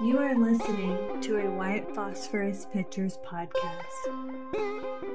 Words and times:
You 0.00 0.18
are 0.18 0.32
listening 0.36 1.20
to 1.22 1.38
a 1.38 1.50
White 1.50 1.92
Phosphorus 1.92 2.68
Pictures 2.72 3.18
podcast. 3.26 5.08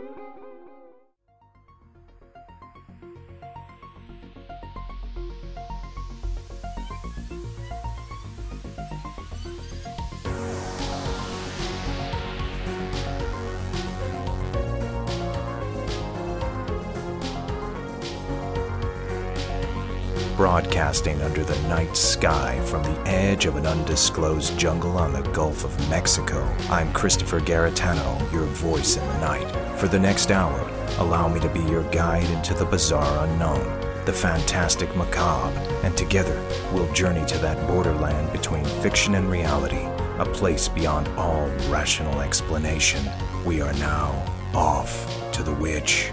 Broadcasting 20.93 21.21
under 21.23 21.43
the 21.43 21.67
night 21.67 21.97
sky 21.97 22.59
from 22.65 22.83
the 22.83 23.09
edge 23.09 23.47
of 23.47 23.55
an 23.55 23.65
undisclosed 23.65 24.55
jungle 24.59 24.95
on 24.97 25.11
the 25.11 25.23
Gulf 25.31 25.63
of 25.63 25.89
Mexico. 25.89 26.43
I'm 26.69 26.93
Christopher 26.93 27.39
Garetano, 27.39 28.31
your 28.31 28.45
voice 28.45 28.97
in 28.97 29.07
the 29.07 29.19
night. 29.19 29.79
For 29.79 29.87
the 29.87 29.97
next 29.97 30.29
hour, 30.29 30.59
allow 30.99 31.27
me 31.27 31.39
to 31.39 31.49
be 31.49 31.61
your 31.61 31.81
guide 31.91 32.29
into 32.29 32.53
the 32.53 32.65
bizarre 32.65 33.25
unknown, 33.25 33.65
the 34.05 34.13
fantastic 34.13 34.95
macabre, 34.95 35.57
and 35.83 35.97
together 35.97 36.39
we'll 36.71 36.91
journey 36.93 37.25
to 37.25 37.39
that 37.39 37.57
borderland 37.67 38.31
between 38.31 38.65
fiction 38.83 39.15
and 39.15 39.31
reality, 39.31 39.87
a 40.19 40.25
place 40.25 40.67
beyond 40.67 41.07
all 41.17 41.47
rational 41.71 42.21
explanation. 42.21 43.03
We 43.43 43.61
are 43.61 43.73
now 43.73 44.11
off 44.53 45.07
to 45.31 45.41
the 45.41 45.55
witch. 45.55 46.11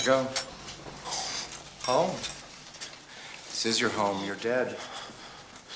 To 0.00 0.06
go? 0.06 0.26
Home. 1.82 2.14
This 3.48 3.66
is 3.66 3.80
your 3.80 3.90
home. 3.90 4.24
You're 4.24 4.36
dead. 4.36 4.76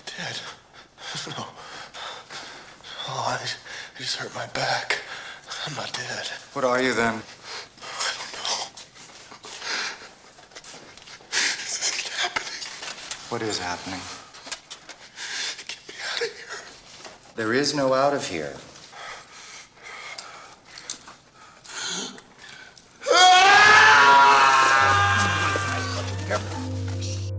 Dead? 0.07 0.41
No. 1.29 1.47
Oh, 3.07 3.25
I, 3.29 3.35
I 3.43 3.99
just 3.99 4.17
hurt 4.17 4.35
my 4.35 4.47
back. 4.49 5.01
I'm 5.67 5.75
not 5.75 5.93
dead. 5.93 6.27
What 6.55 6.65
are 6.65 6.81
you 6.83 6.95
then? 6.95 7.15
I 7.15 8.13
don't 8.17 8.33
know. 8.35 8.67
This 11.31 11.79
isn't 11.81 12.09
happening. 12.15 13.29
What 13.29 13.43
is 13.43 13.59
happening? 13.59 14.01
Get 15.69 15.81
me 15.89 15.95
out 16.11 16.21
of 16.21 16.37
here. 16.37 16.59
There 17.37 17.53
is 17.53 17.75
no 17.75 17.95
out 17.95 18.15
of 18.15 18.27
here. 18.27 18.57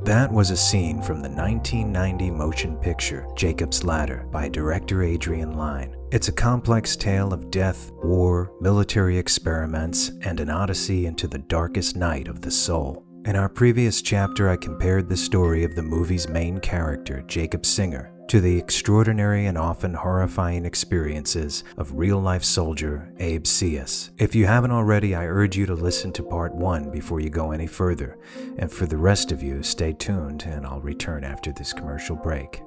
That 0.05 0.31
was 0.31 0.51
a 0.51 0.55
scene 0.55 1.01
from 1.01 1.23
the 1.23 1.29
1990 1.29 2.29
motion 2.29 2.77
picture 2.77 3.27
Jacob's 3.35 3.83
Ladder 3.83 4.27
by 4.31 4.47
director 4.47 5.01
Adrian 5.01 5.53
Lyne. 5.57 5.95
It's 6.11 6.27
a 6.27 6.31
complex 6.31 6.95
tale 6.95 7.33
of 7.33 7.49
death, 7.49 7.89
war, 8.03 8.51
military 8.61 9.17
experiments, 9.17 10.11
and 10.21 10.39
an 10.39 10.51
odyssey 10.51 11.07
into 11.07 11.27
the 11.27 11.39
darkest 11.39 11.95
night 11.95 12.27
of 12.27 12.41
the 12.41 12.51
soul. 12.51 13.03
In 13.25 13.35
our 13.35 13.49
previous 13.49 14.03
chapter, 14.03 14.47
I 14.47 14.57
compared 14.57 15.09
the 15.09 15.17
story 15.17 15.63
of 15.63 15.73
the 15.73 15.81
movie's 15.81 16.29
main 16.29 16.59
character, 16.59 17.23
Jacob 17.23 17.65
Singer, 17.65 18.11
to 18.27 18.41
the 18.41 18.57
extraordinary 18.57 19.45
and 19.45 19.57
often 19.57 19.93
horrifying 19.93 20.65
experiences 20.65 21.63
of 21.77 21.97
real 21.97 22.19
life 22.19 22.43
soldier 22.43 23.11
Abe 23.19 23.43
Sias. 23.43 24.11
If 24.17 24.35
you 24.35 24.45
haven't 24.45 24.71
already, 24.71 25.15
I 25.15 25.25
urge 25.25 25.55
you 25.55 25.65
to 25.67 25.73
listen 25.73 26.11
to 26.13 26.23
part 26.23 26.53
one 26.55 26.91
before 26.91 27.19
you 27.19 27.29
go 27.29 27.51
any 27.51 27.67
further. 27.67 28.17
And 28.57 28.71
for 28.71 28.85
the 28.85 28.97
rest 28.97 29.31
of 29.31 29.43
you, 29.43 29.63
stay 29.63 29.93
tuned 29.93 30.43
and 30.43 30.65
I'll 30.65 30.81
return 30.81 31.23
after 31.23 31.51
this 31.51 31.73
commercial 31.73 32.15
break. 32.15 32.61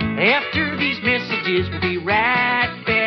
After 0.00 0.76
these 0.78 1.02
messages, 1.02 1.68
we'll 1.70 1.80
be 1.80 1.98
right 1.98 2.82
back. 2.86 3.01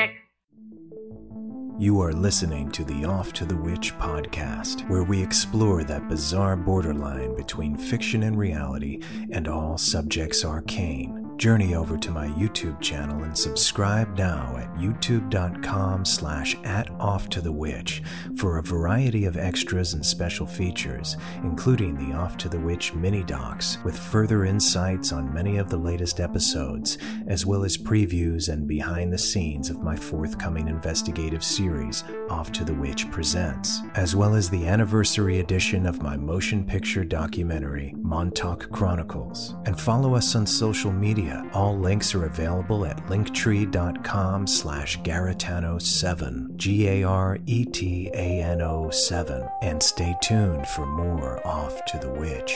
You 1.77 1.99
are 1.99 2.13
listening 2.13 2.71
to 2.71 2.85
the 2.85 3.03
Off 3.03 3.33
to 3.33 3.43
the 3.43 3.57
Witch 3.57 3.93
podcast, 3.97 4.89
where 4.89 5.03
we 5.03 5.21
explore 5.21 5.83
that 5.83 6.07
bizarre 6.07 6.55
borderline 6.55 7.35
between 7.35 7.75
fiction 7.75 8.23
and 8.23 8.37
reality 8.37 9.01
and 9.29 9.45
all 9.49 9.77
subjects 9.77 10.45
arcane. 10.45 11.24
Journey 11.37 11.75
over 11.75 11.97
to 11.97 12.11
my 12.11 12.27
YouTube 12.29 12.79
channel 12.79 13.23
and 13.23 13.37
subscribe 13.37 14.17
now 14.17 14.55
at 14.57 14.73
youtube.com 14.75 16.05
slash 16.05 16.55
at 16.63 16.89
off 16.91 17.27
to 17.29 17.41
the 17.41 17.51
witch 17.51 18.01
for 18.37 18.57
a 18.57 18.63
variety 18.63 19.25
of 19.25 19.35
extras 19.35 19.93
and 19.93 20.05
special 20.05 20.45
features, 20.45 21.17
including 21.43 21.97
the 21.97 22.15
Off 22.15 22.37
to 22.37 22.47
the 22.47 22.59
Witch 22.59 22.93
mini 22.93 23.23
docs 23.23 23.77
with 23.83 23.99
further 23.99 24.45
insights 24.45 25.11
on 25.11 25.33
many 25.33 25.57
of 25.57 25.69
the 25.69 25.77
latest 25.77 26.21
episodes, 26.21 26.97
as 27.27 27.45
well 27.45 27.65
as 27.65 27.77
previews 27.77 28.47
and 28.47 28.65
behind 28.65 29.11
the 29.11 29.17
scenes 29.17 29.69
of 29.69 29.83
my 29.83 29.95
forthcoming 29.95 30.69
investigative 30.69 31.43
series, 31.43 32.05
Off 32.29 32.51
to 32.53 32.63
the 32.63 32.73
Witch 32.73 33.11
Presents, 33.11 33.81
as 33.95 34.15
well 34.15 34.35
as 34.35 34.49
the 34.49 34.65
anniversary 34.65 35.39
edition 35.39 35.85
of 35.85 36.01
my 36.01 36.15
motion 36.15 36.65
picture 36.65 37.03
documentary, 37.03 37.93
Montauk 37.97 38.71
Chronicles. 38.71 39.55
And 39.65 39.79
follow 39.79 40.15
us 40.15 40.35
on 40.35 40.47
social 40.47 40.91
media. 40.91 41.24
All 41.53 41.77
links 41.77 42.13
are 42.15 42.25
available 42.25 42.85
at 42.85 42.97
linktree.com 43.07 44.47
slash 44.47 44.99
Garetano7, 45.01 46.55
G-A-R-E-T-A-N-O 46.55 46.89
7. 48.89 49.49
And 49.61 49.81
stay 49.81 50.15
tuned 50.21 50.67
for 50.67 50.85
more 50.85 51.45
Off 51.47 51.83
to 51.85 51.97
the 51.99 52.09
Witch. 52.09 52.55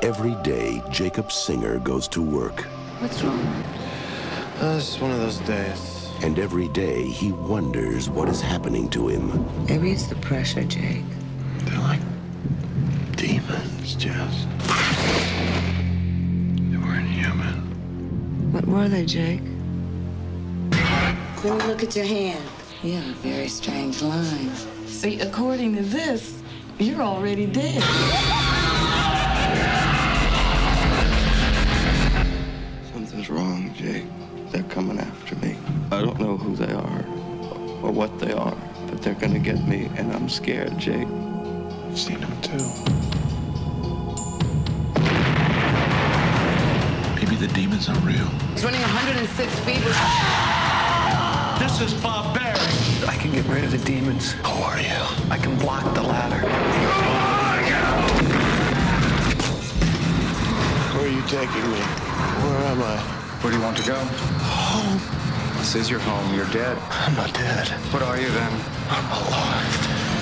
Every 0.00 0.36
day, 0.42 0.82
Jacob 0.90 1.30
Singer 1.30 1.78
goes 1.80 2.08
to 2.08 2.22
work, 2.22 2.62
What's 3.00 3.22
wrong? 3.22 3.38
Uh, 4.60 4.76
it's 4.78 4.98
one 4.98 5.10
of 5.10 5.18
those 5.18 5.38
days. 5.38 5.97
And 6.22 6.38
every 6.38 6.68
day 6.68 7.04
he 7.04 7.32
wonders 7.32 8.08
what 8.10 8.28
is 8.28 8.40
happening 8.40 8.88
to 8.90 9.08
him. 9.08 9.46
Maybe 9.66 9.92
it's 9.92 10.06
the 10.06 10.16
pressure, 10.16 10.64
Jake. 10.64 11.04
They're 11.58 11.78
like 11.78 12.00
demons, 13.16 13.94
Jess. 13.94 14.46
They 16.70 16.76
weren't 16.76 17.08
human. 17.08 18.52
What 18.52 18.66
were 18.66 18.88
they, 18.88 19.04
Jake? 19.04 19.42
Let 21.44 21.56
me 21.56 21.64
look 21.66 21.82
at 21.82 21.94
your 21.94 22.04
hand. 22.04 22.44
You 22.82 22.94
have 22.94 23.08
a 23.08 23.12
very 23.20 23.48
strange 23.48 24.02
line. 24.02 24.54
See, 24.86 25.20
according 25.20 25.76
to 25.76 25.82
this, 25.82 26.42
you're 26.78 27.02
already 27.02 27.46
dead. 27.46 27.82
Something's 32.92 33.30
wrong, 33.30 33.72
Jake. 33.74 34.04
They're 34.50 34.62
coming 34.64 34.98
after 34.98 35.27
me. 35.27 35.27
I 35.90 36.02
don't 36.02 36.20
know 36.20 36.36
who 36.36 36.54
they 36.54 36.70
are 36.70 37.04
or 37.82 37.90
what 37.90 38.18
they 38.18 38.32
are, 38.32 38.54
but 38.88 39.00
they're 39.00 39.14
gonna 39.14 39.38
get 39.38 39.66
me, 39.66 39.88
and 39.96 40.12
I'm 40.12 40.28
scared, 40.28 40.76
Jake. 40.76 41.08
I've 41.08 41.98
seen 41.98 42.20
them 42.20 42.40
too. 42.42 42.62
Maybe 47.16 47.36
the 47.36 47.48
demons 47.54 47.88
are 47.88 47.98
real. 48.00 48.28
He's 48.52 48.64
running 48.64 48.82
106 48.82 49.60
feet. 49.60 49.80
This 51.58 51.80
is 51.80 51.94
barbaric. 52.02 52.60
I 53.08 53.16
can 53.18 53.32
get 53.32 53.46
rid 53.46 53.64
of 53.64 53.70
the 53.70 53.78
demons. 53.78 54.32
Who 54.32 54.62
are 54.62 54.78
you? 54.78 54.92
I 55.30 55.38
can 55.38 55.56
block 55.56 55.94
the 55.94 56.02
ladder. 56.02 56.46
Where 60.94 61.06
are 61.06 61.08
you 61.08 61.22
taking 61.22 61.70
me? 61.70 61.80
Where 61.80 62.58
am 62.66 62.82
I? 62.82 62.98
Where 63.40 63.52
do 63.52 63.58
you 63.58 63.64
want 63.64 63.78
to 63.78 63.86
go? 63.86 63.96
Home. 63.96 65.27
This 65.58 65.74
is 65.74 65.90
your 65.90 66.00
home. 66.00 66.34
You're 66.34 66.48
dead. 66.50 66.78
I'm 66.90 67.14
not 67.14 67.34
dead. 67.34 67.68
What 67.92 68.02
are 68.02 68.18
you 68.18 68.30
then? 68.30 68.52
I'm 68.88 69.04
alive. 69.10 70.17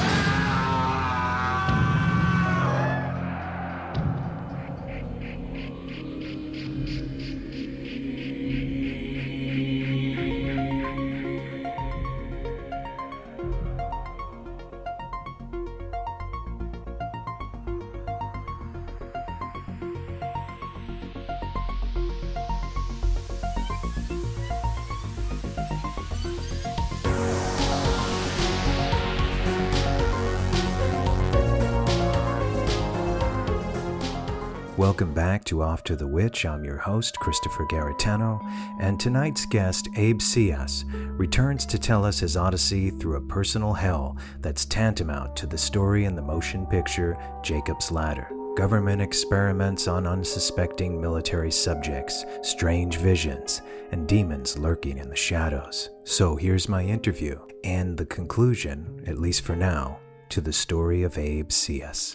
Back 35.26 35.42
to 35.46 35.76
to 35.82 35.96
the 35.96 36.06
Witch. 36.06 36.46
I'm 36.46 36.64
your 36.64 36.76
host, 36.76 37.18
Christopher 37.18 37.66
Garetano, 37.66 38.40
and 38.78 38.98
tonight's 38.98 39.44
guest, 39.44 39.88
Abe 39.96 40.20
Sias, 40.20 40.84
returns 41.18 41.66
to 41.66 41.80
tell 41.80 42.04
us 42.04 42.20
his 42.20 42.36
odyssey 42.36 42.90
through 42.90 43.16
a 43.16 43.20
personal 43.20 43.72
hell 43.72 44.16
that's 44.38 44.64
tantamount 44.66 45.34
to 45.34 45.48
the 45.48 45.58
story 45.58 46.04
in 46.04 46.14
the 46.14 46.22
motion 46.22 46.64
picture 46.64 47.18
Jacob's 47.42 47.90
Ladder. 47.90 48.30
Government 48.56 49.02
experiments 49.02 49.88
on 49.88 50.06
unsuspecting 50.06 51.00
military 51.00 51.50
subjects, 51.50 52.24
strange 52.42 52.98
visions, 52.98 53.62
and 53.90 54.06
demons 54.06 54.56
lurking 54.56 54.98
in 54.98 55.10
the 55.10 55.16
shadows. 55.16 55.90
So 56.04 56.36
here's 56.36 56.68
my 56.68 56.84
interview 56.84 57.40
and 57.64 57.96
the 57.96 58.06
conclusion, 58.06 59.02
at 59.08 59.18
least 59.18 59.42
for 59.42 59.56
now, 59.56 59.98
to 60.28 60.40
the 60.40 60.52
story 60.52 61.02
of 61.02 61.18
Abe 61.18 61.48
Sias 61.48 62.14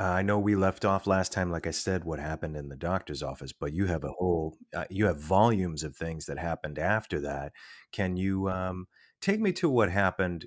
Uh, 0.00 0.04
I 0.04 0.22
know 0.22 0.38
we 0.38 0.56
left 0.56 0.86
off 0.86 1.06
last 1.06 1.30
time, 1.30 1.50
like 1.50 1.66
I 1.66 1.72
said, 1.72 2.04
what 2.04 2.18
happened 2.18 2.56
in 2.56 2.70
the 2.70 2.76
doctor's 2.76 3.22
office, 3.22 3.52
but 3.52 3.74
you 3.74 3.84
have 3.84 4.02
a 4.02 4.12
whole, 4.12 4.56
uh, 4.74 4.86
you 4.88 5.04
have 5.04 5.20
volumes 5.20 5.82
of 5.82 5.94
things 5.94 6.24
that 6.24 6.38
happened 6.38 6.78
after 6.78 7.20
that. 7.20 7.52
Can 7.92 8.16
you 8.16 8.48
um, 8.48 8.86
take 9.20 9.40
me 9.40 9.52
to 9.52 9.68
what 9.68 9.90
happened 9.90 10.46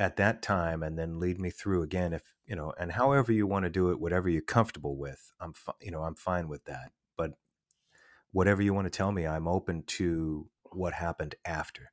at 0.00 0.16
that 0.16 0.42
time, 0.42 0.82
and 0.82 0.98
then 0.98 1.20
lead 1.20 1.40
me 1.40 1.50
through 1.50 1.82
again, 1.82 2.12
if 2.12 2.22
you 2.46 2.56
know, 2.56 2.72
and 2.78 2.90
however 2.90 3.32
you 3.32 3.46
want 3.46 3.64
to 3.64 3.70
do 3.70 3.90
it, 3.90 4.00
whatever 4.00 4.28
you're 4.28 4.42
comfortable 4.42 4.96
with, 4.96 5.30
I'm, 5.40 5.52
fi- 5.52 5.72
you 5.80 5.92
know, 5.92 6.02
I'm 6.02 6.16
fine 6.16 6.48
with 6.48 6.64
that. 6.64 6.90
But 7.16 7.32
whatever 8.32 8.62
you 8.62 8.74
want 8.74 8.86
to 8.86 8.96
tell 8.96 9.12
me, 9.12 9.28
I'm 9.28 9.46
open 9.46 9.84
to 9.98 10.48
what 10.72 10.92
happened 10.92 11.36
after. 11.44 11.92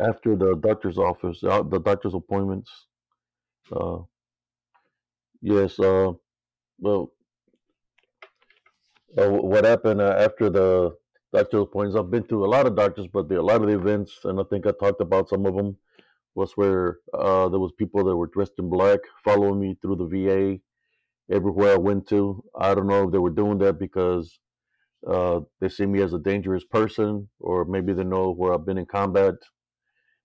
After 0.00 0.34
the 0.34 0.56
doctor's 0.56 0.98
office, 0.98 1.42
uh, 1.44 1.62
the 1.62 1.78
doctor's 1.78 2.14
appointments. 2.14 2.86
Uh, 3.70 3.98
Yes. 5.40 5.78
Uh, 5.78 6.12
well, 6.80 7.12
uh, 9.16 9.28
what 9.30 9.64
happened 9.64 10.00
uh, 10.00 10.16
after 10.18 10.50
the 10.50 10.96
doctor's 11.32 11.62
appointments? 11.62 11.98
I've 11.98 12.10
been 12.10 12.26
to 12.28 12.44
a 12.44 12.46
lot 12.48 12.66
of 12.66 12.76
doctors, 12.76 13.06
but 13.12 13.28
the, 13.28 13.40
a 13.40 13.42
lot 13.42 13.62
of 13.62 13.68
the 13.68 13.78
events, 13.78 14.20
and 14.24 14.40
I 14.40 14.44
think 14.50 14.66
I 14.66 14.72
talked 14.72 15.00
about 15.00 15.28
some 15.28 15.46
of 15.46 15.54
them, 15.54 15.76
was 16.34 16.52
where 16.56 16.98
uh, 17.14 17.48
there 17.48 17.60
was 17.60 17.72
people 17.78 18.04
that 18.04 18.16
were 18.16 18.28
dressed 18.28 18.54
in 18.58 18.70
black 18.70 19.00
following 19.24 19.60
me 19.60 19.76
through 19.82 19.96
the 19.96 20.06
VA 20.06 20.58
everywhere 21.34 21.74
I 21.74 21.78
went 21.78 22.08
to. 22.08 22.44
I 22.58 22.74
don't 22.74 22.86
know 22.88 23.04
if 23.06 23.12
they 23.12 23.18
were 23.18 23.30
doing 23.30 23.58
that 23.58 23.78
because 23.78 24.38
uh, 25.08 25.40
they 25.60 25.68
see 25.68 25.86
me 25.86 26.02
as 26.02 26.14
a 26.14 26.18
dangerous 26.18 26.64
person, 26.64 27.28
or 27.40 27.64
maybe 27.64 27.92
they 27.92 28.04
know 28.04 28.32
where 28.32 28.54
I've 28.54 28.66
been 28.66 28.78
in 28.78 28.86
combat. 28.86 29.34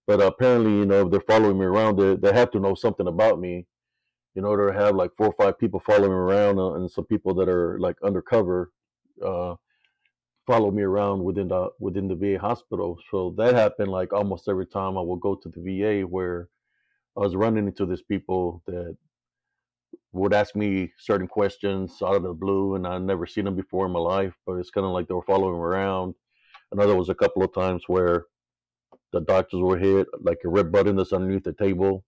But 0.07 0.21
apparently, 0.21 0.71
you 0.71 0.85
know, 0.85 1.05
if 1.05 1.11
they're 1.11 1.21
following 1.21 1.59
me 1.59 1.65
around, 1.65 1.97
they, 1.97 2.15
they 2.15 2.33
have 2.33 2.51
to 2.51 2.59
know 2.59 2.75
something 2.75 3.07
about 3.07 3.39
me 3.39 3.65
in 4.35 4.45
order 4.45 4.71
to 4.71 4.79
have 4.79 4.95
like 4.95 5.11
four 5.17 5.27
or 5.27 5.35
five 5.37 5.59
people 5.59 5.79
following 5.79 6.09
me 6.09 6.15
around 6.15 6.59
uh, 6.59 6.73
and 6.73 6.89
some 6.89 7.05
people 7.05 7.33
that 7.35 7.49
are 7.49 7.79
like 7.79 7.95
undercover 8.03 8.71
uh, 9.23 9.55
follow 10.47 10.71
me 10.71 10.81
around 10.81 11.23
within 11.23 11.47
the 11.47 11.69
within 11.79 12.07
the 12.07 12.15
VA 12.15 12.39
hospital. 12.39 12.97
So 13.11 13.33
that 13.37 13.53
happened 13.53 13.91
like 13.91 14.11
almost 14.11 14.47
every 14.47 14.65
time 14.65 14.97
I 14.97 15.01
would 15.01 15.21
go 15.21 15.35
to 15.35 15.49
the 15.49 15.61
VA 15.61 16.07
where 16.07 16.49
I 17.15 17.21
was 17.21 17.35
running 17.35 17.67
into 17.67 17.85
these 17.85 18.01
people 18.01 18.63
that 18.65 18.97
would 20.11 20.33
ask 20.33 20.55
me 20.55 20.91
certain 20.97 21.27
questions 21.27 22.01
out 22.01 22.15
of 22.15 22.23
the 22.23 22.33
blue 22.33 22.75
and 22.75 22.87
I'd 22.87 23.01
never 23.03 23.25
seen 23.25 23.45
them 23.45 23.55
before 23.55 23.85
in 23.85 23.91
my 23.91 23.99
life, 23.99 24.33
but 24.45 24.53
it's 24.53 24.71
kind 24.71 24.85
of 24.85 24.93
like 24.93 25.07
they 25.07 25.13
were 25.13 25.23
following 25.23 25.55
me 25.55 25.59
around. 25.59 26.15
Another 26.71 26.95
was 26.95 27.09
a 27.09 27.15
couple 27.15 27.43
of 27.43 27.53
times 27.53 27.83
where 27.87 28.25
the 29.11 29.21
doctors 29.21 29.61
were 29.61 29.77
hit, 29.77 30.07
like 30.21 30.39
a 30.43 30.49
red 30.49 30.71
button 30.71 30.95
that's 30.95 31.13
underneath 31.13 31.43
the 31.43 31.53
table 31.53 32.03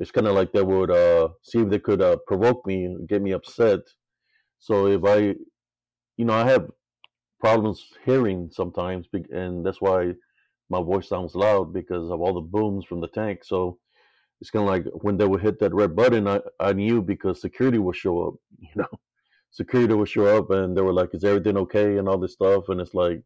it's 0.00 0.10
kind 0.10 0.26
of 0.26 0.34
like 0.34 0.52
they 0.52 0.62
would 0.62 0.90
uh, 0.90 1.28
see 1.42 1.60
if 1.60 1.68
they 1.68 1.78
could 1.78 2.00
uh, 2.00 2.16
provoke 2.26 2.66
me, 2.66 2.96
get 3.06 3.20
me 3.20 3.32
upset. 3.32 3.80
So 4.58 4.86
if 4.86 5.04
I, 5.04 5.34
you 6.16 6.24
know, 6.24 6.32
I 6.32 6.48
have 6.48 6.70
problems 7.38 7.84
hearing 8.06 8.48
sometimes, 8.50 9.06
and 9.30 9.64
that's 9.64 9.80
why 9.80 10.12
my 10.70 10.82
voice 10.82 11.08
sounds 11.08 11.34
loud 11.34 11.74
because 11.74 12.10
of 12.10 12.20
all 12.22 12.32
the 12.32 12.40
booms 12.40 12.86
from 12.86 13.00
the 13.00 13.08
tank. 13.08 13.44
So 13.44 13.78
it's 14.40 14.50
kind 14.50 14.62
of 14.62 14.70
like 14.70 14.86
when 15.02 15.18
they 15.18 15.26
would 15.26 15.42
hit 15.42 15.60
that 15.60 15.74
red 15.74 15.94
button, 15.94 16.26
I, 16.26 16.40
I 16.58 16.72
knew 16.72 17.02
because 17.02 17.42
security 17.42 17.78
would 17.78 17.96
show 17.96 18.26
up, 18.26 18.34
you 18.58 18.70
know, 18.76 18.88
security 19.50 19.92
would 19.92 20.08
show 20.08 20.38
up 20.38 20.50
and 20.50 20.74
they 20.74 20.80
were 20.80 20.94
like, 20.94 21.10
is 21.12 21.24
everything 21.24 21.58
okay? 21.58 21.98
And 21.98 22.08
all 22.08 22.18
this 22.18 22.32
stuff. 22.32 22.70
And 22.70 22.80
it's 22.80 22.94
like, 22.94 23.22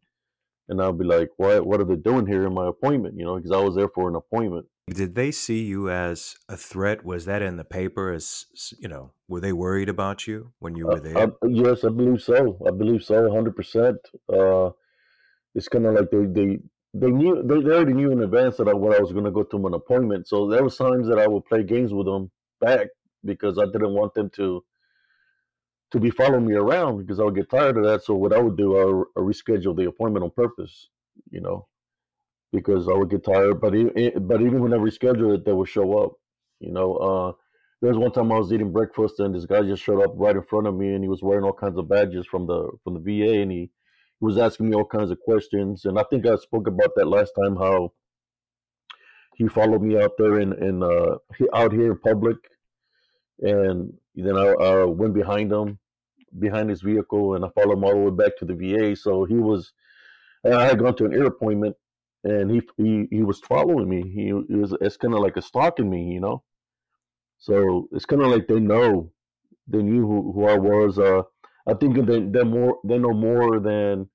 and 0.67 0.81
I'll 0.81 0.93
be 0.93 1.05
like, 1.05 1.29
what, 1.37 1.65
what 1.65 1.79
are 1.79 1.85
they 1.85 1.95
doing 1.95 2.25
here 2.25 2.45
in 2.45 2.53
my 2.53 2.67
appointment? 2.67 3.15
You 3.17 3.25
know, 3.25 3.35
because 3.37 3.51
I 3.51 3.59
was 3.59 3.75
there 3.75 3.89
for 3.89 4.09
an 4.09 4.15
appointment. 4.15 4.65
Did 4.89 5.15
they 5.15 5.31
see 5.31 5.63
you 5.63 5.89
as 5.89 6.35
a 6.47 6.57
threat? 6.57 7.03
Was 7.03 7.25
that 7.25 7.41
in 7.41 7.57
the 7.57 7.63
paper? 7.63 8.11
As 8.11 8.45
you 8.79 8.87
know, 8.87 9.13
were 9.27 9.41
they 9.41 9.53
worried 9.53 9.89
about 9.89 10.27
you 10.27 10.51
when 10.59 10.75
you 10.75 10.85
were 10.85 10.99
there? 10.99 11.17
Uh, 11.17 11.27
I, 11.43 11.47
yes, 11.47 11.83
I 11.83 11.89
believe 11.89 12.21
so. 12.21 12.57
I 12.67 12.71
believe 12.71 13.03
so, 13.03 13.31
hundred 13.31 13.55
percent. 13.55 13.97
Uh, 14.31 14.71
it's 15.55 15.67
kind 15.67 15.87
of 15.87 15.95
like 15.95 16.11
they 16.11 16.25
they 16.25 16.59
they 16.93 17.09
knew 17.09 17.41
they, 17.43 17.61
they 17.61 17.75
already 17.75 17.93
knew 17.93 18.11
in 18.11 18.21
advance 18.21 18.57
that 18.57 18.67
I, 18.67 18.73
what 18.73 18.95
I 18.95 19.01
was 19.01 19.11
going 19.11 19.25
to 19.25 19.31
go 19.31 19.43
to 19.43 19.67
an 19.67 19.73
appointment. 19.73 20.27
So 20.27 20.47
there 20.47 20.63
were 20.63 20.69
times 20.69 21.07
that 21.07 21.17
I 21.17 21.27
would 21.27 21.45
play 21.45 21.63
games 21.63 21.91
with 21.91 22.05
them 22.05 22.29
back 22.61 22.87
because 23.23 23.57
I 23.57 23.65
didn't 23.65 23.95
want 23.95 24.13
them 24.13 24.29
to 24.35 24.63
to 25.91 25.99
be 25.99 26.09
following 26.09 26.47
me 26.47 26.55
around 26.55 26.97
because 26.97 27.19
I 27.19 27.23
would 27.23 27.35
get 27.35 27.49
tired 27.49 27.77
of 27.77 27.83
that. 27.83 28.03
So 28.03 28.15
what 28.15 28.33
I 28.33 28.39
would 28.39 28.57
do, 28.57 28.77
I 28.77 28.85
would 28.85 29.07
reschedule 29.17 29.75
the 29.75 29.87
appointment 29.87 30.23
on 30.23 30.31
purpose. 30.31 30.89
You 31.31 31.41
know, 31.41 31.67
because 32.51 32.87
I 32.87 32.93
would 32.93 33.09
get 33.09 33.23
tired. 33.23 33.61
But 33.61 33.75
even, 33.75 34.27
but 34.27 34.41
even 34.41 34.61
when 34.61 34.73
I 34.73 34.77
rescheduled 34.77 35.35
it, 35.35 35.45
they 35.45 35.53
would 35.53 35.69
show 35.69 35.97
up. 35.99 36.13
You 36.59 36.71
know, 36.71 36.95
uh, 36.95 37.31
there 37.81 37.91
was 37.91 37.97
one 37.97 38.11
time 38.11 38.31
I 38.31 38.37
was 38.37 38.51
eating 38.51 38.71
breakfast 38.71 39.19
and 39.19 39.35
this 39.35 39.45
guy 39.45 39.61
just 39.61 39.83
showed 39.83 40.01
up 40.01 40.13
right 40.15 40.35
in 40.35 40.43
front 40.43 40.67
of 40.67 40.75
me 40.75 40.93
and 40.93 41.03
he 41.03 41.09
was 41.09 41.21
wearing 41.21 41.43
all 41.43 41.53
kinds 41.53 41.77
of 41.77 41.89
badges 41.89 42.25
from 42.25 42.47
the 42.47 42.69
from 42.83 42.93
the 42.95 42.99
VA 42.99 43.41
and 43.41 43.51
he, 43.51 43.57
he 43.57 43.69
was 44.25 44.37
asking 44.37 44.69
me 44.69 44.75
all 44.75 44.85
kinds 44.85 45.11
of 45.11 45.19
questions. 45.19 45.85
And 45.85 45.99
I 45.99 46.03
think 46.09 46.25
I 46.25 46.35
spoke 46.37 46.67
about 46.67 46.91
that 46.95 47.07
last 47.07 47.33
time 47.39 47.55
how 47.57 47.91
he 49.35 49.47
followed 49.47 49.81
me 49.81 50.01
out 50.01 50.13
there 50.17 50.39
in 50.39 50.53
in 50.63 50.81
uh, 50.81 51.17
out 51.53 51.73
here 51.73 51.91
in 51.91 51.97
public, 51.99 52.37
and 53.39 53.93
then 54.15 54.37
I, 54.37 54.47
I 54.47 54.83
went 54.85 55.13
behind 55.13 55.51
him 55.51 55.79
behind 56.39 56.69
his 56.69 56.81
vehicle 56.81 57.35
and 57.35 57.45
I 57.45 57.49
followed 57.49 57.77
him 57.77 57.83
all 57.83 57.93
the 57.93 58.11
way 58.11 58.25
back 58.25 58.37
to 58.37 58.45
the 58.45 58.55
VA. 58.55 58.95
So 58.95 59.25
he 59.25 59.35
was, 59.35 59.71
I 60.45 60.65
had 60.65 60.79
gone 60.79 60.95
to 60.97 61.05
an 61.05 61.13
ear 61.13 61.25
appointment 61.25 61.75
and 62.23 62.49
he 62.49 62.61
he 62.77 63.07
he 63.11 63.23
was 63.23 63.39
following 63.39 63.87
me. 63.87 64.01
He, 64.01 64.25
he 64.47 64.55
was 64.55 64.75
it's 64.81 64.97
kind 64.97 65.13
of 65.13 65.19
like 65.21 65.37
a 65.37 65.41
stalking 65.41 65.89
me, 65.89 66.13
you 66.13 66.19
know. 66.19 66.43
So 67.37 67.87
it's 67.91 68.05
kind 68.05 68.21
of 68.21 68.29
like 68.29 68.47
they 68.47 68.59
know, 68.59 69.11
they 69.67 69.83
knew 69.83 70.05
who, 70.05 70.31
who 70.33 70.45
I 70.47 70.57
was. 70.57 70.97
Uh, 70.97 71.21
I 71.67 71.73
think 71.75 71.95
they 72.05 72.21
they 72.21 72.43
more 72.43 72.79
they 72.83 72.97
know 72.97 73.13
more 73.13 73.59
than 73.59 74.09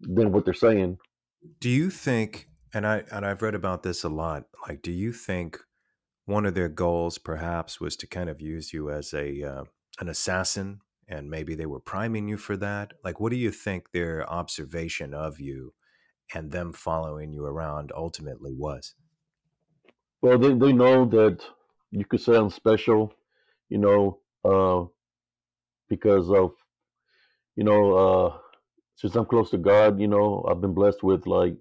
than 0.00 0.32
what 0.32 0.44
they're 0.44 0.54
saying. 0.54 0.98
Do 1.58 1.68
you 1.68 1.90
think? 1.90 2.46
And 2.72 2.86
I 2.86 3.02
and 3.10 3.26
I've 3.26 3.42
read 3.42 3.56
about 3.56 3.82
this 3.82 4.04
a 4.04 4.08
lot. 4.08 4.44
Like, 4.68 4.80
do 4.82 4.92
you 4.92 5.12
think 5.12 5.58
one 6.30 6.46
of 6.46 6.54
their 6.54 6.68
goals 6.68 7.18
perhaps 7.18 7.80
was 7.80 7.96
to 7.96 8.06
kind 8.06 8.30
of 8.30 8.40
use 8.40 8.72
you 8.72 8.90
as 8.90 9.12
a 9.12 9.42
uh, 9.42 9.64
an 10.00 10.08
assassin, 10.08 10.80
and 11.08 11.28
maybe 11.28 11.54
they 11.54 11.66
were 11.66 11.80
priming 11.80 12.28
you 12.28 12.36
for 12.36 12.56
that? 12.56 12.92
Like, 13.04 13.20
what 13.20 13.30
do 13.30 13.36
you 13.36 13.50
think 13.50 13.90
their 13.92 14.28
observation 14.30 15.12
of 15.12 15.40
you? 15.40 15.74
and 16.34 16.50
them 16.50 16.72
following 16.72 17.32
you 17.32 17.44
around 17.44 17.92
ultimately 17.94 18.52
was? 18.52 18.94
Well, 20.22 20.38
they, 20.38 20.54
they 20.54 20.72
know 20.72 21.06
that 21.06 21.42
you 21.90 22.04
could 22.04 22.20
say 22.20 22.36
I'm 22.36 22.50
special, 22.50 23.12
you 23.68 23.78
know, 23.78 24.18
uh, 24.44 24.86
because 25.88 26.30
of, 26.30 26.52
you 27.56 27.64
know, 27.64 27.94
uh, 27.94 28.36
since 28.96 29.16
I'm 29.16 29.24
close 29.24 29.50
to 29.50 29.58
God, 29.58 29.98
you 29.98 30.08
know, 30.08 30.46
I've 30.48 30.60
been 30.60 30.74
blessed 30.74 31.02
with 31.02 31.26
like 31.26 31.56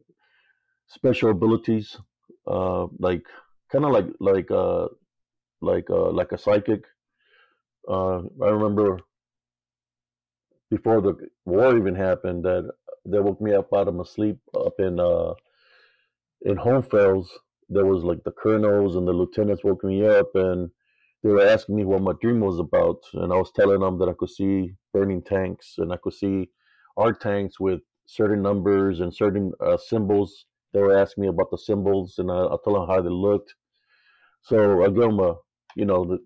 special 0.87 1.31
abilities, 1.31 1.97
uh, 2.45 2.87
like 2.99 3.25
kind 3.71 3.85
of 3.85 3.91
like 3.91 4.07
like 4.19 4.51
uh, 4.51 4.87
like 5.61 5.89
uh, 5.89 6.11
like 6.11 6.31
a 6.31 6.37
psychic. 6.37 6.83
Uh, 7.87 8.19
I 8.43 8.49
remember 8.49 8.99
before 10.69 11.01
the 11.01 11.15
war 11.45 11.75
even 11.77 11.95
happened 11.95 12.43
that 12.45 12.69
they 13.05 13.19
woke 13.19 13.41
me 13.41 13.53
up 13.53 13.73
out 13.73 13.87
of 13.87 13.95
my 13.95 14.03
sleep 14.03 14.37
up 14.55 14.73
in 14.79 14.99
uh 14.99 15.33
in 16.41 16.57
Hohenfels. 16.57 17.27
There 17.69 17.85
was 17.85 18.03
like 18.03 18.23
the 18.23 18.31
colonels 18.31 18.95
and 18.95 19.07
the 19.07 19.13
lieutenants 19.13 19.63
woke 19.63 19.83
me 19.83 20.05
up 20.05 20.27
and 20.35 20.69
they 21.23 21.29
were 21.29 21.45
asking 21.45 21.75
me 21.75 21.85
what 21.85 22.01
my 22.01 22.13
dream 22.21 22.39
was 22.39 22.59
about, 22.59 23.01
and 23.13 23.33
I 23.33 23.35
was 23.35 23.51
telling 23.51 23.81
them 23.81 23.97
that 23.99 24.07
I 24.07 24.13
could 24.17 24.29
see 24.29 24.73
burning 24.93 25.21
tanks 25.21 25.75
and 25.77 25.91
I 25.91 25.97
could 25.97 26.13
see 26.13 26.49
our 26.97 27.11
tanks 27.13 27.59
with 27.59 27.81
certain 28.05 28.41
numbers 28.41 29.01
and 29.01 29.13
certain 29.13 29.51
uh, 29.59 29.77
symbols. 29.77 30.45
They 30.73 30.81
were 30.81 30.97
asking 30.97 31.23
me 31.23 31.27
about 31.29 31.51
the 31.51 31.57
symbols, 31.57 32.19
and 32.19 32.31
I, 32.31 32.45
I 32.45 32.55
told 32.63 32.77
them 32.77 32.87
how 32.87 33.01
they 33.01 33.09
looked. 33.09 33.55
So 34.43 34.83
I 34.83 34.87
gave 34.87 34.95
them 34.95 35.19
a, 35.19 35.35
you 35.75 35.85
know, 35.85 36.05
the, 36.05 36.19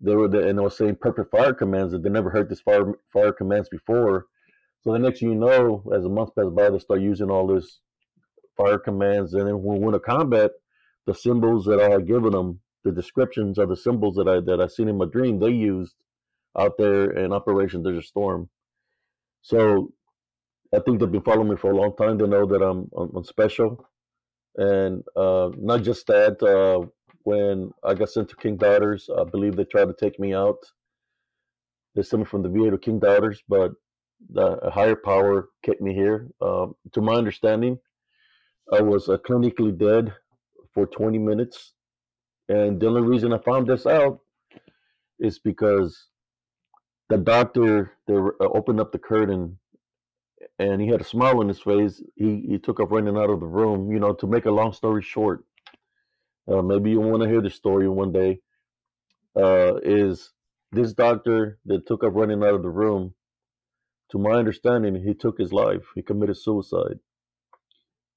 they 0.00 0.14
were 0.14 0.28
the, 0.28 0.48
and 0.48 0.58
I 0.58 0.62
was 0.62 0.76
saying 0.76 0.96
perfect 1.00 1.30
fire 1.30 1.54
commands 1.54 1.92
that 1.92 2.02
they 2.02 2.10
never 2.10 2.30
heard 2.30 2.48
this 2.48 2.60
fire 2.60 2.92
fire 3.12 3.32
commands 3.32 3.68
before. 3.68 4.26
So 4.82 4.92
the 4.92 4.98
next 4.98 5.22
you 5.22 5.34
know, 5.34 5.82
as 5.94 6.02
the 6.02 6.08
month 6.08 6.34
passed 6.34 6.54
by, 6.54 6.68
they 6.68 6.78
start 6.78 7.00
using 7.00 7.30
all 7.30 7.46
this 7.46 7.80
fire 8.56 8.78
commands, 8.78 9.34
and 9.34 9.46
then 9.46 9.62
when 9.62 9.78
we 9.78 9.84
went 9.84 9.94
to 9.94 10.00
combat, 10.00 10.50
the 11.06 11.14
symbols 11.14 11.64
that 11.66 11.80
I 11.80 11.90
had 11.90 12.06
given 12.06 12.32
them 12.32 12.60
the 12.84 12.92
descriptions 12.92 13.58
of 13.58 13.68
the 13.70 13.76
symbols 13.76 14.14
that 14.16 14.28
I 14.28 14.40
that 14.40 14.60
I 14.60 14.66
seen 14.66 14.88
in 14.88 14.98
my 14.98 15.06
dream 15.06 15.38
they 15.38 15.50
used 15.50 15.94
out 16.56 16.76
there 16.78 17.10
in 17.10 17.32
Operation 17.32 17.82
Desert 17.82 18.04
Storm. 18.04 18.48
So 19.42 19.92
I 20.74 20.80
think 20.80 20.98
they've 20.98 21.10
been 21.10 21.22
following 21.22 21.48
me 21.48 21.56
for 21.56 21.70
a 21.70 21.76
long 21.76 21.94
time. 21.96 22.18
They 22.18 22.26
know 22.26 22.46
that 22.46 22.62
I'm 22.62 23.24
special, 23.24 23.86
and 24.56 25.02
uh, 25.16 25.50
not 25.56 25.82
just 25.82 26.06
that. 26.08 26.42
Uh, 26.42 26.86
when 27.22 27.70
I 27.82 27.94
got 27.94 28.10
sent 28.10 28.28
to 28.30 28.36
King 28.36 28.56
Daughters, 28.56 29.08
I 29.16 29.24
believe 29.24 29.56
they 29.56 29.64
tried 29.64 29.86
to 29.86 29.94
take 29.98 30.18
me 30.18 30.34
out. 30.34 30.58
They 31.94 32.02
sent 32.02 32.20
me 32.20 32.26
from 32.26 32.42
the 32.42 32.50
VA 32.50 32.70
to 32.70 32.78
King 32.78 32.98
Daughters, 32.98 33.42
but 33.48 33.72
the 34.30 34.58
higher 34.72 34.96
power 34.96 35.48
kept 35.62 35.80
me 35.80 35.94
here. 35.94 36.28
Um, 36.42 36.74
to 36.92 37.00
my 37.00 37.14
understanding, 37.14 37.78
I 38.72 38.82
was 38.82 39.08
uh, 39.08 39.16
clinically 39.18 39.76
dead 39.76 40.12
for 40.74 40.86
20 40.86 41.18
minutes 41.18 41.74
and 42.48 42.78
the 42.78 42.86
only 42.86 43.02
reason 43.02 43.32
I 43.32 43.38
found 43.38 43.66
this 43.66 43.86
out 43.86 44.20
is 45.18 45.38
because 45.38 46.08
the 47.08 47.16
doctor 47.16 47.92
they 48.06 48.14
uh, 48.14 48.30
opened 48.40 48.80
up 48.80 48.92
the 48.92 48.98
curtain 48.98 49.58
and 50.58 50.80
he 50.80 50.88
had 50.88 51.00
a 51.00 51.04
smile 51.04 51.40
on 51.40 51.48
his 51.48 51.60
face. 51.60 52.02
He 52.16 52.44
he 52.48 52.58
took 52.58 52.80
off 52.80 52.90
running 52.90 53.16
out 53.16 53.30
of 53.30 53.40
the 53.40 53.46
room. 53.46 53.90
You 53.90 53.98
know, 53.98 54.12
to 54.14 54.26
make 54.26 54.46
a 54.46 54.50
long 54.50 54.72
story 54.72 55.02
short, 55.02 55.44
uh, 56.48 56.62
maybe 56.62 56.90
you 56.90 57.00
want 57.00 57.22
to 57.22 57.28
hear 57.28 57.40
the 57.40 57.50
story 57.50 57.88
one 57.88 58.12
day. 58.12 58.40
Uh, 59.36 59.76
is 59.82 60.32
this 60.72 60.92
doctor 60.92 61.58
that 61.66 61.86
took 61.86 62.04
off 62.04 62.12
running 62.14 62.42
out 62.42 62.54
of 62.54 62.62
the 62.62 62.70
room? 62.70 63.14
To 64.10 64.18
my 64.18 64.32
understanding, 64.32 64.94
he 64.94 65.14
took 65.14 65.38
his 65.38 65.52
life. 65.52 65.82
He 65.94 66.02
committed 66.02 66.36
suicide. 66.36 67.00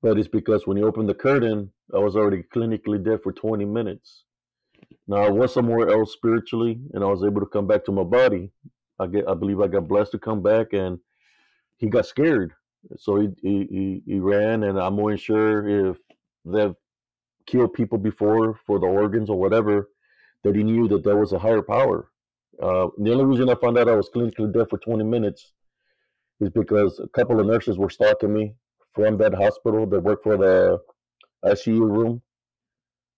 But 0.01 0.19
it's 0.19 0.27
because 0.27 0.67
when 0.67 0.77
he 0.77 0.83
opened 0.83 1.09
the 1.09 1.15
curtain, 1.15 1.71
I 1.93 1.97
was 1.97 2.15
already 2.15 2.43
clinically 2.43 3.03
dead 3.03 3.23
for 3.23 3.31
20 3.31 3.65
minutes. 3.65 4.25
Now 5.07 5.17
I 5.17 5.29
was 5.29 5.53
somewhere 5.53 5.89
else 5.89 6.13
spiritually, 6.13 6.79
and 6.93 7.03
I 7.03 7.07
was 7.07 7.23
able 7.23 7.39
to 7.39 7.47
come 7.47 7.65
back 7.65 7.83
to 7.85 7.91
my 7.91 8.03
body. 8.03 8.51
I 8.99 9.07
get, 9.07 9.27
I 9.27 9.33
believe 9.33 9.59
I 9.59 9.67
got 9.67 9.87
blessed 9.87 10.11
to 10.11 10.19
come 10.19 10.43
back, 10.43 10.73
and 10.73 10.99
he 11.77 11.87
got 11.87 12.05
scared, 12.05 12.53
so 12.97 13.19
he 13.19 13.29
he 13.41 14.01
he, 14.05 14.19
ran. 14.19 14.63
And 14.63 14.79
I'm 14.79 14.95
more 14.95 15.15
sure 15.17 15.89
if 15.89 15.97
they've 16.45 16.75
killed 17.45 17.73
people 17.73 17.97
before 17.97 18.59
for 18.65 18.79
the 18.79 18.87
organs 18.87 19.29
or 19.29 19.39
whatever, 19.39 19.89
that 20.43 20.55
he 20.55 20.63
knew 20.63 20.87
that 20.89 21.03
there 21.03 21.17
was 21.17 21.33
a 21.33 21.39
higher 21.39 21.61
power. 21.61 22.09
Uh, 22.61 22.87
the 22.97 23.11
only 23.11 23.25
reason 23.25 23.49
I 23.49 23.55
found 23.55 23.77
out 23.77 23.87
I 23.87 23.95
was 23.95 24.09
clinically 24.09 24.51
dead 24.51 24.69
for 24.69 24.79
20 24.79 25.03
minutes 25.03 25.53
is 26.39 26.49
because 26.49 26.99
a 26.99 27.07
couple 27.09 27.39
of 27.39 27.45
nurses 27.45 27.77
were 27.77 27.89
stalking 27.89 28.33
me 28.33 28.55
from 28.93 29.17
that 29.17 29.33
hospital 29.33 29.85
that 29.87 30.01
worked 30.01 30.23
for 30.23 30.37
the 30.37 30.79
ICU 31.45 31.79
room. 31.79 32.21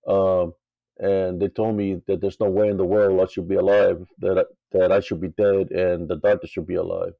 Um, 0.07 0.53
and 0.99 1.41
they 1.41 1.47
told 1.47 1.77
me 1.77 2.01
that 2.07 2.19
there's 2.19 2.39
no 2.39 2.49
way 2.49 2.67
in 2.67 2.77
the 2.77 2.85
world 2.85 3.21
I 3.21 3.31
should 3.31 3.47
be 3.47 3.55
alive, 3.55 4.05
that 4.19 4.39
I, 4.39 4.43
that 4.73 4.91
I 4.91 4.99
should 4.99 5.21
be 5.21 5.29
dead, 5.29 5.71
and 5.71 6.07
the 6.07 6.17
doctor 6.17 6.47
should 6.47 6.67
be 6.67 6.75
alive. 6.75 7.13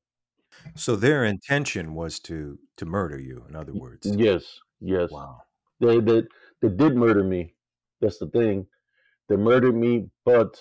So 0.76 0.96
their 0.96 1.24
intention 1.24 1.94
was 1.94 2.20
to 2.22 2.60
to 2.78 2.86
murder 2.86 3.20
you. 3.20 3.46
In 3.50 3.56
other 3.56 3.74
words, 3.74 4.08
yes, 4.08 4.60
yes. 4.80 5.12
Wow. 5.12 5.42
They 5.80 6.00
they 6.00 6.24
they 6.62 6.70
did 6.70 6.96
murder 6.96 7.24
me. 7.24 7.56
That's 8.02 8.20
the 8.20 8.28
thing. 8.28 8.68
They 9.28 9.36
murdered 9.36 9.76
me, 9.76 10.10
but 10.26 10.58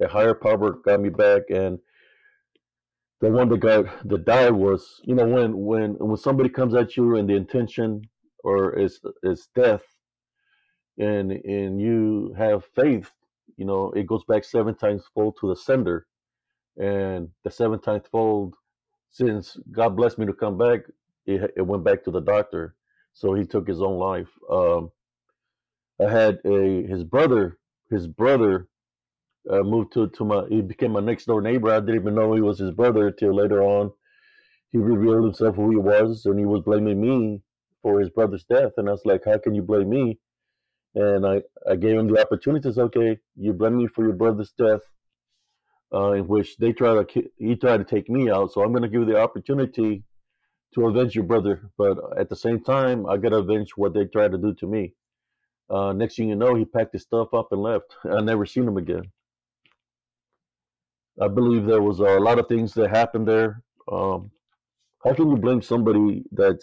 a 0.00 0.08
higher 0.08 0.34
power 0.34 0.72
got 0.72 1.00
me 1.00 1.10
back, 1.10 1.42
and 1.50 1.78
the 3.20 3.30
one 3.30 3.48
that 3.50 3.60
got 3.60 4.08
that 4.08 4.24
died 4.24 4.52
was, 4.52 5.00
you 5.04 5.14
know, 5.14 5.26
when 5.26 5.56
when 5.58 5.94
when 5.94 6.16
somebody 6.16 6.48
comes 6.48 6.74
at 6.74 6.96
you 6.96 7.16
and 7.16 7.28
the 7.28 7.34
intention 7.36 8.02
or 8.42 8.78
is 8.78 9.00
is 9.22 9.48
death, 9.54 9.82
and 10.98 11.32
and 11.32 11.80
you 11.80 12.34
have 12.36 12.64
faith, 12.64 13.10
you 13.56 13.64
know, 13.64 13.92
it 13.92 14.06
goes 14.06 14.24
back 14.24 14.44
seven 14.44 14.74
times 14.74 15.04
fold 15.14 15.36
to 15.40 15.48
the 15.48 15.56
sender, 15.56 16.06
and 16.78 17.28
the 17.44 17.50
seven 17.50 17.80
times 17.80 18.04
fold, 18.10 18.54
since 19.10 19.56
God 19.72 19.96
blessed 19.96 20.18
me 20.18 20.26
to 20.26 20.32
come 20.32 20.58
back, 20.58 20.80
it 21.26 21.52
it 21.56 21.62
went 21.62 21.84
back 21.84 22.04
to 22.04 22.10
the 22.10 22.20
doctor, 22.20 22.74
so 23.12 23.34
he 23.34 23.44
took 23.44 23.66
his 23.68 23.82
own 23.82 23.98
life. 23.98 24.28
Um, 24.50 24.90
I 26.00 26.10
had 26.10 26.40
a 26.44 26.86
his 26.86 27.04
brother, 27.04 27.58
his 27.90 28.06
brother 28.06 28.68
uh, 29.50 29.62
moved 29.62 29.92
to 29.94 30.08
to 30.08 30.24
my 30.24 30.46
he 30.48 30.62
became 30.62 30.92
my 30.92 31.00
next 31.00 31.26
door 31.26 31.40
neighbor. 31.42 31.70
I 31.70 31.80
didn't 31.80 31.96
even 31.96 32.14
know 32.14 32.34
he 32.34 32.40
was 32.40 32.58
his 32.58 32.70
brother 32.72 33.08
until 33.08 33.34
later 33.34 33.62
on. 33.62 33.92
He 34.72 34.78
revealed 34.78 35.24
himself 35.24 35.56
who 35.56 35.70
he 35.70 35.76
was, 35.76 36.26
and 36.26 36.38
he 36.38 36.46
was 36.46 36.62
blaming 36.62 37.00
me 37.00 37.42
for 37.82 38.00
his 38.00 38.10
brother's 38.10 38.44
death. 38.44 38.72
And 38.76 38.88
I 38.88 38.92
was 38.92 39.06
like, 39.06 39.24
"How 39.24 39.38
can 39.38 39.54
you 39.54 39.62
blame 39.62 39.90
me?" 39.90 40.20
And 40.94 41.26
I 41.26 41.42
I 41.68 41.76
gave 41.76 41.98
him 41.98 42.08
the 42.08 42.20
opportunity. 42.20 42.62
to 42.68 42.72
say, 42.74 42.82
"Okay, 42.82 43.18
you 43.36 43.52
blame 43.52 43.78
me 43.78 43.86
for 43.88 44.04
your 44.04 44.14
brother's 44.14 44.52
death, 44.52 44.82
uh, 45.92 46.12
in 46.12 46.26
which 46.26 46.56
they 46.58 46.72
try 46.72 47.02
to 47.02 47.30
he 47.38 47.56
tried 47.56 47.78
to 47.78 47.84
take 47.84 48.08
me 48.08 48.30
out. 48.30 48.52
So 48.52 48.62
I'm 48.62 48.72
going 48.72 48.82
to 48.82 48.88
give 48.88 49.00
you 49.02 49.12
the 49.12 49.20
opportunity 49.20 50.04
to 50.74 50.86
avenge 50.86 51.14
your 51.14 51.24
brother, 51.24 51.70
but 51.76 51.98
at 52.16 52.28
the 52.28 52.36
same 52.36 52.62
time, 52.62 53.06
I 53.06 53.16
got 53.16 53.30
to 53.30 53.38
avenge 53.38 53.70
what 53.76 53.94
they 53.94 54.04
tried 54.04 54.32
to 54.32 54.38
do 54.38 54.54
to 54.54 54.66
me." 54.66 54.94
Uh, 55.68 55.92
next 55.92 56.16
thing 56.16 56.28
you 56.28 56.36
know, 56.36 56.54
he 56.56 56.64
packed 56.64 56.92
his 56.92 57.02
stuff 57.02 57.32
up 57.32 57.52
and 57.52 57.62
left. 57.62 57.94
I 58.04 58.20
never 58.20 58.44
seen 58.44 58.66
him 58.66 58.76
again. 58.76 59.04
I 61.20 61.28
believe 61.28 61.66
there 61.66 61.82
was 61.82 62.00
a 62.00 62.18
lot 62.18 62.38
of 62.38 62.48
things 62.48 62.72
that 62.74 62.90
happened 62.90 63.28
there. 63.28 63.62
Um, 63.90 64.30
how 65.04 65.14
can 65.14 65.30
you 65.30 65.36
blame 65.36 65.62
somebody 65.62 66.24
that 66.32 66.62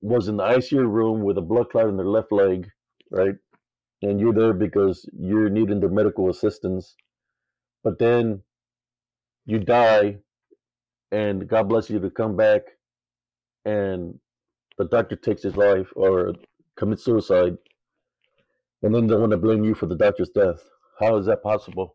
was 0.00 0.28
in 0.28 0.36
the 0.36 0.44
ICU 0.44 0.90
room 0.90 1.22
with 1.22 1.38
a 1.38 1.42
blood 1.42 1.70
clot 1.70 1.88
in 1.88 1.96
their 1.96 2.06
left 2.06 2.32
leg, 2.32 2.70
right? 3.10 3.34
And 4.02 4.20
you're 4.20 4.34
there 4.34 4.52
because 4.52 5.08
you're 5.18 5.48
needing 5.48 5.80
their 5.80 5.90
medical 5.90 6.30
assistance, 6.30 6.94
but 7.86 8.00
then 8.00 8.42
you 9.44 9.60
die, 9.60 10.16
and 11.12 11.46
God 11.46 11.68
bless 11.68 11.88
you 11.88 12.00
to 12.00 12.10
come 12.10 12.36
back, 12.36 12.62
and 13.64 14.18
the 14.76 14.86
doctor 14.86 15.14
takes 15.14 15.44
his 15.44 15.56
life 15.56 15.86
or 15.94 16.32
commits 16.76 17.04
suicide, 17.04 17.56
and 18.82 18.92
then 18.92 19.06
they 19.06 19.14
want 19.14 19.30
to 19.30 19.36
blame 19.36 19.62
you 19.62 19.72
for 19.72 19.86
the 19.86 19.94
doctor's 19.94 20.30
death. 20.30 20.64
How 20.98 21.16
is 21.16 21.26
that 21.26 21.44
possible? 21.44 21.94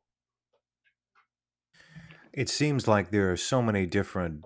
It 2.32 2.48
seems 2.48 2.88
like 2.88 3.12
there 3.12 3.30
are 3.30 3.36
so 3.36 3.62
many 3.62 3.86
different 3.86 4.46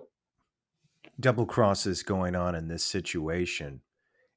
double 1.20 1.46
crosses 1.46 2.02
going 2.02 2.34
on 2.34 2.56
in 2.56 2.66
this 2.66 2.82
situation. 2.82 3.82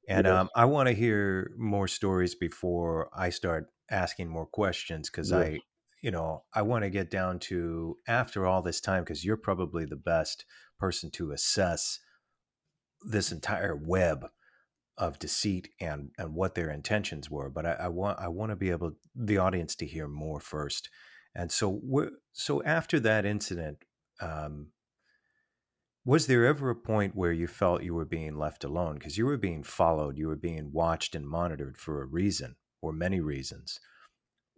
And 0.08 0.28
um, 0.28 0.48
I 0.54 0.64
want 0.66 0.86
to 0.88 0.94
hear 0.94 1.50
more 1.58 1.88
stories 1.88 2.36
before 2.36 3.10
I 3.12 3.30
start 3.30 3.66
asking 3.90 4.28
more 4.28 4.46
questions 4.46 5.10
because 5.10 5.32
yes. 5.32 5.40
I, 5.40 5.58
you 6.00 6.10
know, 6.10 6.44
I 6.54 6.62
want 6.62 6.84
to 6.84 6.90
get 6.90 7.10
down 7.10 7.38
to 7.40 7.96
after 8.08 8.46
all 8.46 8.62
this 8.62 8.80
time 8.80 9.02
because 9.02 9.24
you're 9.24 9.36
probably 9.36 9.84
the 9.84 9.96
best 9.96 10.44
person 10.78 11.10
to 11.12 11.32
assess 11.32 11.98
this 13.02 13.32
entire 13.32 13.76
web 13.76 14.26
of 14.98 15.18
deceit 15.18 15.68
and 15.80 16.10
and 16.18 16.34
what 16.34 16.54
their 16.54 16.70
intentions 16.70 17.30
were. 17.30 17.48
But 17.50 17.66
I, 17.66 17.72
I 17.72 17.88
want 17.88 18.18
I 18.18 18.28
want 18.28 18.50
to 18.50 18.56
be 18.56 18.70
able 18.70 18.92
the 19.14 19.38
audience 19.38 19.74
to 19.76 19.86
hear 19.86 20.08
more 20.08 20.40
first. 20.40 20.88
And 21.34 21.52
so, 21.52 21.80
we're, 21.82 22.10
so 22.32 22.62
after 22.64 22.98
that 23.00 23.24
incident, 23.24 23.78
um, 24.20 24.68
was 26.04 26.26
there 26.26 26.46
ever 26.46 26.70
a 26.70 26.74
point 26.74 27.14
where 27.14 27.32
you 27.32 27.46
felt 27.46 27.82
you 27.82 27.94
were 27.94 28.04
being 28.04 28.36
left 28.36 28.64
alone? 28.64 28.94
Because 28.94 29.16
you 29.16 29.26
were 29.26 29.36
being 29.36 29.62
followed, 29.62 30.18
you 30.18 30.26
were 30.26 30.36
being 30.36 30.72
watched 30.72 31.14
and 31.14 31.28
monitored 31.28 31.76
for 31.76 32.02
a 32.02 32.06
reason 32.06 32.56
or 32.80 32.92
many 32.92 33.20
reasons. 33.20 33.78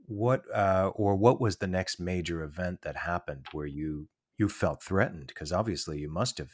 What 0.07 0.43
uh, 0.55 0.91
or 0.95 1.17
what 1.17 1.41
was 1.41 1.57
the 1.57 1.67
next 1.67 2.01
major 2.01 2.43
event 2.43 2.83
that 2.83 2.97
happened 2.97 3.47
where 3.53 3.67
you 3.67 4.09
you 4.39 4.49
felt 4.49 4.83
threatened? 4.83 5.29
Because 5.29 5.53
obviously 5.53 5.99
you 6.01 6.11
must 6.11 6.39
have 6.39 6.53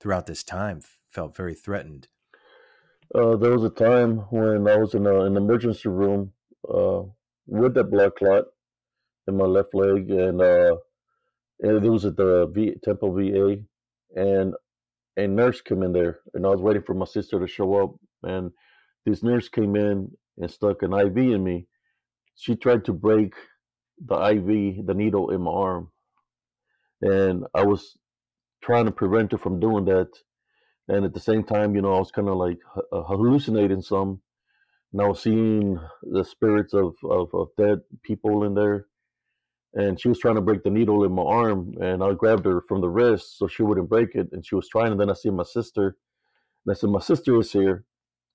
throughout 0.00 0.26
this 0.26 0.42
time 0.44 0.80
felt 1.10 1.36
very 1.36 1.54
threatened. 1.54 2.08
Uh, 3.14 3.36
there 3.36 3.52
was 3.52 3.64
a 3.64 3.70
time 3.70 4.18
when 4.30 4.68
I 4.68 4.76
was 4.76 4.94
in 4.94 5.06
a, 5.06 5.20
an 5.22 5.36
emergency 5.36 5.88
room 5.88 6.32
uh, 6.72 7.02
with 7.46 7.74
that 7.74 7.90
blood 7.90 8.14
clot, 8.16 8.44
in 9.26 9.36
my 9.36 9.44
left 9.44 9.74
leg, 9.74 10.10
and 10.10 10.40
uh, 10.40 10.76
and 11.60 11.84
it 11.84 11.90
was 11.90 12.04
at 12.04 12.16
the 12.16 12.46
v, 12.52 12.74
Temple 12.84 13.14
VA, 13.14 13.56
and 14.14 14.54
a 15.16 15.26
nurse 15.26 15.60
came 15.60 15.82
in 15.82 15.92
there, 15.92 16.20
and 16.34 16.46
I 16.46 16.50
was 16.50 16.60
waiting 16.60 16.82
for 16.82 16.94
my 16.94 17.06
sister 17.06 17.40
to 17.40 17.46
show 17.46 17.74
up, 17.82 17.94
and 18.22 18.50
this 19.06 19.22
nurse 19.22 19.48
came 19.48 19.76
in 19.76 20.10
and 20.38 20.50
stuck 20.50 20.82
an 20.82 20.92
IV 20.92 21.16
in 21.16 21.44
me. 21.44 21.66
She 22.36 22.56
tried 22.56 22.84
to 22.86 22.92
break 22.92 23.34
the 24.04 24.14
IV, 24.14 24.86
the 24.86 24.94
needle 24.94 25.30
in 25.30 25.42
my 25.42 25.50
arm, 25.50 25.90
and 27.02 27.44
I 27.54 27.64
was 27.64 27.98
trying 28.62 28.86
to 28.86 28.92
prevent 28.92 29.32
her 29.32 29.38
from 29.38 29.60
doing 29.60 29.84
that. 29.86 30.10
And 30.88 31.04
at 31.04 31.14
the 31.14 31.20
same 31.20 31.44
time, 31.44 31.74
you 31.74 31.82
know, 31.82 31.94
I 31.94 31.98
was 31.98 32.10
kind 32.10 32.28
of 32.28 32.36
like 32.36 32.58
uh, 32.92 33.02
hallucinating 33.02 33.82
some, 33.82 34.22
and 34.92 35.02
I 35.02 35.06
was 35.06 35.22
seeing 35.22 35.78
the 36.02 36.24
spirits 36.24 36.74
of, 36.74 36.94
of, 37.08 37.32
of 37.34 37.48
dead 37.56 37.80
people 38.02 38.44
in 38.44 38.54
there. 38.54 38.86
And 39.72 40.00
she 40.00 40.08
was 40.08 40.18
trying 40.18 40.34
to 40.34 40.40
break 40.40 40.64
the 40.64 40.70
needle 40.70 41.04
in 41.04 41.12
my 41.12 41.22
arm, 41.22 41.74
and 41.80 42.02
I 42.02 42.12
grabbed 42.14 42.44
her 42.44 42.62
from 42.66 42.80
the 42.80 42.88
wrist 42.88 43.38
so 43.38 43.46
she 43.46 43.62
wouldn't 43.62 43.88
break 43.88 44.16
it. 44.16 44.28
And 44.32 44.44
she 44.44 44.56
was 44.56 44.68
trying, 44.68 44.90
and 44.90 45.00
then 45.00 45.10
I 45.10 45.14
see 45.14 45.30
my 45.30 45.44
sister, 45.44 45.96
and 46.66 46.72
I 46.72 46.74
said, 46.74 46.90
"My 46.90 46.98
sister 46.98 47.38
is 47.38 47.52
here." 47.52 47.84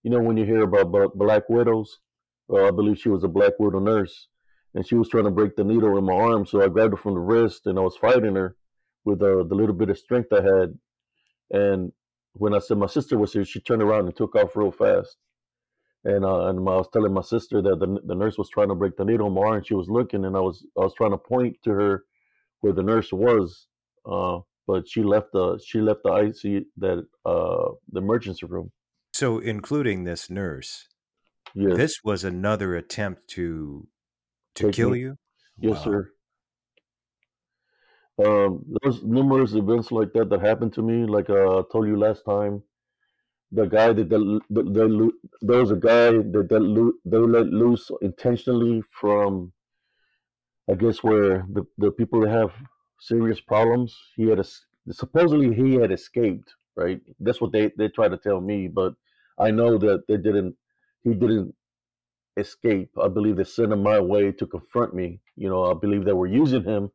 You 0.03 0.11
know, 0.11 0.21
when 0.21 0.37
you 0.37 0.45
hear 0.45 0.61
about, 0.61 0.87
about 0.87 1.17
black 1.17 1.49
widows, 1.49 1.99
I 2.53 2.71
believe 2.71 2.99
she 2.99 3.09
was 3.09 3.23
a 3.23 3.27
black 3.27 3.53
widow 3.59 3.79
nurse, 3.79 4.27
and 4.73 4.87
she 4.87 4.95
was 4.95 5.09
trying 5.09 5.23
to 5.25 5.31
break 5.31 5.55
the 5.55 5.63
needle 5.63 5.97
in 5.97 6.05
my 6.05 6.13
arm. 6.13 6.45
So 6.45 6.61
I 6.61 6.67
grabbed 6.67 6.93
her 6.93 6.97
from 6.97 7.15
the 7.15 7.19
wrist, 7.19 7.65
and 7.65 7.77
I 7.77 7.81
was 7.81 7.97
fighting 7.97 8.35
her 8.35 8.55
with 9.03 9.21
uh, 9.21 9.43
the 9.43 9.55
little 9.55 9.75
bit 9.75 9.89
of 9.89 9.97
strength 9.97 10.31
I 10.31 10.41
had. 10.41 10.77
And 11.51 11.91
when 12.33 12.53
I 12.53 12.59
said 12.59 12.77
my 12.77 12.87
sister 12.87 13.17
was 13.17 13.33
here, 13.33 13.45
she 13.45 13.59
turned 13.61 13.81
around 13.81 14.05
and 14.05 14.15
took 14.15 14.35
off 14.35 14.55
real 14.55 14.71
fast. 14.71 15.17
And 16.03 16.23
uh, 16.23 16.47
and 16.47 16.59
I 16.59 16.75
was 16.77 16.89
telling 16.93 17.13
my 17.13 17.23
sister 17.23 17.63
that 17.63 17.79
the 17.79 17.99
the 18.05 18.13
nurse 18.13 18.37
was 18.37 18.49
trying 18.49 18.69
to 18.69 18.75
break 18.75 18.95
the 18.95 19.05
needle 19.05 19.25
in 19.25 19.33
my 19.33 19.41
arm. 19.41 19.63
She 19.63 19.73
was 19.73 19.89
looking, 19.89 20.25
and 20.25 20.37
I 20.37 20.39
was 20.39 20.63
I 20.77 20.81
was 20.81 20.93
trying 20.93 21.11
to 21.11 21.17
point 21.17 21.57
to 21.63 21.71
her 21.71 22.03
where 22.61 22.73
the 22.73 22.83
nurse 22.83 23.11
was, 23.11 23.67
uh, 24.05 24.39
but 24.67 24.87
she 24.87 25.01
left 25.01 25.31
the 25.33 25.59
she 25.65 25.81
left 25.81 26.01
the 26.03 26.13
IC 26.13 26.65
that 26.77 27.07
uh, 27.25 27.71
the 27.91 28.01
emergency 28.01 28.45
room. 28.45 28.71
So, 29.13 29.39
including 29.39 30.03
this 30.03 30.29
nurse, 30.29 30.87
Yes, 31.55 31.79
this 31.79 32.03
was 32.03 32.23
another 32.23 32.75
attempt 32.75 33.27
to 33.29 33.87
to 34.55 34.65
Take 34.65 34.67
kill 34.67 34.95
me. 34.95 34.95
you. 34.95 35.17
yes, 35.57 35.79
Wow. 35.79 35.83
sir. 35.83 36.13
Um, 38.23 38.63
there's 38.81 39.03
numerous 39.03 39.53
events 39.53 39.91
like 39.91 40.13
that 40.13 40.29
that 40.29 40.41
happened 40.41 40.73
to 40.73 40.81
me. 40.81 41.05
Like 41.05 41.29
uh, 41.29 41.59
I 41.59 41.63
told 41.71 41.87
you 41.87 41.97
last 41.97 42.23
time, 42.25 42.63
the 43.51 43.65
guy 43.67 43.93
that 43.93 44.09
they, 44.09 44.17
they, 44.61 44.83
lo- 44.87 45.11
there 45.41 45.59
was 45.61 45.71
a 45.71 45.77
guy 45.77 46.11
that 46.11 46.49
lo- 46.61 46.93
they 47.05 47.17
let 47.17 47.47
loose 47.47 47.91
intentionally 48.01 48.83
from, 48.91 49.53
I 50.69 50.73
guess, 50.75 51.03
where 51.03 51.45
the, 51.49 51.65
the 51.77 51.91
people 51.91 52.21
that 52.21 52.29
have 52.29 52.53
serious 52.99 53.39
problems. 53.39 53.95
He 54.15 54.27
had 54.27 54.39
a, 54.39 54.45
supposedly 54.91 55.53
he 55.53 55.75
had 55.75 55.91
escaped, 55.91 56.53
right? 56.75 57.01
That's 57.19 57.41
what 57.41 57.51
they 57.51 57.71
they 57.77 57.89
try 57.89 58.07
to 58.09 58.17
tell 58.17 58.41
me, 58.41 58.67
but 58.67 58.95
I 59.37 59.51
know 59.51 59.77
that 59.77 60.07
they 60.07 60.17
didn't. 60.17 60.55
He 61.05 61.13
didn't 61.13 61.55
escape. 62.35 62.89
I 63.01 63.07
believe 63.07 63.37
they 63.37 63.45
sent 63.45 63.71
him 63.71 63.83
my 63.83 63.99
way 63.99 64.31
to 64.33 64.47
confront 64.47 64.93
me. 64.93 65.21
You 65.37 65.49
know, 65.49 65.63
I 65.71 65.73
believe 65.73 66.03
they 66.03 66.13
were 66.13 66.27
using 66.27 66.63
him 66.63 66.91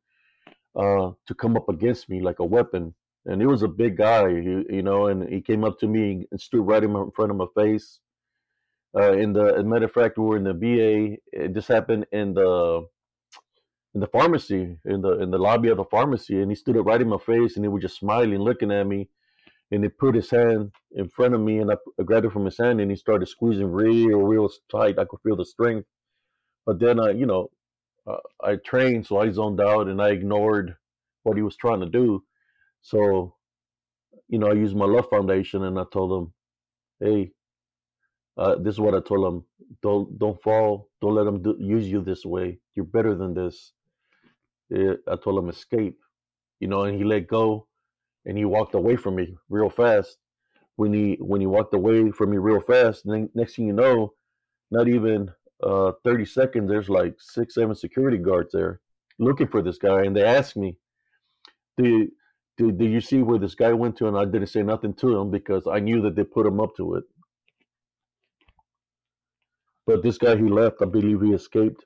uh, 0.77 1.13
to 1.27 1.35
come 1.35 1.57
up 1.57 1.69
against 1.69 2.09
me 2.11 2.21
like 2.21 2.41
a 2.41 2.45
weapon. 2.45 2.95
And 3.27 3.41
he 3.41 3.47
was 3.47 3.63
a 3.63 3.69
big 3.69 3.97
guy, 3.97 4.29
you, 4.29 4.65
you 4.69 4.83
know, 4.83 5.07
and 5.07 5.29
he 5.29 5.41
came 5.41 5.65
up 5.65 5.79
to 5.81 5.87
me 5.87 6.27
and 6.31 6.41
stood 6.41 6.67
right 6.67 6.83
in, 6.83 7.11
front 7.15 7.31
of 7.31 7.37
my 7.37 7.47
face. 7.55 8.01
Uh, 8.97 9.13
in 9.13 9.33
the, 9.33 9.45
as 9.55 9.61
a 9.61 9.65
matter 9.65 9.85
of 9.85 9.93
fact, 9.93 10.19
we 10.19 10.25
were 10.25 10.37
in 10.37 10.45
the 10.45 10.55
VA. 10.55 11.17
It 11.33 11.55
just 11.55 11.69
happened 11.69 12.07
in 12.13 12.35
the 12.35 12.87
in 13.95 14.01
the 14.01 14.07
pharmacy, 14.09 14.77
in 14.85 15.03
the 15.03 15.21
in 15.21 15.31
the 15.31 15.39
lobby 15.39 15.69
of 15.69 15.77
the 15.77 15.85
pharmacy, 15.85 16.41
and 16.41 16.51
he 16.51 16.55
stood 16.57 16.77
up 16.77 16.87
right 16.87 17.01
in 17.01 17.09
my 17.09 17.19
face, 17.19 17.57
and 17.57 17.65
he 17.65 17.69
was 17.69 17.83
just 17.83 17.99
smiling, 17.99 18.39
looking 18.39 18.73
at 18.73 18.87
me, 18.87 19.09
and 19.71 19.85
he 19.85 19.89
put 19.91 20.15
his 20.15 20.31
hand 20.31 20.73
in 20.93 21.09
front 21.09 21.35
of 21.35 21.41
me, 21.41 21.59
and 21.59 21.71
I, 21.71 21.77
I 21.99 22.03
grabbed 22.05 22.27
it 22.27 22.33
from 22.33 22.45
his 22.45 22.59
hand, 22.59 22.81
and 22.81 22.91
he 22.91 22.97
started 22.97 23.29
squeezing 23.29 23.71
real, 23.71 24.21
real 24.21 24.51
tight. 24.71 24.99
I 24.99 25.05
could 25.05 25.21
feel 25.23 25.37
the 25.37 25.45
strength, 25.45 25.87
but 26.67 26.81
then 26.81 27.01
I, 27.01 27.11
you 27.11 27.27
know, 27.27 27.49
uh, 28.07 28.19
I 28.43 28.57
trained, 28.57 29.07
so 29.07 29.19
I 29.19 29.31
zoned 29.31 29.61
out 29.61 29.89
and 29.89 30.03
I 30.03 30.11
ignored 30.11 30.77
what 31.23 31.37
he 31.37 31.43
was 31.43 31.57
trying 31.57 31.81
to 31.81 31.87
do. 31.87 32.25
So, 32.83 33.37
you 34.29 34.39
know, 34.39 34.49
I 34.49 34.55
used 34.55 34.77
my 34.77 34.87
love 34.87 35.09
foundation 35.11 35.65
and 35.65 35.79
I 35.79 35.85
told 35.93 36.13
him, 36.13 36.35
"Hey, 37.01 37.33
uh, 38.39 38.57
this 38.57 38.75
is 38.75 38.81
what 38.81 38.95
I 38.95 39.01
told 39.01 39.27
him: 39.33 39.45
don't 39.83 40.19
don't 40.19 40.43
fall, 40.43 40.89
don't 41.03 41.15
let 41.15 41.27
him 41.27 41.43
do, 41.43 41.57
use 41.61 41.89
you 41.89 42.03
this 42.03 42.25
way. 42.25 42.61
You're 42.75 42.87
better 42.87 43.15
than 43.15 43.35
this." 43.35 43.73
Eh, 44.73 44.95
I 45.09 45.17
told 45.17 45.39
him 45.39 45.49
escape, 45.51 45.99
you 46.61 46.69
know, 46.69 46.83
and 46.83 46.97
he 46.99 47.05
let 47.05 47.27
go, 47.29 47.67
and 48.27 48.37
he 48.37 48.45
walked 48.45 48.75
away 48.75 48.97
from 48.97 49.17
me 49.17 49.37
real 49.49 49.71
fast. 49.71 50.19
When 50.77 50.93
he 50.93 51.17
when 51.21 51.41
he 51.41 51.47
walked 51.47 51.75
away 51.75 52.11
from 52.11 52.31
me 52.31 52.39
real 52.39 52.61
fast, 52.61 53.03
then 53.05 53.29
next 53.35 53.57
thing 53.57 53.67
you 53.67 53.73
know, 53.73 54.15
not 54.71 54.89
even 54.89 55.31
uh, 55.63 55.93
30 56.05 56.25
seconds, 56.25 56.71
there's 56.71 56.89
like 56.89 57.15
six, 57.19 57.55
seven 57.55 57.75
security 57.75 58.19
guards 58.19 58.51
there 58.53 58.81
looking 59.19 59.47
for 59.47 59.63
this 59.63 59.79
guy. 59.79 60.03
And 60.05 60.17
they 60.17 60.25
asked 60.25 60.57
me, 60.57 60.77
do, 61.77 62.09
do, 62.57 62.73
do 62.73 62.85
you 62.87 63.01
see 63.01 63.23
where 63.23 63.39
this 63.39 63.55
guy 63.55 63.73
went 63.73 63.97
to? 63.99 64.09
And 64.09 64.17
I 64.17 64.25
didn't 64.25 64.49
say 64.49 64.63
nothing 64.63 64.95
to 64.95 65.17
him 65.19 65.31
because 65.31 65.67
I 65.71 65.79
knew 65.79 66.01
that 66.03 66.17
they 66.17 66.25
put 66.25 66.47
him 66.47 66.61
up 66.61 66.75
to 66.77 66.95
it. 66.95 67.05
But 69.87 70.03
this 70.03 70.19
guy, 70.19 70.37
he 70.37 70.45
left. 70.45 70.83
I 70.83 70.87
believe 70.87 71.21
he 71.21 71.33
escaped. 71.33 71.85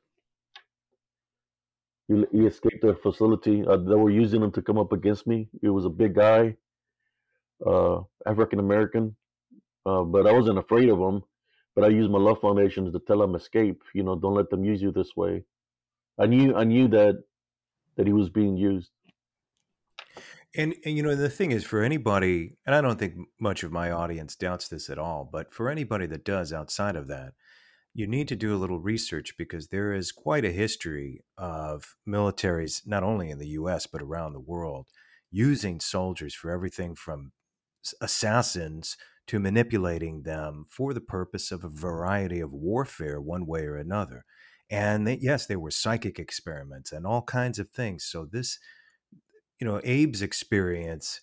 He, 2.09 2.25
he 2.33 2.47
escaped 2.47 2.83
the 2.83 2.95
facility. 2.95 3.65
Uh, 3.67 3.77
they 3.77 3.95
were 3.95 4.11
using 4.11 4.43
him 4.43 4.53
to 4.53 4.63
come 4.63 4.79
up 4.79 4.93
against 4.93 5.27
me. 5.27 5.49
He 5.61 5.69
was 5.69 5.85
a 5.85 5.91
big 5.91 6.15
guy, 6.15 6.57
uh, 7.67 8.01
African 8.27 8.59
American. 8.59 9.17
Uh, 9.87 10.03
but 10.03 10.27
I 10.27 10.33
wasn't 10.33 10.59
afraid 10.59 10.89
of 10.89 10.99
him 10.99 11.23
but 11.75 11.85
I 11.85 11.89
used 11.89 12.11
my 12.11 12.19
love 12.19 12.41
foundations 12.41 12.93
to 12.93 13.01
tell 13.01 13.23
him 13.23 13.35
escape. 13.35 13.83
You 13.95 14.05
know, 14.05 14.17
don't 14.17 14.35
let 14.35 14.51
them 14.51 14.65
use 14.65 14.81
you 14.81 14.93
this 14.93 15.17
way. 15.17 15.45
I 16.19 16.27
knew 16.27 16.55
I 16.55 16.65
knew 16.65 16.89
that 16.89 17.23
that 17.97 18.07
he 18.07 18.13
was 18.13 18.29
being 18.29 18.57
used. 18.57 18.91
And, 20.57 20.77
and 20.85 20.97
you 20.97 21.03
know 21.03 21.17
the 21.17 21.29
thing 21.29 21.51
is, 21.51 21.65
for 21.65 21.83
anybody, 21.83 22.57
and 22.65 22.77
I 22.77 22.81
don't 22.81 22.99
think 22.99 23.15
much 23.41 23.65
of 23.65 23.73
my 23.73 23.91
audience 23.91 24.37
doubts 24.37 24.69
this 24.69 24.89
at 24.89 25.01
all, 25.01 25.29
but 25.31 25.53
for 25.53 25.69
anybody 25.69 26.07
that 26.07 26.25
does 26.25 26.53
outside 26.53 26.95
of 26.95 27.09
that, 27.09 27.33
you 27.95 28.07
need 28.09 28.27
to 28.29 28.37
do 28.37 28.55
a 28.55 28.59
little 28.59 28.81
research 28.81 29.35
because 29.39 29.69
there 29.69 29.93
is 29.93 30.11
quite 30.11 30.45
a 30.45 30.51
history 30.51 31.23
of 31.39 31.95
militaries, 32.07 32.83
not 32.85 33.05
only 33.05 33.31
in 33.31 33.39
the 33.39 33.49
U.S. 33.51 33.87
but 33.87 34.03
around 34.03 34.33
the 34.33 34.41
world, 34.41 34.89
using 35.31 35.79
soldiers 35.79 36.35
for 36.35 36.51
everything 36.51 36.97
from 36.97 37.33
assassins 38.01 38.97
to 39.27 39.39
manipulating 39.39 40.23
them 40.23 40.67
for 40.69 40.93
the 40.93 41.01
purpose 41.01 41.53
of 41.53 41.65
a 41.65 41.69
variety 41.69 42.41
of 42.41 42.53
warfare, 42.53 43.21
one 43.21 43.47
way 43.47 43.63
or 43.63 43.77
another. 43.77 44.25
And 44.69 45.07
they, 45.07 45.19
yes, 45.21 45.47
there 45.47 45.61
were 45.61 45.71
psychic 45.71 46.19
experiments 46.19 46.91
and 46.93 47.07
all 47.07 47.23
kinds 47.23 47.59
of 47.59 47.71
things. 47.71 48.05
So 48.05 48.27
this, 48.31 48.59
you 49.61 49.67
know, 49.67 49.79
Abe's 49.79 50.21
experience 50.21 51.21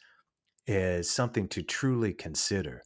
is 0.67 1.11
something 1.11 1.47
to 1.49 1.61
truly 1.61 2.13
consider. 2.13 2.83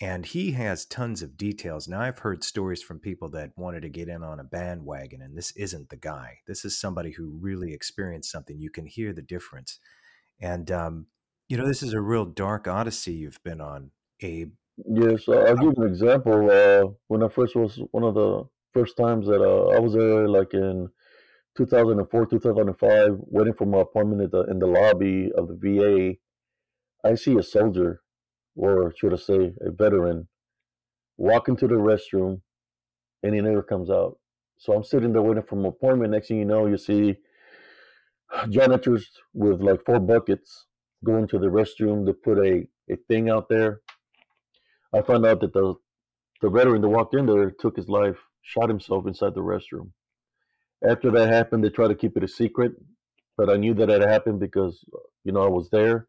And 0.00 0.24
he 0.24 0.52
has 0.52 0.84
tons 0.84 1.22
of 1.22 1.36
details. 1.36 1.88
Now, 1.88 2.00
I've 2.00 2.20
heard 2.20 2.44
stories 2.44 2.82
from 2.82 3.00
people 3.00 3.28
that 3.30 3.50
wanted 3.56 3.82
to 3.82 3.88
get 3.88 4.08
in 4.08 4.22
on 4.22 4.38
a 4.38 4.44
bandwagon, 4.44 5.20
and 5.20 5.36
this 5.36 5.50
isn't 5.52 5.88
the 5.88 5.96
guy. 5.96 6.38
This 6.46 6.64
is 6.64 6.78
somebody 6.78 7.10
who 7.10 7.36
really 7.40 7.72
experienced 7.72 8.30
something. 8.30 8.60
You 8.60 8.70
can 8.70 8.86
hear 8.86 9.12
the 9.12 9.22
difference. 9.22 9.80
And, 10.40 10.70
um, 10.70 11.06
you 11.48 11.56
know, 11.56 11.66
this 11.66 11.82
is 11.82 11.94
a 11.94 12.00
real 12.00 12.24
dark 12.24 12.68
odyssey 12.68 13.14
you've 13.14 13.42
been 13.42 13.60
on, 13.60 13.90
Abe. 14.20 14.52
Yes, 14.86 15.28
uh, 15.28 15.32
I'll 15.32 15.56
give 15.56 15.76
an 15.78 15.88
example. 15.88 16.48
Uh, 16.48 16.92
when 17.08 17.24
I 17.24 17.28
first 17.28 17.56
was 17.56 17.80
one 17.90 18.04
of 18.04 18.14
the 18.14 18.44
first 18.72 18.96
times 18.96 19.26
that 19.26 19.42
uh, 19.42 19.76
I 19.76 19.80
was 19.80 19.94
there, 19.94 20.28
like 20.28 20.54
in 20.54 20.88
2004, 21.56 22.26
2005, 22.26 23.16
waiting 23.22 23.54
for 23.54 23.66
my 23.66 23.80
appointment 23.80 24.30
the, 24.30 24.42
in 24.44 24.60
the 24.60 24.66
lobby 24.66 25.32
of 25.36 25.48
the 25.48 25.56
VA, 25.56 27.08
I 27.08 27.16
see 27.16 27.36
a 27.36 27.42
soldier, 27.42 28.02
or 28.56 28.92
should 28.96 29.12
I 29.12 29.16
say, 29.16 29.52
a 29.60 29.70
veteran, 29.70 30.28
walk 31.16 31.48
into 31.48 31.66
the 31.66 31.74
restroom, 31.74 32.40
and 33.22 33.34
he 33.34 33.40
never 33.40 33.62
comes 33.62 33.90
out. 33.90 34.18
So 34.58 34.72
I'm 34.72 34.84
sitting 34.84 35.12
there 35.12 35.22
waiting 35.22 35.44
for 35.44 35.56
my 35.56 35.68
appointment. 35.68 36.12
Next 36.12 36.28
thing 36.28 36.38
you 36.38 36.44
know, 36.44 36.66
you 36.66 36.76
see 36.78 37.16
janitors 38.50 39.08
with 39.34 39.60
like 39.60 39.84
four 39.84 40.00
buckets 40.00 40.66
go 41.04 41.16
into 41.16 41.38
the 41.38 41.46
restroom 41.46 42.06
to 42.06 42.12
put 42.12 42.38
a, 42.38 42.66
a 42.90 42.96
thing 43.08 43.30
out 43.30 43.48
there. 43.48 43.80
I 44.94 45.02
found 45.02 45.26
out 45.26 45.40
that 45.40 45.52
the 45.52 45.74
the 46.40 46.50
veteran 46.50 46.80
that 46.82 46.88
walked 46.88 47.14
in 47.14 47.26
there 47.26 47.50
took 47.50 47.76
his 47.76 47.88
life, 47.88 48.16
shot 48.42 48.68
himself 48.68 49.06
inside 49.06 49.34
the 49.34 49.40
restroom. 49.40 49.90
After 50.88 51.10
that 51.10 51.28
happened, 51.28 51.64
they 51.64 51.70
tried 51.70 51.88
to 51.88 51.96
keep 51.96 52.16
it 52.16 52.22
a 52.22 52.28
secret, 52.28 52.72
but 53.36 53.50
I 53.50 53.56
knew 53.56 53.74
that 53.74 53.88
had 53.88 54.02
happened 54.02 54.38
because 54.38 54.84
you 55.24 55.32
know 55.32 55.42
I 55.42 55.48
was 55.48 55.68
there. 55.70 56.06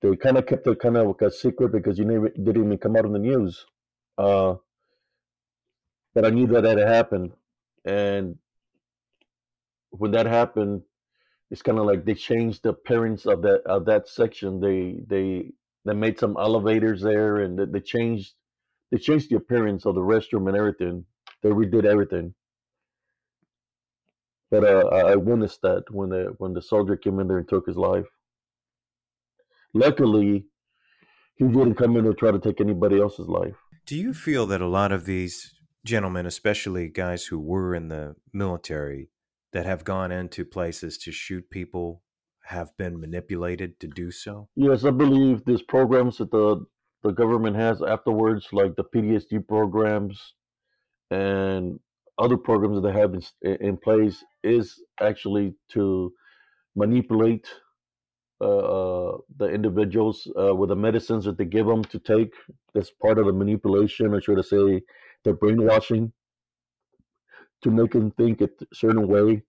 They 0.00 0.14
kind 0.16 0.36
of 0.36 0.46
kept 0.46 0.66
it 0.66 0.78
kind 0.78 0.96
of 0.96 1.08
like 1.08 1.22
a 1.22 1.30
secret 1.30 1.72
because 1.72 1.98
you 1.98 2.04
never 2.04 2.28
didn't 2.28 2.64
even 2.64 2.78
come 2.78 2.96
out 2.96 3.04
on 3.04 3.12
the 3.12 3.18
news. 3.18 3.66
Uh, 4.16 4.54
but 6.14 6.24
I 6.24 6.30
knew 6.30 6.46
that 6.48 6.64
had 6.64 6.78
happened, 6.78 7.32
and 7.84 8.38
when 9.90 10.12
that 10.12 10.26
happened, 10.26 10.82
it's 11.50 11.62
kind 11.62 11.78
of 11.78 11.86
like 11.86 12.04
they 12.04 12.14
changed 12.14 12.62
the 12.62 12.70
appearance 12.70 13.26
of 13.26 13.42
that 13.42 13.62
of 13.66 13.86
that 13.86 14.08
section. 14.08 14.60
They 14.60 15.00
they 15.06 15.52
they 15.84 15.94
made 15.94 16.18
some 16.18 16.36
elevators 16.38 17.02
there, 17.02 17.38
and 17.38 17.58
they, 17.58 17.64
they 17.64 17.80
changed 17.80 18.34
they 18.90 18.98
changed 18.98 19.30
the 19.30 19.36
appearance 19.36 19.84
of 19.86 19.94
the 19.94 20.00
restroom 20.00 20.48
and 20.48 20.56
everything. 20.56 21.04
They 21.42 21.50
redid 21.50 21.84
everything. 21.84 22.34
But 24.50 24.64
uh, 24.64 24.88
I 24.88 25.16
witnessed 25.16 25.62
that 25.62 25.84
when 25.90 26.10
the 26.10 26.34
when 26.38 26.54
the 26.54 26.62
soldier 26.62 26.96
came 26.96 27.20
in 27.20 27.28
there 27.28 27.38
and 27.38 27.48
took 27.48 27.66
his 27.66 27.76
life. 27.76 28.06
Luckily, 29.78 30.44
he 31.36 31.44
didn't 31.44 31.76
come 31.76 31.96
in 31.96 32.04
to 32.04 32.12
try 32.12 32.32
to 32.32 32.40
take 32.40 32.60
anybody 32.60 33.00
else's 33.00 33.28
life. 33.28 33.54
Do 33.86 33.96
you 33.96 34.12
feel 34.12 34.44
that 34.46 34.60
a 34.60 34.66
lot 34.66 34.90
of 34.90 35.04
these 35.04 35.54
gentlemen, 35.84 36.26
especially 36.26 36.88
guys 36.88 37.26
who 37.26 37.38
were 37.38 37.76
in 37.76 37.86
the 37.86 38.16
military, 38.32 39.10
that 39.52 39.66
have 39.66 39.84
gone 39.84 40.10
into 40.10 40.44
places 40.44 40.98
to 40.98 41.12
shoot 41.12 41.48
people, 41.48 42.02
have 42.46 42.76
been 42.76 43.00
manipulated 43.00 43.78
to 43.78 43.86
do 43.86 44.10
so? 44.10 44.48
Yes, 44.56 44.84
I 44.84 44.90
believe 44.90 45.44
these 45.44 45.62
programs 45.62 46.18
that 46.18 46.32
the 46.32 46.66
the 47.04 47.12
government 47.12 47.54
has 47.54 47.80
afterwards, 47.80 48.48
like 48.50 48.74
the 48.74 48.82
PTSD 48.82 49.46
programs 49.46 50.34
and 51.12 51.78
other 52.18 52.36
programs 52.36 52.74
that 52.74 52.92
they 52.92 52.98
have 52.98 53.14
in, 53.14 53.22
in 53.68 53.76
place, 53.76 54.24
is 54.42 54.82
actually 55.00 55.54
to 55.68 56.12
manipulate 56.74 57.46
uh, 58.40 59.16
the 59.36 59.46
individuals 59.46 60.28
uh, 60.38 60.54
with 60.54 60.68
the 60.68 60.76
medicines 60.76 61.24
that 61.24 61.36
they 61.38 61.44
give 61.44 61.66
them 61.66 61.82
to 61.84 61.98
take. 61.98 62.32
That's 62.74 62.90
part 62.90 63.18
of 63.18 63.26
the 63.26 63.32
manipulation, 63.32 64.14
or 64.14 64.20
should 64.20 64.38
I 64.38 64.42
say, 64.42 64.82
the 65.24 65.32
brainwashing 65.32 66.12
to 67.62 67.70
make 67.70 67.92
them 67.92 68.12
think 68.12 68.40
a 68.40 68.48
certain 68.72 69.08
way. 69.08 69.42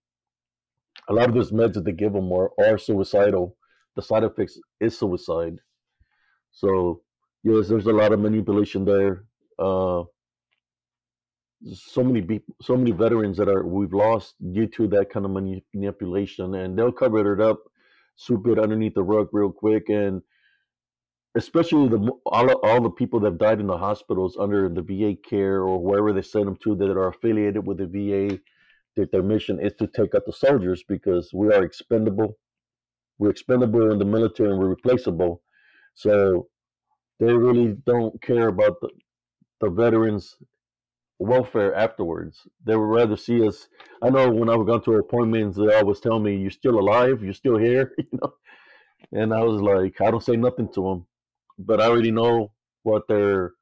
A 1.08 1.12
lot 1.12 1.28
of 1.28 1.34
those 1.34 1.52
meds 1.52 1.74
that 1.74 1.84
they 1.84 1.92
give 1.92 2.12
them 2.12 2.32
are, 2.32 2.50
are 2.58 2.78
suicidal. 2.78 3.56
The 3.96 4.02
side 4.02 4.24
effects 4.24 4.58
is 4.80 4.98
suicide. 4.98 5.58
So 6.50 7.02
yes, 7.44 7.68
there's 7.68 7.86
a 7.86 7.92
lot 7.92 8.12
of 8.12 8.20
manipulation 8.20 8.84
there. 8.84 9.24
Uh, 9.58 10.04
so 11.72 12.02
many 12.02 12.22
people, 12.22 12.54
so 12.62 12.76
many 12.76 12.90
veterans 12.90 13.36
that 13.36 13.48
are 13.48 13.64
we've 13.64 13.92
lost 13.92 14.34
due 14.52 14.66
to 14.66 14.88
that 14.88 15.10
kind 15.10 15.26
of 15.26 15.32
manipulation, 15.74 16.54
and 16.54 16.76
they'll 16.76 16.90
cover 16.90 17.34
it 17.34 17.40
up 17.40 17.60
sweep 18.20 18.46
it 18.48 18.58
underneath 18.58 18.92
the 18.94 19.02
rug 19.02 19.28
real 19.32 19.50
quick 19.50 19.88
and 19.88 20.20
especially 21.36 21.88
the 21.88 22.10
all, 22.26 22.50
all 22.62 22.80
the 22.82 22.90
people 22.90 23.18
that 23.18 23.28
have 23.28 23.38
died 23.38 23.60
in 23.60 23.66
the 23.66 23.78
hospitals 23.78 24.36
under 24.38 24.68
the 24.68 24.82
VA 24.82 25.16
care 25.16 25.62
or 25.62 25.78
wherever 25.82 26.12
they 26.12 26.20
send 26.20 26.46
them 26.46 26.56
to 26.62 26.74
that 26.76 26.90
are 26.90 27.08
affiliated 27.08 27.66
with 27.66 27.78
the 27.78 27.86
VA 27.86 28.38
that 28.96 29.10
their 29.10 29.22
mission 29.22 29.58
is 29.58 29.72
to 29.78 29.86
take 29.86 30.14
out 30.14 30.26
the 30.26 30.32
soldiers 30.32 30.82
because 30.86 31.30
we 31.32 31.50
are 31.54 31.64
expendable. 31.64 32.36
We're 33.18 33.30
expendable 33.30 33.90
in 33.90 33.98
the 33.98 34.04
military 34.04 34.50
and 34.50 34.58
we're 34.58 34.68
replaceable. 34.68 35.42
So 35.94 36.48
they 37.20 37.32
really 37.32 37.76
don't 37.86 38.20
care 38.20 38.48
about 38.48 38.80
the, 38.82 38.90
the 39.62 39.70
veterans 39.70 40.36
welfare 41.20 41.74
afterwards. 41.74 42.48
They 42.64 42.74
would 42.74 42.82
rather 42.82 43.16
see 43.16 43.46
us. 43.46 43.68
I 44.02 44.10
know 44.10 44.30
when 44.30 44.48
I 44.48 44.56
would 44.56 44.66
go 44.66 44.78
to 44.80 44.94
appointments, 44.94 45.56
they 45.56 45.72
always 45.74 46.00
tell 46.00 46.18
me, 46.18 46.36
"You're 46.36 46.50
still 46.50 46.80
alive. 46.80 47.22
You're 47.22 47.34
still 47.34 47.58
here." 47.58 47.92
you 47.98 48.06
know, 48.20 48.32
and 49.12 49.32
I 49.32 49.42
was 49.42 49.60
like, 49.60 50.00
I 50.00 50.10
don't 50.10 50.24
say 50.24 50.36
nothing 50.36 50.72
to 50.74 50.82
them, 50.82 51.06
but 51.58 51.80
I 51.80 51.86
already 51.86 52.10
know 52.10 52.52
what 52.82 53.06
their 53.06 53.52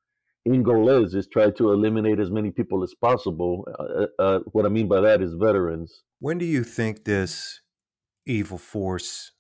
end 0.47 0.65
goal 0.65 0.89
is: 1.05 1.15
is 1.15 1.27
try 1.27 1.51
to 1.51 1.73
eliminate 1.73 2.21
as 2.21 2.31
many 2.31 2.51
people 2.51 2.83
as 2.83 2.95
possible. 2.95 3.67
Uh, 3.79 4.23
uh, 4.23 4.39
what 4.53 4.65
I 4.65 4.69
mean 4.69 4.89
by 4.89 5.01
that 5.01 5.21
is 5.21 5.35
veterans. 5.35 6.03
When 6.21 6.39
do 6.39 6.47
you 6.47 6.65
think 6.65 7.05
this 7.05 7.61
evil 8.25 8.59
force? 8.59 9.33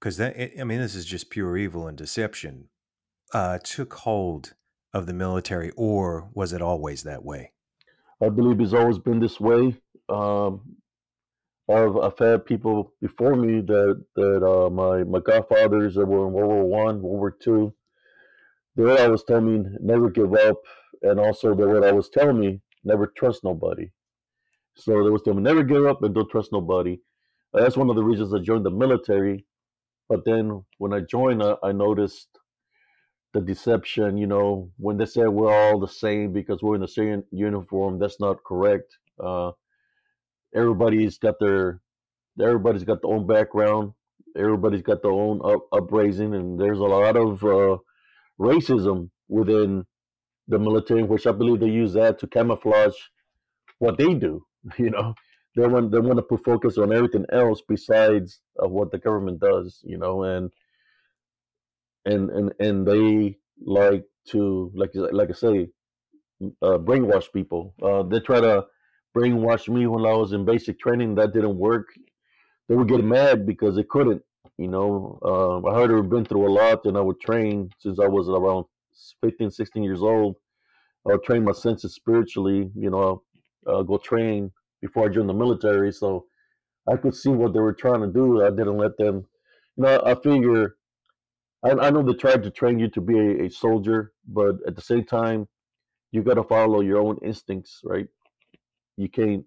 Because 0.00 0.16
that, 0.16 0.36
I 0.60 0.64
mean, 0.64 0.80
this 0.80 0.94
is 0.94 1.06
just 1.06 1.30
pure 1.30 1.56
evil 1.56 1.86
and 1.86 1.96
deception. 1.96 2.68
Uh, 3.32 3.58
took 3.58 3.92
hold 3.94 4.54
of 4.94 5.06
the 5.06 5.12
military, 5.12 5.72
or 5.76 6.30
was 6.32 6.52
it 6.52 6.62
always 6.62 7.02
that 7.02 7.24
way? 7.24 7.52
I 8.22 8.28
believe 8.30 8.60
it's 8.60 8.72
always 8.72 8.98
been 8.98 9.20
this 9.20 9.38
way. 9.38 9.76
Um, 10.08 10.60
I've, 11.68 11.96
I've 11.96 12.18
had 12.18 12.46
people 12.46 12.92
before 13.00 13.34
me 13.34 13.60
that 13.60 14.04
that 14.14 14.46
uh, 14.46 14.70
my 14.70 15.04
my 15.04 15.18
godfathers 15.20 15.94
that 15.96 16.06
were 16.06 16.26
in 16.26 16.32
World 16.32 16.50
War 16.50 16.64
One, 16.64 17.02
World 17.02 17.18
War 17.18 17.30
Two. 17.30 17.74
They 18.76 18.84
would 18.84 19.00
always 19.00 19.24
tell 19.24 19.40
me 19.40 19.64
never 19.80 20.10
give 20.10 20.34
up, 20.34 20.56
and 21.02 21.18
also 21.18 21.54
they 21.54 21.64
would 21.64 21.84
always 21.84 22.08
tell 22.08 22.32
me 22.32 22.60
never 22.84 23.06
trust 23.06 23.42
nobody. 23.42 23.90
So 24.76 25.02
they 25.02 25.10
was 25.10 25.22
telling 25.22 25.42
me 25.42 25.44
never 25.44 25.62
give 25.62 25.86
up 25.86 26.02
and 26.02 26.14
don't 26.14 26.30
trust 26.30 26.52
nobody. 26.52 26.98
That's 27.52 27.76
one 27.76 27.88
of 27.90 27.96
the 27.96 28.04
reasons 28.04 28.34
I 28.34 28.38
joined 28.38 28.66
the 28.66 28.70
military. 28.70 29.46
But 30.08 30.24
then 30.24 30.64
when 30.78 30.92
I 30.92 31.00
joined, 31.00 31.42
I, 31.42 31.56
I 31.62 31.72
noticed 31.72 32.28
the 33.36 33.42
deception, 33.42 34.16
you 34.16 34.26
know, 34.26 34.70
when 34.78 34.96
they 34.96 35.04
say 35.04 35.26
we're 35.26 35.52
all 35.52 35.78
the 35.78 35.86
same 35.86 36.32
because 36.32 36.62
we're 36.62 36.76
in 36.76 36.80
the 36.80 36.88
same 36.88 37.22
uniform, 37.30 37.98
that's 37.98 38.18
not 38.18 38.42
correct. 38.44 38.96
Uh, 39.22 39.50
everybody's 40.54 41.18
got 41.18 41.34
their, 41.38 41.82
everybody's 42.40 42.84
got 42.84 43.02
their 43.02 43.12
own 43.12 43.26
background. 43.26 43.92
Everybody's 44.38 44.80
got 44.80 45.02
their 45.02 45.12
own 45.12 45.42
up, 45.44 45.66
upraising, 45.70 46.34
and 46.34 46.58
there's 46.58 46.78
a 46.78 46.82
lot 46.82 47.14
of 47.16 47.44
uh, 47.44 47.76
racism 48.40 49.10
within 49.28 49.84
the 50.48 50.58
military, 50.58 51.02
which 51.02 51.26
I 51.26 51.32
believe 51.32 51.60
they 51.60 51.66
use 51.68 51.92
that 51.92 52.18
to 52.20 52.26
camouflage 52.26 52.96
what 53.78 53.98
they 53.98 54.14
do. 54.14 54.44
You 54.78 54.90
know, 54.90 55.14
they 55.54 55.66
want 55.66 55.92
they 55.92 56.00
want 56.00 56.16
to 56.16 56.22
put 56.22 56.42
focus 56.44 56.76
on 56.76 56.92
everything 56.92 57.24
else 57.30 57.62
besides 57.68 58.40
of 58.58 58.72
what 58.72 58.90
the 58.90 58.98
government 58.98 59.38
does. 59.40 59.80
You 59.84 59.96
know, 59.98 60.24
and 60.24 60.50
and 62.06 62.30
and 62.30 62.54
and 62.60 62.86
they 62.86 63.38
like 63.66 64.04
to 64.30 64.72
like 64.74 64.92
like 64.94 65.30
I 65.30 65.34
say, 65.34 65.68
uh, 66.62 66.78
brainwash 66.78 67.32
people. 67.32 67.74
Uh, 67.82 68.02
they 68.04 68.20
try 68.20 68.40
to 68.40 68.66
brainwash 69.16 69.68
me 69.68 69.86
when 69.86 70.06
I 70.06 70.14
was 70.14 70.32
in 70.32 70.44
basic 70.44 70.78
training. 70.80 71.14
That 71.16 71.32
didn't 71.34 71.58
work. 71.58 71.88
They 72.68 72.76
would 72.76 72.88
get 72.88 73.04
mad 73.04 73.46
because 73.46 73.76
they 73.76 73.84
couldn't. 73.84 74.22
You 74.58 74.68
know, 74.68 75.18
uh, 75.24 75.68
I 75.68 75.80
had 75.80 76.10
been 76.10 76.24
through 76.24 76.48
a 76.48 76.52
lot, 76.52 76.84
and 76.86 76.96
I 76.96 77.00
would 77.02 77.20
train 77.20 77.70
since 77.78 77.98
I 78.00 78.06
was 78.08 78.28
around 78.28 78.66
15, 79.22 79.50
16 79.50 79.84
years 79.84 80.02
old. 80.02 80.36
I 81.08 81.12
would 81.12 81.24
train 81.24 81.44
my 81.44 81.52
senses 81.52 81.94
spiritually. 81.94 82.70
You 82.76 82.90
know, 82.90 83.22
uh, 83.66 83.82
go 83.82 83.98
train 83.98 84.52
before 84.82 85.06
I 85.06 85.08
joined 85.08 85.28
the 85.28 85.34
military, 85.34 85.92
so 85.92 86.26
I 86.88 86.96
could 86.96 87.14
see 87.14 87.30
what 87.30 87.52
they 87.54 87.60
were 87.60 87.74
trying 87.74 88.02
to 88.02 88.08
do. 88.08 88.44
I 88.44 88.50
didn't 88.50 88.78
let 88.78 88.96
them. 88.98 89.26
You 89.76 89.84
know, 89.84 90.02
I 90.04 90.14
figure 90.16 90.76
I, 91.66 91.86
I 91.86 91.90
know 91.90 92.02
they 92.02 92.14
tried 92.14 92.42
to 92.44 92.50
train 92.50 92.78
you 92.78 92.88
to 92.90 93.00
be 93.00 93.18
a, 93.18 93.44
a 93.44 93.50
soldier, 93.50 94.12
but 94.26 94.56
at 94.66 94.76
the 94.76 94.82
same 94.82 95.04
time, 95.04 95.48
you 96.12 96.22
got 96.22 96.34
to 96.34 96.44
follow 96.44 96.80
your 96.80 97.00
own 97.00 97.18
instincts, 97.22 97.80
right? 97.84 98.06
You 98.96 99.08
can't 99.08 99.44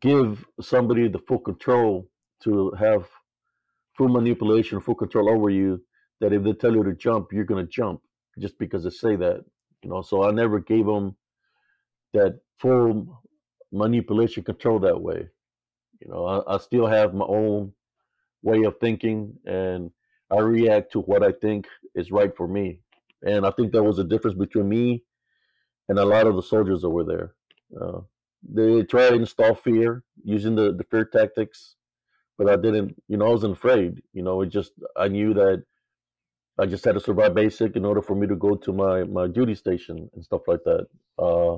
give 0.00 0.44
somebody 0.60 1.08
the 1.08 1.18
full 1.18 1.40
control 1.40 2.08
to 2.44 2.70
have 2.78 3.08
full 3.96 4.08
manipulation, 4.08 4.80
full 4.80 4.94
control 4.94 5.30
over 5.30 5.50
you. 5.50 5.82
That 6.20 6.32
if 6.34 6.42
they 6.42 6.52
tell 6.52 6.74
you 6.74 6.84
to 6.84 6.94
jump, 6.94 7.32
you're 7.32 7.44
gonna 7.44 7.66
jump 7.66 8.02
just 8.38 8.58
because 8.58 8.84
they 8.84 8.90
say 8.90 9.16
that, 9.16 9.42
you 9.82 9.88
know. 9.88 10.02
So 10.02 10.22
I 10.22 10.32
never 10.32 10.58
gave 10.60 10.84
them 10.84 11.16
that 12.12 12.40
full 12.58 13.22
manipulation 13.72 14.44
control 14.44 14.78
that 14.80 15.00
way. 15.00 15.28
You 16.00 16.10
know, 16.10 16.26
I, 16.26 16.54
I 16.54 16.58
still 16.58 16.86
have 16.86 17.14
my 17.14 17.24
own 17.24 17.72
way 18.42 18.64
of 18.64 18.78
thinking, 18.80 19.34
and 19.46 19.90
I 20.30 20.38
react 20.38 20.92
to 20.92 21.00
what 21.00 21.22
I 21.22 21.32
think 21.32 21.66
is 21.94 22.10
right 22.10 22.34
for 22.36 22.46
me. 22.46 22.80
And 23.22 23.46
I 23.46 23.50
think 23.50 23.72
there 23.72 23.82
was 23.82 23.98
a 23.98 24.04
difference 24.04 24.36
between 24.36 24.68
me 24.68 25.02
and 25.88 25.98
a 25.98 26.04
lot 26.04 26.26
of 26.26 26.36
the 26.36 26.42
soldiers 26.42 26.82
that 26.82 26.90
were 26.90 27.04
there. 27.04 27.34
Uh, 27.80 28.00
they 28.48 28.82
tried 28.84 29.10
to 29.10 29.16
install 29.16 29.54
fear 29.54 30.02
using 30.24 30.54
the, 30.54 30.72
the 30.72 30.84
fear 30.84 31.04
tactics, 31.04 31.74
but 32.38 32.48
I 32.48 32.56
didn't, 32.56 32.96
you 33.08 33.16
know, 33.16 33.26
I 33.26 33.30
wasn't 33.30 33.56
afraid. 33.56 34.02
You 34.12 34.22
know, 34.22 34.40
it 34.40 34.48
just, 34.48 34.72
I 34.96 35.08
knew 35.08 35.34
that 35.34 35.64
I 36.58 36.66
just 36.66 36.84
had 36.84 36.94
to 36.94 37.00
survive 37.00 37.34
basic 37.34 37.76
in 37.76 37.84
order 37.84 38.02
for 38.02 38.14
me 38.14 38.26
to 38.26 38.36
go 38.36 38.54
to 38.54 38.72
my, 38.72 39.04
my 39.04 39.26
duty 39.26 39.54
station 39.54 40.08
and 40.14 40.24
stuff 40.24 40.42
like 40.46 40.60
that. 40.64 40.86
Uh, 41.18 41.56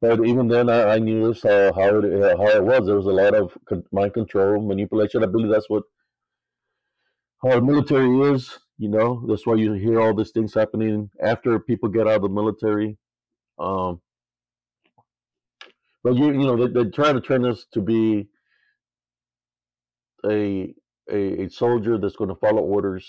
but 0.00 0.26
even 0.26 0.48
then, 0.48 0.68
I, 0.68 0.94
I 0.94 0.98
knew 0.98 1.32
this, 1.32 1.44
uh, 1.44 1.70
how, 1.74 1.98
it, 1.98 2.36
how 2.36 2.48
it 2.48 2.64
was. 2.64 2.86
There 2.86 2.96
was 2.96 3.06
a 3.06 3.10
lot 3.10 3.34
of 3.34 3.56
mind 3.92 4.12
control, 4.12 4.60
manipulation. 4.60 5.22
I 5.22 5.26
believe 5.26 5.50
that's 5.50 5.70
what 5.70 5.84
how 7.44 7.56
the 7.56 7.62
military 7.62 8.32
is. 8.32 8.58
You 8.78 8.88
know, 8.88 9.24
that's 9.28 9.46
why 9.46 9.54
you 9.54 9.72
hear 9.74 10.00
all 10.00 10.14
these 10.14 10.32
things 10.32 10.52
happening 10.52 11.08
after 11.22 11.60
people 11.60 11.88
get 11.88 12.08
out 12.08 12.16
of 12.16 12.22
the 12.22 12.28
military. 12.28 12.96
Um, 13.58 14.00
but 16.02 16.16
you, 16.16 16.26
you 16.26 16.46
know, 16.46 16.56
they, 16.56 16.72
they're 16.72 16.90
trying 16.90 17.14
to 17.14 17.20
train 17.20 17.44
us 17.44 17.66
to 17.72 17.80
be 17.80 18.28
a 20.28 20.74
a, 21.10 21.44
a 21.44 21.50
soldier 21.50 21.98
that's 21.98 22.16
going 22.16 22.30
to 22.30 22.36
follow 22.36 22.62
orders 22.62 23.06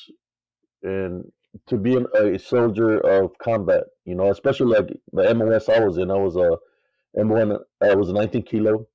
and 0.83 1.23
to 1.67 1.77
be 1.77 1.95
an, 1.95 2.05
a 2.15 2.37
soldier 2.37 2.99
of 2.99 3.31
combat. 3.39 3.83
You 4.05 4.15
know, 4.15 4.29
especially 4.29 4.75
like 4.77 4.87
the 5.13 5.33
MOS 5.33 5.69
I 5.69 5.79
was 5.79 5.97
in. 5.97 6.11
I 6.11 6.15
was 6.15 6.35
a 6.35 6.57
M1. 7.17 7.57
I 7.81 7.95
was 7.95 8.09
a 8.09 8.13
19 8.13 8.43
kilo, 8.43 8.85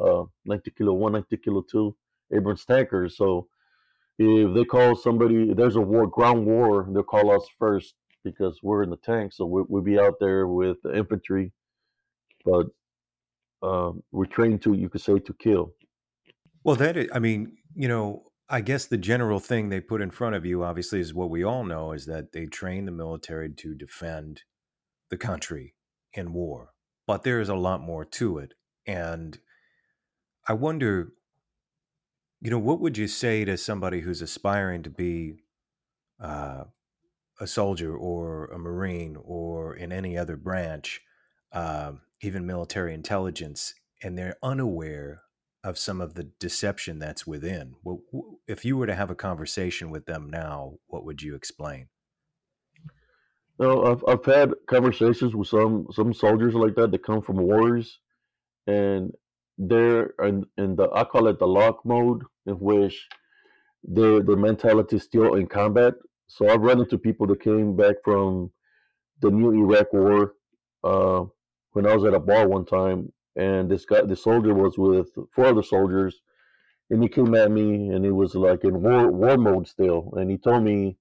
uh, 0.00 0.24
19 0.44 0.74
kilo 0.76 0.92
one, 0.92 1.12
19 1.12 1.38
kilo 1.42 1.62
two 1.62 1.96
Abrams 2.32 2.64
tankers. 2.64 3.16
So 3.16 3.48
if 4.24 4.54
they 4.54 4.64
call 4.64 4.96
somebody, 4.96 5.52
there's 5.54 5.76
a 5.76 5.80
war, 5.80 6.06
ground 6.06 6.46
war, 6.46 6.86
they'll 6.90 7.02
call 7.02 7.30
us 7.30 7.46
first 7.58 7.94
because 8.24 8.60
we're 8.62 8.82
in 8.82 8.90
the 8.90 8.96
tank. 8.96 9.32
So 9.32 9.44
we, 9.46 9.62
we'll 9.68 9.82
be 9.82 9.98
out 9.98 10.14
there 10.20 10.46
with 10.46 10.76
the 10.82 10.96
infantry, 10.96 11.52
but 12.44 12.66
uh, 13.62 13.92
we're 14.10 14.26
trained 14.26 14.62
to, 14.62 14.74
you 14.74 14.88
could 14.88 15.00
say, 15.00 15.18
to 15.18 15.34
kill. 15.34 15.72
Well, 16.64 16.76
that 16.76 16.96
is, 16.96 17.08
I 17.12 17.18
mean, 17.18 17.56
you 17.74 17.88
know, 17.88 18.24
I 18.48 18.60
guess 18.60 18.86
the 18.86 18.98
general 18.98 19.40
thing 19.40 19.68
they 19.68 19.80
put 19.80 20.02
in 20.02 20.10
front 20.10 20.34
of 20.34 20.44
you, 20.44 20.62
obviously, 20.62 21.00
is 21.00 21.14
what 21.14 21.30
we 21.30 21.42
all 21.42 21.64
know 21.64 21.92
is 21.92 22.06
that 22.06 22.32
they 22.32 22.46
train 22.46 22.84
the 22.84 22.92
military 22.92 23.50
to 23.50 23.74
defend 23.74 24.42
the 25.10 25.16
country 25.16 25.74
in 26.12 26.32
war. 26.32 26.70
But 27.06 27.22
there 27.22 27.40
is 27.40 27.48
a 27.48 27.54
lot 27.54 27.80
more 27.80 28.04
to 28.04 28.38
it. 28.38 28.54
And 28.86 29.38
I 30.46 30.52
wonder, 30.52 31.12
you 32.42 32.50
know, 32.50 32.58
what 32.58 32.80
would 32.80 32.98
you 32.98 33.06
say 33.06 33.44
to 33.44 33.56
somebody 33.56 34.00
who's 34.00 34.20
aspiring 34.20 34.82
to 34.82 34.90
be 34.90 35.36
uh, 36.20 36.64
a 37.40 37.46
soldier 37.46 37.96
or 37.96 38.46
a 38.46 38.58
Marine 38.58 39.16
or 39.22 39.76
in 39.76 39.92
any 39.92 40.18
other 40.18 40.36
branch, 40.36 41.00
uh, 41.52 41.92
even 42.20 42.44
military 42.44 42.94
intelligence, 42.94 43.74
and 44.02 44.18
they're 44.18 44.36
unaware 44.42 45.22
of 45.62 45.78
some 45.78 46.00
of 46.00 46.14
the 46.14 46.24
deception 46.40 46.98
that's 46.98 47.24
within? 47.24 47.76
Well, 47.84 48.00
if 48.48 48.64
you 48.64 48.76
were 48.76 48.88
to 48.88 48.94
have 48.96 49.10
a 49.10 49.14
conversation 49.14 49.90
with 49.90 50.06
them 50.06 50.28
now, 50.28 50.74
what 50.88 51.04
would 51.04 51.22
you 51.22 51.36
explain? 51.36 51.90
No, 53.60 53.84
I've 53.84 54.04
I've 54.08 54.24
had 54.24 54.54
conversations 54.66 55.36
with 55.36 55.46
some 55.46 55.86
some 55.92 56.12
soldiers 56.12 56.54
like 56.54 56.74
that 56.74 56.90
that 56.90 57.04
come 57.04 57.22
from 57.22 57.36
wars, 57.36 58.00
and 58.66 59.12
they're 59.58 60.14
in, 60.24 60.46
in 60.58 60.74
the 60.74 60.90
I 60.92 61.04
call 61.04 61.28
it 61.28 61.38
the 61.38 61.46
lock 61.46 61.84
mode 61.84 62.24
in 62.46 62.54
which 62.54 63.08
their 63.84 64.22
their 64.22 64.36
mentality 64.36 64.96
is 64.96 65.02
still 65.02 65.34
in 65.34 65.46
combat. 65.46 65.94
So 66.26 66.48
I've 66.48 66.62
run 66.62 66.80
into 66.80 66.98
people 66.98 67.26
that 67.28 67.42
came 67.42 67.76
back 67.76 67.96
from 68.04 68.50
the 69.20 69.30
new 69.30 69.52
Iraq 69.52 69.92
war. 69.92 70.34
Uh, 70.82 71.24
when 71.72 71.86
I 71.86 71.94
was 71.94 72.04
at 72.04 72.14
a 72.14 72.20
bar 72.20 72.48
one 72.48 72.64
time, 72.64 73.12
and 73.36 73.70
this 73.70 73.84
guy, 73.84 74.02
the 74.02 74.16
soldier, 74.16 74.54
was 74.54 74.76
with 74.76 75.08
four 75.34 75.46
other 75.46 75.62
soldiers, 75.62 76.20
and 76.90 77.02
he 77.02 77.08
came 77.08 77.34
at 77.34 77.50
me, 77.50 77.88
and 77.88 78.04
he 78.04 78.10
was 78.10 78.34
like 78.34 78.64
in 78.64 78.82
war 78.82 79.08
war 79.08 79.36
mode 79.36 79.68
still, 79.68 80.12
and 80.16 80.30
he 80.30 80.38
told 80.38 80.64
me 80.64 80.96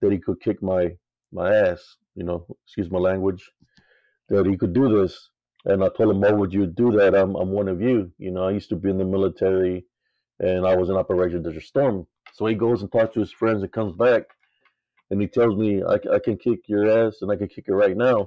that 0.00 0.12
he 0.12 0.18
could 0.18 0.40
kick 0.40 0.62
my 0.62 0.96
my 1.32 1.54
ass, 1.54 1.96
you 2.14 2.24
know, 2.24 2.46
excuse 2.64 2.90
my 2.90 2.98
language, 2.98 3.50
that 4.28 4.46
he 4.46 4.56
could 4.56 4.72
do 4.72 4.88
this. 5.00 5.30
And 5.64 5.82
I 5.82 5.88
told 5.88 6.12
him, 6.12 6.20
why 6.20 6.30
would 6.30 6.52
you 6.52 6.66
do 6.66 6.92
that? 6.92 7.16
I'm, 7.16 7.34
I'm 7.34 7.50
one 7.50 7.66
of 7.66 7.82
you. 7.82 8.12
You 8.18 8.30
know, 8.30 8.44
I 8.44 8.52
used 8.52 8.68
to 8.68 8.76
be 8.76 8.88
in 8.88 8.98
the 8.98 9.04
military 9.04 9.84
and 10.40 10.66
I 10.66 10.76
was 10.76 10.88
in 10.88 10.96
Operation 10.96 11.42
Desert 11.42 11.62
Storm. 11.62 12.06
So 12.32 12.46
he 12.46 12.54
goes 12.54 12.82
and 12.82 12.92
talks 12.92 13.14
to 13.14 13.20
his 13.20 13.32
friends 13.32 13.62
and 13.62 13.72
comes 13.72 13.92
back 13.92 14.24
and 15.10 15.20
he 15.20 15.26
tells 15.26 15.56
me, 15.56 15.82
I, 15.82 15.94
I 16.14 16.18
can 16.18 16.36
kick 16.36 16.60
your 16.66 16.88
ass 16.90 17.18
and 17.22 17.30
I 17.30 17.36
can 17.36 17.48
kick 17.48 17.66
it 17.68 17.74
right 17.74 17.96
now. 17.96 18.26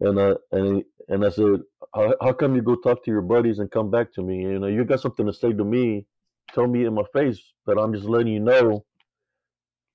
And 0.00 0.18
uh, 0.18 0.36
and 0.52 0.84
and 1.08 1.24
I 1.24 1.30
said, 1.30 1.60
how, 1.94 2.14
how 2.20 2.32
come 2.32 2.54
you 2.54 2.62
go 2.62 2.76
talk 2.76 3.04
to 3.04 3.10
your 3.10 3.22
buddies 3.22 3.58
and 3.58 3.70
come 3.70 3.90
back 3.90 4.12
to 4.14 4.22
me? 4.22 4.42
You 4.42 4.58
know, 4.58 4.66
you 4.66 4.84
got 4.84 5.00
something 5.00 5.26
to 5.26 5.32
say 5.32 5.52
to 5.52 5.64
me, 5.64 6.06
tell 6.52 6.66
me 6.66 6.84
in 6.84 6.94
my 6.94 7.04
face, 7.12 7.40
but 7.64 7.78
I'm 7.78 7.94
just 7.94 8.06
letting 8.06 8.32
you 8.32 8.40
know 8.40 8.84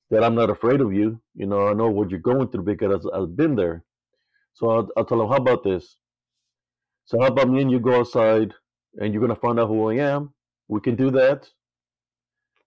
that 0.09 0.23
I'm 0.23 0.35
not 0.35 0.49
afraid 0.49 0.81
of 0.81 0.93
you. 0.93 1.21
You 1.35 1.45
know, 1.45 1.67
I 1.67 1.73
know 1.73 1.89
what 1.89 2.09
you're 2.09 2.19
going 2.19 2.49
through 2.49 2.63
because 2.63 3.07
I've 3.13 3.35
been 3.35 3.55
there. 3.55 3.83
So 4.53 4.69
I'll, 4.69 4.89
I'll 4.97 5.05
tell 5.05 5.21
him, 5.21 5.29
how 5.29 5.35
about 5.35 5.63
this? 5.63 5.97
So 7.05 7.19
how 7.19 7.27
about 7.27 7.49
me 7.49 7.61
and 7.61 7.71
you 7.71 7.79
go 7.79 7.99
outside 7.99 8.53
and 8.99 9.13
you're 9.13 9.21
going 9.21 9.33
to 9.33 9.39
find 9.39 9.59
out 9.59 9.67
who 9.67 9.89
I 9.89 9.95
am? 9.95 10.33
We 10.71 10.79
can 10.79 10.95
do 10.95 11.11
that. 11.11 11.49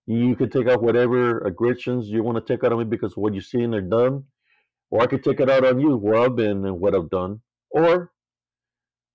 You 0.05 0.35
can 0.35 0.51
take 0.51 0.67
out 0.67 0.83
whatever 0.83 1.39
aggressions 1.39 2.07
you 2.07 2.21
want 2.21 2.37
to 2.37 2.53
take 2.53 2.63
out 2.63 2.71
on 2.71 2.77
me 2.77 2.85
because 2.85 3.17
what 3.17 3.33
you've 3.33 3.45
seen 3.45 3.73
are 3.73 3.81
done. 3.81 4.25
Or 4.91 5.01
I 5.01 5.07
could 5.07 5.23
take 5.23 5.39
it 5.39 5.49
out 5.49 5.65
on 5.65 5.79
you 5.79 5.97
where 5.97 6.21
I've 6.21 6.35
been 6.35 6.63
and 6.65 6.79
what 6.79 6.93
I've 6.93 7.09
done. 7.09 7.41
Or 7.71 8.11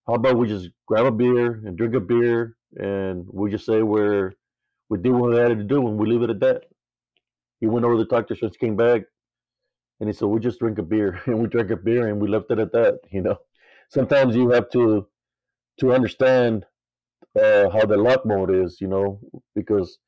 how 0.09 0.14
about 0.14 0.38
we 0.38 0.48
just 0.48 0.70
grab 0.88 1.07
a 1.07 1.12
beer 1.12 1.62
and 1.64 1.79
drink 1.79 1.94
a 1.94 2.00
beer 2.00 2.57
and 2.81 3.24
we 3.33 3.48
just 3.53 3.64
say 3.64 3.81
we're 3.83 4.33
we 4.88 4.98
do 4.98 5.12
what 5.12 5.31
we 5.31 5.37
had 5.37 5.57
to 5.57 5.62
do 5.62 5.87
and 5.87 5.96
we 5.96 6.09
leave 6.09 6.22
it 6.22 6.31
at 6.31 6.40
that. 6.40 6.64
He 7.61 7.68
went 7.68 7.85
over 7.87 7.96
to 7.96 8.07
talk 8.07 8.26
to 8.26 8.35
us, 8.44 8.57
came 8.57 8.74
back, 8.76 9.03
and 10.00 10.09
he 10.09 10.12
said, 10.12 10.26
"We 10.26 10.40
just 10.40 10.59
drink 10.59 10.79
a 10.79 10.83
beer," 10.83 11.20
and 11.26 11.38
we 11.40 11.46
drank 11.46 11.70
a 11.70 11.76
beer, 11.76 12.09
and 12.09 12.20
we 12.20 12.26
left 12.26 12.50
it 12.50 12.59
at 12.59 12.72
that. 12.72 12.98
You 13.12 13.22
know, 13.22 13.37
sometimes 13.88 14.35
you 14.35 14.50
have 14.50 14.68
to 14.70 15.07
to 15.79 15.92
understand 15.92 16.66
uh, 17.40 17.70
how 17.70 17.85
the 17.87 17.96
lock 17.96 18.26
mode 18.26 18.55
is. 18.55 18.81
You 18.81 18.88
know, 18.88 19.20
because 19.55 19.98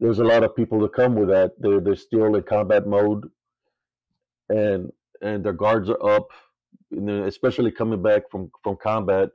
there's 0.00 0.18
a 0.18 0.24
lot 0.24 0.44
of 0.44 0.56
people 0.56 0.80
that 0.80 0.94
come 0.94 1.14
with 1.14 1.28
that. 1.28 1.52
They're 1.58 1.80
they're 1.80 1.96
still 1.96 2.34
in 2.36 2.42
combat 2.42 2.86
mode, 2.86 3.28
and 4.48 4.90
and 5.20 5.44
their 5.44 5.52
guards 5.52 5.90
are 5.90 6.04
up, 6.16 6.28
And 6.90 7.10
especially 7.10 7.70
coming 7.70 8.02
back 8.02 8.30
from 8.30 8.50
from 8.62 8.76
combat. 8.82 9.30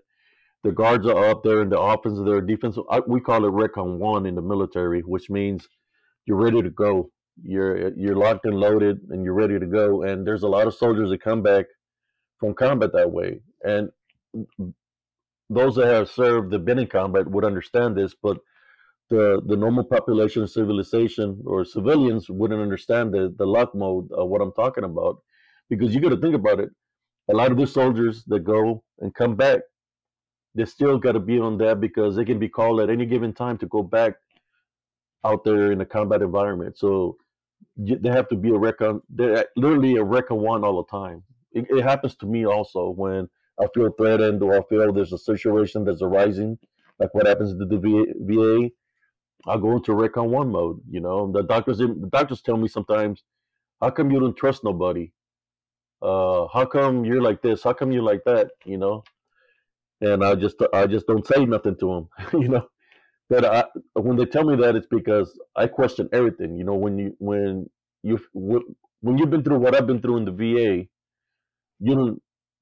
The 0.64 0.72
guards 0.72 1.08
are 1.08 1.30
up 1.30 1.44
there 1.44 1.62
in 1.62 1.70
the 1.70 1.80
offensive, 1.80 2.26
their 2.26 2.42
defensive. 2.42 2.84
We 3.08 3.22
call 3.22 3.46
it 3.46 3.52
recon 3.52 4.00
one 4.00 4.26
in 4.26 4.36
the 4.36 4.42
military, 4.42 5.02
which 5.02 5.30
means 5.30 5.68
you're 6.26 6.44
ready 6.44 6.62
to 6.62 6.70
go 6.70 7.12
you're 7.44 7.94
you're 7.96 8.16
locked 8.16 8.46
and 8.46 8.56
loaded 8.60 9.00
and 9.10 9.24
you're 9.24 9.34
ready 9.34 9.60
to 9.60 9.66
go 9.66 10.04
and 10.04 10.26
there's 10.26 10.44
a 10.44 10.48
lot 10.48 10.68
of 10.68 10.74
soldiers 10.74 11.10
that 11.10 11.22
come 11.22 11.42
back 11.42 11.66
from 12.40 12.54
combat 12.54 12.92
that 12.94 13.12
way 13.12 13.40
and 13.64 13.90
those 15.50 15.76
that 15.76 15.88
have 15.88 16.10
served 16.10 16.52
the 16.52 16.60
been 16.60 16.80
in 16.80 16.88
combat 16.88 17.28
would 17.28 17.46
understand 17.46 17.96
this 17.96 18.14
but 18.22 18.38
the 19.10 19.42
the 19.46 19.56
normal 19.56 19.84
population 19.84 20.44
of 20.44 20.50
civilization 20.50 21.42
or 21.46 21.64
civilians 21.64 22.30
wouldn't 22.30 22.62
understand 22.62 23.14
the 23.14 23.34
the 23.38 23.46
lock 23.46 23.74
mode 23.74 24.12
of 24.12 24.28
what 24.30 24.42
i'm 24.42 24.54
talking 24.54 24.84
about 24.84 25.18
because 25.70 25.94
you 25.94 26.02
got 26.02 26.10
to 26.10 26.18
think 26.18 26.36
about 26.36 26.60
it 26.60 26.70
a 27.30 27.34
lot 27.34 27.52
of 27.52 27.58
the 27.58 27.68
soldiers 27.68 28.24
that 28.28 28.44
go 28.44 28.84
and 29.00 29.14
come 29.14 29.36
back 29.36 29.60
they 30.56 30.66
still 30.66 30.98
got 30.98 31.12
to 31.12 31.20
be 31.20 31.40
on 31.40 31.58
that 31.58 31.80
because 31.80 32.16
they 32.16 32.26
can 32.26 32.40
be 32.40 32.50
called 32.50 32.80
at 32.80 32.90
any 32.90 33.06
given 33.06 33.34
time 33.34 33.58
to 33.58 33.68
go 33.68 33.84
back 33.84 34.14
out 35.24 35.44
there 35.44 35.72
in 35.72 35.82
a 35.82 35.86
combat 35.86 36.22
environment 36.22 36.78
so 36.78 37.18
they 37.78 38.10
have 38.10 38.28
to 38.30 38.36
be 38.36 38.50
a 38.50 38.58
recon. 38.58 39.02
They're 39.10 39.46
literally 39.56 39.96
a 39.98 40.04
recon 40.04 40.40
one 40.40 40.64
all 40.64 40.84
the 40.84 40.98
time. 40.98 41.24
It, 41.52 41.66
it, 41.70 41.84
happens 41.84 42.16
to 42.18 42.26
me 42.26 42.46
also 42.46 42.90
when 42.90 43.30
I 43.60 43.68
feel 43.74 43.92
threatened 43.92 44.42
or 44.44 44.58
I 44.58 44.64
feel 44.70 44.92
there's 44.94 45.14
a 45.14 45.18
situation 45.18 45.84
that's 45.84 46.02
arising, 46.02 46.58
like 47.00 47.14
what 47.14 47.28
happens 47.28 47.58
to 47.58 47.66
the 47.66 47.78
VA. 48.20 48.70
I'll 49.46 49.60
go 49.60 49.74
into 49.74 49.94
recon 49.94 50.32
one 50.32 50.52
mode. 50.52 50.82
You 50.90 51.00
know, 51.00 51.32
the 51.32 51.44
doctors 51.44 51.78
the 51.80 52.10
doctors 52.12 52.42
tell 52.42 52.58
me 52.58 52.68
sometimes, 52.68 53.24
how 53.82 53.90
come 53.92 54.12
you 54.12 54.20
don't 54.20 54.36
trust 54.36 54.64
nobody? 54.64 55.12
Uh, 56.02 56.48
how 56.54 56.66
come 56.66 57.06
you're 57.06 57.22
like 57.22 57.42
this? 57.42 57.64
How 57.64 57.74
come 57.74 57.92
you're 57.92 58.04
like 58.04 58.24
that? 58.26 58.52
You 58.66 58.78
know, 58.78 59.04
and 60.02 60.24
I 60.24 60.36
just 60.36 60.58
I 60.74 60.88
just 60.88 61.08
don't 61.08 61.26
say 61.26 61.46
nothing 61.46 61.78
to 61.78 61.88
them. 61.88 62.10
you 62.42 62.50
know, 62.50 62.68
but 63.30 63.46
I, 63.46 63.64
when 63.94 64.18
they 64.18 64.26
tell 64.26 64.44
me 64.44 64.56
that, 64.58 64.76
it's 64.76 64.88
because 64.88 65.40
I 65.56 65.68
question 65.68 66.10
everything. 66.14 66.56
You 66.58 66.64
know, 66.66 66.76
when 66.76 66.98
you 66.98 67.16
when 67.20 67.70
you 68.04 68.20
when 69.02 69.18
you've 69.18 69.30
been 69.30 69.44
through 69.44 69.60
what 69.60 69.76
I've 69.76 69.88
been 69.88 70.02
through 70.02 70.18
in 70.18 70.26
the 70.26 70.32
VA, 70.32 70.88
you 71.80 71.96
know, 71.96 72.18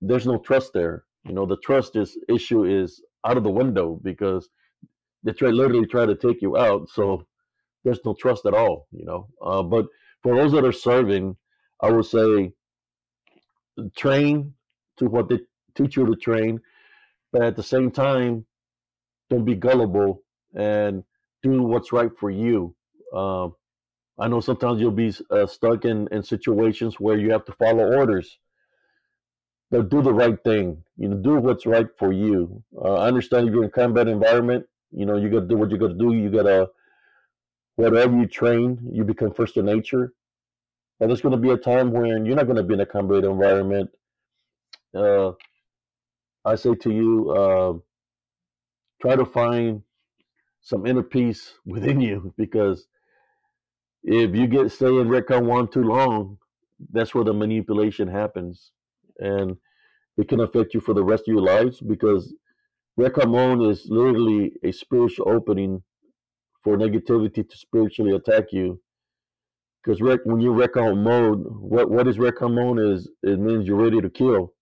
there's 0.07 0.27
no 0.27 0.37
trust 0.37 0.73
there. 0.73 1.03
You 1.25 1.33
know, 1.33 1.45
the 1.45 1.57
trust 1.57 1.95
is 1.95 2.17
issue 2.29 2.63
is 2.63 3.01
out 3.25 3.37
of 3.37 3.43
the 3.43 3.49
window 3.51 3.99
because 4.03 4.49
they 5.23 5.31
try 5.33 5.49
literally 5.49 5.87
try 5.87 6.05
to 6.05 6.15
take 6.15 6.41
you 6.41 6.57
out. 6.57 6.89
So 6.89 7.25
there's 7.83 7.99
no 8.05 8.13
trust 8.13 8.45
at 8.45 8.53
all. 8.53 8.87
You 8.91 9.05
know, 9.05 9.27
uh, 9.41 9.63
but 9.63 9.87
for 10.21 10.35
those 10.35 10.51
that 10.53 10.65
are 10.65 10.71
serving, 10.71 11.35
I 11.81 11.91
would 11.91 12.05
say 12.05 12.53
train 13.97 14.53
to 14.97 15.05
what 15.05 15.29
they 15.29 15.39
teach 15.75 15.97
you 15.97 16.05
to 16.05 16.15
train, 16.15 16.61
but 17.31 17.43
at 17.43 17.55
the 17.55 17.63
same 17.63 17.91
time, 17.91 18.45
don't 19.29 19.45
be 19.45 19.55
gullible 19.55 20.23
and 20.55 21.03
do 21.43 21.63
what's 21.63 21.91
right 21.91 22.11
for 22.17 22.29
you. 22.29 22.75
Uh, 23.13 23.49
I 24.17 24.27
know 24.29 24.39
sometimes 24.39 24.79
you'll 24.79 24.91
be 24.91 25.13
uh, 25.29 25.45
stuck 25.45 25.83
in, 25.83 26.07
in 26.11 26.23
situations 26.23 26.99
where 26.99 27.17
you 27.17 27.31
have 27.31 27.45
to 27.45 27.51
follow 27.53 27.83
orders, 27.97 28.39
but 29.75 29.89
do 29.89 30.01
the 30.01 30.13
right 30.13 30.41
thing. 30.43 30.83
You 30.97 31.09
know, 31.09 31.17
do 31.17 31.35
what's 31.35 31.65
right 31.65 31.87
for 31.97 32.13
you. 32.13 32.63
Uh, 32.81 32.95
I 32.95 33.07
understand 33.07 33.47
you're 33.47 33.63
in 33.63 33.69
a 33.69 33.71
combat 33.71 34.07
environment. 34.07 34.65
You 34.91 35.05
know, 35.05 35.17
you 35.17 35.29
got 35.29 35.41
to 35.41 35.47
do 35.47 35.57
what 35.57 35.71
you 35.71 35.77
got 35.77 35.89
to 35.89 35.95
do. 35.95 36.13
You 36.13 36.29
got 36.29 36.43
to, 36.43 36.69
whatever 37.75 38.15
you 38.17 38.27
train, 38.27 38.79
you 38.91 39.03
become 39.03 39.33
first 39.33 39.57
in 39.57 39.65
nature. 39.65 40.13
But 40.99 41.07
there's 41.07 41.21
going 41.21 41.35
to 41.35 41.41
be 41.41 41.49
a 41.51 41.57
time 41.57 41.91
when 41.91 42.25
you're 42.25 42.35
not 42.37 42.45
going 42.45 42.57
to 42.57 42.63
be 42.63 42.73
in 42.75 42.79
a 42.79 42.85
combat 42.85 43.25
environment. 43.25 43.89
Uh, 44.95 45.33
I 46.45 46.55
say 46.55 46.75
to 46.75 46.91
you, 46.91 47.31
uh, 47.31 47.73
try 49.01 49.15
to 49.17 49.25
find 49.25 49.83
some 50.61 50.85
inner 50.85 51.03
peace 51.03 51.53
within 51.65 52.01
you 52.01 52.33
because 52.37 52.87
if 54.03 54.35
you 54.35 54.47
get 54.47 54.71
stay 54.71 54.87
in 54.87 55.09
Recon 55.09 55.47
one 55.47 55.67
too 55.67 55.83
long, 55.83 56.37
that's 56.91 57.15
where 57.15 57.23
the 57.23 57.33
manipulation 57.33 58.07
happens, 58.07 58.71
and 59.19 59.57
it 60.17 60.27
can 60.29 60.39
affect 60.39 60.73
you 60.73 60.79
for 60.79 60.93
the 60.93 61.03
rest 61.03 61.23
of 61.27 61.33
your 61.33 61.43
lives 61.43 61.81
because 61.81 62.33
Recon 62.97 63.31
one 63.31 63.61
is 63.61 63.87
literally 63.89 64.53
a 64.63 64.71
spiritual 64.71 65.29
opening 65.29 65.83
for 66.63 66.77
negativity 66.77 67.47
to 67.47 67.57
spiritually 67.57 68.15
attack 68.15 68.45
you. 68.51 68.79
Because 69.83 70.01
rec- 70.01 70.25
when 70.25 70.39
you 70.39 70.53
recon 70.53 71.03
mode, 71.03 71.43
what 71.45 71.91
what 71.91 72.07
is 72.07 72.17
recon 72.17 72.79
is 72.79 73.09
it 73.21 73.39
means 73.39 73.67
you're 73.67 73.77
ready 73.83 74.01
to 74.01 74.09
kill. 74.09 74.53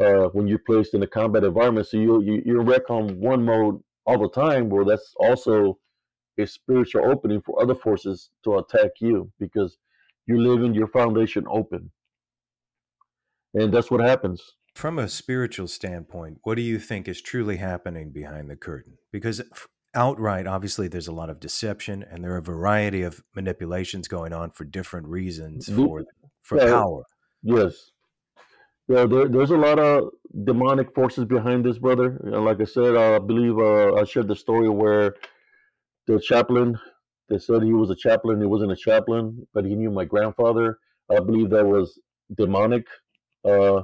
Uh, 0.00 0.28
when 0.32 0.48
you're 0.48 0.58
placed 0.58 0.94
in 0.94 1.02
a 1.02 1.06
combat 1.06 1.44
environment, 1.44 1.86
so 1.86 1.98
you, 1.98 2.22
you 2.22 2.42
you're 2.46 2.62
in 2.62 2.66
recon 2.66 3.20
one 3.20 3.44
mode 3.44 3.78
all 4.06 4.18
the 4.18 4.30
time. 4.30 4.70
Well, 4.70 4.86
that's 4.86 5.14
also 5.20 5.78
a 6.38 6.46
spiritual 6.46 7.04
opening 7.04 7.42
for 7.42 7.62
other 7.62 7.74
forces 7.74 8.30
to 8.44 8.56
attack 8.58 8.92
you 9.00 9.30
because 9.38 9.76
you're 10.26 10.38
leaving 10.38 10.74
your 10.74 10.88
foundation 10.88 11.44
open, 11.48 11.90
and 13.54 13.72
that's 13.72 13.90
what 13.90 14.00
happens. 14.00 14.42
From 14.74 14.98
a 14.98 15.08
spiritual 15.08 15.68
standpoint, 15.68 16.38
what 16.44 16.54
do 16.54 16.62
you 16.62 16.78
think 16.78 17.06
is 17.06 17.20
truly 17.20 17.58
happening 17.58 18.10
behind 18.10 18.48
the 18.48 18.56
curtain? 18.56 18.96
Because 19.12 19.42
outright, 19.94 20.46
obviously, 20.46 20.88
there's 20.88 21.08
a 21.08 21.12
lot 21.12 21.28
of 21.28 21.40
deception, 21.40 22.02
and 22.02 22.24
there 22.24 22.32
are 22.32 22.38
a 22.38 22.42
variety 22.42 23.02
of 23.02 23.22
manipulations 23.34 24.08
going 24.08 24.32
on 24.32 24.50
for 24.50 24.64
different 24.64 25.08
reasons 25.08 25.68
for 25.68 26.04
for 26.42 26.58
yeah, 26.58 26.70
power. 26.70 27.02
Yes, 27.42 27.90
yeah, 28.88 29.06
there, 29.06 29.28
there's 29.28 29.50
a 29.50 29.56
lot 29.56 29.78
of 29.78 30.10
demonic 30.44 30.94
forces 30.94 31.24
behind 31.24 31.64
this, 31.64 31.78
brother. 31.78 32.18
And 32.24 32.44
like 32.44 32.60
I 32.60 32.64
said, 32.64 32.96
I 32.96 33.18
believe 33.18 33.58
uh, 33.58 33.94
I 33.94 34.04
shared 34.04 34.28
the 34.28 34.36
story 34.36 34.68
where 34.68 35.14
the 36.06 36.20
chaplain, 36.20 36.78
they 37.28 37.38
said 37.38 37.62
he 37.62 37.72
was 37.72 37.90
a 37.90 37.94
chaplain. 37.96 38.40
He 38.40 38.46
wasn't 38.46 38.72
a 38.72 38.76
chaplain, 38.76 39.46
but 39.54 39.64
he 39.64 39.74
knew 39.74 39.90
my 39.90 40.04
grandfather. 40.04 40.78
I 41.10 41.20
believe 41.20 41.50
that 41.50 41.64
was 41.64 41.98
demonic. 42.36 42.86
Uh, 43.44 43.82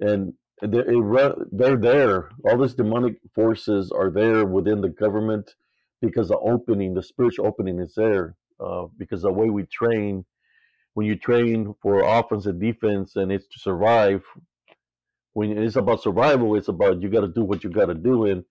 and 0.00 0.32
they're, 0.62 1.34
they're 1.52 1.76
there. 1.76 2.30
All 2.44 2.58
these 2.58 2.74
demonic 2.74 3.16
forces 3.34 3.92
are 3.92 4.10
there 4.10 4.44
within 4.46 4.80
the 4.80 4.88
government 4.88 5.54
because 6.00 6.28
the 6.28 6.38
opening, 6.38 6.94
the 6.94 7.02
spiritual 7.02 7.46
opening 7.46 7.80
is 7.80 7.94
there. 7.94 8.36
Uh, 8.58 8.86
because 8.96 9.22
the 9.22 9.32
way 9.32 9.50
we 9.50 9.64
train, 9.64 10.24
when 10.94 11.06
you 11.06 11.16
train 11.16 11.74
for 11.82 12.00
offense 12.00 12.46
and 12.46 12.58
defense, 12.58 13.16
and 13.16 13.30
it's 13.30 13.46
to 13.48 13.58
survive. 13.58 14.22
When 15.34 15.58
it's 15.58 15.76
about 15.76 16.02
survival, 16.02 16.56
it's 16.56 16.68
about 16.68 17.02
you 17.02 17.10
got 17.10 17.20
to 17.20 17.28
do 17.28 17.44
what 17.44 17.62
you 17.62 17.68
got 17.68 17.86
to 17.86 17.94
do. 17.94 18.24
And 18.24 18.44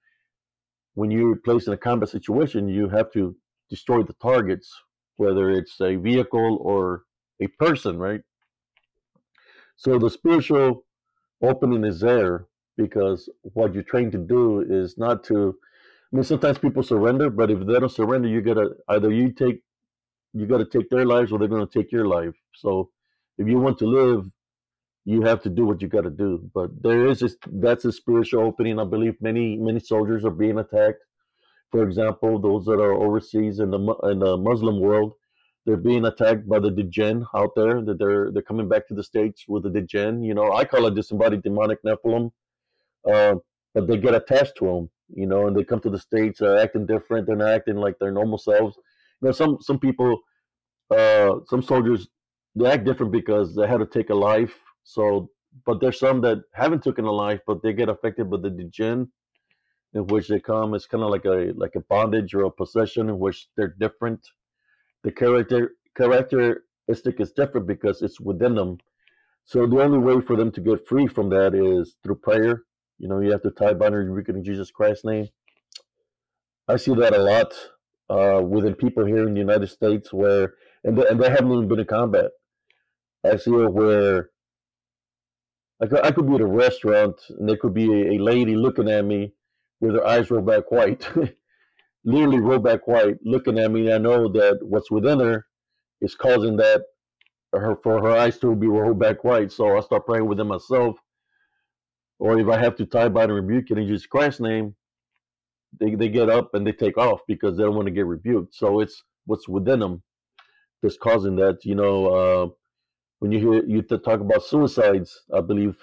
when 0.93 1.09
you're 1.09 1.37
placed 1.37 1.67
in 1.67 1.73
a 1.73 1.77
combat 1.77 2.09
situation, 2.09 2.69
you 2.69 2.87
have 2.89 3.11
to 3.13 3.35
destroy 3.71 4.03
the 4.03 4.13
targets, 4.21 4.71
whether 5.15 5.49
it's 5.49 5.81
a 5.81 5.95
vehicle 5.95 6.59
or 6.61 7.03
a 7.41 7.47
person, 7.47 7.97
right? 7.97 8.21
So 9.77 9.99
the 9.99 10.09
spiritual 10.09 10.85
opening 11.41 11.83
is 11.85 11.99
there 11.99 12.47
because 12.77 13.29
what 13.53 13.73
you're 13.73 13.83
trained 13.83 14.11
to 14.13 14.17
do 14.17 14.61
is 14.61 14.97
not 14.97 15.23
to. 15.25 15.55
I 16.13 16.15
mean, 16.15 16.23
sometimes 16.23 16.57
people 16.59 16.83
surrender, 16.83 17.29
but 17.29 17.51
if 17.51 17.59
they 17.65 17.79
don't 17.79 17.89
surrender, 17.91 18.27
you 18.27 18.41
gotta 18.41 18.69
either 18.89 19.11
you 19.11 19.31
take, 19.31 19.61
you 20.33 20.45
gotta 20.47 20.65
take 20.65 20.89
their 20.89 21.05
lives, 21.05 21.31
or 21.31 21.39
they're 21.39 21.47
gonna 21.47 21.67
take 21.67 21.91
your 21.91 22.07
life. 22.07 22.35
So, 22.55 22.91
if 23.37 23.47
you 23.47 23.59
want 23.59 23.77
to 23.79 23.87
live, 23.87 24.25
you 25.05 25.21
have 25.23 25.41
to 25.43 25.49
do 25.49 25.65
what 25.65 25.81
you 25.81 25.87
got 25.87 26.01
to 26.01 26.09
do. 26.09 26.49
But 26.53 26.71
there 26.81 27.05
is 27.07 27.19
this, 27.19 27.35
that's 27.53 27.85
a 27.85 27.91
spiritual 27.91 28.43
opening. 28.43 28.79
I 28.79 28.85
believe 28.85 29.15
many 29.21 29.57
many 29.57 29.79
soldiers 29.79 30.25
are 30.25 30.31
being 30.31 30.57
attacked. 30.59 30.99
For 31.71 31.83
example, 31.83 32.39
those 32.39 32.65
that 32.65 32.79
are 32.81 32.93
overseas 32.93 33.59
in 33.59 33.71
the 33.71 33.79
in 34.11 34.19
the 34.19 34.37
Muslim 34.37 34.79
world, 34.79 35.13
they're 35.65 35.77
being 35.77 36.05
attacked 36.05 36.47
by 36.47 36.59
the 36.59 36.69
djinn 36.71 37.25
out 37.33 37.51
there. 37.55 37.81
That 37.81 37.97
they're 37.97 38.31
they're 38.31 38.43
coming 38.43 38.69
back 38.69 38.87
to 38.87 38.93
the 38.93 39.03
states 39.03 39.45
with 39.47 39.63
the 39.63 39.81
djinn. 39.81 40.23
You 40.23 40.33
know, 40.33 40.53
I 40.53 40.63
call 40.63 40.85
it 40.85 40.95
disembodied 40.95 41.41
demonic 41.41 41.79
Nephilim, 41.83 42.31
uh, 43.11 43.35
but 43.73 43.87
they 43.87 43.97
get 43.97 44.13
attached 44.13 44.57
to 44.57 44.65
them. 44.65 44.89
You 45.09 45.27
know, 45.27 45.47
and 45.47 45.55
they 45.55 45.63
come 45.63 45.79
to 45.81 45.89
the 45.89 45.99
states, 45.99 46.39
They're 46.39 46.57
acting 46.57 46.85
different. 46.85 47.27
They're 47.27 47.35
not 47.35 47.51
acting 47.51 47.77
like 47.77 47.97
their 47.99 48.11
normal 48.11 48.37
selves. 48.37 48.77
You 49.21 49.27
know, 49.27 49.31
some 49.31 49.57
some 49.61 49.79
people, 49.79 50.19
uh, 50.91 51.35
some 51.47 51.61
soldiers, 51.61 52.07
they 52.55 52.69
act 52.69 52.85
different 52.85 53.11
because 53.11 53.55
they 53.55 53.67
had 53.67 53.79
to 53.79 53.85
take 53.87 54.09
a 54.11 54.15
life. 54.15 54.55
So, 54.83 55.29
but 55.65 55.79
there's 55.81 55.99
some 55.99 56.21
that 56.21 56.43
haven't 56.53 56.83
taken 56.83 57.05
a 57.05 57.11
life, 57.11 57.41
but 57.47 57.63
they 57.63 57.73
get 57.73 57.89
affected 57.89 58.29
by 58.29 58.37
the 58.37 58.49
djinn, 58.49 59.09
in 59.95 60.05
which 60.07 60.27
they 60.27 60.39
come. 60.39 60.75
It's 60.75 60.87
kind 60.87 61.03
of 61.03 61.09
like 61.09 61.25
a 61.25 61.53
like 61.55 61.75
a 61.75 61.81
bondage 61.81 62.35
or 62.35 62.43
a 62.43 62.51
possession 62.51 63.09
in 63.09 63.17
which 63.17 63.47
they're 63.57 63.75
different 63.79 64.21
the 65.05 65.11
character 65.11 65.75
characteristic 65.95 67.19
is 67.19 67.31
different 67.31 67.67
because 67.67 68.01
it's 68.01 68.19
within 68.19 68.55
them. 68.55 68.79
So 69.45 69.67
the 69.67 69.81
only 69.81 69.99
way 69.99 70.19
for 70.19 70.35
them 70.35 70.51
to 70.53 70.61
get 70.61 70.87
free 70.87 71.05
from 71.07 71.29
that 71.29 71.53
is 71.53 71.95
through 72.03 72.15
prayer. 72.15 72.63
You 72.97 73.07
know, 73.07 73.19
you 73.19 73.31
have 73.31 73.43
to 73.43 73.51
tie 73.51 73.75
binary 73.75 74.09
rebuke 74.09 74.35
in 74.35 74.43
Jesus 74.43 74.71
Christ's 74.71 75.05
name. 75.05 75.27
I 76.67 76.77
see 76.77 76.95
that 76.95 77.13
a 77.13 77.19
lot 77.19 77.53
uh, 78.09 78.41
within 78.41 78.73
people 78.73 79.05
here 79.05 79.27
in 79.27 79.35
the 79.35 79.39
United 79.39 79.67
States 79.67 80.11
where, 80.11 80.55
and 80.83 80.97
they, 80.97 81.07
and 81.07 81.21
they 81.21 81.29
haven't 81.29 81.51
even 81.51 81.67
been 81.67 81.79
in 81.79 81.85
combat. 81.85 82.31
I 83.23 83.37
see 83.37 83.51
it 83.51 83.71
where 83.71 84.31
I 85.79 85.85
could, 85.85 86.03
I 86.03 86.11
could 86.11 86.27
be 86.27 86.35
at 86.35 86.41
a 86.41 86.47
restaurant 86.47 87.15
and 87.29 87.47
there 87.47 87.57
could 87.57 87.75
be 87.75 87.91
a, 87.91 88.13
a 88.13 88.17
lady 88.17 88.55
looking 88.55 88.89
at 88.89 89.05
me 89.05 89.33
with 89.79 89.93
her 89.93 90.07
eyes 90.07 90.31
rolled 90.31 90.47
back 90.47 90.71
white. 90.71 91.07
literally 92.05 92.39
roll 92.39 92.59
back 92.59 92.87
white, 92.87 93.17
looking 93.23 93.59
at 93.59 93.71
me. 93.71 93.91
I 93.91 93.97
know 93.97 94.29
that 94.31 94.59
what's 94.61 94.91
within 94.91 95.19
her 95.19 95.45
is 96.01 96.15
causing 96.15 96.55
that 96.57 96.83
her 97.51 97.77
for 97.83 98.01
her 98.01 98.11
eyes 98.11 98.37
to 98.39 98.55
be 98.55 98.67
rolled 98.67 98.99
back 98.99 99.23
white. 99.23 99.51
So 99.51 99.77
I 99.77 99.81
start 99.81 100.05
praying 100.05 100.27
within 100.27 100.47
myself. 100.47 100.97
Or 102.19 102.39
if 102.39 102.47
I 102.47 102.57
have 102.57 102.75
to 102.77 102.85
tie 102.85 103.09
by 103.09 103.23
and 103.23 103.33
rebuke 103.33 103.71
it 103.71 103.77
in 103.77 103.87
Jesus 103.87 104.05
Christ's 104.05 104.39
name, 104.39 104.75
they, 105.79 105.95
they 105.95 106.07
get 106.07 106.29
up 106.29 106.53
and 106.53 106.65
they 106.65 106.71
take 106.71 106.97
off 106.97 107.19
because 107.27 107.57
they 107.57 107.63
don't 107.63 107.75
want 107.75 107.87
to 107.87 107.93
get 107.93 108.05
rebuked. 108.05 108.55
So 108.55 108.79
it's 108.79 109.03
what's 109.25 109.49
within 109.49 109.79
them 109.79 110.01
that's 110.81 110.97
causing 110.97 111.35
that. 111.37 111.65
You 111.65 111.75
know, 111.75 112.07
uh, 112.07 112.47
when 113.19 113.31
you 113.31 113.39
hear 113.39 113.65
you 113.65 113.81
talk 113.81 114.21
about 114.21 114.43
suicides, 114.43 115.23
I 115.33 115.41
believe 115.41 115.75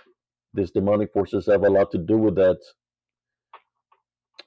these 0.54 0.70
demonic 0.70 1.12
forces 1.12 1.46
have 1.46 1.64
a 1.64 1.70
lot 1.70 1.90
to 1.90 1.98
do 1.98 2.16
with 2.16 2.36
that 2.36 2.58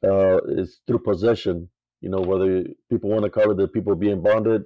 uh, 0.04 0.40
is 0.48 0.82
through 0.88 1.00
possession. 1.00 1.70
You 2.02 2.10
know, 2.10 2.22
whether 2.22 2.64
people 2.90 3.10
want 3.10 3.24
to 3.24 3.30
call 3.30 3.52
it 3.52 3.58
that 3.58 3.74
people 3.74 3.96
being 3.96 4.22
bonded, 4.22 4.64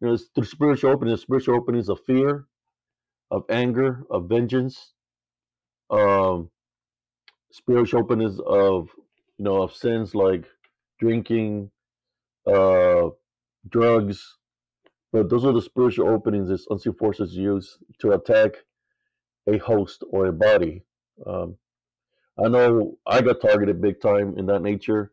you 0.00 0.08
know, 0.08 0.14
it's 0.14 0.28
through 0.34 0.44
spiritual 0.44 0.92
openings, 0.92 1.22
spiritual 1.22 1.56
openings 1.56 1.88
of 1.88 2.00
fear, 2.06 2.46
of 3.30 3.44
anger, 3.50 4.04
of 4.10 4.28
vengeance, 4.28 4.92
um, 5.90 6.50
spiritual 7.52 8.00
openings 8.00 8.38
of 8.46 8.88
you 9.38 9.44
know 9.44 9.62
of 9.62 9.74
sins 9.74 10.14
like 10.14 10.46
drinking, 10.98 11.70
uh, 12.46 13.08
drugs. 13.68 14.36
But 15.12 15.30
those 15.30 15.44
are 15.44 15.52
the 15.52 15.62
spiritual 15.62 16.08
openings 16.08 16.48
that 16.48 16.60
unseen 16.70 16.94
forces 16.94 17.34
use 17.34 17.78
to 18.00 18.12
attack 18.12 18.52
a 19.48 19.58
host 19.58 20.04
or 20.10 20.26
a 20.26 20.32
body. 20.32 20.82
Um, 21.26 21.56
I 22.42 22.48
know 22.48 22.96
I 23.06 23.20
got 23.20 23.40
targeted 23.40 23.80
big 23.80 24.00
time 24.00 24.38
in 24.38 24.46
that 24.46 24.62
nature, 24.62 25.12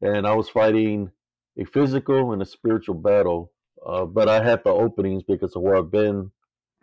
and 0.00 0.26
I 0.26 0.34
was 0.34 0.48
fighting 0.48 1.10
a 1.58 1.64
physical 1.64 2.32
and 2.32 2.40
a 2.40 2.46
spiritual 2.46 2.94
battle. 2.94 3.52
Uh, 3.84 4.06
but 4.06 4.28
I 4.28 4.42
had 4.42 4.64
the 4.64 4.70
openings 4.70 5.22
because 5.22 5.54
of 5.54 5.62
where 5.62 5.76
I've 5.76 5.90
been, 5.90 6.30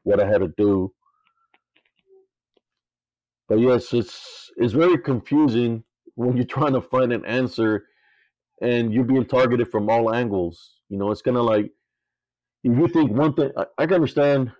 what 0.03 0.19
I 0.19 0.27
had 0.27 0.41
to 0.41 0.49
do. 0.49 0.93
But 3.49 3.59
yes, 3.59 3.91
it's 3.91 4.51
it's 4.57 4.73
very 4.73 4.97
confusing 4.97 5.83
when 6.15 6.37
you're 6.37 6.45
trying 6.45 6.73
to 6.73 6.81
find 6.81 7.11
an 7.11 7.25
answer 7.25 7.85
and 8.61 8.93
you're 8.93 9.03
being 9.03 9.25
targeted 9.25 9.69
from 9.71 9.89
all 9.89 10.13
angles. 10.13 10.75
You 10.89 10.97
know, 10.97 11.09
it's 11.11 11.23
kind 11.23 11.37
of 11.37 11.45
like 11.45 11.71
if 12.63 12.77
you 12.77 12.87
think 12.87 13.11
one 13.11 13.33
thing, 13.33 13.51
I, 13.57 13.65
I 13.79 13.85
can 13.87 13.95
understand 13.95 14.51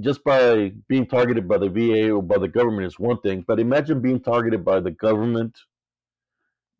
just 0.00 0.24
by 0.24 0.72
being 0.88 1.06
targeted 1.06 1.48
by 1.48 1.58
the 1.58 1.68
VA 1.68 2.10
or 2.10 2.22
by 2.22 2.38
the 2.38 2.48
government 2.48 2.86
is 2.86 2.98
one 2.98 3.20
thing, 3.20 3.44
but 3.46 3.60
imagine 3.60 4.00
being 4.00 4.20
targeted 4.20 4.64
by 4.64 4.80
the 4.80 4.90
government, 4.90 5.56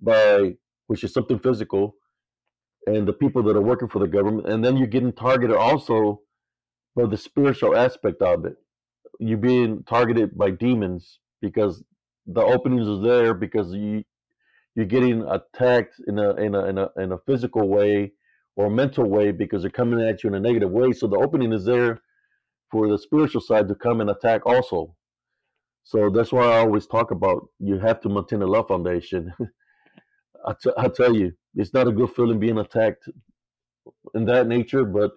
by 0.00 0.54
which 0.88 1.04
is 1.04 1.12
something 1.12 1.38
physical, 1.38 1.94
and 2.86 3.06
the 3.06 3.12
people 3.12 3.42
that 3.44 3.56
are 3.56 3.62
working 3.62 3.88
for 3.88 4.00
the 4.00 4.08
government, 4.08 4.48
and 4.48 4.64
then 4.64 4.76
you're 4.76 4.86
getting 4.86 5.12
targeted 5.12 5.56
also 5.56 6.20
by 6.96 7.06
the 7.06 7.16
spiritual 7.16 7.76
aspect 7.76 8.20
of 8.20 8.44
it. 8.44 8.56
You're 9.20 9.38
being 9.38 9.84
targeted 9.84 10.36
by 10.36 10.50
demons 10.50 11.20
because 11.40 11.82
the 12.26 12.42
openings 12.42 12.88
are 12.88 13.00
there 13.00 13.34
because 13.34 13.72
you 13.72 14.04
you're 14.74 14.86
getting 14.86 15.22
attacked 15.22 15.94
in 16.08 16.18
a 16.18 16.34
in 16.34 16.54
a 16.54 16.64
in 16.64 16.78
a 16.78 16.90
in 16.96 17.12
a 17.12 17.18
physical 17.18 17.68
way 17.68 18.12
or 18.56 18.68
mental 18.70 19.08
way 19.08 19.30
because 19.30 19.62
they're 19.62 19.70
coming 19.70 20.00
at 20.00 20.22
you 20.22 20.28
in 20.28 20.34
a 20.34 20.40
negative 20.40 20.70
way. 20.70 20.92
So 20.92 21.06
the 21.06 21.16
opening 21.16 21.52
is 21.52 21.64
there 21.64 22.00
for 22.70 22.88
the 22.88 22.98
spiritual 22.98 23.40
side 23.40 23.68
to 23.68 23.74
come 23.74 24.00
and 24.00 24.10
attack 24.10 24.46
also. 24.46 24.94
So 25.82 26.10
that's 26.10 26.32
why 26.32 26.44
I 26.44 26.58
always 26.58 26.86
talk 26.86 27.10
about 27.10 27.48
you 27.58 27.78
have 27.78 28.00
to 28.02 28.08
maintain 28.08 28.42
a 28.42 28.46
love 28.46 28.68
foundation. 28.68 29.32
I, 30.46 30.54
t- 30.62 30.72
I 30.76 30.88
tell 30.88 31.14
you, 31.14 31.32
it's 31.54 31.74
not 31.74 31.88
a 31.88 31.92
good 31.92 32.10
feeling 32.10 32.38
being 32.38 32.58
attacked 32.58 33.08
in 34.14 34.24
that 34.26 34.46
nature, 34.46 34.84
but 34.84 35.12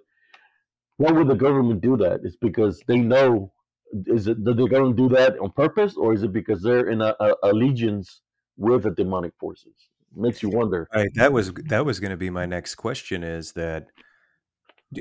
why 0.97 1.11
would 1.11 1.27
the 1.27 1.35
government 1.35 1.81
do 1.81 1.97
that? 1.97 2.21
It's 2.23 2.37
because 2.37 2.81
they 2.87 2.97
know 2.97 3.51
is 4.05 4.27
it 4.27 4.43
that 4.43 4.57
they're 4.57 4.67
going 4.67 4.95
to 4.95 5.01
do 5.01 5.15
that 5.15 5.39
on 5.39 5.51
purpose, 5.51 5.95
or 5.95 6.13
is 6.13 6.23
it 6.23 6.33
because 6.33 6.61
they're 6.61 6.89
in 6.89 7.01
a, 7.01 7.15
a 7.21 7.35
allegiance 7.43 8.21
with 8.57 8.83
the 8.83 8.91
demonic 8.91 9.33
forces? 9.39 9.89
makes 10.15 10.41
you 10.41 10.49
wonder. 10.49 10.87
Right. 10.93 11.09
That 11.15 11.31
was 11.31 11.53
that 11.53 11.85
was 11.85 11.99
going 11.99 12.11
to 12.11 12.17
be 12.17 12.29
my 12.29 12.45
next 12.45 12.75
question. 12.75 13.23
Is 13.23 13.53
that 13.53 13.87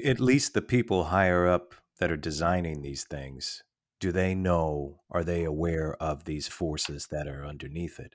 at 0.04 0.20
least 0.20 0.54
the 0.54 0.62
people 0.62 1.04
higher 1.04 1.46
up 1.46 1.74
that 1.98 2.10
are 2.10 2.16
designing 2.16 2.82
these 2.82 3.04
things 3.04 3.62
do 3.98 4.12
they 4.12 4.34
know 4.34 5.00
are 5.10 5.24
they 5.24 5.44
aware 5.44 5.96
of 6.00 6.24
these 6.24 6.48
forces 6.48 7.06
that 7.10 7.26
are 7.26 7.46
underneath 7.46 7.98
it? 7.98 8.14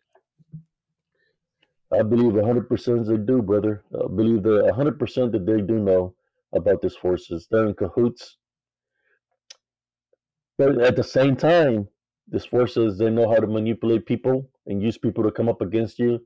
I 1.94 2.04
believe 2.04 2.34
100% 2.34 3.08
they 3.08 3.18
do 3.18 3.42
brother. 3.42 3.84
I 3.94 4.08
believe 4.08 4.44
that 4.44 4.72
100% 4.74 5.32
that 5.32 5.46
they 5.46 5.62
do 5.62 5.80
know 5.80 6.16
about 6.54 6.82
these 6.82 6.96
forces. 6.96 7.48
They're 7.50 7.68
in 7.68 7.74
cahoots. 7.74 8.38
But 10.58 10.80
at 10.82 10.96
the 10.96 11.04
same 11.04 11.36
time 11.36 11.88
these 12.28 12.46
forces 12.46 12.98
they 12.98 13.10
know 13.10 13.30
how 13.30 13.40
to 13.40 13.48
manipulate 13.48 14.06
people 14.06 14.48
and 14.68 14.82
use 14.82 14.98
people 14.98 15.24
to 15.24 15.32
come 15.32 15.50
up 15.50 15.62
against 15.62 16.00
you 16.00 16.26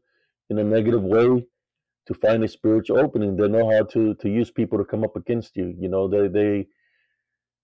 in 0.50 0.60
a 0.60 0.64
negative 0.64 1.02
way 1.02 1.44
to 2.06 2.14
find 2.14 2.44
a 2.44 2.48
spiritual 2.48 3.00
opening. 3.00 3.36
They 3.36 3.48
know 3.48 3.72
how 3.72 3.84
to 3.86 4.14
to 4.16 4.30
use 4.30 4.52
people 4.52 4.78
to 4.78 4.86
come 4.86 5.04
up 5.04 5.16
against 5.16 5.56
you. 5.56 5.74
You 5.80 5.88
know 5.88 6.08
they 6.08 6.28
they 6.28 6.68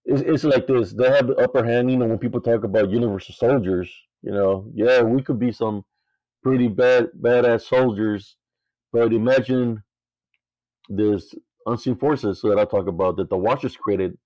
it's, 0.06 0.22
it's 0.22 0.44
like 0.44 0.68
this. 0.68 0.94
They 0.94 1.10
have 1.10 1.28
the 1.28 1.36
upper 1.36 1.64
hand. 1.64 1.92
You 1.92 1.98
know, 1.98 2.08
when 2.08 2.18
people 2.18 2.42
talk 2.42 2.64
about 2.64 2.90
universal 2.90 3.36
soldiers, 3.36 3.92
you 4.22 4.32
know, 4.32 4.66
yeah, 4.74 5.02
we 5.02 5.22
could 5.22 5.40
be 5.40 5.52
some 5.52 5.84
pretty 6.44 6.68
bad 6.68 7.10
badass 7.20 7.62
soldiers, 7.62 8.38
but 8.92 9.14
imagine 9.14 9.84
this 10.90 11.34
unseen 11.66 11.96
forces 11.96 12.42
that 12.42 12.60
I 12.60 12.66
talk 12.66 12.88
about 12.88 13.18
that 13.18 13.30
the 13.30 13.38
Watchers 13.38 13.78
created. 13.78 14.18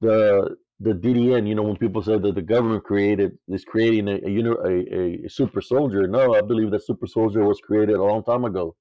The 0.00 0.56
the 0.82 0.92
DDN, 0.92 1.46
you 1.46 1.54
know, 1.54 1.62
when 1.62 1.76
people 1.76 2.02
say 2.02 2.18
that 2.18 2.34
the 2.34 2.40
government 2.42 2.84
created 2.84 3.32
is 3.48 3.64
creating 3.66 4.08
a 4.08 4.12
a, 4.12 4.66
a, 4.66 5.26
a 5.26 5.28
super 5.28 5.60
soldier, 5.60 6.06
no, 6.06 6.34
I 6.34 6.40
believe 6.40 6.70
that 6.70 6.86
super 6.86 7.06
soldier 7.06 7.44
was 7.44 7.60
created 7.60 7.96
a 7.96 8.02
long 8.02 8.24
time 8.24 8.46
ago, 8.46 8.74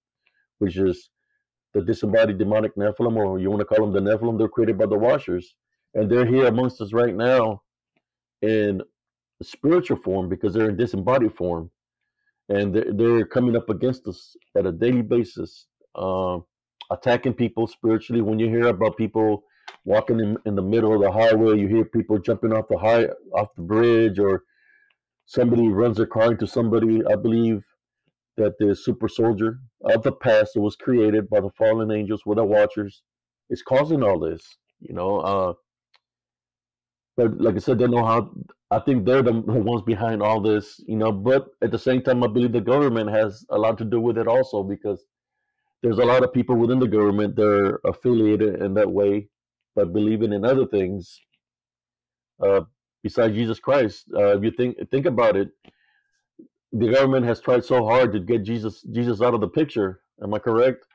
which 0.60 0.78
is 0.78 1.10
the 1.74 1.82
disembodied 1.82 2.38
demonic 2.38 2.76
Nephilim, 2.76 3.18
or 3.18 3.38
you 3.38 3.50
want 3.50 3.60
to 3.60 3.66
call 3.66 3.86
them 3.90 3.94
the 3.94 4.12
Nephilim, 4.12 4.38
they're 4.38 4.48
created 4.48 4.78
by 4.78 4.86
the 4.86 4.98
Watchers 4.98 5.56
and 5.94 6.10
they're 6.10 6.26
here 6.26 6.48
amongst 6.48 6.82
us 6.82 6.94
right 6.94 7.16
now 7.16 7.62
in 8.42 8.82
spiritual 9.42 9.98
form 9.98 10.30
because 10.30 10.54
they're 10.54 10.70
in 10.70 10.78
disembodied 10.78 11.34
form. 11.36 11.72
And 12.50 12.74
they're, 12.74 12.92
they're 12.94 13.26
coming 13.26 13.56
up 13.56 13.70
against 13.70 14.08
us 14.08 14.36
at 14.58 14.66
a 14.66 14.72
daily 14.72 15.02
basis 15.02 15.68
um, 15.96 16.46
attacking 16.92 17.34
people 17.34 17.68
spiritually. 17.68 18.22
When 18.22 18.40
you 18.40 18.48
hear 18.48 18.68
about 18.68 18.98
people 18.98 19.44
walking 19.86 20.20
in, 20.20 20.38
in 20.46 20.56
the 20.56 20.62
middle 20.62 20.94
of 20.94 21.02
the 21.02 21.12
highway 21.12 21.58
you 21.60 21.68
hear 21.68 21.86
people 21.86 22.18
jumping 22.18 22.52
off 22.52 22.68
the 22.70 22.78
high 22.78 23.06
off 23.36 23.54
the 23.56 23.62
bridge 23.62 24.18
or 24.18 24.44
somebody 25.28 25.68
runs 25.68 25.98
their 25.98 26.08
car 26.08 26.32
into 26.32 26.48
somebody 26.48 27.06
i 27.06 27.16
believe 27.16 27.64
that 28.40 28.58
the 28.58 28.74
super 28.76 29.08
soldier 29.08 29.60
of 29.84 30.02
the 30.02 30.12
past 30.12 30.54
that 30.54 30.62
was 30.62 30.76
created 30.76 31.30
by 31.30 31.42
the 31.42 31.50
fallen 31.58 31.92
angels 31.92 32.24
with 32.26 32.38
the 32.38 32.44
watchers. 32.44 33.04
Is 33.50 33.64
causing 33.64 34.04
all 34.04 34.20
this 34.20 34.58
you 34.80 34.94
know 34.94 35.20
uh 35.20 35.54
but 37.20 37.42
like 37.42 37.56
I 37.56 37.60
said, 37.60 37.80
they 37.80 37.88
know 37.88 38.06
how. 38.06 38.32
I 38.72 38.80
think 38.80 39.06
they're 39.06 39.22
the 39.22 39.34
ones 39.72 39.82
behind 39.82 40.22
all 40.24 40.40
this, 40.40 40.80
you 40.88 40.96
know. 40.96 41.12
But 41.12 41.48
at 41.62 41.72
the 41.72 41.78
same 41.78 42.02
time, 42.02 42.24
I 42.24 42.28
believe 42.28 42.54
the 42.54 42.62
government 42.62 43.10
has 43.10 43.46
a 43.50 43.58
lot 43.58 43.78
to 43.80 43.86
do 43.86 44.00
with 44.00 44.18
it 44.18 44.28
also 44.28 44.64
because 44.64 45.04
there's 45.84 46.00
a 46.00 46.06
lot 46.06 46.24
of 46.24 46.32
people 46.34 46.56
within 46.56 46.80
the 46.80 46.88
government 46.88 47.36
that 47.36 47.46
are 47.46 47.82
affiliated 47.86 48.62
in 48.62 48.74
that 48.76 48.90
way, 48.90 49.28
but 49.76 49.92
believing 49.92 50.32
in 50.32 50.46
other 50.46 50.66
things 50.66 51.20
uh, 52.42 52.62
besides 53.04 53.36
Jesus 53.36 53.60
Christ. 53.60 54.06
Uh, 54.16 54.38
if 54.38 54.44
you 54.46 54.52
think 54.52 54.78
think 54.90 55.06
about 55.06 55.36
it, 55.36 55.50
the 56.72 56.90
government 56.90 57.26
has 57.26 57.42
tried 57.42 57.66
so 57.66 57.84
hard 57.86 58.14
to 58.14 58.20
get 58.22 58.44
Jesus 58.44 58.82
Jesus 58.94 59.22
out 59.22 59.34
of 59.34 59.42
the 59.42 59.50
picture. 59.50 60.02
Am 60.24 60.34
I 60.34 60.40
correct? 60.40 60.86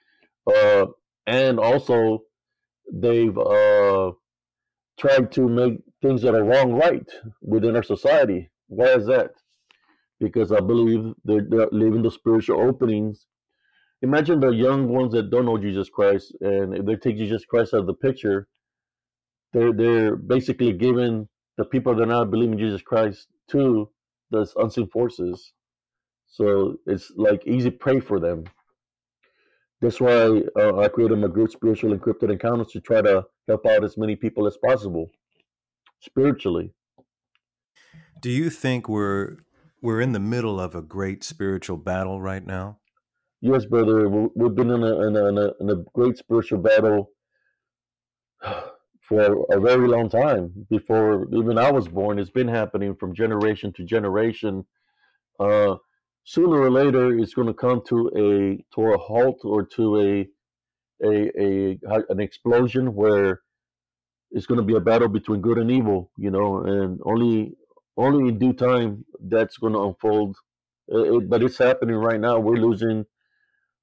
Uh, 0.46 0.86
and 1.26 1.60
also, 1.60 2.24
they've 2.90 3.36
tried 4.98 5.32
to 5.32 5.48
make 5.48 5.80
things 6.02 6.22
that 6.22 6.34
are 6.34 6.44
wrong 6.44 6.72
right 6.72 7.08
within 7.42 7.76
our 7.76 7.82
society. 7.82 8.50
Why 8.68 8.94
is 8.94 9.06
that? 9.06 9.30
Because 10.20 10.52
I 10.52 10.60
believe 10.60 11.12
they're, 11.24 11.46
they're 11.48 11.68
leaving 11.72 12.02
the 12.02 12.10
spiritual 12.10 12.60
openings. 12.60 13.26
Imagine 14.02 14.40
the 14.40 14.50
young 14.50 14.88
ones 14.88 15.12
that 15.12 15.30
don't 15.30 15.46
know 15.46 15.58
Jesus 15.58 15.88
Christ, 15.88 16.34
and 16.40 16.74
if 16.76 16.84
they 16.84 16.96
take 16.96 17.16
Jesus 17.16 17.44
Christ 17.44 17.74
out 17.74 17.80
of 17.80 17.86
the 17.86 17.94
picture, 17.94 18.48
they're 19.52 19.72
they're 19.72 20.16
basically 20.16 20.72
giving 20.72 21.28
the 21.56 21.64
people 21.64 21.94
that 21.94 22.02
are 22.02 22.06
not 22.06 22.30
believing 22.30 22.58
Jesus 22.58 22.82
Christ 22.82 23.28
to 23.50 23.88
those 24.30 24.52
unseen 24.56 24.88
forces. 24.88 25.52
So 26.26 26.76
it's 26.86 27.12
like 27.16 27.46
easy 27.46 27.70
prey 27.70 28.00
for 28.00 28.18
them. 28.20 28.44
That's 29.84 30.00
why 30.00 30.40
uh, 30.58 30.78
I 30.78 30.88
created 30.88 31.18
my 31.18 31.28
group, 31.28 31.50
Spiritual 31.50 31.94
Encrypted 31.94 32.32
Encounters, 32.32 32.68
to 32.68 32.80
try 32.80 33.02
to 33.02 33.22
help 33.46 33.66
out 33.66 33.84
as 33.84 33.98
many 33.98 34.16
people 34.16 34.46
as 34.46 34.56
possible 34.56 35.10
spiritually. 36.00 36.72
Do 38.22 38.30
you 38.30 38.48
think 38.48 38.88
we're 38.88 39.36
we're 39.82 40.00
in 40.00 40.12
the 40.12 40.18
middle 40.18 40.58
of 40.58 40.74
a 40.74 40.80
great 40.80 41.22
spiritual 41.22 41.76
battle 41.76 42.18
right 42.18 42.46
now? 42.46 42.78
Yes, 43.42 43.66
brother. 43.66 44.08
We've 44.08 44.54
been 44.54 44.70
in 44.70 44.82
a, 44.82 45.06
in 45.06 45.16
a, 45.16 45.26
in 45.26 45.36
a, 45.36 45.52
in 45.60 45.68
a 45.68 45.76
great 45.92 46.16
spiritual 46.16 46.60
battle 46.60 47.10
for 49.02 49.44
a 49.50 49.60
very 49.60 49.86
long 49.86 50.08
time. 50.08 50.66
Before 50.70 51.28
even 51.34 51.58
I 51.58 51.70
was 51.70 51.88
born, 51.88 52.18
it's 52.18 52.30
been 52.30 52.48
happening 52.48 52.94
from 52.94 53.14
generation 53.14 53.70
to 53.74 53.84
generation. 53.84 54.64
Uh, 55.38 55.76
sooner 56.24 56.60
or 56.60 56.70
later, 56.70 57.16
it's 57.16 57.34
going 57.34 57.48
to 57.48 57.54
come 57.54 57.82
to 57.88 58.08
a 58.16 58.64
to 58.74 58.92
a 58.92 58.98
halt 58.98 59.40
or 59.44 59.64
to 59.76 60.00
a 60.00 60.28
a, 61.04 61.30
a 61.38 61.78
an 62.08 62.20
explosion 62.20 62.94
where 62.94 63.42
it's 64.30 64.46
going 64.46 64.58
to 64.58 64.66
be 64.66 64.74
a 64.74 64.80
battle 64.80 65.08
between 65.08 65.40
good 65.40 65.58
and 65.58 65.70
evil, 65.70 66.10
you 66.16 66.30
know, 66.30 66.58
and 66.64 67.00
only 67.04 67.54
only 67.96 68.28
in 68.28 68.38
due 68.38 68.52
time 68.52 69.04
that's 69.20 69.58
going 69.58 69.74
to 69.74 69.80
unfold. 69.80 70.36
It, 70.88 71.14
it, 71.14 71.30
but 71.30 71.42
it's 71.42 71.58
happening 71.58 71.96
right 71.96 72.20
now. 72.20 72.38
We're 72.38 72.56
losing 72.56 73.04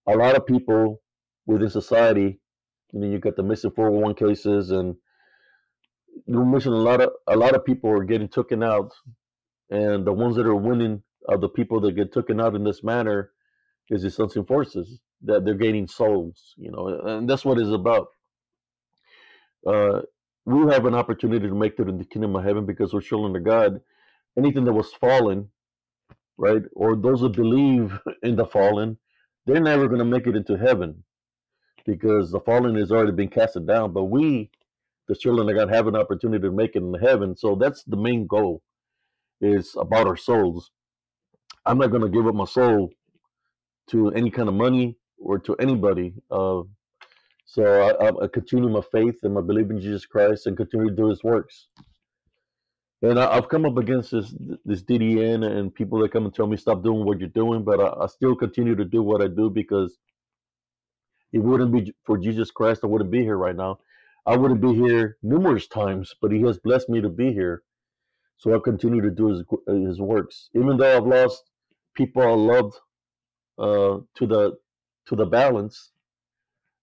a 0.07 0.15
lot 0.15 0.35
of 0.35 0.45
people 0.45 1.01
within 1.45 1.69
society. 1.69 2.39
You 2.91 2.99
know, 2.99 3.07
you 3.07 3.19
got 3.19 3.37
the 3.37 3.43
missing 3.43 3.71
401 3.71 4.15
cases, 4.15 4.71
and 4.71 4.95
you're 6.25 6.45
missing 6.45 6.73
a 6.73 6.75
lot 6.75 7.01
of 7.01 7.11
a 7.27 7.35
lot 7.35 7.55
of 7.55 7.63
people 7.65 7.89
are 7.91 8.03
getting 8.03 8.27
taken 8.27 8.63
out, 8.63 8.91
and 9.69 10.05
the 10.05 10.11
ones 10.11 10.35
that 10.35 10.47
are 10.47 10.55
winning 10.55 11.03
are 11.29 11.37
the 11.37 11.49
people 11.49 11.79
that 11.81 11.95
get 11.95 12.13
taken 12.13 12.41
out 12.41 12.55
in 12.55 12.63
this 12.63 12.83
manner 12.83 13.31
is 13.89 14.03
the 14.03 14.23
unseen 14.23 14.45
forces 14.45 14.99
that 15.23 15.45
they're 15.45 15.53
gaining 15.55 15.87
souls. 15.87 16.53
You 16.57 16.71
know, 16.71 16.87
and 16.87 17.29
that's 17.29 17.45
what 17.45 17.59
it's 17.59 17.69
about. 17.69 18.07
Uh, 19.65 20.01
we 20.45 20.71
have 20.71 20.85
an 20.85 20.95
opportunity 20.95 21.47
to 21.47 21.55
make 21.55 21.79
it 21.79 21.87
in 21.87 21.97
the 21.97 22.05
kingdom 22.05 22.35
of 22.35 22.43
heaven 22.43 22.65
because 22.65 22.93
we're 22.93 23.01
children 23.01 23.35
of 23.35 23.43
God. 23.43 23.81
Anything 24.37 24.65
that 24.65 24.73
was 24.73 24.91
fallen, 24.93 25.49
right, 26.37 26.63
or 26.75 26.95
those 26.95 27.21
that 27.21 27.35
believe 27.35 27.99
in 28.23 28.35
the 28.35 28.45
fallen, 28.45 28.97
they're 29.45 29.61
never 29.61 29.87
going 29.87 29.99
to 29.99 30.05
make 30.05 30.27
it 30.27 30.35
into 30.35 30.57
heaven 30.57 31.03
because 31.85 32.31
the 32.31 32.39
fallen 32.39 32.75
has 32.75 32.91
already 32.91 33.11
been 33.11 33.29
casted 33.29 33.67
down. 33.67 33.93
But 33.93 34.05
we, 34.05 34.49
the 35.07 35.15
children 35.15 35.49
of 35.49 35.55
God, 35.55 35.73
have 35.73 35.87
an 35.87 35.95
opportunity 35.95 36.41
to 36.43 36.51
make 36.51 36.75
it 36.75 36.83
in 36.83 36.93
heaven. 36.95 37.35
So 37.35 37.55
that's 37.55 37.83
the 37.83 37.97
main 37.97 38.27
goal, 38.27 38.61
is 39.41 39.75
about 39.77 40.07
our 40.07 40.17
souls. 40.17 40.71
I'm 41.65 41.77
not 41.77 41.91
going 41.91 42.01
to 42.03 42.09
give 42.09 42.27
up 42.27 42.35
my 42.35 42.45
soul 42.45 42.89
to 43.91 44.09
any 44.11 44.31
kind 44.31 44.49
of 44.49 44.55
money 44.55 44.97
or 45.19 45.37
to 45.39 45.55
anybody. 45.57 46.13
Uh, 46.29 46.61
so 47.45 47.63
I, 47.63 48.23
I, 48.23 48.27
continue 48.27 48.69
my 48.69 48.81
faith 48.91 49.19
and 49.23 49.33
my 49.33 49.41
belief 49.41 49.69
in 49.69 49.81
Jesus 49.81 50.05
Christ 50.05 50.47
and 50.47 50.55
continue 50.55 50.89
to 50.89 50.95
do 50.95 51.09
His 51.09 51.23
works. 51.23 51.67
And 53.01 53.19
I, 53.19 53.35
have 53.35 53.49
come 53.49 53.65
up 53.65 53.77
against 53.77 54.11
this 54.11 54.33
this 54.63 54.83
DDN 54.83 55.43
and 55.43 55.73
people 55.73 55.99
that 55.99 56.11
come 56.11 56.25
and 56.25 56.33
tell 56.33 56.47
me 56.47 56.55
stop 56.55 56.83
doing 56.83 57.05
what 57.05 57.19
you're 57.19 57.29
doing, 57.29 57.63
but 57.63 57.79
I, 57.79 58.03
I 58.03 58.07
still 58.07 58.35
continue 58.35 58.75
to 58.75 58.85
do 58.85 59.03
what 59.03 59.21
I 59.21 59.27
do 59.27 59.49
because 59.49 59.97
it 61.33 61.39
wouldn't 61.39 61.73
be 61.73 61.93
for 62.05 62.17
Jesus 62.17 62.51
Christ, 62.51 62.81
I 62.83 62.87
wouldn't 62.87 63.11
be 63.11 63.21
here 63.21 63.37
right 63.37 63.55
now. 63.55 63.79
I 64.25 64.37
wouldn't 64.37 64.61
be 64.61 64.73
here 64.73 65.17
numerous 65.23 65.67
times, 65.67 66.13
but 66.21 66.31
He 66.31 66.41
has 66.43 66.57
blessed 66.59 66.89
me 66.89 67.01
to 67.01 67.09
be 67.09 67.33
here. 67.33 67.63
So 68.37 68.55
I 68.55 68.59
continue 68.63 69.01
to 69.01 69.11
do 69.11 69.27
His 69.27 69.43
His 69.67 69.99
works, 69.99 70.49
even 70.55 70.77
though 70.77 70.95
I've 70.95 71.05
lost 71.05 71.50
people 71.95 72.21
are 72.21 72.35
loved 72.35 72.75
uh, 73.57 73.99
to 74.15 74.27
the 74.27 74.57
to 75.07 75.15
the 75.15 75.25
balance 75.25 75.91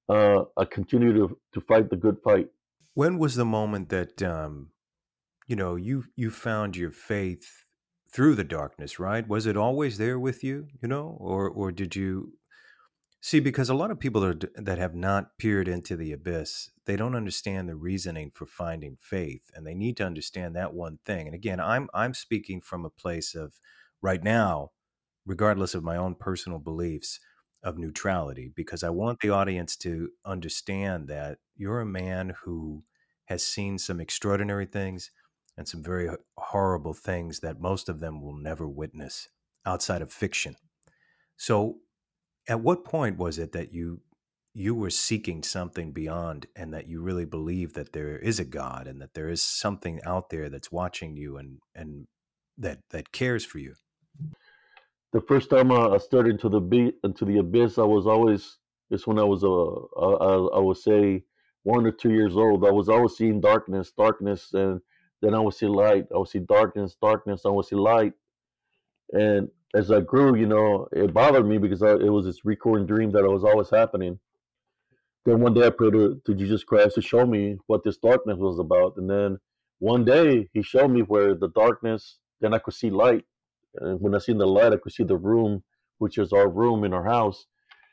uh, 0.09 0.45
I 0.57 0.65
continue 0.65 1.13
to 1.13 1.39
to 1.53 1.61
fight 1.61 1.91
the 1.91 1.97
good 1.97 2.19
fight. 2.25 2.49
When 2.95 3.19
was 3.19 3.37
the 3.37 3.45
moment 3.45 3.91
that 3.91 4.23
um, 4.23 4.71
you 5.47 5.57
know 5.57 5.77
you 5.77 6.05
you 6.17 6.31
found 6.31 6.77
your 6.77 6.91
faith 6.91 7.65
through 8.13 8.35
the 8.35 8.45
darkness? 8.45 8.99
Right? 8.99 9.29
Was 9.29 9.47
it 9.47 9.57
always 9.57 9.99
there 9.99 10.19
with 10.19 10.43
you? 10.43 10.69
You 10.81 10.89
know, 10.89 11.17
or 11.21 11.49
or 11.49 11.73
did 11.73 11.95
you 11.95 12.33
see? 13.21 13.41
Because 13.41 13.69
a 13.69 13.75
lot 13.75 13.91
of 13.91 14.01
people 14.01 14.25
are, 14.25 14.39
that 14.55 14.79
have 14.79 14.95
not 14.95 15.37
peered 15.39 15.69
into 15.69 15.95
the 15.95 16.13
abyss, 16.13 16.71
they 16.87 16.97
don't 16.97 17.15
understand 17.15 17.69
the 17.69 17.77
reasoning 17.77 18.31
for 18.35 18.47
finding 18.47 18.97
faith, 19.01 19.51
and 19.55 19.67
they 19.67 19.75
need 19.75 19.97
to 19.99 20.07
understand 20.07 20.57
that 20.57 20.73
one 20.75 20.99
thing. 21.05 21.27
And 21.27 21.35
again, 21.35 21.61
I'm 21.61 21.89
I'm 21.93 22.15
speaking 22.15 22.63
from 22.63 22.85
a 22.87 22.91
place 22.91 23.35
of 23.35 23.61
right 24.01 24.25
now, 24.25 24.71
regardless 25.29 25.75
of 25.75 25.85
my 25.85 25.97
own 25.97 26.17
personal 26.17 26.59
beliefs 26.59 27.21
of 27.63 27.79
neutrality 27.79 28.51
because 28.57 28.83
I 28.83 28.91
want 28.91 29.21
the 29.21 29.31
audience 29.31 29.77
to 29.79 30.11
understand 30.25 31.09
that 31.09 31.39
you're 31.57 31.83
a 31.83 31.87
man 31.87 32.35
who 32.45 32.85
has 33.27 33.45
seen 33.47 33.79
some 33.79 34.01
extraordinary 34.01 34.67
things 34.67 35.13
and 35.57 35.69
some 35.69 35.83
very 35.85 36.11
horrible 36.39 36.95
things 36.95 37.41
that 37.41 37.61
most 37.61 37.91
of 37.91 38.01
them 38.01 38.23
will 38.23 38.37
never 38.37 38.69
witness 38.69 39.29
outside 39.67 40.03
of 40.03 40.13
fiction. 40.13 40.57
So, 41.37 41.81
at 42.49 42.61
what 42.61 42.85
point 42.85 43.19
was 43.19 43.39
it 43.39 43.53
that 43.53 43.73
you 43.73 44.03
you 44.55 44.75
were 44.75 44.91
seeking 44.91 45.43
something 45.43 45.93
beyond 45.93 46.47
and 46.57 46.75
that 46.75 46.89
you 46.89 47.01
really 47.03 47.27
believe 47.27 47.75
that 47.75 47.93
there 47.93 48.19
is 48.19 48.41
a 48.41 48.45
God 48.47 48.87
and 48.89 49.01
that 49.03 49.15
there 49.15 49.29
is 49.31 49.43
something 49.43 50.01
out 50.05 50.31
there 50.31 50.49
that's 50.51 50.73
watching 50.73 51.17
you 51.17 51.37
and 51.39 51.61
and 51.75 52.09
that 52.59 52.81
that 52.91 53.13
cares 53.13 53.45
for 53.45 53.59
you? 53.59 53.77
The 55.13 55.21
first 55.23 55.49
time 55.51 55.73
I 55.73 55.97
started 55.99 56.33
into 56.33 56.49
the 56.49 56.61
beat 56.61 56.97
into 57.03 57.25
the 57.25 57.39
abyss, 57.39 57.79
I 57.79 57.83
was 57.83 58.07
always 58.07 58.59
it's 58.91 59.07
when 59.07 59.19
I 59.19 59.25
was 59.25 59.43
a 59.43 59.49
uh, 59.49 60.51
I, 60.53 60.59
I 60.59 60.61
would 60.61 60.77
say 60.77 61.25
one 61.63 61.87
or 61.87 61.93
two 61.93 62.13
years 62.13 62.37
old. 62.37 62.65
I 62.65 62.71
was 62.71 62.89
always 62.89 63.17
seeing 63.17 63.41
darkness, 63.41 63.93
darkness, 63.97 64.53
and 64.53 64.81
then 65.23 65.35
I 65.35 65.41
would 65.41 65.55
see 65.55 65.67
light. 65.67 66.07
I 66.15 66.19
would 66.19 66.29
see 66.29 66.41
darkness, 66.41 66.97
darkness. 67.01 67.43
I 67.47 67.51
would 67.51 67.67
see 67.67 67.77
light, 67.77 68.13
and 69.13 69.49
as 69.75 69.91
I 69.91 70.01
grew, 70.01 70.37
you 70.37 70.47
know, 70.47 70.89
it 70.93 71.13
bothered 71.13 71.47
me 71.47 71.59
because 71.59 71.83
I, 71.83 71.93
it 71.93 72.11
was 72.11 72.27
this 72.27 72.45
recurring 72.45 72.87
dream 72.87 73.11
that 73.13 73.25
it 73.25 73.31
was 73.31 73.45
always 73.45 73.71
happening. 73.71 74.19
Then 75.25 75.41
one 75.41 75.55
day 75.55 75.67
I 75.67 75.71
prayed 75.71 75.93
to, 75.93 76.21
to 76.25 76.35
Jesus 76.35 76.65
Christ 76.65 76.95
to 76.95 77.03
show 77.03 77.27
me 77.27 77.59
what 77.67 77.85
this 77.85 77.99
darkness 77.99 78.39
was 78.39 78.59
about, 78.59 78.97
and 78.99 79.09
then 79.09 79.39
one 79.79 80.05
day 80.05 80.49
He 80.53 80.63
showed 80.63 80.91
me 80.91 81.01
where 81.01 81.35
the 81.35 81.49
darkness. 81.49 82.19
Then 82.41 82.55
I 82.55 82.59
could 82.59 82.75
see 82.75 82.91
light, 82.91 83.25
when 83.75 84.15
I 84.15 84.19
seen 84.19 84.39
the 84.39 84.47
light, 84.47 84.73
I 84.73 84.77
could 84.77 84.93
see 84.93 85.05
the 85.05 85.17
room, 85.17 85.63
which 85.99 86.19
is 86.19 86.33
our 86.33 86.49
room 86.49 86.85
in 86.85 86.93
our 86.93 87.05
house, 87.05 87.47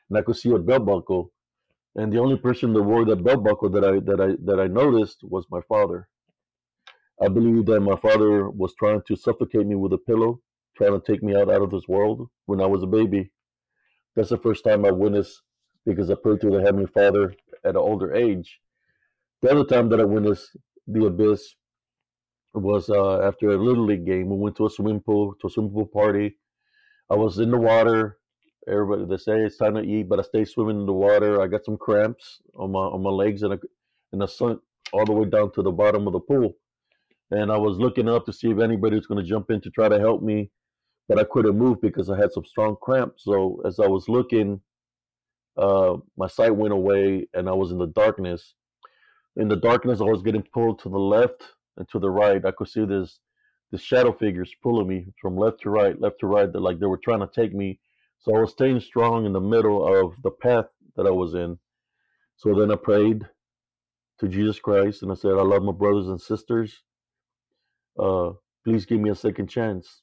and 0.10 0.18
I 0.18 0.22
could 0.22 0.36
see 0.36 0.52
a 0.52 0.60
belt 0.60 0.86
buckle. 0.86 1.32
And 1.96 2.12
the 2.12 2.20
only 2.20 2.38
person 2.38 2.74
that 2.74 2.84
wore 2.84 3.06
that 3.06 3.24
belt 3.24 3.44
buckle 3.44 3.70
that 3.70 3.86
I 3.86 4.00
that 4.00 4.20
I 4.20 4.36
that 4.44 4.60
I 4.60 4.68
noticed 4.68 5.20
was 5.24 5.46
my 5.50 5.62
father. 5.68 6.10
I 7.22 7.30
believe 7.30 7.66
that 7.68 7.80
my 7.80 7.96
father 7.96 8.50
was 8.50 8.74
trying 8.76 9.02
to 9.08 9.16
suffocate 9.16 9.66
me 9.66 9.76
with 9.76 9.94
a 9.94 9.98
pillow, 9.98 10.42
trying 10.76 11.00
to 11.00 11.00
take 11.00 11.24
me 11.24 11.34
out, 11.34 11.50
out 11.50 11.62
of 11.62 11.72
this 11.72 11.88
world 11.88 12.28
when 12.46 12.60
I 12.60 12.66
was 12.66 12.84
a 12.84 12.88
baby. 12.88 13.32
That's 14.16 14.30
the 14.30 14.38
first 14.38 14.66
time 14.66 14.86
I 14.86 14.92
witnessed 14.92 15.42
because 15.86 16.10
I 16.10 16.16
prayed 16.16 16.42
to 16.42 16.50
the 16.50 16.62
Heavenly 16.62 16.88
Father 16.88 17.34
at 17.64 17.72
an 17.72 17.78
older 17.78 18.14
age. 18.14 18.60
The 19.42 19.52
other 19.52 19.64
time 19.64 19.90
that 19.90 20.02
I 20.02 20.04
witnessed 20.04 20.58
the 20.88 21.06
abyss 21.06 21.56
was 22.58 22.90
uh, 22.90 23.22
after 23.22 23.50
a 23.50 23.58
little 23.58 23.86
league 23.86 24.06
game. 24.06 24.30
We 24.30 24.38
went 24.38 24.56
to 24.58 24.66
a 24.66 24.70
swimming 24.70 25.02
pool, 25.02 25.36
to 25.42 25.48
a 25.48 25.50
swimming 25.50 25.72
pool 25.72 25.88
party. 25.88 26.38
I 27.10 27.16
was 27.16 27.40
in 27.40 27.52
the 27.52 27.58
water. 27.58 28.18
Everybody 28.68 29.06
they 29.06 29.18
say 29.18 29.42
it's 29.42 29.58
time 29.58 29.76
to 29.76 29.82
eat, 29.82 30.10
but 30.10 30.20
I 30.20 30.24
stayed 30.24 30.48
swimming 30.48 30.80
in 30.80 30.86
the 30.88 30.94
water. 30.94 31.42
I 31.42 31.48
got 31.48 31.66
some 31.66 31.78
cramps 31.78 32.42
on 32.58 32.72
my 32.72 32.80
on 32.80 33.04
my 33.04 33.12
legs 33.12 33.44
and 33.44 33.54
I 33.54 33.58
and 34.12 34.24
I 34.24 34.26
sunk 34.26 34.60
all 34.92 35.06
the 35.06 35.14
way 35.14 35.26
down 35.30 35.52
to 35.52 35.62
the 35.62 35.72
bottom 35.72 36.08
of 36.08 36.14
the 36.14 36.20
pool 36.20 36.56
and 37.32 37.52
I 37.52 37.58
was 37.58 37.78
looking 37.78 38.08
up 38.10 38.26
to 38.26 38.34
see 38.34 38.52
if 38.52 38.60
anybody 38.60 38.96
was 38.96 39.08
going 39.08 39.24
to 39.24 39.30
jump 39.30 39.50
in 39.50 39.62
to 39.62 39.70
try 39.72 39.90
to 39.90 40.00
help 40.00 40.22
me, 40.22 40.52
but 41.08 41.20
I 41.20 41.24
couldn't 41.24 41.58
move 41.58 41.82
because 41.82 42.10
I 42.10 42.18
had 42.18 42.32
some 42.32 42.46
strong 42.46 42.76
cramps. 42.82 43.24
So 43.24 43.62
as 43.66 43.80
I 43.80 43.88
was 43.88 44.08
looking, 44.08 44.62
uh, 45.58 45.98
my 46.18 46.28
sight 46.28 46.56
went 46.56 46.74
away, 46.74 47.28
and 47.34 47.50
I 47.50 47.54
was 47.54 47.72
in 47.72 47.78
the 47.78 47.88
darkness. 47.88 48.54
In 49.38 49.48
the 49.48 49.56
darkness, 49.56 50.02
I 50.02 50.06
was 50.06 50.22
getting 50.22 50.44
pulled 50.54 50.80
to 50.80 50.90
the 50.90 51.00
left 51.00 51.44
and 51.78 51.88
to 51.90 52.00
the 52.00 52.10
right. 52.12 52.46
I 52.46 52.52
could 52.52 52.70
see 52.70 52.86
this 52.86 53.20
the 53.72 53.78
shadow 53.80 54.14
figures 54.14 54.54
pulling 54.64 54.88
me 54.88 55.08
from 55.22 55.38
left 55.38 55.62
to 55.62 55.70
right, 55.72 56.00
left 56.02 56.20
to 56.22 56.28
right. 56.28 56.52
That 56.52 56.62
like 56.62 56.80
they 56.80 56.88
were 56.88 57.00
trying 57.04 57.22
to 57.22 57.30
take 57.34 57.54
me. 57.54 57.80
So 58.20 58.36
I 58.36 58.40
was 58.42 58.52
staying 58.52 58.82
strong 58.82 59.26
in 59.26 59.34
the 59.34 59.42
middle 59.42 59.86
of 59.88 60.16
the 60.24 60.32
path 60.32 60.66
that 60.98 61.08
I 61.08 61.12
was 61.12 61.36
in. 61.36 61.60
So 62.38 62.56
then 62.56 62.72
I 62.72 62.76
prayed 62.76 63.24
to 64.20 64.28
Jesus 64.28 64.60
Christ 64.60 65.04
and 65.04 65.12
I 65.12 65.16
said, 65.16 65.34
I 65.34 65.44
love 65.44 65.64
my 65.64 65.74
brothers 65.74 66.08
and 66.10 66.22
sisters 66.22 66.76
uh, 68.00 68.32
please 68.64 68.86
give 68.86 69.00
me 69.00 69.10
a 69.12 69.16
second 69.16 69.48
chance. 69.50 70.02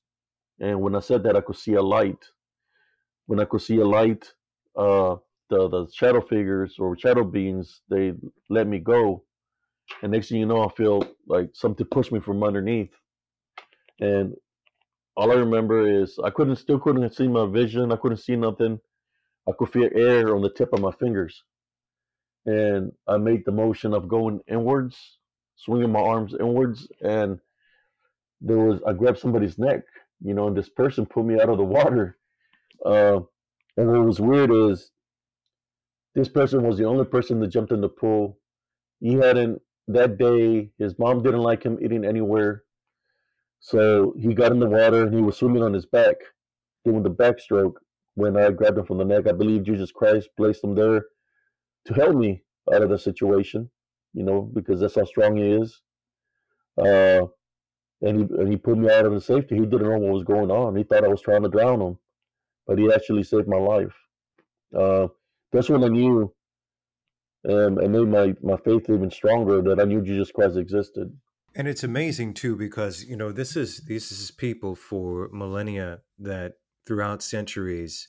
And 0.60 0.80
when 0.80 0.94
I 0.96 1.00
said 1.00 1.22
that, 1.24 1.36
I 1.36 1.40
could 1.40 1.56
see 1.56 1.74
a 1.74 1.82
light. 1.82 2.24
When 3.26 3.40
I 3.40 3.44
could 3.44 3.62
see 3.62 3.78
a 3.78 3.86
light, 3.86 4.32
uh, 4.76 5.16
the 5.50 5.68
the 5.68 5.88
shadow 5.94 6.20
figures 6.20 6.76
or 6.78 6.98
shadow 6.98 7.24
beings 7.24 7.82
they 7.90 8.12
let 8.50 8.66
me 8.66 8.78
go, 8.78 9.24
and 10.02 10.12
next 10.12 10.28
thing 10.28 10.38
you 10.38 10.46
know, 10.46 10.64
I 10.64 10.72
feel 10.72 11.04
like 11.26 11.50
something 11.52 11.86
pushed 11.86 12.12
me 12.12 12.20
from 12.20 12.42
underneath, 12.42 12.92
and 14.00 14.34
all 15.16 15.30
I 15.30 15.34
remember 15.34 15.86
is 15.86 16.18
I 16.22 16.30
couldn't 16.30 16.56
still 16.56 16.78
couldn't 16.78 17.14
see 17.14 17.28
my 17.28 17.46
vision. 17.46 17.92
I 17.92 17.96
couldn't 17.96 18.18
see 18.18 18.36
nothing. 18.36 18.80
I 19.48 19.52
could 19.58 19.70
feel 19.70 19.90
air 19.94 20.34
on 20.34 20.42
the 20.42 20.50
tip 20.50 20.72
of 20.72 20.80
my 20.80 20.92
fingers, 20.92 21.42
and 22.46 22.92
I 23.06 23.18
made 23.18 23.44
the 23.44 23.52
motion 23.52 23.92
of 23.92 24.08
going 24.08 24.40
inwards, 24.48 25.18
swinging 25.56 25.92
my 25.92 26.00
arms 26.00 26.34
inwards, 26.38 26.88
and 27.02 27.38
there 28.40 28.58
was 28.58 28.80
I 28.86 28.92
grabbed 28.92 29.18
somebody's 29.18 29.58
neck, 29.58 29.82
you 30.20 30.34
know, 30.34 30.48
and 30.48 30.56
this 30.56 30.68
person 30.68 31.06
pulled 31.06 31.26
me 31.26 31.40
out 31.40 31.48
of 31.48 31.58
the 31.58 31.64
water. 31.64 32.18
Uh, 32.84 33.20
and 33.76 33.90
what 33.90 34.04
was 34.04 34.20
weird 34.20 34.50
is 34.52 34.90
this 36.14 36.28
person 36.28 36.62
was 36.62 36.76
the 36.76 36.84
only 36.84 37.04
person 37.04 37.40
that 37.40 37.48
jumped 37.48 37.72
in 37.72 37.80
the 37.80 37.88
pool. 37.88 38.38
He 39.00 39.14
hadn't 39.14 39.60
that 39.88 40.18
day. 40.18 40.70
His 40.78 40.98
mom 40.98 41.22
didn't 41.22 41.42
like 41.42 41.62
him 41.62 41.78
eating 41.82 42.04
anywhere, 42.04 42.64
so 43.60 44.14
he 44.18 44.34
got 44.34 44.52
in 44.52 44.60
the 44.60 44.68
water 44.68 45.04
and 45.04 45.14
he 45.14 45.22
was 45.22 45.36
swimming 45.36 45.62
on 45.62 45.72
his 45.72 45.86
back, 45.86 46.16
doing 46.84 47.02
the 47.02 47.10
backstroke. 47.10 47.74
When 48.14 48.36
I 48.36 48.50
grabbed 48.50 48.78
him 48.78 48.84
from 48.84 48.98
the 48.98 49.04
neck, 49.04 49.26
I 49.26 49.32
believe 49.32 49.64
Jesus 49.64 49.90
Christ 49.90 50.28
placed 50.36 50.62
him 50.62 50.74
there 50.74 51.04
to 51.86 51.94
help 51.94 52.14
me 52.14 52.42
out 52.72 52.82
of 52.82 52.90
the 52.90 52.98
situation, 52.98 53.70
you 54.12 54.22
know, 54.22 54.42
because 54.42 54.80
that's 54.80 54.96
how 54.96 55.04
strong 55.04 55.36
he 55.36 55.50
is. 55.50 55.80
Uh, 56.76 57.26
and 58.02 58.18
he 58.18 58.36
and 58.36 58.48
he 58.48 58.56
put 58.56 58.76
me 58.76 58.90
out 58.90 59.06
of 59.06 59.12
the 59.12 59.20
safety. 59.20 59.54
He 59.54 59.62
didn't 59.62 59.88
know 59.88 59.98
what 59.98 60.12
was 60.12 60.24
going 60.24 60.50
on. 60.50 60.76
He 60.76 60.82
thought 60.82 61.04
I 61.04 61.08
was 61.08 61.22
trying 61.22 61.42
to 61.42 61.48
drown 61.48 61.80
him, 61.80 61.98
but 62.66 62.78
he 62.78 62.92
actually 62.92 63.22
saved 63.22 63.48
my 63.48 63.58
life. 63.58 63.94
Uh, 64.76 65.08
that's 65.52 65.68
when 65.68 65.84
I 65.84 65.88
knew 65.88 66.32
um, 67.48 67.78
and 67.78 67.92
made 67.92 68.08
my 68.08 68.34
my 68.42 68.56
faith 68.56 68.88
even 68.88 69.10
stronger 69.10 69.62
that 69.62 69.80
I 69.80 69.84
knew 69.84 70.02
Jesus 70.02 70.30
Christ 70.30 70.56
existed. 70.56 71.16
And 71.54 71.68
it's 71.68 71.84
amazing 71.84 72.34
too 72.34 72.56
because 72.56 73.04
you 73.04 73.16
know 73.16 73.32
this 73.32 73.56
is 73.56 73.82
this 73.86 74.10
is 74.12 74.30
people 74.30 74.74
for 74.74 75.28
millennia 75.32 76.00
that 76.18 76.54
throughout 76.86 77.22
centuries 77.22 78.08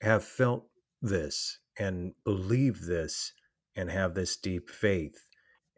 have 0.00 0.24
felt 0.24 0.66
this 1.02 1.58
and 1.78 2.12
believe 2.24 2.86
this 2.86 3.32
and 3.76 3.90
have 3.90 4.14
this 4.14 4.36
deep 4.36 4.70
faith. 4.70 5.26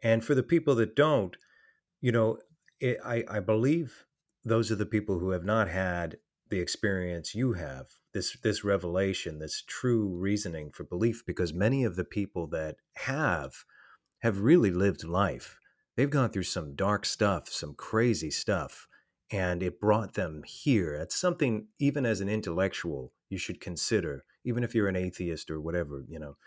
And 0.03 0.23
for 0.23 0.35
the 0.35 0.43
people 0.43 0.75
that 0.75 0.95
don't, 0.95 1.35
you 2.01 2.11
know, 2.11 2.37
it, 2.79 2.97
I, 3.03 3.23
I 3.29 3.39
believe 3.39 4.05
those 4.45 4.71
are 4.71 4.75
the 4.75 4.85
people 4.85 5.19
who 5.19 5.31
have 5.31 5.43
not 5.43 5.67
had 5.67 6.17
the 6.49 6.59
experience 6.59 7.35
you 7.35 7.53
have 7.53 7.87
this 8.13 8.37
this 8.43 8.63
revelation 8.63 9.39
this 9.39 9.63
true 9.67 10.07
reasoning 10.07 10.71
for 10.71 10.83
belief 10.83 11.23
because 11.25 11.53
many 11.53 11.83
of 11.83 11.95
the 11.95 12.05
people 12.05 12.47
that 12.47 12.75
have 12.95 13.65
have 14.19 14.39
really 14.39 14.71
lived 14.71 15.03
life 15.03 15.59
they've 15.95 16.09
gone 16.09 16.29
through 16.29 16.43
some 16.43 16.75
dark 16.75 17.05
stuff 17.05 17.49
some 17.49 17.73
crazy 17.73 18.31
stuff 18.31 18.87
and 19.31 19.61
it 19.61 19.79
brought 19.79 20.13
them 20.13 20.43
here. 20.45 20.95
It's 20.95 21.19
something 21.19 21.67
even 21.79 22.05
as 22.05 22.21
an 22.21 22.29
intellectual 22.29 23.11
you 23.29 23.37
should 23.37 23.59
consider 23.59 24.23
even 24.45 24.63
if 24.63 24.73
you're 24.73 24.87
an 24.87 24.95
atheist 24.95 25.51
or 25.51 25.59
whatever 25.59 26.05
you 26.07 26.17
know 26.17 26.37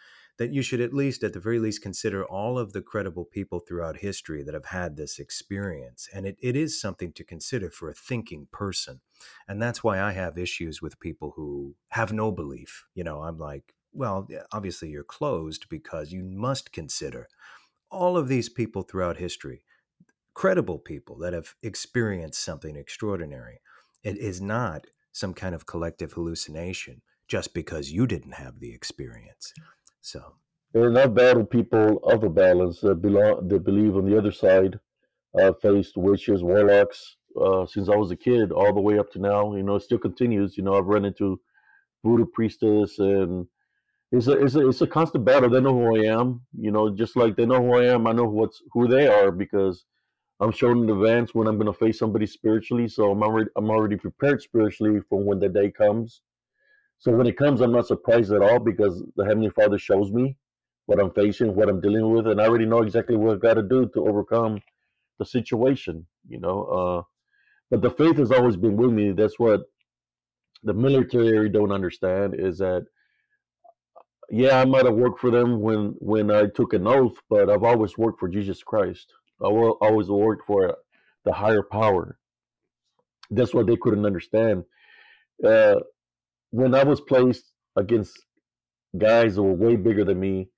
that 0.40 0.54
you 0.54 0.62
should 0.62 0.80
at 0.80 0.94
least, 0.94 1.22
at 1.22 1.34
the 1.34 1.38
very 1.38 1.58
least, 1.58 1.82
consider 1.82 2.24
all 2.24 2.58
of 2.58 2.72
the 2.72 2.80
credible 2.80 3.26
people 3.26 3.60
throughout 3.60 3.98
history 3.98 4.42
that 4.42 4.54
have 4.54 4.64
had 4.64 4.96
this 4.96 5.18
experience. 5.18 6.08
And 6.14 6.24
it, 6.24 6.38
it 6.40 6.56
is 6.56 6.80
something 6.80 7.12
to 7.12 7.24
consider 7.24 7.68
for 7.68 7.90
a 7.90 7.94
thinking 7.94 8.48
person. 8.50 9.02
And 9.46 9.60
that's 9.60 9.84
why 9.84 10.00
I 10.00 10.12
have 10.12 10.38
issues 10.38 10.80
with 10.80 10.98
people 10.98 11.34
who 11.36 11.74
have 11.90 12.14
no 12.14 12.32
belief. 12.32 12.86
You 12.94 13.04
know, 13.04 13.22
I'm 13.22 13.36
like, 13.36 13.74
well, 13.92 14.26
obviously 14.50 14.88
you're 14.88 15.04
closed 15.04 15.68
because 15.68 16.10
you 16.10 16.24
must 16.24 16.72
consider 16.72 17.28
all 17.90 18.16
of 18.16 18.28
these 18.28 18.48
people 18.48 18.80
throughout 18.80 19.18
history, 19.18 19.62
credible 20.32 20.78
people 20.78 21.18
that 21.18 21.34
have 21.34 21.54
experienced 21.62 22.42
something 22.42 22.76
extraordinary. 22.76 23.60
It 24.02 24.16
is 24.16 24.40
not 24.40 24.86
some 25.12 25.34
kind 25.34 25.54
of 25.54 25.66
collective 25.66 26.14
hallucination 26.14 27.02
just 27.28 27.52
because 27.52 27.92
you 27.92 28.06
didn't 28.06 28.32
have 28.32 28.58
the 28.58 28.74
experience. 28.74 29.52
So 30.00 30.34
there 30.72 30.84
are 30.84 30.90
not 30.90 31.14
battle 31.14 31.44
people 31.44 31.98
of 32.04 32.34
balance 32.34 32.80
that 32.80 32.96
belong 32.96 33.48
that 33.48 33.64
believe 33.64 33.96
on 33.96 34.06
the 34.06 34.16
other 34.18 34.32
side. 34.32 34.78
I've 35.38 35.60
faced 35.60 35.96
witches, 35.96 36.42
warlocks 36.42 37.16
uh, 37.40 37.66
since 37.66 37.88
I 37.88 37.96
was 37.96 38.10
a 38.10 38.16
kid, 38.16 38.52
all 38.52 38.74
the 38.74 38.80
way 38.80 38.98
up 38.98 39.10
to 39.12 39.18
now. 39.20 39.54
You 39.54 39.62
know, 39.62 39.76
it 39.76 39.82
still 39.82 39.98
continues. 39.98 40.56
You 40.56 40.64
know, 40.64 40.74
I've 40.74 40.86
run 40.86 41.04
into 41.04 41.40
voodoo 42.04 42.26
priestess, 42.26 42.98
and 42.98 43.46
it's 44.12 44.26
a 44.26 44.32
it's 44.32 44.54
a 44.56 44.68
it's 44.68 44.80
a 44.80 44.86
constant 44.86 45.24
battle. 45.24 45.50
They 45.50 45.60
know 45.60 45.74
who 45.74 45.96
I 45.96 46.06
am. 46.20 46.42
You 46.58 46.70
know, 46.72 46.90
just 46.90 47.16
like 47.16 47.36
they 47.36 47.46
know 47.46 47.62
who 47.62 47.76
I 47.76 47.86
am, 47.86 48.06
I 48.06 48.12
know 48.12 48.24
what's 48.24 48.62
who 48.72 48.88
they 48.88 49.06
are 49.06 49.30
because 49.30 49.84
I'm 50.40 50.52
shown 50.52 50.82
in 50.84 50.90
advance 50.90 51.34
when 51.34 51.46
I'm 51.46 51.56
going 51.58 51.72
to 51.72 51.78
face 51.78 51.98
somebody 51.98 52.26
spiritually. 52.26 52.88
So 52.88 53.10
I'm 53.12 53.22
already 53.22 53.50
I'm 53.56 53.70
already 53.70 53.96
prepared 53.96 54.42
spiritually 54.42 55.00
for 55.08 55.22
when 55.22 55.38
the 55.38 55.48
day 55.48 55.70
comes. 55.70 56.22
So 57.00 57.12
when 57.12 57.26
it 57.26 57.38
comes, 57.38 57.62
I'm 57.62 57.72
not 57.72 57.86
surprised 57.86 58.30
at 58.30 58.42
all 58.42 58.58
because 58.58 59.02
the 59.16 59.24
Heavenly 59.24 59.48
Father 59.50 59.78
shows 59.78 60.12
me 60.12 60.36
what 60.84 61.00
I'm 61.00 61.10
facing, 61.12 61.54
what 61.54 61.68
I'm 61.68 61.80
dealing 61.80 62.12
with, 62.12 62.26
and 62.26 62.40
I 62.40 62.46
already 62.46 62.66
know 62.66 62.82
exactly 62.82 63.16
what 63.16 63.32
I've 63.32 63.40
got 63.40 63.54
to 63.54 63.62
do 63.62 63.88
to 63.94 64.06
overcome 64.06 64.60
the 65.18 65.24
situation. 65.24 66.06
You 66.28 66.40
know, 66.40 66.64
uh, 66.64 67.02
but 67.70 67.80
the 67.80 67.90
faith 67.90 68.18
has 68.18 68.30
always 68.30 68.56
been 68.56 68.76
with 68.76 68.90
me. 68.92 69.12
That's 69.12 69.38
what 69.38 69.62
the 70.62 70.74
military 70.74 71.48
don't 71.48 71.72
understand 71.72 72.34
is 72.38 72.58
that 72.58 72.84
yeah, 74.28 74.60
I 74.60 74.64
might 74.66 74.84
have 74.84 74.94
worked 74.94 75.20
for 75.20 75.30
them 75.30 75.60
when 75.60 75.94
when 75.98 76.30
I 76.30 76.46
took 76.54 76.74
an 76.74 76.86
oath, 76.86 77.16
but 77.30 77.48
I've 77.48 77.64
always 77.64 77.96
worked 77.96 78.20
for 78.20 78.28
Jesus 78.28 78.62
Christ. 78.62 79.12
I 79.42 79.48
will 79.48 79.78
always 79.80 80.08
worked 80.08 80.46
for 80.46 80.76
the 81.24 81.32
higher 81.32 81.62
power. 81.62 82.18
That's 83.30 83.54
what 83.54 83.66
they 83.66 83.76
couldn't 83.76 84.04
understand. 84.04 84.64
Uh, 85.42 85.76
when 86.50 86.74
I 86.74 86.84
was 86.84 87.00
placed 87.00 87.52
against 87.76 88.26
guys 88.98 89.36
that 89.36 89.42
were 89.42 89.54
way 89.54 89.76
bigger 89.76 90.04
than 90.04 90.20
me, 90.20 90.48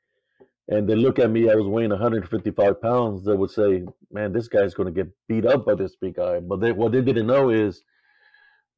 and 0.68 0.88
they 0.88 0.96
look 0.96 1.18
at 1.18 1.30
me, 1.30 1.50
I 1.50 1.54
was 1.54 1.66
weighing 1.66 1.90
155 1.90 2.80
pounds. 2.82 3.24
They 3.24 3.34
would 3.34 3.50
say, 3.50 3.84
"Man, 4.12 4.32
this 4.32 4.48
guy's 4.48 4.74
going 4.74 4.92
to 4.92 5.04
get 5.04 5.12
beat 5.28 5.46
up 5.46 5.66
by 5.66 5.74
this 5.74 5.96
big 5.96 6.16
guy." 6.16 6.40
But 6.40 6.60
they, 6.60 6.72
what 6.72 6.92
they 6.92 7.02
didn't 7.02 7.26
know 7.26 7.50
is 7.50 7.82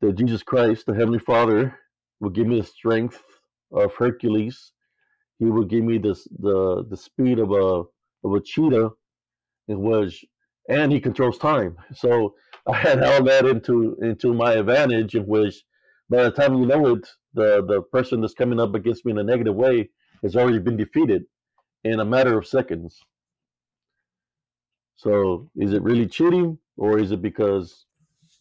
that 0.00 0.14
Jesus 0.14 0.42
Christ, 0.42 0.86
the 0.86 0.94
Heavenly 0.94 1.20
Father, 1.20 1.78
will 2.20 2.30
give 2.30 2.46
me 2.46 2.60
the 2.60 2.66
strength 2.66 3.22
of 3.72 3.94
Hercules 3.94 4.72
he 5.38 5.46
would 5.46 5.68
give 5.68 5.84
me 5.84 5.98
this 5.98 6.26
the 6.38 6.84
the 6.88 6.96
speed 6.96 7.38
of 7.38 7.50
a 7.52 7.84
of 8.24 8.34
a 8.34 8.40
cheetah, 8.40 8.90
in 9.68 9.80
which 9.82 10.24
and 10.68 10.92
he 10.92 11.00
controls 11.00 11.38
time. 11.38 11.76
So 11.94 12.34
I 12.68 12.76
had 12.76 13.02
all 13.02 13.22
that 13.24 13.46
into 13.46 13.96
into 14.02 14.34
my 14.34 14.54
advantage, 14.54 15.14
in 15.14 15.26
which 15.26 15.64
by 16.10 16.24
the 16.24 16.30
time 16.30 16.54
you 16.54 16.66
know 16.66 16.94
it, 16.94 17.08
the 17.34 17.64
the 17.64 17.82
person 17.82 18.20
that's 18.20 18.34
coming 18.34 18.60
up 18.60 18.74
against 18.74 19.04
me 19.04 19.12
in 19.12 19.18
a 19.18 19.24
negative 19.24 19.54
way 19.54 19.90
has 20.22 20.36
already 20.36 20.58
been 20.58 20.76
defeated 20.76 21.24
in 21.84 22.00
a 22.00 22.04
matter 22.04 22.38
of 22.38 22.46
seconds. 22.46 23.00
So 24.96 25.50
is 25.56 25.72
it 25.72 25.82
really 25.82 26.06
cheating, 26.06 26.58
or 26.76 26.98
is 26.98 27.12
it 27.12 27.20
because 27.20 27.86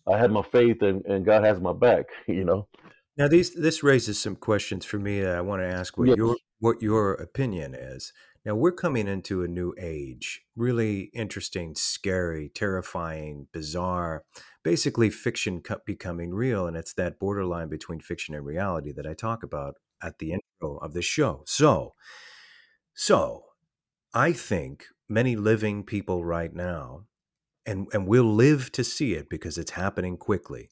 I 0.07 0.17
had 0.17 0.31
my 0.31 0.43
faith 0.43 0.81
and, 0.81 1.05
and 1.05 1.25
God 1.25 1.43
has 1.43 1.59
my 1.59 1.73
back? 1.73 2.05
You 2.27 2.45
know. 2.45 2.67
Now, 3.15 3.27
these 3.27 3.53
this 3.53 3.83
raises 3.83 4.19
some 4.19 4.35
questions 4.35 4.85
for 4.85 4.97
me. 4.97 5.23
I 5.25 5.41
want 5.41 5.61
to 5.61 5.67
ask 5.67 5.97
what 5.97 6.07
yes. 6.07 6.17
your 6.17 6.35
what 6.59 6.81
your 6.81 7.13
opinion 7.13 7.75
is. 7.75 8.11
Now, 8.45 8.55
we're 8.55 8.73
coming 8.73 9.07
into 9.07 9.41
a 9.41 9.47
new 9.47 9.73
age, 9.79 10.41
really 10.55 11.11
interesting, 11.13 11.75
scary, 11.75 12.49
terrifying, 12.49 13.47
bizarre, 13.53 14.25
basically 14.63 15.09
fiction 15.09 15.61
becoming 15.85 16.33
real, 16.33 16.65
and 16.65 16.77
it's 16.77 16.93
that 16.93 17.19
borderline 17.19 17.69
between 17.69 17.99
fiction 17.99 18.35
and 18.35 18.45
reality 18.45 18.91
that 18.93 19.07
I 19.07 19.13
talk 19.13 19.43
about 19.43 19.75
at 20.01 20.19
the 20.19 20.31
intro 20.33 20.77
of 20.77 20.93
the 20.93 21.01
show. 21.01 21.43
So, 21.45 21.93
so 22.93 23.43
I 24.13 24.33
think 24.33 24.85
many 25.09 25.35
living 25.35 25.83
people 25.83 26.25
right 26.25 26.53
now, 26.53 27.05
and 27.65 27.87
and 27.93 28.07
we'll 28.07 28.33
live 28.33 28.71
to 28.73 28.83
see 28.83 29.13
it 29.13 29.29
because 29.29 29.57
it's 29.57 29.71
happening 29.71 30.17
quickly 30.17 30.69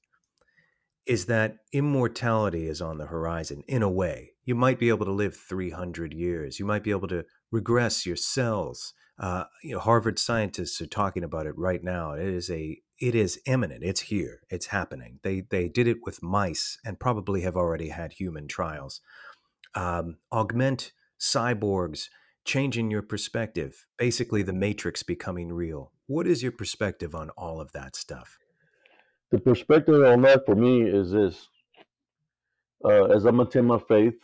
is 1.06 1.26
that 1.26 1.58
immortality 1.74 2.68
is 2.68 2.82
on 2.82 2.98
the 2.98 3.08
horizon 3.08 3.64
in 3.68 3.82
a 3.82 3.90
way. 3.90 4.32
You 4.46 4.56
might 4.56 4.80
be 4.80 4.90
able 4.90 5.06
to 5.06 5.12
live 5.12 5.36
300 5.36 6.14
years. 6.14 6.60
You 6.60 6.66
might 6.66 6.84
be 6.84 6.92
able 6.92 7.08
to 7.08 7.26
regress 7.52 8.06
your 8.06 8.16
cells. 8.16 8.94
Uh, 9.20 9.46
you 9.64 9.74
know, 9.74 9.80
Harvard 9.80 10.20
scientists 10.20 10.80
are 10.82 10.88
talking 10.88 11.24
about 11.24 11.48
it 11.48 11.58
right 11.58 11.84
now. 11.84 12.14
It 12.14 12.28
is 12.28 12.50
a 12.50 12.80
it 13.02 13.16
is 13.16 13.42
imminent. 13.46 13.84
It's 13.84 14.02
here. 14.02 14.42
It's 14.50 14.68
happening. 14.68 15.20
They 15.24 15.42
they 15.42 15.68
did 15.68 15.88
it 15.88 15.98
with 16.06 16.24
mice 16.24 16.78
and 16.86 17.00
probably 17.00 17.42
have 17.42 17.58
already 17.58 17.90
had 17.90 18.14
human 18.14 18.48
trials. 18.48 19.02
Um, 19.76 20.18
augment 20.32 20.92
cyborgs, 21.20 22.10
changing 22.46 22.92
your 22.92 23.02
perspective. 23.02 23.86
Basically, 23.98 24.44
the 24.44 24.54
matrix 24.54 25.04
becoming 25.04 25.52
real. 25.52 25.92
What 26.08 26.28
is 26.28 26.44
your 26.44 26.52
perspective 26.52 27.16
on 27.16 27.30
all 27.32 27.60
of 27.62 27.72
that 27.74 27.96
stuff? 27.96 28.38
the 29.32 29.40
perspective 29.40 30.04
on 30.04 30.22
that 30.22 30.46
for 30.46 30.56
me 30.56 30.82
is 30.82 31.12
this 31.12 31.48
uh, 32.84 33.06
as 33.06 33.26
I'm 33.26 33.38
my 33.38 33.80
faith, 33.88 34.16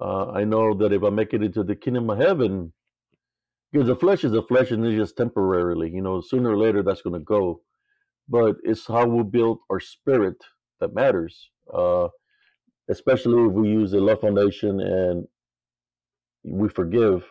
uh, 0.00 0.30
I 0.30 0.44
know 0.44 0.74
that 0.74 0.92
if 0.92 1.02
I 1.04 1.10
make 1.10 1.34
it 1.34 1.42
into 1.42 1.62
the 1.62 1.76
kingdom 1.76 2.10
of 2.10 2.18
heaven, 2.18 2.72
because 3.70 3.86
the 3.88 3.96
flesh 3.96 4.24
is 4.24 4.32
the 4.32 4.42
flesh 4.42 4.70
and 4.70 4.84
it's 4.84 4.96
just 4.96 5.16
temporarily, 5.16 5.90
you 5.90 6.02
know, 6.02 6.20
sooner 6.20 6.50
or 6.50 6.56
later 6.56 6.82
that's 6.82 7.02
going 7.02 7.18
to 7.18 7.24
go. 7.24 7.60
But 8.28 8.56
it's 8.64 8.86
how 8.86 9.06
we 9.06 9.22
build 9.24 9.58
our 9.70 9.80
spirit 9.80 10.36
that 10.80 10.94
matters, 10.94 11.50
uh, 11.72 12.08
especially 12.88 13.44
if 13.46 13.52
we 13.52 13.68
use 13.68 13.90
the 13.90 14.00
love 14.00 14.20
foundation 14.20 14.80
and 14.80 15.26
we 16.44 16.68
forgive. 16.68 17.24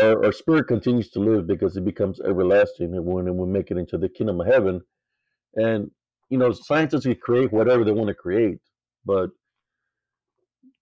Our, 0.00 0.26
our 0.26 0.32
spirit 0.32 0.68
continues 0.68 1.10
to 1.10 1.20
live 1.20 1.46
because 1.46 1.76
it 1.76 1.84
becomes 1.84 2.20
everlasting 2.20 2.94
and 2.94 3.04
when 3.04 3.36
we 3.36 3.46
make 3.46 3.70
it 3.70 3.78
into 3.78 3.98
the 3.98 4.08
kingdom 4.08 4.40
of 4.40 4.46
heaven. 4.46 4.80
And 5.54 5.90
you 6.30 6.38
know, 6.38 6.52
scientists 6.52 7.04
can 7.04 7.14
create 7.16 7.52
whatever 7.52 7.84
they 7.84 7.92
want 7.92 8.08
to 8.08 8.14
create, 8.14 8.58
but 9.04 9.30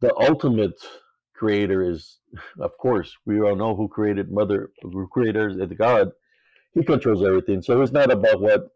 the 0.01 0.14
ultimate 0.16 0.74
creator 1.35 1.83
is, 1.89 2.18
of 2.61 2.77
course, 2.79 3.14
we 3.27 3.41
all 3.41 3.57
know 3.57 3.77
who 3.77 3.89
created 3.89 4.31
Mother, 4.31 4.70
who 4.83 5.07
created 5.09 5.79
God. 5.79 6.11
He 6.74 6.85
controls 6.85 7.22
everything. 7.24 7.62
So 7.62 7.81
it's 7.81 7.93
not 7.93 8.11
about 8.11 8.41
what 8.41 8.74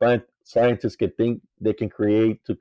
scientists 0.51 0.97
can 0.97 1.11
think 1.17 1.41
they 1.61 1.73
can 1.73 1.89
create 1.89 2.45
to 2.47 2.57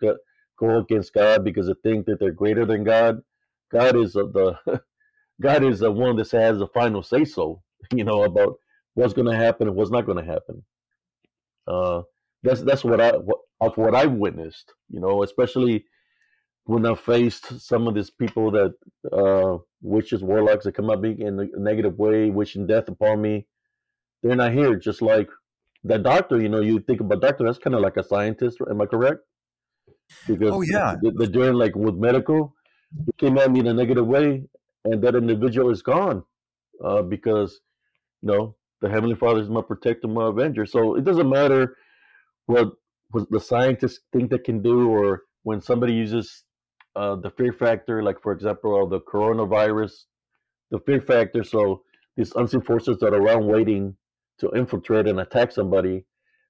go 0.60 0.78
against 0.78 1.14
God 1.14 1.44
because 1.44 1.68
they 1.68 1.74
think 1.84 2.06
that 2.06 2.20
they're 2.20 2.32
greater 2.32 2.66
than 2.66 2.84
God. 2.84 3.22
God 3.72 3.96
is 3.96 4.14
the 4.14 4.58
God 5.42 5.64
is 5.64 5.80
the 5.80 5.92
one 5.92 6.16
that 6.18 6.32
has 6.32 6.60
the 6.60 6.68
final 6.68 7.04
say 7.04 7.26
so. 7.26 7.62
You 7.94 8.04
know 8.04 8.24
about 8.24 8.56
what's 8.94 9.14
going 9.14 9.32
to 9.32 9.36
happen 9.36 9.68
and 9.68 9.76
what's 9.76 9.90
not 9.90 10.06
going 10.06 10.24
to 10.24 10.32
happen. 10.32 10.64
Uh, 11.66 12.02
that's 12.44 12.62
that's 12.62 12.84
what 12.84 13.02
I 13.02 13.12
what, 13.18 13.40
of 13.62 13.78
what 13.78 13.96
I've 13.96 14.12
witnessed. 14.12 14.74
You 14.90 15.00
know, 15.00 15.24
especially 15.24 15.86
when 16.66 16.86
I 16.86 16.94
faced 16.94 17.60
some 17.62 17.88
of 17.88 17.96
these 17.96 18.12
people 18.12 18.52
that 18.52 18.74
uh, 19.12 19.58
witches, 19.82 20.24
warlocks 20.24 20.66
that 20.66 20.74
come 20.74 20.90
up 20.90 21.04
in 21.04 21.40
a 21.40 21.60
negative 21.60 21.98
way, 21.98 22.30
wishing 22.30 22.68
death 22.68 22.90
upon 22.90 23.22
me. 23.22 23.48
They're 24.22 24.36
not 24.36 24.52
here. 24.54 24.76
Just 24.76 25.02
like 25.02 25.30
that 25.84 26.04
doctor, 26.04 26.42
you 26.42 26.50
know, 26.50 26.62
you 26.62 26.80
think 26.80 27.00
about 27.00 27.22
doctor, 27.22 27.46
that's 27.46 27.58
kind 27.58 27.76
of 27.76 27.82
like 27.82 27.98
a 27.98 28.04
scientist. 28.04 28.58
Am 28.70 28.82
I 28.82 28.86
correct? 28.86 29.20
Because 30.28 30.52
oh 30.52 30.62
yeah, 30.62 30.96
they're 31.02 31.28
doing 31.28 31.54
like 31.54 31.76
with 31.76 31.96
medical. 31.96 32.54
He 33.06 33.12
came 33.18 33.38
at 33.38 33.52
me 33.52 33.60
in 33.60 33.68
a 33.68 33.74
negative 33.74 34.08
way, 34.08 34.44
and 34.84 35.02
that 35.04 35.16
individual 35.16 35.70
is 35.70 35.82
gone 35.82 36.24
uh, 36.84 37.04
because 37.04 37.62
you 38.22 38.32
know 38.32 38.56
the 38.82 38.90
heavenly 38.90 39.16
Father 39.16 39.42
is 39.42 39.50
my 39.50 39.62
protector, 39.62 40.08
my 40.08 40.30
avenger. 40.30 40.66
So 40.66 40.96
it 40.96 41.04
doesn't 41.04 41.30
matter 41.30 41.76
what 42.48 42.74
the 43.30 43.40
scientists 43.40 44.00
think 44.12 44.32
they 44.32 44.40
can 44.40 44.62
do, 44.62 44.90
or 44.90 45.24
when 45.44 45.62
somebody 45.62 45.94
uses 45.94 46.44
uh, 46.96 47.16
the 47.16 47.30
fear 47.30 47.54
factor, 47.54 48.02
like 48.04 48.22
for 48.22 48.32
example, 48.32 48.88
the 48.88 49.00
coronavirus, 49.02 49.92
the 50.72 50.80
fear 50.80 51.02
factor. 51.02 51.44
So 51.44 51.84
these 52.18 52.34
unseen 52.36 52.62
forces 52.62 52.98
that 53.00 53.14
are 53.14 53.22
around 53.22 53.46
waiting 53.48 53.96
to 54.40 54.52
infiltrate 54.52 55.08
and 55.08 55.20
attack 55.20 55.52
somebody. 55.52 56.06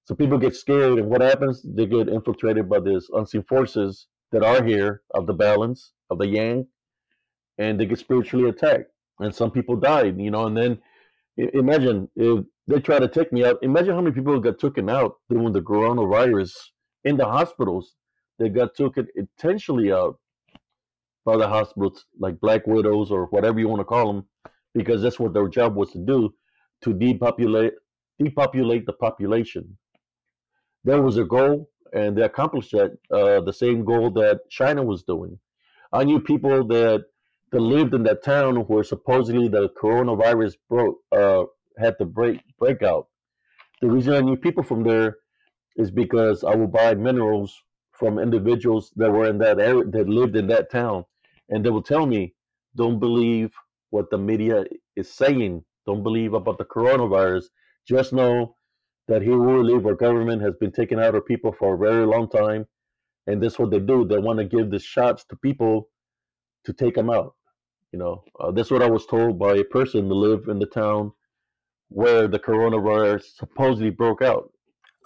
So 0.06 0.16
people 0.16 0.38
get 0.38 0.56
scared, 0.56 1.00
and 1.00 1.10
what 1.10 1.22
happens? 1.22 1.62
They 1.64 1.86
get 1.86 2.10
infiltrated 2.10 2.70
by 2.70 2.80
these 2.80 3.08
unseen 3.14 3.44
forces 3.44 4.08
that 4.32 4.44
are 4.44 4.64
here 4.64 5.02
of 5.14 5.28
the 5.28 5.34
balance 5.34 5.94
of 6.10 6.18
the 6.20 6.28
yang, 6.28 6.68
and 7.58 7.80
they 7.80 7.86
get 7.86 8.00
spiritually 8.00 8.50
attacked. 8.50 8.92
And 9.20 9.34
some 9.34 9.52
people 9.52 9.76
died, 9.76 10.20
you 10.20 10.32
know. 10.32 10.48
And 10.48 10.58
then 10.58 10.80
imagine 11.38 12.10
if 12.16 12.46
they 12.68 12.80
try 12.80 13.00
to 13.00 13.08
take 13.08 13.34
me 13.34 13.44
out. 13.46 13.60
Imagine 13.62 13.94
how 13.94 14.02
many 14.02 14.16
people 14.16 14.40
got 14.40 14.60
taken 14.60 14.90
out 14.90 15.16
during 15.30 15.52
the 15.52 15.62
coronavirus 15.62 16.54
in 17.04 17.18
the 17.18 17.26
hospitals. 17.26 17.96
They 18.40 18.50
got 18.50 18.76
taken 18.76 19.08
intentionally 19.16 19.92
out 19.92 20.20
by 21.26 21.36
the 21.38 21.48
hospitals, 21.48 22.06
like 22.18 22.40
black 22.40 22.66
widows 22.66 23.12
or 23.12 23.26
whatever 23.26 23.60
you 23.60 23.68
want 23.68 23.82
to 23.82 23.86
call 23.86 24.14
them, 24.14 24.26
because 24.74 25.02
that's 25.02 25.20
what 25.20 25.34
their 25.34 25.50
job 25.50 25.76
was 25.76 25.92
to 25.92 26.00
do, 26.00 26.34
to 26.84 26.94
depopulate 26.94 27.74
depopulate 28.18 28.86
the 28.86 28.94
population. 28.94 29.78
There 30.84 31.02
was 31.02 31.18
a 31.18 31.24
goal, 31.24 31.70
and 31.94 32.18
they 32.18 32.24
accomplished 32.24 32.72
that. 32.72 32.98
Uh, 33.12 33.42
the 33.42 33.54
same 33.54 33.84
goal 33.86 34.12
that 34.12 34.50
China 34.50 34.84
was 34.84 35.04
doing. 35.04 35.40
I 35.92 36.04
knew 36.04 36.20
people 36.20 36.66
that 36.68 37.06
that 37.52 37.60
lived 37.60 37.94
in 37.94 38.04
that 38.04 38.24
town 38.24 38.58
where 38.70 38.84
supposedly 38.84 39.48
the 39.48 39.70
coronavirus 39.70 40.56
broke 40.70 40.98
uh, 41.12 41.46
had 41.78 41.98
to 42.00 42.06
break 42.06 42.42
break 42.60 42.84
out. 42.84 43.08
The 43.82 43.90
reason 43.90 44.14
I 44.14 44.22
knew 44.22 44.36
people 44.36 44.64
from 44.64 44.84
there 44.84 45.18
is 45.78 45.90
because 45.90 46.44
I 46.44 46.54
would 46.56 46.72
buy 46.72 46.94
minerals 46.96 47.56
from 47.94 48.20
individuals 48.20 48.92
that 48.98 49.12
were 49.12 49.28
in 49.28 49.38
that 49.40 49.60
area 49.60 49.86
that 49.86 50.10
lived 50.10 50.36
in 50.36 50.48
that 50.48 50.70
town, 50.72 51.06
and 51.50 51.66
they 51.66 51.70
would 51.70 51.86
tell 51.86 52.06
me, 52.06 52.34
"Don't 52.76 53.00
believe 53.00 53.52
what 53.90 54.10
the 54.10 54.18
media 54.18 54.66
is 54.96 55.12
saying. 55.12 55.64
Don't 55.90 56.04
believe 56.04 56.36
about 56.36 56.60
the 56.60 56.66
coronavirus. 56.66 57.46
Just 57.88 58.14
know 58.14 58.56
that 59.08 59.24
here 59.24 59.40
we 59.40 59.64
live, 59.64 59.88
our 59.88 59.96
government 59.96 60.40
has 60.44 60.54
been 60.60 60.72
taking 60.72 61.00
out 61.00 61.16
our 61.16 61.22
people 61.22 61.52
for 61.52 61.74
a 61.74 61.78
very 61.80 62.06
long 62.06 62.30
time, 62.30 62.68
and 63.26 63.42
this 63.42 63.54
is 63.54 63.60
what 63.60 63.72
they 63.72 63.80
do. 63.80 64.06
They 64.06 64.20
want 64.20 64.38
to 64.38 64.46
give 64.46 64.70
the 64.70 64.78
shots 64.78 65.26
to 65.30 65.36
people 65.38 65.90
to 66.66 66.74
take 66.74 66.94
them 66.94 67.10
out. 67.10 67.34
You 67.92 67.98
know, 67.98 68.24
uh, 68.40 68.52
this 68.52 68.68
is 68.68 68.72
what 68.72 68.84
I 68.84 68.88
was 68.88 69.08
told 69.08 69.40
by 69.40 69.56
a 69.56 69.64
person 69.64 70.08
to 70.08 70.14
live 70.14 70.48
in 70.48 70.60
the 70.60 70.68
town 70.68 71.12
where 71.88 72.28
the 72.28 72.38
coronavirus 72.38 73.24
supposedly 73.38 73.90
broke 73.90 74.22
out. 74.22 74.52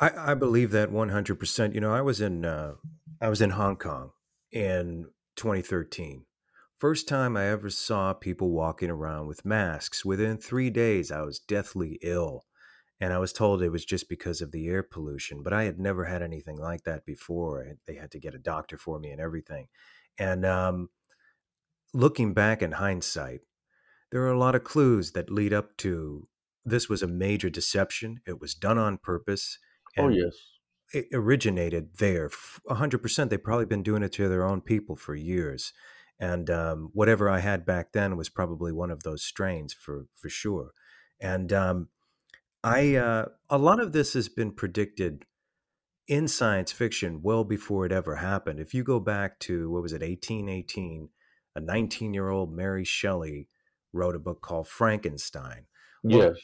I, 0.01 0.31
I 0.31 0.33
believe 0.33 0.71
that 0.71 0.91
100%. 0.91 1.73
You 1.73 1.79
know, 1.79 1.93
I 1.93 2.01
was 2.01 2.19
in 2.19 2.43
uh, 2.43 2.73
I 3.21 3.29
was 3.29 3.41
in 3.41 3.51
Hong 3.51 3.77
Kong 3.77 4.11
in 4.51 5.05
2013. 5.37 6.25
First 6.83 7.07
time 7.07 7.37
I 7.37 7.45
ever 7.45 7.69
saw 7.69 8.11
people 8.11 8.51
walking 8.51 8.89
around 8.89 9.27
with 9.27 9.45
masks. 9.45 10.03
Within 10.03 10.37
three 10.37 10.69
days, 10.69 11.13
I 11.13 11.21
was 11.21 11.39
deathly 11.39 11.97
ill. 12.01 12.43
And 12.99 13.13
I 13.13 13.19
was 13.19 13.31
told 13.31 13.63
it 13.63 13.69
was 13.69 13.85
just 13.85 14.09
because 14.09 14.41
of 14.41 14.51
the 14.51 14.67
air 14.67 14.83
pollution, 14.83 15.43
but 15.43 15.53
I 15.53 15.63
had 15.63 15.79
never 15.79 16.03
had 16.03 16.21
anything 16.21 16.57
like 16.57 16.83
that 16.83 17.05
before. 17.05 17.65
They 17.87 17.95
had 17.95 18.11
to 18.11 18.19
get 18.19 18.35
a 18.35 18.37
doctor 18.37 18.77
for 18.77 18.99
me 18.99 19.11
and 19.11 19.21
everything. 19.21 19.69
And 20.19 20.45
um, 20.45 20.89
looking 21.93 22.33
back 22.33 22.61
in 22.61 22.73
hindsight, 22.73 23.39
there 24.11 24.23
are 24.23 24.33
a 24.33 24.37
lot 24.37 24.53
of 24.53 24.65
clues 24.65 25.13
that 25.13 25.31
lead 25.31 25.53
up 25.53 25.77
to 25.77 26.27
this 26.65 26.89
was 26.89 27.01
a 27.01 27.07
major 27.07 27.49
deception. 27.49 28.19
It 28.27 28.41
was 28.41 28.53
done 28.53 28.77
on 28.77 28.97
purpose. 28.97 29.57
oh 29.97 30.09
yes, 30.09 30.35
it 30.93 31.05
originated 31.13 31.95
there. 31.99 32.29
hundred 32.69 32.97
percent. 33.01 33.29
They've 33.29 33.41
probably 33.41 33.67
been 33.67 33.83
doing 33.83 34.03
it 34.03 34.11
to 34.13 34.27
their 34.27 34.45
own 34.45 34.59
people 34.59 34.97
for 34.97 35.15
years, 35.15 35.71
and 36.19 36.49
um, 36.49 36.89
whatever 36.93 37.29
I 37.29 37.39
had 37.39 37.65
back 37.65 37.91
then 37.91 38.17
was 38.17 38.29
probably 38.29 38.71
one 38.71 38.91
of 38.91 39.03
those 39.03 39.23
strains 39.23 39.73
for 39.73 40.07
for 40.13 40.29
sure. 40.29 40.71
And 41.19 41.51
um, 41.51 41.89
I 42.63 42.95
uh, 42.95 43.25
a 43.49 43.57
lot 43.57 43.79
of 43.79 43.91
this 43.91 44.13
has 44.13 44.29
been 44.29 44.51
predicted 44.51 45.25
in 46.07 46.27
science 46.27 46.71
fiction 46.71 47.21
well 47.21 47.43
before 47.43 47.85
it 47.85 47.91
ever 47.91 48.17
happened. 48.17 48.59
If 48.59 48.73
you 48.73 48.83
go 48.83 48.99
back 48.99 49.39
to 49.39 49.69
what 49.69 49.81
was 49.81 49.93
it, 49.93 50.03
eighteen 50.03 50.49
eighteen, 50.49 51.09
a 51.55 51.59
nineteen 51.59 52.13
year 52.13 52.29
old 52.29 52.53
Mary 52.53 52.83
Shelley 52.85 53.47
wrote 53.91 54.15
a 54.15 54.19
book 54.19 54.41
called 54.41 54.67
Frankenstein. 54.67 55.65
Well, 56.03 56.29
yes. 56.29 56.37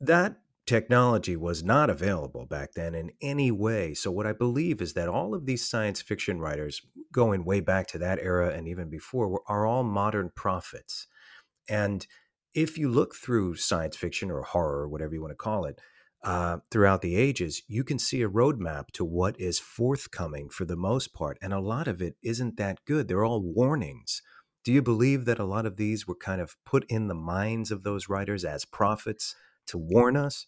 That 0.00 0.36
technology 0.70 1.36
was 1.36 1.64
not 1.64 1.90
available 1.90 2.46
back 2.46 2.74
then 2.74 2.94
in 2.94 3.10
any 3.20 3.50
way. 3.50 3.92
So, 3.92 4.12
what 4.12 4.26
I 4.26 4.32
believe 4.32 4.80
is 4.80 4.92
that 4.92 5.08
all 5.08 5.34
of 5.34 5.44
these 5.44 5.68
science 5.68 6.00
fiction 6.00 6.38
writers, 6.38 6.80
going 7.12 7.44
way 7.44 7.58
back 7.58 7.88
to 7.88 7.98
that 7.98 8.20
era 8.20 8.50
and 8.50 8.68
even 8.68 8.88
before, 8.88 9.40
are 9.48 9.66
all 9.66 9.82
modern 9.82 10.30
prophets. 10.36 11.08
And 11.68 12.06
if 12.54 12.78
you 12.78 12.88
look 12.88 13.16
through 13.16 13.56
science 13.56 13.96
fiction 13.96 14.30
or 14.30 14.42
horror, 14.42 14.88
whatever 14.88 15.12
you 15.12 15.20
want 15.20 15.32
to 15.32 15.36
call 15.36 15.64
it, 15.64 15.80
uh, 16.22 16.58
throughout 16.70 17.02
the 17.02 17.16
ages, 17.16 17.62
you 17.66 17.82
can 17.82 17.98
see 17.98 18.22
a 18.22 18.28
roadmap 18.28 18.92
to 18.92 19.04
what 19.04 19.40
is 19.40 19.58
forthcoming 19.58 20.48
for 20.50 20.64
the 20.64 20.76
most 20.76 21.12
part. 21.12 21.36
And 21.42 21.52
a 21.52 21.58
lot 21.58 21.88
of 21.88 22.00
it 22.00 22.14
isn't 22.22 22.56
that 22.58 22.78
good. 22.86 23.08
They're 23.08 23.24
all 23.24 23.42
warnings. 23.42 24.22
Do 24.62 24.72
you 24.72 24.82
believe 24.82 25.24
that 25.24 25.40
a 25.40 25.44
lot 25.44 25.66
of 25.66 25.78
these 25.78 26.06
were 26.06 26.14
kind 26.14 26.40
of 26.40 26.54
put 26.64 26.84
in 26.88 27.08
the 27.08 27.14
minds 27.14 27.72
of 27.72 27.82
those 27.82 28.08
writers 28.08 28.44
as 28.44 28.64
prophets 28.64 29.34
to 29.66 29.78
warn 29.78 30.16
us? 30.16 30.46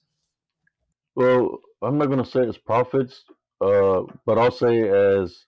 Well, 1.14 1.58
I'm 1.82 1.98
not 1.98 2.06
going 2.06 2.22
to 2.22 2.30
say 2.30 2.46
as 2.46 2.58
prophets, 2.58 3.24
uh, 3.60 4.02
but 4.24 4.38
I'll 4.38 4.50
say 4.50 4.88
as, 4.88 5.44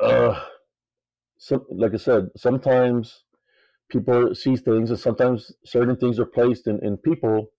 uh, 0.00 0.40
some, 1.38 1.64
like 1.70 1.94
I 1.94 1.96
said, 1.96 2.28
sometimes 2.36 3.24
people 3.88 4.34
see 4.34 4.56
things, 4.56 4.90
and 4.90 4.98
sometimes 4.98 5.52
certain 5.64 5.96
things 5.96 6.18
are 6.18 6.26
placed 6.26 6.66
in, 6.66 6.84
in 6.84 6.96
people 6.96 7.50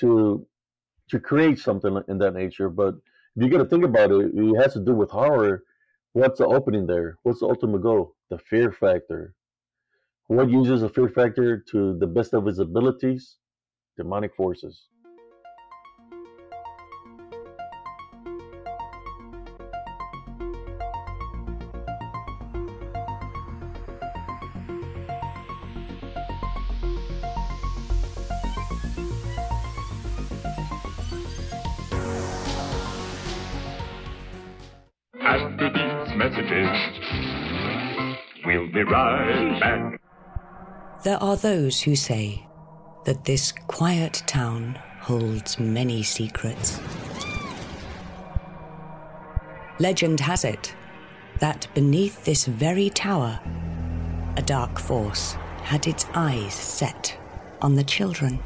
to 0.00 0.46
to 1.10 1.18
create 1.18 1.58
something 1.58 2.00
in 2.08 2.18
that 2.18 2.34
nature. 2.34 2.68
But 2.68 2.94
if 3.34 3.42
you 3.42 3.50
got 3.50 3.58
to 3.58 3.64
think 3.64 3.84
about 3.84 4.12
it, 4.12 4.30
it 4.32 4.62
has 4.62 4.74
to 4.74 4.80
do 4.80 4.94
with 4.94 5.10
horror. 5.10 5.64
What's 6.12 6.38
the 6.38 6.46
opening 6.46 6.86
there? 6.86 7.18
What's 7.22 7.40
the 7.40 7.46
ultimate 7.46 7.82
goal? 7.82 8.14
The 8.30 8.38
fear 8.38 8.70
factor. 8.70 9.34
What 10.28 10.50
uses 10.50 10.82
a 10.84 10.88
fear 10.88 11.08
factor 11.08 11.58
to 11.70 11.98
the 11.98 12.06
best 12.06 12.32
of 12.32 12.46
his 12.46 12.60
abilities? 12.60 13.36
Demonic 13.96 14.36
forces. 14.36 14.86
There 41.04 41.22
are 41.22 41.36
those 41.36 41.80
who 41.80 41.94
say 41.94 42.44
that 43.04 43.24
this 43.24 43.52
quiet 43.68 44.24
town 44.26 44.76
holds 44.98 45.60
many 45.60 46.02
secrets. 46.02 46.80
Legend 49.78 50.18
has 50.18 50.44
it 50.44 50.74
that 51.38 51.68
beneath 51.72 52.24
this 52.24 52.46
very 52.46 52.90
tower, 52.90 53.38
a 54.36 54.42
dark 54.42 54.80
force 54.80 55.34
had 55.62 55.86
its 55.86 56.04
eyes 56.14 56.54
set 56.54 57.16
on 57.62 57.76
the 57.76 57.84
children. 57.84 58.40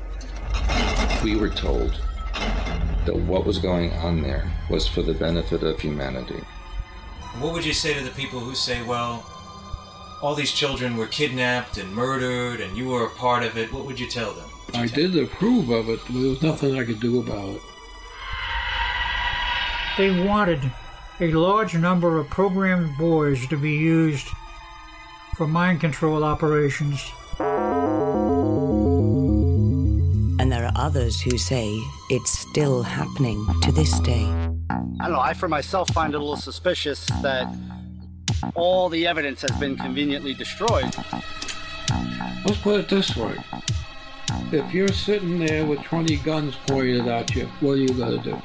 We 1.23 1.37
were 1.37 1.49
told 1.49 1.99
that 3.07 3.17
what 3.17 3.47
was 3.47 3.57
going 3.57 3.93
on 3.93 4.21
there 4.21 4.53
was 4.69 4.87
for 4.87 5.01
the 5.01 5.15
benefit 5.15 5.63
of 5.63 5.81
humanity. 5.81 6.43
What 7.41 7.53
would 7.53 7.64
you 7.64 7.72
say 7.72 7.95
to 7.95 8.05
the 8.05 8.11
people 8.11 8.39
who 8.39 8.55
say, 8.55 8.82
well, 8.82 9.24
all 10.22 10.35
these 10.35 10.53
children 10.53 10.97
were 10.97 11.09
kidnapped 11.09 11.78
and 11.78 11.93
murdered 11.93 12.61
and 12.61 12.76
you 12.76 12.89
were 12.89 13.07
a 13.07 13.11
part 13.11 13.43
of 13.43 13.59
it, 13.59 13.72
what 13.72 13.85
would 13.85 13.99
you 13.99 14.09
tell 14.09 14.32
them? 14.32 14.49
You 14.72 14.80
I 14.80 14.87
did 14.87 15.16
approve 15.16 15.68
of 15.68 15.89
it, 15.89 16.01
but 16.07 16.14
there 16.14 16.30
was 16.30 16.43
nothing 16.43 16.78
I 16.78 16.85
could 16.85 17.01
do 17.01 17.20
about 17.20 17.49
it. 17.49 17.61
They 19.99 20.24
wanted 20.24 20.72
a 21.20 21.30
large 21.32 21.76
number 21.76 22.18
of 22.18 22.28
programmed 22.30 22.97
boys 22.97 23.47
to 23.49 23.57
be 23.57 23.72
used 23.72 24.26
for 25.37 25.47
mind 25.47 25.80
control 25.80 26.24
operations. 26.24 27.05
And 30.41 30.51
there 30.51 30.64
are 30.64 30.72
others 30.76 31.20
who 31.20 31.37
say 31.39 31.68
it's 32.11 32.30
still 32.30 32.82
happening 32.82 33.47
to 33.62 33.72
this 33.72 33.99
day. 34.01 34.54
I 35.01 35.05
don't 35.05 35.12
know, 35.12 35.20
I 35.20 35.35
for 35.35 35.49
myself 35.49 35.91
find 35.91 36.14
it 36.14 36.16
a 36.16 36.20
little 36.20 36.37
suspicious 36.37 37.07
that 37.22 37.55
all 38.55 38.89
the 38.89 39.07
evidence 39.07 39.43
has 39.43 39.53
been 39.59 39.77
conveniently 39.77 40.35
destroyed. 40.35 40.95
Let's 42.45 42.59
put 42.61 42.81
it 42.81 42.89
this 42.89 43.16
way. 43.16 43.37
If 44.53 44.75
you're 44.75 44.89
sitting 44.89 45.39
there 45.39 45.64
with 45.64 45.83
20 45.83 46.16
guns 46.18 46.57
pointed 46.66 47.07
at 47.07 47.35
you, 47.35 47.47
what 47.61 47.72
are 47.72 47.77
you 47.77 47.89
going 47.89 48.22
to 48.22 48.31
do? 48.31 48.43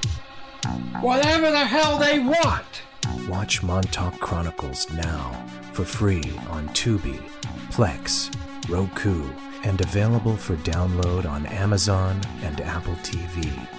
Whatever 1.01 1.51
the 1.51 1.65
hell 1.65 1.97
they 1.97 2.19
want! 2.19 2.83
Watch 3.27 3.63
Montauk 3.63 4.19
Chronicles 4.19 4.89
now 4.91 5.45
for 5.73 5.83
free 5.83 6.23
on 6.49 6.67
Tubi, 6.69 7.19
Plex, 7.71 8.33
Roku, 8.69 9.27
and 9.63 9.81
available 9.81 10.37
for 10.37 10.55
download 10.57 11.25
on 11.29 11.45
Amazon 11.47 12.21
and 12.43 12.61
Apple 12.61 12.95
TV. 12.95 13.78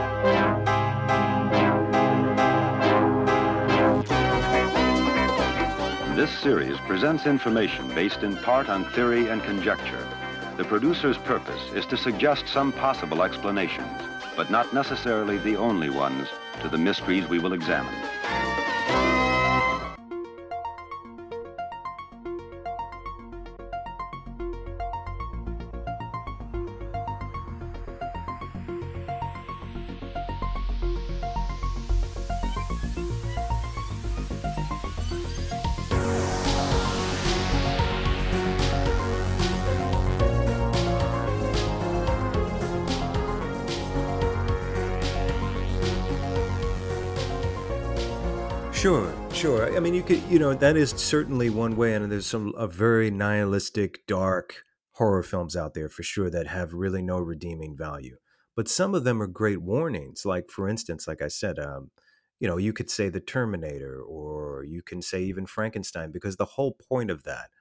This 6.15 6.29
series 6.39 6.77
presents 6.81 7.25
information 7.25 7.87
based 7.95 8.21
in 8.21 8.35
part 8.35 8.67
on 8.67 8.83
theory 8.91 9.29
and 9.29 9.41
conjecture. 9.43 10.05
The 10.57 10.65
producer's 10.65 11.17
purpose 11.17 11.71
is 11.73 11.85
to 11.85 11.95
suggest 11.95 12.49
some 12.49 12.73
possible 12.73 13.23
explanations, 13.23 14.01
but 14.35 14.51
not 14.51 14.73
necessarily 14.73 15.37
the 15.37 15.55
only 15.55 15.89
ones, 15.89 16.27
to 16.61 16.67
the 16.67 16.77
mysteries 16.77 17.29
we 17.29 17.39
will 17.39 17.53
examine. 17.53 17.95
Sure, 48.81 49.13
sure. 49.31 49.77
I 49.77 49.79
mean, 49.79 49.93
you 49.93 50.01
could, 50.01 50.23
you 50.23 50.39
know, 50.39 50.55
that 50.55 50.75
is 50.75 50.89
certainly 50.89 51.51
one 51.51 51.75
way, 51.75 51.93
and 51.93 52.11
there's 52.11 52.25
some 52.25 52.51
a 52.57 52.65
very 52.65 53.11
nihilistic, 53.11 54.07
dark 54.07 54.63
horror 54.93 55.21
films 55.21 55.55
out 55.55 55.75
there 55.75 55.87
for 55.87 56.01
sure 56.01 56.31
that 56.31 56.47
have 56.47 56.73
really 56.73 57.03
no 57.03 57.19
redeeming 57.19 57.77
value. 57.77 58.17
But 58.55 58.67
some 58.67 58.95
of 58.95 59.03
them 59.03 59.21
are 59.21 59.27
great 59.27 59.61
warnings. 59.61 60.25
Like, 60.25 60.49
for 60.49 60.67
instance, 60.67 61.07
like 61.07 61.21
I 61.21 61.27
said, 61.27 61.59
um, 61.59 61.91
you 62.39 62.47
know, 62.47 62.57
you 62.57 62.73
could 62.73 62.89
say 62.89 63.07
the 63.07 63.19
Terminator, 63.19 64.01
or 64.01 64.63
you 64.63 64.81
can 64.81 65.03
say 65.03 65.21
even 65.21 65.45
Frankenstein, 65.45 66.11
because 66.11 66.37
the 66.37 66.45
whole 66.45 66.71
point 66.71 67.11
of 67.11 67.21
that 67.21 67.51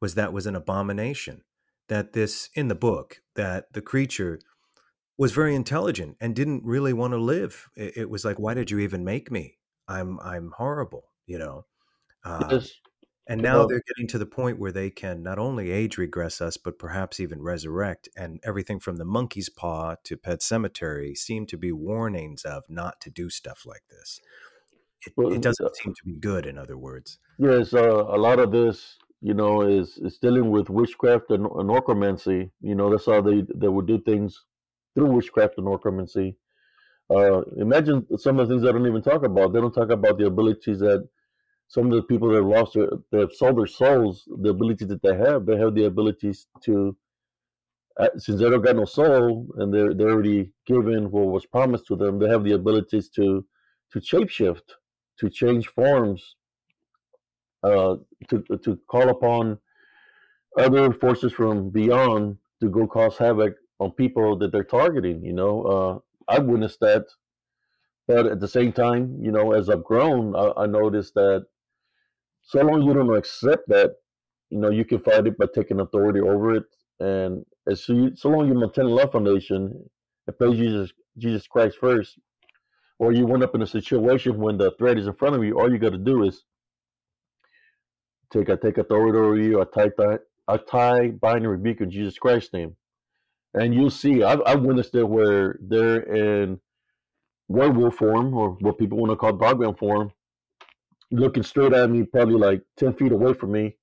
was 0.00 0.14
that 0.14 0.32
was 0.32 0.46
an 0.46 0.54
abomination. 0.54 1.42
That 1.88 2.12
this 2.12 2.48
in 2.54 2.68
the 2.68 2.76
book 2.76 3.22
that 3.34 3.72
the 3.72 3.82
creature 3.82 4.38
was 5.18 5.32
very 5.32 5.56
intelligent 5.56 6.16
and 6.20 6.36
didn't 6.36 6.62
really 6.64 6.92
want 6.92 7.12
to 7.12 7.18
live. 7.18 7.70
It, 7.74 7.96
it 7.96 8.08
was 8.08 8.24
like, 8.24 8.38
why 8.38 8.54
did 8.54 8.70
you 8.70 8.78
even 8.78 9.04
make 9.04 9.32
me? 9.32 9.56
I'm 9.88 10.18
I'm 10.20 10.52
horrible, 10.56 11.10
you 11.26 11.38
know. 11.38 11.66
Uh, 12.24 12.48
Yes. 12.50 12.72
and 13.28 13.42
now 13.42 13.58
Well, 13.58 13.68
they're 13.68 13.82
getting 13.86 14.08
to 14.08 14.18
the 14.18 14.26
point 14.26 14.58
where 14.58 14.72
they 14.72 14.90
can 14.90 15.22
not 15.22 15.38
only 15.38 15.70
age 15.70 15.98
regress 15.98 16.40
us, 16.40 16.56
but 16.56 16.78
perhaps 16.78 17.20
even 17.20 17.40
resurrect. 17.42 18.08
And 18.16 18.40
everything 18.44 18.80
from 18.80 18.96
the 18.96 19.04
monkey's 19.04 19.48
paw 19.48 19.96
to 20.04 20.16
Pet 20.16 20.40
Sematary 20.40 21.16
seem 21.16 21.46
to 21.46 21.56
be 21.56 21.72
warnings 21.72 22.44
of 22.44 22.64
not 22.68 23.00
to 23.02 23.10
do 23.10 23.30
stuff 23.30 23.64
like 23.66 23.84
this. 23.90 24.20
It, 25.06 25.12
Well, 25.16 25.32
it 25.32 25.42
doesn't 25.42 25.76
seem 25.76 25.94
to 25.94 26.04
be 26.04 26.16
good, 26.16 26.46
in 26.46 26.58
other 26.58 26.76
words. 26.76 27.18
Yes, 27.38 27.72
uh, 27.72 28.04
a 28.08 28.18
lot 28.18 28.38
of 28.38 28.52
this, 28.52 28.98
you 29.22 29.34
know, 29.34 29.62
is 29.62 29.98
is 29.98 30.18
dealing 30.18 30.50
with 30.50 30.68
witchcraft 30.68 31.30
and, 31.30 31.46
and 31.46 31.68
necromancy. 31.68 32.52
You 32.60 32.74
know, 32.74 32.90
that's 32.90 33.06
how 33.06 33.20
they 33.22 33.44
they 33.54 33.68
would 33.68 33.86
do 33.86 34.00
things 34.00 34.44
through 34.94 35.12
witchcraft 35.12 35.54
and 35.56 35.66
necromancy. 35.66 36.36
Uh, 37.10 37.42
imagine 37.56 38.06
some 38.18 38.38
of 38.38 38.48
the 38.48 38.54
things 38.54 38.62
they 38.62 38.70
don't 38.72 38.86
even 38.86 39.02
talk 39.02 39.24
about. 39.24 39.52
They 39.52 39.60
don't 39.60 39.74
talk 39.74 39.90
about 39.90 40.18
the 40.18 40.26
abilities 40.26 40.78
that 40.78 41.08
some 41.66 41.86
of 41.86 41.92
the 41.92 42.02
people 42.02 42.28
that 42.28 42.36
have 42.36 42.46
lost 42.46 42.74
their, 42.74 42.88
that 43.10 43.20
have 43.20 43.32
sold 43.32 43.58
their 43.58 43.66
souls, 43.66 44.28
the 44.42 44.50
abilities 44.50 44.88
that 44.88 45.02
they 45.02 45.16
have. 45.16 45.46
They 45.46 45.56
have 45.56 45.74
the 45.74 45.84
abilities 45.84 46.46
to, 46.64 46.96
uh, 47.98 48.08
since 48.16 48.40
they 48.40 48.48
don't 48.48 48.62
got 48.62 48.76
no 48.76 48.84
soul 48.84 49.48
and 49.56 49.72
they're 49.74 49.92
they're 49.94 50.10
already 50.10 50.52
given 50.66 51.10
what 51.10 51.26
was 51.26 51.46
promised 51.46 51.86
to 51.88 51.96
them. 51.96 52.18
They 52.18 52.28
have 52.28 52.44
the 52.44 52.52
abilities 52.52 53.08
to 53.10 53.44
to 53.92 54.00
shapeshift, 54.00 54.62
to 55.18 55.28
change 55.28 55.66
forms, 55.68 56.36
uh, 57.64 57.96
to 58.28 58.42
to 58.64 58.76
call 58.88 59.08
upon 59.08 59.58
other 60.56 60.92
forces 60.92 61.32
from 61.32 61.70
beyond 61.70 62.36
to 62.60 62.68
go 62.68 62.86
cause 62.86 63.16
havoc 63.16 63.54
on 63.80 63.90
people 63.92 64.36
that 64.38 64.52
they're 64.52 64.64
targeting. 64.64 65.24
You 65.24 65.32
know, 65.32 66.02
I've 66.30 66.46
witnessed 66.46 66.80
that, 66.80 67.06
but 68.08 68.26
at 68.26 68.40
the 68.40 68.48
same 68.48 68.72
time, 68.72 69.18
you 69.22 69.32
know, 69.32 69.52
as 69.52 69.70
I've 69.70 69.84
grown, 69.84 70.36
I, 70.36 70.52
I 70.64 70.66
noticed 70.66 71.14
that 71.14 71.46
so 72.42 72.62
long 72.62 72.82
you 72.82 72.94
don't 72.94 73.16
accept 73.16 73.68
that, 73.68 73.92
you 74.50 74.58
know, 74.58 74.70
you 74.70 74.84
can 74.84 75.00
fight 75.00 75.26
it 75.26 75.38
by 75.38 75.46
taking 75.54 75.80
authority 75.80 76.20
over 76.20 76.54
it, 76.56 76.64
and 77.00 77.44
as 77.68 77.84
so, 77.84 77.94
you, 77.94 78.16
so 78.16 78.30
long 78.30 78.44
as 78.44 78.48
you 78.48 78.58
maintain 78.58 78.86
a 78.86 78.88
love 78.88 79.12
foundation 79.12 79.88
and 80.26 80.38
praise 80.38 80.58
Jesus 80.58 80.92
Jesus 81.18 81.46
Christ 81.48 81.78
first, 81.80 82.18
or 82.98 83.12
you 83.12 83.26
went 83.26 83.44
up 83.44 83.54
in 83.54 83.62
a 83.62 83.66
situation 83.66 84.38
when 84.38 84.58
the 84.58 84.72
threat 84.78 84.98
is 84.98 85.06
in 85.08 85.14
front 85.14 85.36
of 85.36 85.44
you, 85.44 85.58
all 85.58 85.70
you 85.70 85.78
got 85.78 85.92
to 85.92 85.98
do 85.98 86.24
is 86.24 86.44
take 88.32 88.50
I 88.50 88.56
take 88.56 88.78
authority 88.78 89.18
over 89.18 89.36
you. 89.36 89.60
I 89.60 89.64
tie 89.64 90.18
I 90.48 90.56
tie 90.58 91.08
bind 91.10 91.40
and 91.44 91.50
rebuke 91.50 91.80
in 91.80 91.90
Jesus 91.90 92.18
Christ's 92.18 92.52
name, 92.52 92.76
and 93.54 93.74
you'll 93.74 93.90
see. 93.90 94.22
I've, 94.22 94.40
I've 94.46 94.62
witnessed 94.62 94.94
it 94.94 95.04
where 95.04 95.58
they're 95.60 96.00
in 96.02 96.60
werewolf 97.48 97.96
form 97.96 98.34
or 98.34 98.50
what 98.60 98.78
people 98.78 98.98
want 98.98 99.10
to 99.12 99.16
call 99.16 99.32
dogman 99.32 99.74
form, 99.74 100.12
looking 101.10 101.42
straight 101.42 101.72
at 101.72 101.90
me, 101.90 102.04
probably 102.04 102.36
like 102.36 102.62
ten 102.76 102.94
feet 102.94 103.12
away 103.12 103.34
from 103.34 103.52
me, 103.52 103.76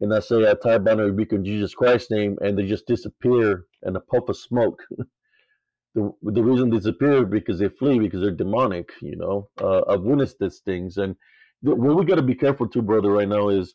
and 0.00 0.12
I 0.12 0.20
say 0.20 0.48
I 0.48 0.54
tie 0.54 0.74
and 0.74 1.00
rebuke 1.00 1.32
in 1.32 1.44
Jesus 1.44 1.74
Christ's 1.74 2.10
name, 2.10 2.36
and 2.40 2.58
they 2.58 2.66
just 2.66 2.86
disappear 2.86 3.66
in 3.82 3.96
a 3.96 4.00
puff 4.00 4.28
of 4.28 4.36
smoke. 4.36 4.82
the 5.94 6.12
the 6.22 6.42
reason 6.42 6.70
they 6.70 6.76
disappear 6.76 7.24
because 7.24 7.58
they 7.58 7.68
flee 7.68 7.98
because 7.98 8.20
they're 8.20 8.30
demonic. 8.30 8.90
You 9.00 9.16
know, 9.16 9.48
uh, 9.60 9.82
I've 9.88 10.02
witnessed 10.02 10.36
these 10.38 10.60
things, 10.60 10.98
and 10.98 11.16
th- 11.64 11.76
what 11.76 11.96
we 11.96 12.04
got 12.04 12.16
to 12.16 12.22
be 12.22 12.34
careful 12.34 12.68
too, 12.68 12.82
brother. 12.82 13.10
Right 13.10 13.28
now 13.28 13.48
is 13.48 13.74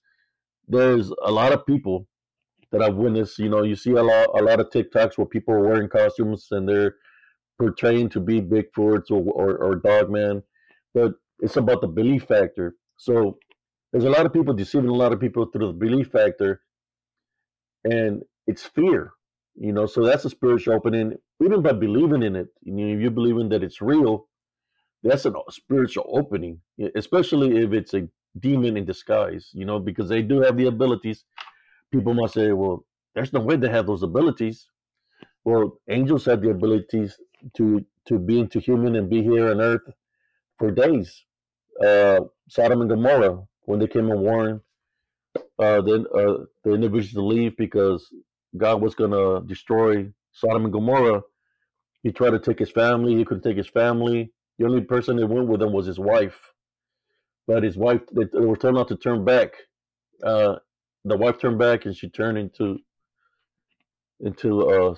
there's 0.68 1.12
a 1.26 1.32
lot 1.32 1.54
of 1.54 1.66
people 1.66 2.08
that 2.72 2.82
I've 2.82 2.96
witnessed. 2.96 3.40
You 3.40 3.50
know, 3.50 3.64
you 3.64 3.76
see 3.76 3.92
a 3.92 4.04
lot 4.04 4.30
a 4.40 4.42
lot 4.44 4.60
of 4.60 4.70
TikToks 4.70 5.18
where 5.18 5.28
people 5.28 5.54
are 5.54 5.68
wearing 5.68 5.90
costumes 5.90 6.48
and 6.52 6.68
they're 6.68 6.96
portraying 7.60 8.10
to 8.10 8.20
be 8.20 8.42
Bigfoots 8.42 9.12
or 9.12 9.24
or, 9.32 9.58
or 9.58 9.76
Dogman, 9.76 10.44
but 10.94 11.14
it's 11.40 11.58
about 11.58 11.82
the 11.82 11.88
belief 11.88 12.24
factor. 12.24 12.76
So 12.98 13.38
there's 13.92 14.06
a 14.06 14.10
lot 14.10 14.26
of 14.26 14.34
people 14.34 14.54
deceiving 14.54 14.90
a 14.90 14.94
lot 14.94 15.14
of 15.14 15.20
people 15.20 15.46
through 15.46 15.68
the 15.68 15.74
belief 15.74 16.08
factor, 16.08 16.62
and 17.84 18.24
it's 18.48 18.64
fear. 18.64 19.14
You 19.56 19.74
know, 19.74 19.86
so 19.86 20.06
that's 20.06 20.24
a 20.24 20.30
spiritual 20.30 20.76
opening. 20.76 21.14
Even 21.44 21.62
by 21.62 21.74
believing 21.74 22.24
in 22.24 22.36
it, 22.38 22.48
you 22.62 22.74
know, 22.74 22.94
if 22.94 23.02
you're 23.02 23.12
believing 23.12 23.50
that 23.50 23.64
it's 23.64 23.82
real, 23.82 24.28
that's 25.04 25.26
a 25.26 25.34
spiritual 25.50 26.06
opening, 26.14 26.62
especially 26.96 27.58
if 27.58 27.74
it's 27.74 27.94
a 27.94 28.08
demon 28.40 28.78
in 28.78 28.86
disguise, 28.86 29.50
you 29.54 29.66
know, 29.66 29.80
because 29.80 30.08
they 30.08 30.22
do 30.22 30.42
have 30.42 30.56
the 30.58 30.68
abilities. 30.68 31.26
People 31.92 32.14
might 32.14 32.32
say, 32.32 32.52
well, 32.52 32.86
there's 33.16 33.34
no 33.34 33.42
way 33.42 33.56
they 33.58 33.70
have 33.70 33.88
those 33.88 34.04
abilities. 34.04 34.68
Well, 35.44 35.80
angels 35.90 36.26
have 36.26 36.42
the 36.42 36.52
abilities 36.52 37.18
to 37.58 37.86
to 38.08 38.20
be 38.20 38.40
into 38.40 38.60
human 38.60 38.96
and 38.96 39.10
be 39.10 39.24
here 39.24 39.52
on 39.52 39.62
earth 39.62 39.82
for 40.60 40.72
days. 40.72 41.24
Uh, 41.84 42.22
Sodom 42.50 42.82
and 42.82 42.90
Gomorrah, 42.90 43.42
when 43.64 43.80
they 43.80 43.88
came 43.88 44.12
and 44.12 44.22
warned 44.22 44.62
uh, 45.60 45.82
the, 45.82 46.08
uh, 46.10 46.46
the 46.64 46.74
individuals 46.74 47.14
to 47.14 47.22
leave 47.22 47.58
because 47.58 48.08
God 48.58 48.82
was 48.82 48.96
going 48.96 49.12
to 49.12 49.46
destroy 49.48 50.08
Sodom 50.32 50.66
and 50.66 50.74
Gomorrah, 50.74 51.22
he 52.04 52.12
tried 52.12 52.32
to 52.32 52.40
take 52.40 52.60
his 52.60 52.72
family. 52.72 53.16
He 53.16 53.26
couldn't 53.26 53.44
take 53.44 53.58
his 53.58 53.70
family. 53.70 54.32
The 54.60 54.66
only 54.66 54.82
person 54.82 55.18
that 55.18 55.28
went 55.28 55.48
with 55.48 55.62
him 55.62 55.74
was 55.74 55.86
his 55.86 56.00
wife. 56.00 56.40
But 57.48 57.64
his 57.64 57.78
wife, 57.78 58.02
they, 58.14 58.26
they 58.34 58.46
were 58.46 58.58
told 58.58 58.76
not 58.76 58.88
to 58.90 58.98
turn 58.98 59.26
back. 59.26 59.54
Uh, 60.24 60.56
the 61.06 61.18
wife 61.18 61.40
turned 61.40 61.60
back, 61.60 61.86
and 61.86 61.96
she 61.96 62.10
turned 62.10 62.38
into 62.38 62.80
into 64.20 64.62
a 64.70 64.96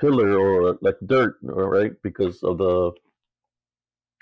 pillar 0.00 0.38
or 0.38 0.78
like 0.80 0.96
dirt, 1.06 1.36
right? 1.42 1.92
because 2.02 2.42
of 2.42 2.58
the 2.58 2.92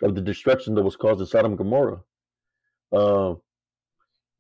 of 0.02 0.14
the 0.14 0.20
destruction 0.20 0.74
that 0.74 0.82
was 0.82 0.96
caused 0.96 1.20
in 1.20 1.26
Sodom 1.26 1.52
and 1.52 1.58
Gomorrah. 1.58 2.00
Uh, 2.92 3.34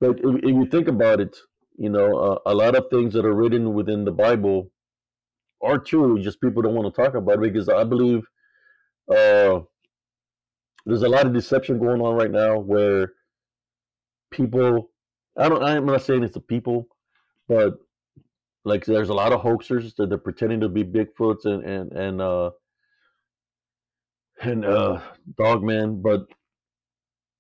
but 0.00 0.18
if, 0.18 0.36
if 0.42 0.44
you 0.44 0.66
think 0.66 0.88
about 0.88 1.20
it, 1.20 1.34
you 1.78 1.88
know, 1.88 2.18
uh, 2.18 2.38
a 2.46 2.54
lot 2.54 2.76
of 2.76 2.88
things 2.90 3.14
that 3.14 3.24
are 3.24 3.34
written 3.34 3.72
within 3.72 4.04
the 4.04 4.12
Bible 4.12 4.70
are 5.62 5.78
true. 5.78 6.22
Just 6.22 6.40
people 6.40 6.62
don't 6.62 6.74
want 6.74 6.94
to 6.94 7.02
talk 7.02 7.14
about 7.14 7.36
it 7.36 7.52
because 7.52 7.68
I 7.68 7.84
believe 7.84 8.22
uh, 9.10 9.60
there's 10.84 11.02
a 11.02 11.08
lot 11.08 11.26
of 11.26 11.32
deception 11.32 11.78
going 11.78 12.00
on 12.00 12.14
right 12.14 12.30
now 12.30 12.58
where 12.58 13.12
people. 14.30 14.90
I 15.38 15.48
don't. 15.48 15.62
I'm 15.62 15.86
not 15.86 16.02
saying 16.02 16.24
it's 16.24 16.34
the 16.34 16.40
people, 16.40 16.88
but 17.48 17.74
like 18.64 18.86
there's 18.86 19.10
a 19.10 19.14
lot 19.14 19.32
of 19.32 19.42
hoaxers 19.42 19.96
that 19.96 20.08
they're 20.10 20.18
pretending 20.18 20.60
to 20.60 20.68
be 20.70 20.84
Bigfoots 20.84 21.46
and 21.46 21.64
and 21.64 21.92
and 21.92 22.22
uh 22.22 22.50
and 24.42 24.64
uh 24.64 25.00
Dogman, 25.38 26.02
but 26.02 26.26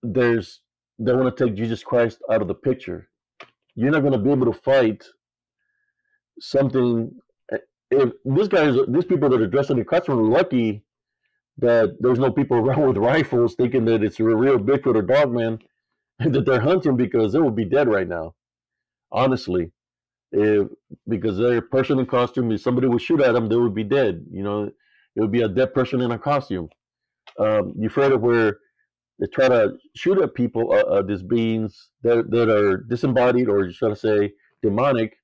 there's 0.02 0.62
they 0.98 1.12
want 1.14 1.36
to 1.36 1.46
take 1.46 1.56
Jesus 1.56 1.84
Christ 1.84 2.20
out 2.30 2.42
of 2.42 2.48
the 2.48 2.54
picture. 2.54 3.08
You're 3.76 3.92
not 3.92 4.00
going 4.02 4.12
to 4.12 4.18
be 4.18 4.30
able 4.30 4.52
to 4.52 4.58
fight 4.60 5.04
something. 6.40 7.12
eh, 7.52 7.58
If 7.90 8.12
these 8.24 8.48
guys, 8.48 8.76
these 8.88 9.04
people 9.06 9.28
that 9.30 9.40
are 9.40 9.46
dressed 9.46 9.70
in 9.70 9.78
the 9.78 9.84
costume 9.84 10.18
are 10.18 10.22
lucky 10.22 10.84
that 11.58 11.96
there's 12.00 12.18
no 12.18 12.30
people 12.32 12.56
around 12.62 12.88
with 12.88 12.98
rifles 12.98 13.54
thinking 13.54 13.84
that 13.86 14.02
it's 14.04 14.20
a 14.20 14.24
real 14.24 14.58
Bigfoot 14.58 14.96
or 14.96 15.02
Dogman 15.02 15.60
that 16.18 16.46
they're 16.46 16.60
hunting 16.60 16.96
because 16.96 17.32
they 17.32 17.38
would 17.40 17.56
be 17.56 17.64
dead 17.64 17.88
right 17.88 18.08
now. 18.08 18.34
Honestly, 19.12 19.72
if 20.32 20.68
because 21.08 21.38
they're 21.38 21.58
a 21.58 21.62
person 21.62 21.98
in 21.98 22.06
costume, 22.06 22.52
if 22.52 22.60
somebody 22.60 22.88
would 22.88 23.02
shoot 23.02 23.20
at 23.20 23.32
them, 23.32 23.48
they 23.48 23.56
would 23.56 23.74
be 23.74 23.84
dead. 23.84 24.24
You 24.30 24.42
know, 24.42 24.64
it 24.64 25.20
would 25.20 25.32
be 25.32 25.42
a 25.42 25.48
dead 25.48 25.74
person 25.74 26.00
in 26.00 26.10
a 26.10 26.18
costume. 26.18 26.68
Um, 27.38 27.74
you've 27.78 27.94
heard 27.94 28.12
of 28.12 28.22
where 28.22 28.58
they 29.18 29.26
try 29.26 29.48
to 29.48 29.74
shoot 29.96 30.18
at 30.20 30.34
people, 30.34 30.72
uh, 30.72 30.82
uh, 30.98 31.02
these 31.02 31.22
beings 31.22 31.90
that, 32.02 32.30
that 32.30 32.50
are 32.50 32.78
disembodied 32.78 33.48
or 33.48 33.70
should 33.72 33.92
I 33.92 33.94
say 33.94 34.32
demonic, 34.62 35.16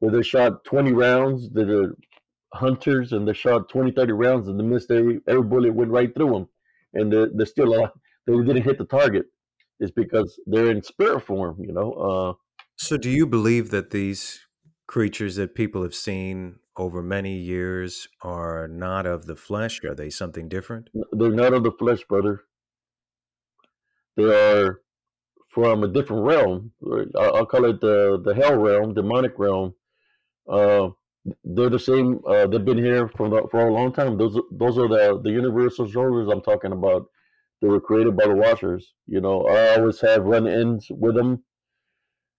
where 0.00 0.12
they 0.12 0.22
shot 0.22 0.64
20 0.64 0.92
rounds 0.92 1.50
that 1.50 1.70
are 1.70 1.96
hunters 2.54 3.12
and 3.12 3.26
they 3.26 3.32
shot 3.32 3.68
20, 3.68 3.92
30 3.92 4.12
rounds 4.12 4.48
and 4.48 4.58
the 4.58 4.64
miss 4.64 4.86
they 4.86 4.98
every 5.28 5.42
bullet 5.42 5.74
went 5.74 5.90
right 5.90 6.14
through 6.14 6.30
them. 6.32 6.48
And 6.94 7.12
they're, 7.12 7.28
they're 7.34 7.46
still 7.46 7.74
alive. 7.74 7.90
They 8.26 8.34
didn't 8.34 8.62
hit 8.62 8.78
the 8.78 8.84
target. 8.86 9.26
It's 9.78 9.90
because 9.90 10.38
they're 10.46 10.70
in 10.70 10.82
spirit 10.82 11.20
form, 11.20 11.58
you 11.60 11.72
know. 11.72 11.92
Uh, 11.92 12.32
So, 12.76 12.96
do 12.96 13.10
you 13.10 13.26
believe 13.26 13.70
that 13.70 13.90
these 13.90 14.46
creatures 14.86 15.36
that 15.36 15.54
people 15.54 15.82
have 15.82 15.94
seen 15.94 16.60
over 16.76 17.02
many 17.02 17.36
years 17.36 18.06
are 18.22 18.68
not 18.68 19.06
of 19.06 19.26
the 19.26 19.36
flesh? 19.36 19.82
Are 19.84 19.94
they 19.94 20.10
something 20.10 20.48
different? 20.48 20.90
they're 21.12 21.30
not 21.30 21.52
of 21.54 21.64
the 21.64 21.72
flesh, 21.72 22.04
brother. 22.04 22.44
They 24.16 24.24
are 24.24 24.82
from 25.50 25.84
a 25.84 25.88
different 25.88 26.24
realm. 26.24 26.72
I'll 27.16 27.46
call 27.46 27.64
it 27.66 27.80
the 27.80 28.20
the 28.22 28.34
hell 28.34 28.56
realm, 28.56 28.94
demonic 28.94 29.38
realm. 29.38 29.74
Uh, 30.48 30.90
they're 31.44 31.70
the 31.70 31.78
same. 31.78 32.20
Uh, 32.26 32.46
they've 32.46 32.64
been 32.64 32.78
here 32.78 33.08
for 33.08 33.28
the, 33.28 33.48
for 33.50 33.66
a 33.68 33.72
long 33.72 33.92
time. 33.92 34.16
Those 34.18 34.38
those 34.52 34.78
are 34.78 34.88
the 34.88 35.20
the 35.22 35.30
universal 35.30 35.88
soldiers 35.88 36.28
I'm 36.28 36.42
talking 36.42 36.72
about. 36.72 37.08
They 37.60 37.68
were 37.68 37.80
created 37.80 38.16
by 38.16 38.26
the 38.26 38.34
Watchers. 38.34 38.94
You 39.06 39.20
know, 39.20 39.46
I 39.46 39.76
always 39.76 40.00
have 40.00 40.24
run-ins 40.24 40.88
with 40.90 41.14
them. 41.14 41.42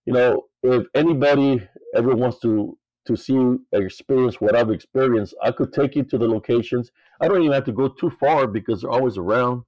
You 0.06 0.14
know, 0.14 0.46
if 0.64 0.86
anybody 0.94 1.68
ever 1.96 2.16
wants 2.16 2.40
to 2.40 2.78
to 3.06 3.16
see 3.16 3.56
experience 3.72 4.42
what 4.42 4.56
I've 4.56 4.70
experienced, 4.70 5.34
I 5.42 5.52
could 5.52 5.72
take 5.72 5.96
you 5.96 6.04
to 6.04 6.18
the 6.18 6.28
locations. 6.28 6.92
I 7.22 7.30
don't 7.30 7.42
even 7.42 7.54
have 7.54 7.64
to 7.66 7.72
go 7.72 7.88
too 7.88 8.10
far 8.10 8.48
because 8.48 8.82
they're 8.82 8.92
always 8.92 9.18
around. 9.18 9.64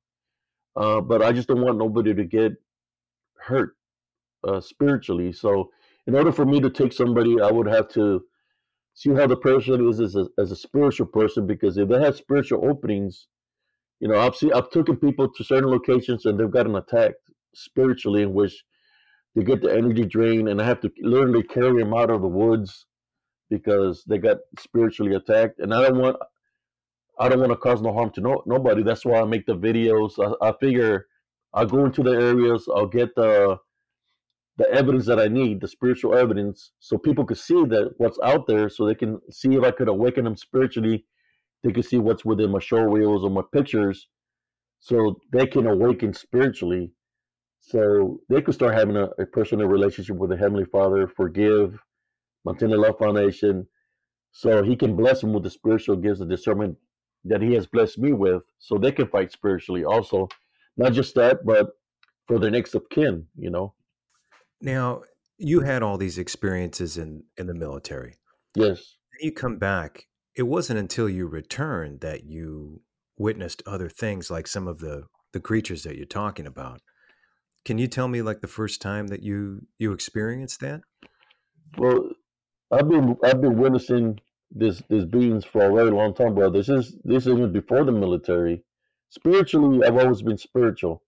Uh, 0.76 1.00
but 1.00 1.22
I 1.22 1.32
just 1.32 1.47
don't 1.47 1.62
want 1.62 1.78
nobody 1.78 2.14
to 2.14 2.26
get 2.26 2.52
hurt 3.38 3.76
uh, 4.47 4.60
spiritually. 4.60 5.32
So, 5.32 5.72
in 6.06 6.16
order 6.16 6.32
for 6.32 6.45
me 6.45 6.60
to 6.60 6.70
take 6.70 6.93
somebody, 6.93 7.39
I 7.39 7.50
would 7.52 7.68
have 7.68 7.88
to 7.89 8.24
see 8.93 9.14
how 9.14 9.28
the 9.28 9.38
person 9.38 9.88
is 9.88 10.00
as 10.02 10.16
a, 10.16 10.28
as 10.38 10.52
a 10.52 10.56
spiritual 10.56 11.08
person. 11.08 11.47
Because 11.47 11.78
if 11.78 11.88
they 11.88 12.02
have 12.02 12.16
spiritual 12.16 12.68
openings, 12.70 13.28
you 14.00 14.08
know, 14.08 14.20
I've 14.20 14.36
seen 14.36 14.54
I've 14.54 14.70
taken 14.70 14.97
people 14.97 15.30
to 15.30 15.43
certain 15.43 15.70
locations 15.70 16.26
and 16.26 16.39
they've 16.39 16.52
gotten 16.52 16.76
attacked 16.76 17.16
spiritually, 17.54 18.24
in 18.24 18.34
which 18.34 18.64
they 19.36 19.43
get 19.43 19.62
the 19.62 19.76
energy 19.76 20.06
drain, 20.06 20.47
and 20.47 20.62
I 20.62 20.66
have 20.66 20.82
to 20.82 20.91
literally 21.02 21.43
carry 21.43 21.82
them 21.82 21.93
out 21.93 22.10
of 22.10 22.22
the 22.22 22.28
woods 22.28 22.86
because 23.50 24.04
they 24.08 24.18
got 24.18 24.38
spiritually 24.58 25.16
attacked. 25.16 25.60
And 25.60 25.74
I 25.74 25.82
don't 25.84 26.00
want 26.00 26.18
I 27.20 27.28
don't 27.28 27.39
want 27.39 27.52
to 27.52 27.58
cause 27.58 27.82
no 27.82 27.93
harm 27.93 28.12
to 28.12 28.22
no, 28.22 28.41
nobody. 28.45 28.84
That's 28.84 29.06
why 29.06 29.20
I 29.20 29.26
make 29.26 29.45
the 29.45 29.58
videos. 29.58 30.14
I, 30.41 30.47
I 30.50 30.54
figure 30.60 31.08
I'll 31.54 31.66
go 31.66 31.86
into 31.86 32.04
the 32.04 32.12
areas, 32.12 32.68
I'll 32.74 32.88
get 32.88 33.16
the 33.16 33.58
the 34.58 34.70
evidence 34.72 35.06
that 35.06 35.20
I 35.20 35.30
need, 35.30 35.62
the 35.62 35.70
spiritual 35.70 36.16
evidence, 36.16 36.72
so 36.80 36.97
people 36.97 37.26
can 37.26 37.38
see 37.38 37.64
that 37.66 37.93
what's 37.97 38.20
out 38.22 38.45
there, 38.45 38.68
so 38.70 38.86
they 38.86 38.95
can 38.95 39.20
see 39.32 39.56
if 39.56 39.64
I 39.64 39.72
could 39.72 39.88
awaken 39.88 40.26
them 40.26 40.36
spiritually. 40.36 41.06
They 41.64 41.72
can 41.72 41.84
see 41.84 41.97
what's 41.97 42.26
within 42.26 42.51
my 42.51 42.60
show 42.60 42.80
reels 42.80 43.24
or 43.24 43.30
my 43.30 43.41
pictures, 43.53 44.07
so 44.80 45.20
they 45.34 45.45
can 45.45 45.68
awaken 45.68 46.14
spiritually. 46.14 46.91
So 47.60 48.22
they 48.30 48.41
can 48.41 48.53
start 48.53 48.76
having 48.76 48.95
a, 48.95 49.10
a 49.20 49.26
personal 49.26 49.68
relationship 49.68 50.16
with 50.16 50.30
the 50.30 50.38
Heavenly 50.38 50.66
Father, 50.66 51.07
forgive, 51.07 51.78
Montana 52.45 52.78
Love 52.78 52.97
Foundation, 52.97 53.68
so 54.32 54.64
He 54.64 54.76
can 54.76 54.95
bless 54.95 55.22
them 55.22 55.34
with 55.34 55.43
the 55.43 55.49
spiritual 55.49 55.97
gifts 55.97 56.22
of 56.22 56.30
discernment 56.30 56.78
that 57.26 57.41
He 57.41 57.53
has 57.53 57.68
blessed 57.68 57.99
me 57.99 58.14
with, 58.14 58.43
so 58.60 58.78
they 58.78 58.93
can 58.93 59.07
fight 59.07 59.32
spiritually 59.32 59.84
also 59.84 60.30
not 60.80 60.93
just 60.93 61.14
that, 61.16 61.45
but 61.45 61.68
for 62.28 62.39
their 62.39 62.49
next 62.49 62.74
of 62.74 62.89
kin, 62.89 63.28
you 63.38 63.51
know. 63.51 63.74
Now, 64.62 65.01
you 65.38 65.62
had 65.62 65.84
all 65.84 65.97
these 65.97 66.18
experiences 66.18 66.97
in 66.97 67.24
in 67.38 67.47
the 67.47 67.53
military. 67.53 68.16
Yes. 68.55 68.95
You 69.22 69.32
come 69.32 69.57
back. 69.57 70.07
It 70.39 70.47
wasn't 70.47 70.79
until 70.79 71.09
you 71.09 71.27
returned 71.27 71.99
that 71.99 72.23
you 72.23 72.79
witnessed 73.17 73.61
other 73.65 73.89
things 73.89 74.31
like 74.31 74.47
some 74.47 74.69
of 74.69 74.79
the 74.79 75.03
the 75.33 75.41
creatures 75.41 75.83
that 75.83 75.97
you're 75.97 76.05
talking 76.05 76.47
about. 76.47 76.79
Can 77.65 77.77
you 77.77 77.87
tell 77.87 78.07
me 78.07 78.21
like 78.21 78.39
the 78.39 78.47
first 78.47 78.81
time 78.81 79.07
that 79.07 79.21
you 79.21 79.67
you 79.79 79.91
experienced 79.91 80.61
that? 80.61 80.79
Well, 81.77 82.11
I've 82.71 82.87
been 82.87 83.17
I've 83.21 83.41
been 83.41 83.57
witnessing 83.57 84.21
this 84.49 84.81
this 84.89 85.03
beings 85.03 85.43
for 85.43 85.65
a 85.65 85.73
very 85.73 85.91
long 85.91 86.13
time, 86.13 86.35
bro. 86.35 86.49
This 86.49 86.69
is 86.69 86.97
this 87.03 87.27
is 87.27 87.35
before 87.49 87.83
the 87.83 87.91
military 87.91 88.63
spiritually, 89.09 89.85
I've 89.85 89.97
always 89.97 90.21
been 90.21 90.37
spiritual. 90.37 91.03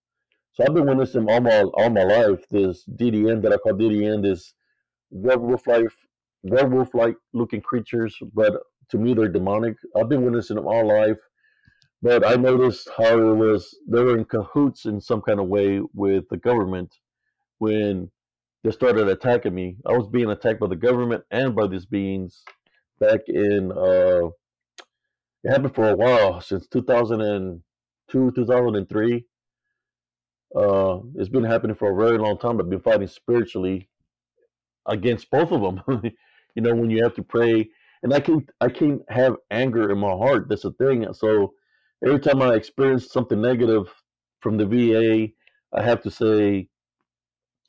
So 0.56 0.66
I've 0.66 0.74
been 0.74 0.88
witnessing 0.88 1.32
all 1.32 1.40
my 1.40 1.62
all 1.62 1.90
my 1.90 2.04
life 2.04 2.44
this 2.50 2.84
DDN 2.86 3.42
that 3.44 3.54
I 3.54 3.58
call 3.64 3.76
DDN, 3.76 4.24
this 4.24 4.54
werewolf 5.10 5.68
like 5.68 5.88
werewolf 6.44 6.94
like 6.94 7.16
looking 7.32 7.62
creatures, 7.62 8.14
but 8.34 8.62
to 8.92 8.98
me 8.98 9.14
they're 9.14 9.28
demonic. 9.28 9.76
I've 9.96 10.10
been 10.10 10.24
witnessing 10.24 10.56
them 10.56 10.68
all 10.68 10.88
life, 10.88 11.18
but 12.02 12.26
I 12.26 12.36
noticed 12.36 12.90
how 12.98 13.18
it 13.18 13.36
was 13.36 13.76
they 13.88 14.04
were 14.04 14.18
in 14.18 14.26
cahoots 14.26 14.86
in 14.86 15.02
some 15.02 15.22
kind 15.22 15.40
of 15.40 15.48
way 15.48 15.82
with 15.94 16.28
the 16.30 16.38
government 16.38 16.94
when 17.60 18.10
they 18.64 18.72
started 18.72 19.08
attacking 19.08 19.56
me. 19.56 19.78
I 19.86 19.94
was 19.94 20.08
being 20.08 20.30
attacked 20.30 20.60
by 20.60 20.68
the 20.68 20.76
government 20.76 21.24
and 21.32 21.56
by 21.56 21.68
these 21.68 21.86
beings 21.86 22.44
back 23.00 23.22
in 23.28 23.72
uh 23.72 24.30
it 25.44 25.50
happened 25.50 25.74
for 25.74 25.90
a 25.90 25.96
while 25.96 26.40
since 26.40 26.68
2002, 26.68 28.32
2003. 28.32 29.26
Uh, 30.56 31.00
it's 31.16 31.30
been 31.30 31.44
happening 31.44 31.76
for 31.76 31.92
a 31.92 31.96
very 31.96 32.18
long 32.18 32.38
time. 32.38 32.60
I've 32.60 32.70
been 32.70 32.82
fighting 32.82 33.08
spiritually 33.08 33.90
against 34.86 35.32
both 35.32 35.52
of 35.52 35.62
them. 35.62 35.82
you 36.56 36.62
know, 36.62 36.76
when 36.76 36.92
you 36.92 37.02
have 37.04 37.16
to 37.16 37.24
pray, 37.24 37.70
and 38.04 38.14
I 38.14 38.20
can't, 38.20 38.50
I 38.60 38.70
can't 38.70 39.02
have 39.10 39.38
anger 39.52 39.92
in 39.92 39.98
my 40.00 40.12
heart. 40.12 40.48
That's 40.50 40.64
the 40.64 40.72
thing. 40.74 41.06
So 41.14 41.54
every 42.06 42.20
time 42.20 42.42
I 42.42 42.56
experience 42.56 43.12
something 43.12 43.42
negative 43.42 43.94
from 44.40 44.58
the 44.58 44.66
VA, 44.66 45.28
I 45.74 45.84
have 45.84 46.02
to 46.04 46.12
say, 46.12 46.68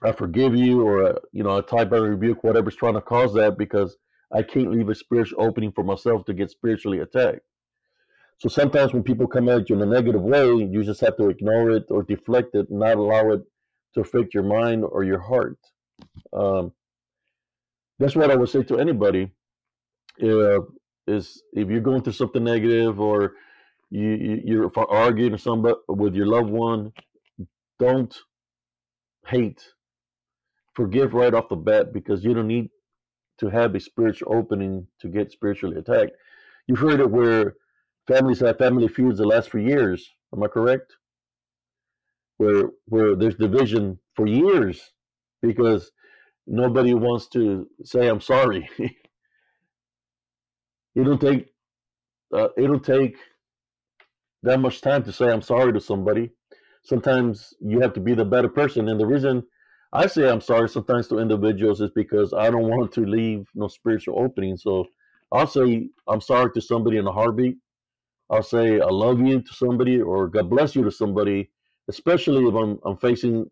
I 0.02 0.12
forgive 0.12 0.56
you, 0.56 0.82
or 0.82 1.04
uh, 1.04 1.18
you 1.32 1.44
know, 1.44 1.58
I 1.58 1.60
type 1.60 1.92
and 1.92 2.02
rebuke 2.02 2.42
whatever's 2.42 2.74
trying 2.74 2.94
to 2.94 3.00
cause 3.00 3.34
that 3.34 3.56
because 3.56 3.96
I 4.32 4.42
can't 4.42 4.72
leave 4.72 4.88
a 4.88 4.94
spiritual 4.94 5.42
opening 5.42 5.72
for 5.72 5.84
myself 5.84 6.24
to 6.24 6.34
get 6.34 6.50
spiritually 6.50 7.00
attacked. 7.00 7.40
So 8.38 8.48
sometimes 8.48 8.92
when 8.92 9.04
people 9.04 9.28
come 9.28 9.48
at 9.48 9.70
you 9.70 9.76
in 9.76 9.82
a 9.82 9.86
negative 9.86 10.22
way, 10.22 10.48
you 10.48 10.82
just 10.82 11.00
have 11.02 11.16
to 11.18 11.28
ignore 11.28 11.70
it 11.70 11.84
or 11.90 12.02
deflect 12.02 12.56
it, 12.56 12.70
not 12.70 12.96
allow 12.96 13.30
it 13.30 13.42
to 13.94 14.00
affect 14.00 14.34
your 14.34 14.42
mind 14.42 14.84
or 14.84 15.04
your 15.04 15.20
heart. 15.20 15.58
Um, 16.32 16.72
that's 18.00 18.16
what 18.16 18.32
I 18.32 18.34
would 18.34 18.48
say 18.48 18.64
to 18.64 18.80
anybody. 18.80 19.30
Uh, 20.22 20.60
is 21.06 21.42
if 21.52 21.68
you're 21.68 21.80
going 21.80 22.02
through 22.02 22.12
something 22.12 22.44
negative 22.44 23.00
or 23.00 23.34
you, 23.90 24.40
you 24.44 24.72
are 24.76 24.90
arguing 24.90 25.36
somebody 25.38 25.76
with 25.88 26.14
your 26.14 26.26
loved 26.26 26.50
one, 26.50 26.92
don't 27.78 28.16
hate. 29.26 29.62
Forgive 30.74 31.14
right 31.14 31.34
off 31.34 31.48
the 31.48 31.56
bat 31.56 31.92
because 31.92 32.24
you 32.24 32.34
don't 32.34 32.46
need 32.48 32.70
to 33.38 33.48
have 33.48 33.74
a 33.74 33.80
spiritual 33.80 34.34
opening 34.34 34.86
to 35.00 35.08
get 35.08 35.32
spiritually 35.32 35.76
attacked. 35.78 36.12
You've 36.66 36.78
heard 36.78 37.00
it 37.00 37.10
where 37.10 37.54
families 38.06 38.40
have 38.40 38.58
family 38.58 38.88
feuds 38.88 39.18
that 39.18 39.26
last 39.26 39.50
for 39.50 39.58
years. 39.58 40.08
Am 40.34 40.42
I 40.42 40.48
correct? 40.48 40.96
Where 42.38 42.70
where 42.86 43.16
there's 43.16 43.36
division 43.36 43.98
for 44.16 44.26
years 44.26 44.92
because 45.42 45.90
nobody 46.46 46.94
wants 46.94 47.28
to 47.30 47.68
say 47.84 48.08
I'm 48.08 48.20
sorry. 48.20 48.68
it'll 50.96 51.18
take 51.18 51.52
uh, 52.34 52.48
it'll 52.58 52.80
take 52.80 53.16
that 54.42 54.60
much 54.60 54.80
time 54.80 55.04
to 55.04 55.12
say 55.12 55.30
I'm 55.30 55.42
sorry 55.42 55.72
to 55.72 55.80
somebody. 55.80 56.30
Sometimes 56.84 57.54
you 57.60 57.80
have 57.80 57.94
to 57.94 58.00
be 58.00 58.14
the 58.14 58.24
better 58.24 58.48
person, 58.48 58.88
and 58.88 59.00
the 59.00 59.06
reason 59.06 59.42
I 59.92 60.06
say 60.06 60.28
I'm 60.28 60.40
sorry 60.40 60.68
sometimes 60.68 61.08
to 61.08 61.18
individuals 61.18 61.80
is 61.80 61.90
because 61.94 62.32
I 62.34 62.50
don't 62.50 62.68
want 62.68 62.92
to 62.94 63.02
leave 63.06 63.46
no 63.54 63.68
spiritual 63.68 64.18
opening. 64.20 64.56
So 64.56 64.86
I'll 65.32 65.46
say 65.46 65.88
I'm 66.08 66.20
sorry 66.20 66.52
to 66.54 66.60
somebody 66.60 66.98
in 66.98 67.06
a 67.06 67.12
heartbeat, 67.12 67.58
I'll 68.30 68.42
say 68.42 68.80
I 68.80 68.86
love 68.86 69.20
you 69.20 69.42
to 69.42 69.54
somebody 69.54 70.00
or 70.00 70.28
God 70.28 70.50
bless 70.50 70.74
you 70.74 70.84
to 70.84 70.90
somebody, 70.90 71.50
especially 71.88 72.46
if 72.46 72.54
I'm 72.54 72.78
I'm 72.84 72.96
facing 72.96 73.50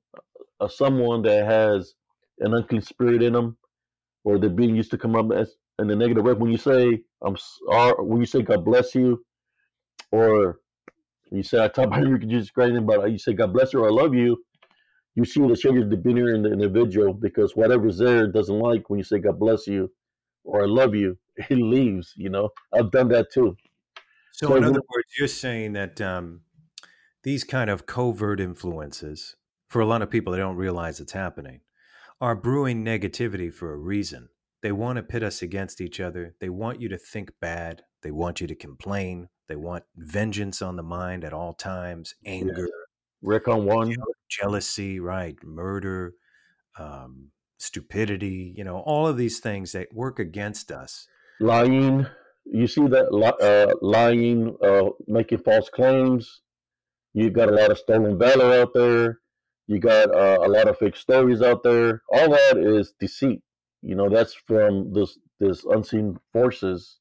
a, 0.60 0.68
someone 0.68 1.22
that 1.22 1.46
has 1.46 1.94
an 2.40 2.54
unclean 2.54 2.82
spirit 2.82 3.22
in 3.22 3.34
them, 3.34 3.56
or 4.24 4.38
they're 4.38 4.50
being 4.50 4.76
used 4.76 4.90
to 4.92 4.98
come 4.98 5.16
up 5.16 5.32
as 5.32 5.54
in 5.80 5.88
the 5.88 5.96
negative 5.96 6.24
way. 6.24 6.32
When 6.32 6.50
you 6.50 6.58
say 6.58 7.02
I'm 7.22 7.36
sorry, 7.36 7.94
when 7.98 8.20
you 8.20 8.26
say 8.26 8.42
God 8.42 8.64
bless 8.64 8.94
you, 8.94 9.24
or 10.12 10.60
you 11.30 11.42
say 11.42 11.62
I 11.62 11.68
talk 11.68 11.86
about 11.86 12.06
you 12.06 12.18
can 12.18 12.30
just 12.30 12.54
crazy, 12.54 12.78
but 12.80 13.10
you 13.10 13.18
say 13.18 13.32
God 13.32 13.52
bless 13.52 13.72
you 13.72 13.80
or 13.80 13.88
I 13.88 13.92
love 13.92 14.14
you, 14.14 14.42
you 15.14 15.24
see 15.24 15.46
the 15.46 15.56
change 15.56 15.78
of 15.78 15.90
demeanor 15.90 16.34
in 16.34 16.42
the 16.42 16.52
individual 16.52 17.12
because 17.12 17.56
whatever's 17.56 17.98
there 17.98 18.26
doesn't 18.26 18.58
like 18.58 18.88
when 18.88 18.98
you 18.98 19.04
say 19.04 19.18
God 19.18 19.38
bless 19.38 19.66
you 19.66 19.90
or 20.44 20.62
I 20.62 20.66
love 20.66 20.94
you, 20.94 21.18
it 21.36 21.56
leaves. 21.56 22.14
You 22.16 22.30
know, 22.30 22.50
I've 22.72 22.90
done 22.90 23.08
that 23.08 23.32
too. 23.32 23.56
So, 24.32 24.48
so 24.48 24.56
in 24.56 24.64
other 24.64 24.80
words, 24.94 25.08
you're 25.18 25.28
saying 25.28 25.72
that 25.74 26.00
um, 26.00 26.42
these 27.22 27.44
kind 27.44 27.68
of 27.68 27.86
covert 27.86 28.40
influences, 28.40 29.36
for 29.68 29.80
a 29.80 29.86
lot 29.86 30.02
of 30.02 30.10
people, 30.10 30.32
they 30.32 30.38
don't 30.38 30.56
realize 30.56 31.00
it's 31.00 31.12
happening, 31.12 31.60
are 32.20 32.34
brewing 32.34 32.84
negativity 32.84 33.52
for 33.52 33.72
a 33.72 33.76
reason. 33.76 34.28
They 34.62 34.72
want 34.72 34.96
to 34.96 35.02
pit 35.02 35.22
us 35.22 35.42
against 35.42 35.80
each 35.80 36.00
other. 36.00 36.34
They 36.40 36.50
want 36.50 36.80
you 36.80 36.88
to 36.90 36.98
think 36.98 37.32
bad. 37.40 37.82
They 38.02 38.10
want 38.10 38.40
you 38.40 38.46
to 38.46 38.54
complain. 38.54 39.28
They 39.48 39.56
want 39.56 39.84
vengeance 39.96 40.62
on 40.62 40.76
the 40.76 40.82
mind 40.82 41.24
at 41.24 41.32
all 41.32 41.54
times, 41.54 42.14
anger, 42.24 42.68
Rick 43.22 43.48
on 43.48 43.64
one, 43.64 43.94
jealousy, 44.28 45.00
right, 45.00 45.36
murder, 45.42 46.14
um, 46.78 47.30
stupidity. 47.58 48.54
You 48.56 48.64
know, 48.64 48.78
all 48.78 49.06
of 49.06 49.16
these 49.16 49.40
things 49.40 49.72
that 49.72 49.88
work 49.92 50.18
against 50.18 50.70
us. 50.70 51.06
Lying, 51.40 52.06
you 52.44 52.66
see 52.66 52.86
that 52.86 53.08
uh, 53.40 53.74
lying, 53.82 54.56
uh, 54.62 54.90
making 55.06 55.38
false 55.38 55.68
claims. 55.68 56.42
You 57.12 57.30
got 57.30 57.48
a 57.48 57.52
lot 57.52 57.70
of 57.70 57.78
stolen 57.78 58.18
valor 58.18 58.60
out 58.60 58.72
there. 58.72 59.18
You 59.66 59.78
got 59.78 60.14
uh, 60.14 60.38
a 60.42 60.48
lot 60.48 60.68
of 60.68 60.78
fake 60.78 60.96
stories 60.96 61.42
out 61.42 61.62
there. 61.62 62.02
All 62.12 62.30
that 62.30 62.56
is 62.56 62.92
deceit. 63.00 63.40
You 63.82 63.94
know, 63.94 64.08
that's 64.08 64.34
from 64.34 64.92
this 64.92 65.18
this 65.38 65.64
unseen 65.64 66.18
forces 66.32 66.98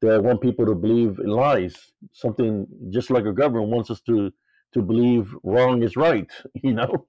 that 0.00 0.22
want 0.22 0.40
people 0.40 0.64
to 0.66 0.74
believe 0.74 1.18
in 1.18 1.28
lies. 1.28 1.74
Something 2.12 2.66
just 2.90 3.10
like 3.10 3.24
a 3.24 3.32
government 3.32 3.70
wants 3.70 3.90
us 3.90 4.00
to 4.02 4.32
to 4.74 4.82
believe 4.82 5.34
wrong 5.42 5.82
is 5.82 5.96
right. 5.96 6.30
You 6.62 6.74
know, 6.74 7.06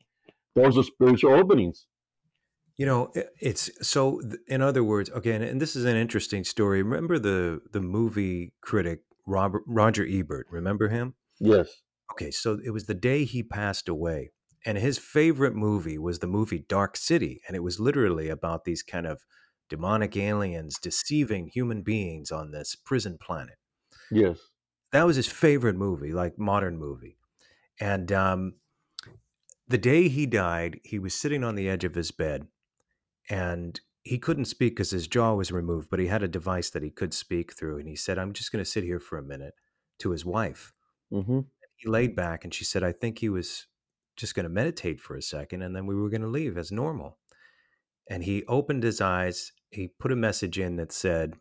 those 0.56 0.78
are 0.78 0.84
spiritual 0.84 1.34
openings. 1.34 1.86
You 2.78 2.86
know, 2.86 3.12
it's 3.42 3.70
so. 3.82 4.22
In 4.48 4.62
other 4.62 4.84
words, 4.84 5.10
again, 5.10 5.42
and 5.42 5.62
this 5.62 5.76
is 5.76 5.84
an 5.84 5.98
interesting 5.98 6.44
story. 6.46 6.82
Remember 6.82 7.20
the 7.20 7.62
the 7.72 7.82
movie 7.82 8.54
critic 8.62 9.02
Robert 9.26 9.64
Roger 9.68 10.06
Ebert. 10.10 10.48
Remember 10.50 10.88
him? 10.88 11.16
Yes. 11.40 11.82
Okay, 12.12 12.32
so 12.32 12.60
it 12.64 12.72
was 12.72 12.86
the 12.86 12.94
day 12.94 13.24
he 13.24 13.44
passed 13.44 13.88
away, 13.88 14.32
and 14.66 14.78
his 14.78 14.98
favorite 14.98 15.56
movie 15.56 15.98
was 15.98 16.20
the 16.20 16.28
movie 16.28 16.66
Dark 16.68 16.98
City, 16.98 17.42
and 17.48 17.56
it 17.56 17.64
was 17.64 17.80
literally 17.80 18.30
about 18.30 18.66
these 18.66 18.84
kind 18.84 19.08
of 19.08 19.24
demonic 19.70 20.18
aliens 20.18 20.78
deceiving 20.82 21.48
human 21.48 21.82
beings 21.82 22.32
on 22.32 22.52
this 22.52 22.76
prison 22.76 23.18
planet. 23.22 23.58
Yes. 24.12 24.40
That 24.92 25.06
was 25.06 25.16
his 25.16 25.28
favorite 25.28 25.76
movie, 25.76 26.12
like 26.12 26.40
modern 26.40 26.78
movie. 26.78 27.18
And 27.80 28.12
um, 28.12 28.56
the 29.68 29.78
day 29.78 30.08
he 30.08 30.26
died, 30.26 30.80
he 30.84 31.00
was 31.00 31.14
sitting 31.14 31.44
on 31.44 31.56
the 31.56 31.70
edge 31.70 31.84
of 31.84 31.96
his 31.96 32.12
bed 32.12 32.48
and 33.30 33.80
he 34.04 34.18
couldn't 34.18 34.46
speak 34.46 34.76
because 34.76 34.90
his 34.90 35.08
jaw 35.08 35.36
was 35.36 35.52
removed, 35.52 35.90
but 35.92 36.00
he 36.00 36.08
had 36.08 36.24
a 36.24 36.28
device 36.28 36.72
that 36.72 36.84
he 36.84 36.90
could 36.90 37.14
speak 37.14 37.54
through. 37.54 37.78
And 37.78 37.88
he 37.88 37.96
said, 37.96 38.18
I'm 38.18 38.34
just 38.34 38.52
going 38.52 38.64
to 38.64 38.70
sit 38.70 38.84
here 38.84 39.00
for 39.00 39.18
a 39.18 39.24
minute 39.24 39.54
to 40.00 40.10
his 40.10 40.26
wife. 40.26 40.74
Mm-hmm. 41.14 41.42
He 41.76 41.88
laid 41.88 42.16
back 42.16 42.44
and 42.44 42.54
she 42.54 42.66
said, 42.66 42.84
I 42.84 42.92
think 42.92 43.20
he 43.20 43.30
was 43.30 43.68
just 44.20 44.36
going 44.36 44.44
to 44.44 44.50
meditate 44.50 45.00
for 45.00 45.16
a 45.16 45.22
second 45.22 45.62
and 45.62 45.76
then 45.76 45.86
we 45.86 45.96
were 45.96 46.10
going 46.10 46.22
to 46.22 46.28
leave 46.28 46.58
as 46.58 46.72
normal. 46.72 47.18
And 48.10 48.24
he 48.24 48.44
opened 48.46 48.84
his 48.84 49.02
eyes. 49.02 49.52
He 49.72 49.88
put 49.88 50.12
a 50.12 50.16
message 50.16 50.60
in 50.60 50.76
that 50.76 50.92
said, 50.92 51.36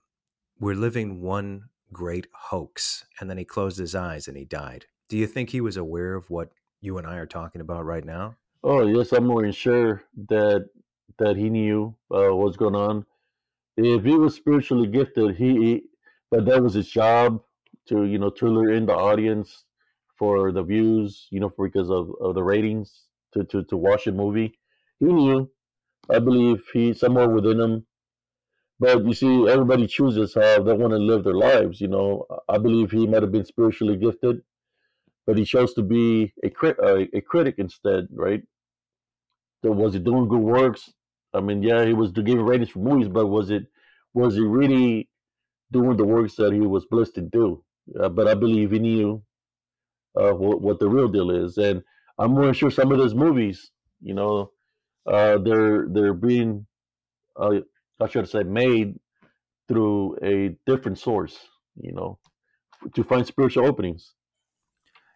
We're 0.61 0.74
living 0.74 1.20
one 1.20 1.64
great 1.93 2.26
hoax. 2.33 3.07
And 3.20 3.29
then 3.29 3.39
he 3.39 3.45
closed 3.45 3.79
his 3.79 3.95
eyes 3.95 4.29
and 4.29 4.37
he 4.37 4.45
died. 4.45 4.87
Do 5.09 5.16
you 5.16 5.26
think 5.26 5.51
he 5.51 5.61
was 5.61 5.76
aware 5.76 6.14
of 6.14 6.31
what 6.31 6.51
you 6.81 6.99
and 6.99 7.07
I 7.07 7.16
are 7.16 7.26
talking 7.26 7.61
about 7.61 7.85
right 7.85 8.05
now? 8.05 8.37
Oh, 8.62 8.87
yes, 8.87 9.12
I'm 9.12 9.26
more 9.26 9.51
sure 9.53 10.03
that 10.29 10.66
that 11.18 11.37
he 11.37 11.51
knew 11.51 11.97
uh, 12.12 12.35
what's 12.35 12.57
going 12.57 12.76
on. 12.76 13.05
If 13.76 14.05
he 14.05 14.14
was 14.14 14.35
spiritually 14.35 14.87
gifted, 14.87 15.37
he, 15.37 15.53
he 15.57 15.83
but 16.31 16.45
that 16.45 16.62
was 16.62 16.74
his 16.74 16.89
job 16.89 17.43
to 17.89 18.05
you 18.05 18.18
know 18.18 18.31
to 18.31 18.47
lure 18.47 18.72
in 18.72 18.87
the 18.87 18.95
audience 18.95 19.64
for 20.19 20.53
the 20.53 20.62
views, 20.62 21.27
you 21.31 21.41
know, 21.41 21.53
because 21.59 21.91
of, 21.91 22.11
of 22.21 22.35
the 22.35 22.43
ratings 22.43 23.05
to, 23.33 23.45
to 23.45 23.64
to 23.64 23.77
watch 23.77 24.07
a 24.07 24.12
movie. 24.12 24.59
He 25.01 25.07
knew. 25.07 25.51
I 26.11 26.19
believe 26.21 26.64
he 26.73 26.93
somewhere 26.95 27.29
within 27.29 27.61
him. 27.61 27.87
But 28.81 29.05
you 29.05 29.14
see, 29.14 29.49
everybody 29.49 29.87
chooses 29.87 30.35
how 30.35 30.62
they 30.62 30.73
want 30.73 30.93
to 30.93 30.99
live 30.99 31.25
their 31.25 31.35
lives. 31.35 31.81
You 31.81 31.89
know, 31.89 32.27
I 32.49 32.59
believe 32.59 32.91
he 32.91 33.07
might 33.07 33.23
have 33.23 33.33
been 33.33 33.45
spiritually 33.45 33.97
gifted, 33.97 34.43
but 35.27 35.39
he 35.39 35.45
chose 35.45 35.75
to 35.75 35.83
be 35.83 36.33
a, 36.45 36.51
crit- 36.51 36.79
a, 36.81 37.09
a 37.16 37.21
critic 37.21 37.57
instead, 37.59 38.09
right? 38.12 38.43
So 39.62 39.73
was 39.73 39.95
he 39.95 40.01
doing 40.01 40.29
good 40.29 40.41
works? 40.41 40.93
I 41.35 41.41
mean, 41.41 41.62
yeah, 41.62 41.85
he 41.85 41.93
was 41.93 42.12
giving 42.12 42.43
ratings 42.43 42.71
for 42.71 42.81
movies, 42.81 43.09
but 43.09 43.27
was 43.27 43.51
it 43.51 43.66
was 44.14 44.35
he 44.35 44.41
really 44.43 45.09
doing 45.73 45.97
the 45.97 46.05
works 46.05 46.37
that 46.37 46.53
he 46.53 46.61
was 46.61 46.87
blessed 46.87 47.16
to 47.16 47.23
do? 47.23 47.64
Uh, 47.99 48.09
but 48.09 48.29
I 48.29 48.35
believe 48.35 48.73
he 48.73 48.79
knew 48.81 49.23
uh, 50.17 50.33
what, 50.33 50.61
what, 50.61 50.79
the 50.79 50.89
real 50.89 51.09
deal 51.09 51.31
is, 51.31 51.59
and 51.59 51.83
I'm 52.19 52.33
more 52.33 52.53
sure 52.55 52.71
some 52.71 52.93
of 52.93 52.99
those 52.99 53.15
movies, 53.15 53.71
you 54.01 54.15
know, 54.15 54.53
uh, 55.07 55.39
they're 55.39 55.87
they're 55.89 56.15
being, 56.15 56.67
uh, 57.41 57.61
I 58.01 58.09
should 58.09 58.29
say, 58.29 58.43
made 58.43 58.99
through 59.69 60.17
a 60.23 60.57
different 60.67 60.99
source, 60.99 61.39
you 61.77 61.93
know, 61.93 62.19
to 62.95 63.05
find 63.05 63.27
spiritual 63.27 63.67
openings. 63.67 64.15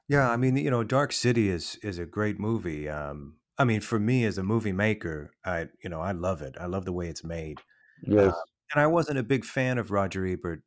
Yeah, 0.08 0.30
I 0.30 0.36
mean, 0.36 0.56
you 0.56 0.70
know, 0.70 0.84
Dark 0.84 1.12
City 1.12 1.48
is 1.48 1.78
is 1.82 1.98
a 1.98 2.06
great 2.06 2.38
movie. 2.38 2.88
Um, 2.88 3.36
I 3.58 3.64
mean, 3.64 3.80
for 3.80 3.98
me 3.98 4.24
as 4.24 4.38
a 4.38 4.42
movie 4.42 4.72
maker, 4.72 5.32
I 5.44 5.66
you 5.82 5.90
know 5.90 6.00
I 6.00 6.12
love 6.12 6.42
it. 6.42 6.56
I 6.60 6.66
love 6.66 6.84
the 6.84 6.92
way 6.92 7.08
it's 7.08 7.24
made. 7.24 7.60
Yes. 8.02 8.32
Uh, 8.32 8.40
and 8.74 8.82
I 8.82 8.86
wasn't 8.86 9.18
a 9.18 9.22
big 9.22 9.44
fan 9.44 9.78
of 9.78 9.90
Roger 9.90 10.26
Ebert, 10.26 10.62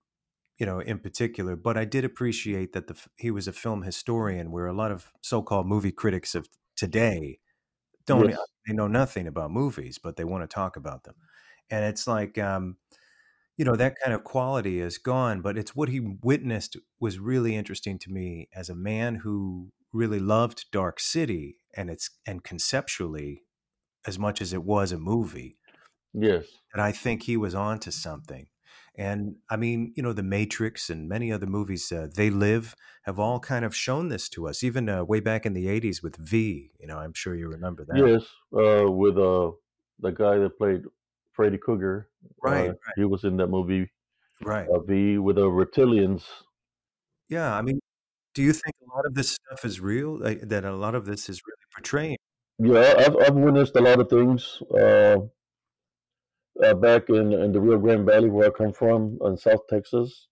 you 0.58 0.66
know, 0.66 0.80
in 0.80 1.00
particular, 1.00 1.56
but 1.56 1.78
I 1.78 1.86
did 1.86 2.06
appreciate 2.06 2.74
that 2.74 2.88
the 2.88 2.96
he 3.18 3.32
was 3.32 3.48
a 3.48 3.54
film 3.54 3.84
historian, 3.84 4.52
where 4.52 4.68
a 4.68 4.74
lot 4.74 4.92
of 4.92 5.12
so-called 5.22 5.68
movie 5.68 5.92
critics 5.92 6.36
of 6.36 6.48
today 6.76 7.40
don't 8.06 8.30
yes. 8.30 8.40
they 8.68 8.74
know 8.74 8.88
nothing 8.88 9.28
about 9.28 9.52
movies, 9.52 9.98
but 10.02 10.16
they 10.16 10.24
want 10.24 10.44
to 10.44 10.54
talk 10.54 10.78
about 10.78 11.04
them, 11.04 11.16
and 11.70 11.86
it's 11.86 12.08
like. 12.08 12.38
Um, 12.38 12.78
you 13.58 13.64
know 13.64 13.76
that 13.76 13.96
kind 14.04 14.14
of 14.14 14.24
quality 14.24 14.80
is 14.80 14.98
gone 14.98 15.42
but 15.42 15.58
it's 15.58 15.76
what 15.76 15.90
he 15.90 16.00
witnessed 16.22 16.78
was 17.00 17.20
really 17.20 17.56
interesting 17.56 17.98
to 17.98 18.12
me 18.12 18.50
as 18.54 18.70
a 18.70 18.76
man 18.76 19.16
who 19.16 19.72
really 19.94 20.20
loved 20.20 20.66
dark 20.72 21.00
city 21.00 21.58
and 21.76 21.90
it's 21.90 22.10
and 22.28 22.44
conceptually 22.44 23.44
as 24.06 24.20
much 24.20 24.42
as 24.42 24.52
it 24.52 24.64
was 24.64 24.92
a 24.92 24.98
movie 24.98 25.58
yes 26.14 26.46
and 26.74 26.82
i 26.82 26.92
think 26.92 27.24
he 27.24 27.38
was 27.38 27.56
onto 27.56 27.92
something 27.92 28.48
and 28.98 29.36
i 29.50 29.56
mean 29.56 29.92
you 29.96 30.04
know 30.04 30.14
the 30.14 30.24
matrix 30.24 30.90
and 30.90 31.08
many 31.08 31.32
other 31.32 31.46
movies 31.46 31.92
uh, 31.92 32.08
they 32.16 32.30
live 32.30 32.76
have 33.04 33.20
all 33.20 33.40
kind 33.40 33.66
of 33.66 33.76
shown 33.76 34.10
this 34.10 34.30
to 34.30 34.48
us 34.48 34.64
even 34.64 34.90
uh, 34.90 35.04
way 35.04 35.20
back 35.20 35.46
in 35.46 35.54
the 35.54 35.68
80s 35.68 36.02
with 36.02 36.16
v 36.18 36.72
you 36.80 36.88
know 36.88 36.98
i'm 36.98 37.14
sure 37.14 37.36
you 37.36 37.48
remember 37.48 37.86
that 37.86 37.98
yes 37.98 38.24
uh, 38.54 38.90
with 38.90 39.18
uh, 39.18 39.52
the 40.00 40.12
guy 40.12 40.38
that 40.38 40.58
played 40.58 40.84
freddy 41.34 41.58
krueger 41.58 42.10
right, 42.42 42.66
uh, 42.66 42.68
right, 42.68 42.78
he 42.96 43.06
was 43.06 43.24
in 43.24 43.38
that 43.38 43.48
movie 43.48 43.90
right 44.42 44.68
uh, 44.70 44.80
v 44.80 45.18
with 45.18 45.36
the 45.38 45.46
reptilians 45.46 46.24
yeah 47.30 47.56
i 47.56 47.62
mean 47.62 47.80
do 48.36 48.44
you 48.44 48.52
think 48.52 48.76
a 48.84 48.96
lot 48.96 49.06
of 49.06 49.16
this 49.16 49.32
stuff 49.32 49.66
is 49.66 49.80
real? 49.80 50.20
Like, 50.20 50.42
that 50.50 50.66
a 50.66 50.76
lot 50.76 50.94
of 50.94 51.06
this 51.06 51.30
is 51.30 51.42
really 51.48 51.66
portraying? 51.74 52.18
Yeah, 52.60 52.94
I've 53.00 53.16
I've 53.18 53.36
witnessed 53.36 53.76
a 53.76 53.82
lot 53.82 54.00
of 54.00 54.10
things. 54.10 54.62
Uh, 56.64 56.74
back 56.74 57.10
in, 57.10 57.34
in 57.34 57.52
the 57.52 57.60
Rio 57.60 57.78
Grande 57.78 58.06
Valley, 58.06 58.30
where 58.30 58.48
I 58.48 58.50
come 58.50 58.72
from, 58.72 59.18
in 59.26 59.38
South 59.38 59.68
Texas, 59.70 60.28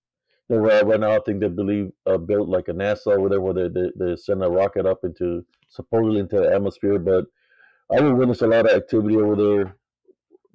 you 0.47 0.55
know, 0.55 0.61
right, 0.61 0.85
right 0.85 0.99
now 0.99 1.11
I 1.11 1.19
think 1.25 1.39
they 1.39 1.49
believe 1.49 1.91
uh, 2.05 2.17
built 2.17 2.47
like 2.47 2.69
a 2.69 2.73
NASA 2.73 3.07
or 3.07 3.19
whatever, 3.19 3.41
where 3.41 3.53
they, 3.53 3.67
they, 3.67 3.91
they 3.95 4.15
send 4.15 4.43
a 4.43 4.49
rocket 4.49 4.85
up 4.85 4.99
into 5.03 5.45
supposedly 5.69 6.19
into 6.19 6.37
the 6.37 6.53
atmosphere. 6.53 6.97
But 6.99 7.25
I 7.91 8.01
would 8.01 8.13
witness 8.13 8.41
a 8.41 8.47
lot 8.47 8.69
of 8.69 8.75
activity 8.75 9.17
over 9.17 9.35
there, 9.35 9.75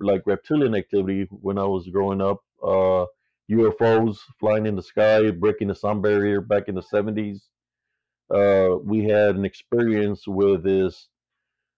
like 0.00 0.22
reptilian 0.26 0.74
activity 0.74 1.26
when 1.30 1.58
I 1.58 1.64
was 1.64 1.88
growing 1.88 2.20
up. 2.20 2.40
Uh, 2.62 3.06
UFOs 3.50 4.18
flying 4.38 4.66
in 4.66 4.76
the 4.76 4.82
sky, 4.82 5.30
breaking 5.30 5.68
the 5.68 5.74
sound 5.74 6.02
barrier 6.02 6.40
back 6.40 6.64
in 6.68 6.74
the 6.74 6.82
70s. 6.82 7.40
Uh, 8.32 8.76
we 8.84 9.04
had 9.04 9.36
an 9.36 9.44
experience 9.44 10.26
with 10.26 10.62
this 10.62 11.08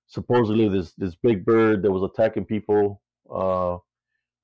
supposedly 0.08 0.68
this 0.68 0.92
this 0.98 1.14
big 1.14 1.44
bird 1.44 1.82
that 1.82 1.92
was 1.92 2.02
attacking 2.02 2.44
people. 2.44 3.00
Uh, 3.32 3.74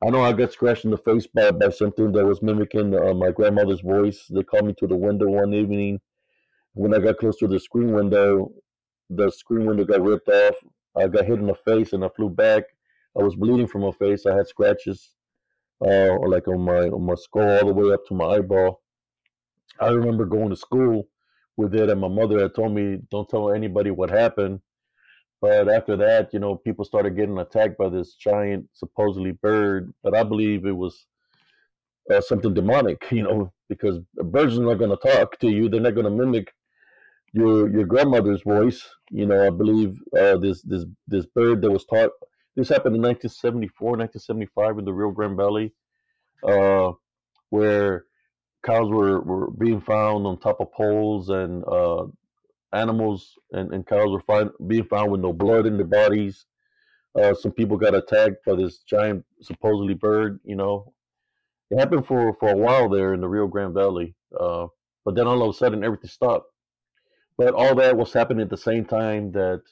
I 0.05 0.11
know 0.11 0.23
I 0.23 0.33
got 0.33 0.53
scratched 0.53 0.85
in 0.85 0.91
the 0.91 0.99
face 0.99 1.27
by, 1.27 1.51
by 1.51 1.71
something 1.71 2.13
that 2.13 2.25
was 2.27 2.43
mimicking 2.43 2.95
uh, 2.95 3.15
my 3.15 3.31
grandmother's 3.31 3.81
voice. 3.81 4.27
They 4.31 4.43
called 4.43 4.67
me 4.67 4.75
to 4.79 4.87
the 4.87 4.97
window 4.97 5.27
one 5.27 5.55
evening. 5.55 6.01
When 6.75 6.95
I 6.95 6.99
got 6.99 7.19
close 7.19 7.39
to 7.39 7.49
the 7.49 7.59
screen 7.59 7.93
window, 7.93 8.53
the 9.09 9.31
screen 9.31 9.67
window 9.67 9.85
got 9.85 10.03
ripped 10.03 10.29
off. 10.29 10.55
I 10.97 11.09
got 11.09 11.25
hit 11.25 11.39
in 11.39 11.47
the 11.47 11.55
face 11.55 11.93
and 11.93 12.05
I 12.05 12.09
flew 12.15 12.31
back. 12.31 12.65
I 13.19 13.23
was 13.23 13.35
bleeding 13.37 13.67
from 13.67 13.83
my 13.83 13.93
face. 13.93 14.27
I 14.27 14.35
had 14.37 14.47
scratches 14.49 15.15
uh, 15.85 16.19
like 16.27 16.49
on 16.49 16.61
my 16.63 16.89
on 16.89 17.05
my 17.05 17.15
skull 17.15 17.49
all 17.49 17.67
the 17.67 17.73
way 17.75 17.93
up 17.93 18.07
to 18.07 18.15
my 18.15 18.25
eyeball. 18.27 18.83
I 19.81 19.89
remember 19.89 20.25
going 20.25 20.51
to 20.51 20.57
school 20.57 21.09
with 21.57 21.75
it, 21.75 21.91
and 21.91 22.01
my 22.01 22.09
mother 22.09 22.41
had 22.41 22.55
told 22.55 22.73
me, 22.73 22.99
"Don't 23.11 23.29
tell 23.29 23.53
anybody 23.53 23.91
what 23.91 24.11
happened." 24.11 24.61
But 25.41 25.69
after 25.69 25.97
that, 25.97 26.33
you 26.33 26.39
know, 26.39 26.57
people 26.57 26.85
started 26.85 27.17
getting 27.17 27.39
attacked 27.39 27.79
by 27.79 27.89
this 27.89 28.15
giant, 28.15 28.69
supposedly 28.73 29.33
bird. 29.33 29.93
But 30.03 30.17
I 30.17 30.23
believe 30.23 30.65
it 30.65 30.77
was 30.77 31.07
uh, 32.13 32.21
something 32.21 32.55
demonic, 32.55 33.07
you 33.11 33.23
know, 33.23 33.53
because 33.69 33.99
birds 34.15 34.59
are 34.59 34.63
not 34.63 34.79
going 34.79 34.91
to 34.91 34.97
talk 34.97 35.39
to 35.41 35.49
you; 35.49 35.69
they're 35.69 35.81
not 35.81 35.95
going 35.95 36.05
to 36.05 36.11
mimic 36.11 36.53
your 37.33 37.69
your 37.71 37.85
grandmother's 37.85 38.43
voice. 38.43 38.83
You 39.11 39.27
know, 39.27 39.47
I 39.47 39.51
believe 39.51 39.99
uh, 40.19 40.39
this 40.39 40.63
this 40.63 40.85
this 41.07 41.27
bird 41.27 41.63
that 41.63 41.71
was 41.71 41.85
taught 41.85 42.11
this 42.57 42.71
happened 42.71 42.97
in 42.97 43.03
1974, 43.03 43.91
1975 43.99 44.79
in 44.79 44.85
the 44.87 44.93
Rio 44.93 45.11
Grande 45.11 45.37
Valley, 45.37 45.75
uh, 46.43 46.93
where 47.51 48.07
cows 48.65 48.91
were, 48.91 49.21
were 49.21 49.51
being 49.51 49.83
found 49.83 50.27
on 50.27 50.39
top 50.39 50.61
of 50.61 50.73
poles 50.73 51.29
and 51.29 51.63
uh, 51.69 52.07
animals 52.73 53.33
and, 53.53 53.73
and 53.73 53.87
cows 53.87 54.11
were 54.11 54.21
find, 54.21 54.51
being 54.67 54.85
found 54.85 55.11
with 55.13 55.21
no 55.21 55.33
blood 55.33 55.67
in 55.67 55.77
their 55.77 55.87
bodies. 55.87 56.47
Uh, 57.19 57.35
some 57.35 57.53
people 57.53 57.77
got 57.77 57.95
attacked 57.95 58.45
by 58.45 58.55
this 58.55 58.79
giant, 58.79 59.25
supposedly 59.41 59.95
bird. 59.95 60.39
You 60.45 60.57
know, 60.57 60.93
it 61.71 61.79
happened 61.79 62.07
for 62.07 62.35
for 62.39 62.51
a 62.51 62.57
while 62.57 62.89
there 62.89 63.15
in 63.15 63.21
the 63.21 63.29
Rio 63.29 63.47
Grande 63.47 63.75
Valley, 63.75 64.15
uh, 64.39 64.67
but 65.05 65.15
then 65.15 65.27
all 65.27 65.43
of 65.43 65.49
a 65.49 65.59
sudden 65.59 65.85
everything 65.85 66.11
stopped. 66.11 66.51
But 67.39 67.55
all 67.55 67.75
that 67.77 67.97
was 67.97 68.13
happening 68.13 68.43
at 68.43 68.51
the 68.51 68.57
same 68.57 68.85
time 68.85 69.33
that 69.33 69.63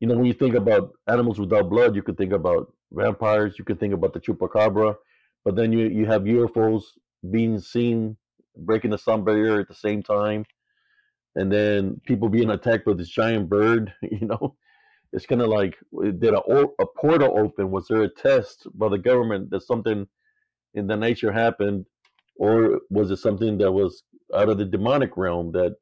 you 0.00 0.08
know, 0.08 0.14
when 0.14 0.24
you 0.24 0.32
think 0.32 0.54
about 0.54 0.92
animals 1.06 1.38
without 1.38 1.68
blood, 1.68 1.94
you 1.94 2.02
could 2.02 2.16
think 2.16 2.32
about 2.32 2.72
vampires, 2.90 3.58
you 3.58 3.64
could 3.64 3.78
think 3.78 3.92
about 3.92 4.14
the 4.14 4.20
chupacabra, 4.20 4.96
but 5.44 5.56
then 5.56 5.72
you 5.72 5.86
you 5.88 6.06
have 6.06 6.22
UFOs 6.22 6.82
being 7.30 7.58
seen 7.58 8.16
breaking 8.56 8.90
the 8.90 8.98
sun 8.98 9.24
barrier 9.24 9.60
at 9.60 9.68
the 9.68 9.74
same 9.74 10.02
time, 10.02 10.44
and 11.36 11.50
then 11.52 12.00
people 12.06 12.28
being 12.28 12.50
attacked 12.50 12.86
by 12.86 12.94
this 12.94 13.08
giant 13.08 13.48
bird. 13.48 13.92
You 14.10 14.26
know, 14.26 14.56
it's 15.12 15.26
kind 15.26 15.42
of 15.42 15.48
like 15.48 15.76
did 16.18 16.34
a 16.34 16.42
a 16.80 16.86
portal 17.00 17.38
open? 17.38 17.70
Was 17.70 17.86
there 17.88 18.02
a 18.02 18.08
test 18.14 18.66
by 18.74 18.88
the 18.88 18.98
government 18.98 19.50
that 19.50 19.62
something 19.62 20.06
in 20.74 20.86
the 20.86 20.96
nature 20.96 21.32
happened, 21.32 21.86
or 22.36 22.80
was 22.90 23.10
it 23.10 23.18
something 23.18 23.58
that 23.58 23.72
was 23.72 24.02
out 24.34 24.48
of 24.48 24.58
the 24.58 24.64
demonic 24.64 25.16
realm 25.16 25.52
that 25.52 25.74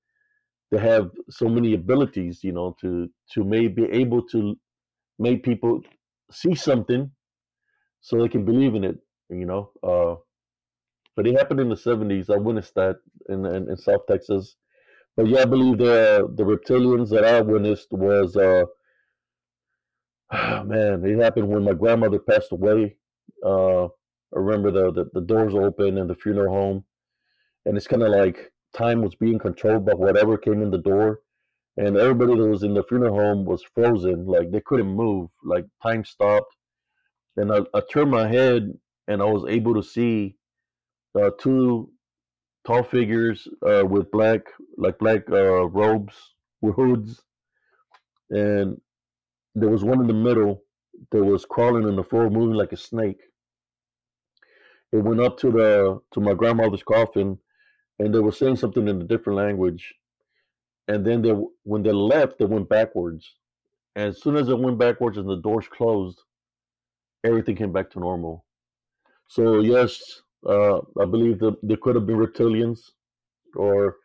they 0.70 0.78
have 0.78 1.10
so 1.30 1.48
many 1.48 1.74
abilities, 1.74 2.40
you 2.42 2.52
know, 2.52 2.76
to 2.80 3.08
to 3.34 3.44
maybe 3.44 3.86
be 3.86 3.92
able 3.92 4.22
to 4.28 4.56
make 5.18 5.42
people 5.42 5.80
see 6.30 6.54
something 6.54 7.10
so 8.00 8.18
they 8.18 8.28
can 8.28 8.44
believe 8.44 8.74
in 8.74 8.84
it, 8.84 8.98
you 9.30 9.46
know. 9.46 9.70
Uh, 9.82 10.16
but 11.16 11.26
it 11.26 11.36
happened 11.36 11.60
in 11.60 11.68
the 11.68 11.74
70s. 11.74 12.30
I 12.30 12.36
witnessed 12.38 12.74
that 12.76 12.96
in, 13.28 13.44
in, 13.44 13.70
in 13.70 13.76
South 13.76 14.02
Texas. 14.08 14.56
But 15.18 15.26
yeah, 15.26 15.40
I 15.40 15.46
believe 15.46 15.78
the 15.78 16.32
the 16.36 16.44
reptilians 16.44 17.10
that 17.10 17.24
I 17.24 17.40
witnessed 17.40 17.88
was 17.90 18.36
uh 18.36 18.66
man, 20.64 21.04
it 21.04 21.18
happened 21.20 21.48
when 21.48 21.64
my 21.64 21.74
grandmother 21.74 22.20
passed 22.20 22.52
away. 22.52 22.96
Uh 23.44 23.86
I 23.86 24.38
remember 24.38 24.70
the, 24.70 24.92
the, 24.92 25.10
the 25.14 25.22
doors 25.22 25.56
open 25.56 25.98
in 25.98 26.06
the 26.06 26.14
funeral 26.14 26.54
home 26.54 26.84
and 27.66 27.76
it's 27.76 27.88
kinda 27.88 28.08
like 28.08 28.52
time 28.76 29.02
was 29.02 29.16
being 29.16 29.40
controlled 29.40 29.84
by 29.86 29.94
whatever 29.94 30.38
came 30.38 30.62
in 30.62 30.70
the 30.70 30.78
door. 30.78 31.20
And 31.78 31.96
everybody 31.96 32.36
that 32.36 32.48
was 32.48 32.62
in 32.62 32.74
the 32.74 32.84
funeral 32.84 33.16
home 33.16 33.44
was 33.44 33.64
frozen, 33.74 34.24
like 34.26 34.52
they 34.52 34.60
couldn't 34.60 34.86
move, 34.94 35.30
like 35.44 35.64
time 35.82 36.04
stopped. 36.04 36.54
And 37.36 37.52
I, 37.52 37.62
I 37.74 37.82
turned 37.92 38.12
my 38.12 38.28
head 38.28 38.72
and 39.08 39.20
I 39.20 39.24
was 39.24 39.44
able 39.48 39.74
to 39.74 39.82
see 39.82 40.36
uh, 41.20 41.30
two 41.40 41.90
tall 42.68 42.82
figures 42.82 43.48
uh, 43.66 43.84
with 43.84 44.10
black, 44.10 44.42
like 44.76 44.98
black 44.98 45.22
uh, 45.30 45.66
robes 45.68 46.14
with 46.60 46.74
hoods, 46.76 47.22
and 48.30 48.78
there 49.54 49.70
was 49.70 49.82
one 49.82 50.00
in 50.00 50.06
the 50.06 50.12
middle 50.12 50.62
that 51.10 51.24
was 51.24 51.46
crawling 51.46 51.86
on 51.86 51.96
the 51.96 52.04
floor, 52.04 52.28
moving 52.28 52.56
like 52.56 52.72
a 52.72 52.76
snake. 52.76 53.20
It 54.92 54.98
went 54.98 55.20
up 55.20 55.38
to 55.38 55.50
the 55.50 55.98
to 56.12 56.20
my 56.20 56.34
grandmother's 56.34 56.82
coffin, 56.82 57.38
and 57.98 58.14
they 58.14 58.20
were 58.20 58.32
saying 58.32 58.56
something 58.56 58.86
in 58.86 59.00
a 59.00 59.04
different 59.04 59.38
language. 59.38 59.94
And 60.88 61.06
then 61.06 61.20
they, 61.20 61.34
when 61.64 61.82
they 61.82 61.92
left, 61.92 62.38
they 62.38 62.46
went 62.46 62.68
backwards. 62.68 63.34
And 63.94 64.08
as 64.08 64.22
soon 64.22 64.36
as 64.36 64.48
it 64.48 64.58
went 64.58 64.78
backwards 64.78 65.18
and 65.18 65.28
the 65.28 65.36
doors 65.36 65.66
closed, 65.68 66.22
everything 67.24 67.56
came 67.56 67.72
back 67.72 67.90
to 67.90 68.00
normal. 68.00 68.46
So 69.28 69.60
yes, 69.60 70.22
uh, 70.46 70.78
I 71.00 71.04
believe 71.04 71.38
that 71.40 71.56
there 71.62 71.76
could 71.76 71.94
have 71.94 72.06
been 72.06 72.16
reptilians, 72.16 72.80
or 73.56 73.96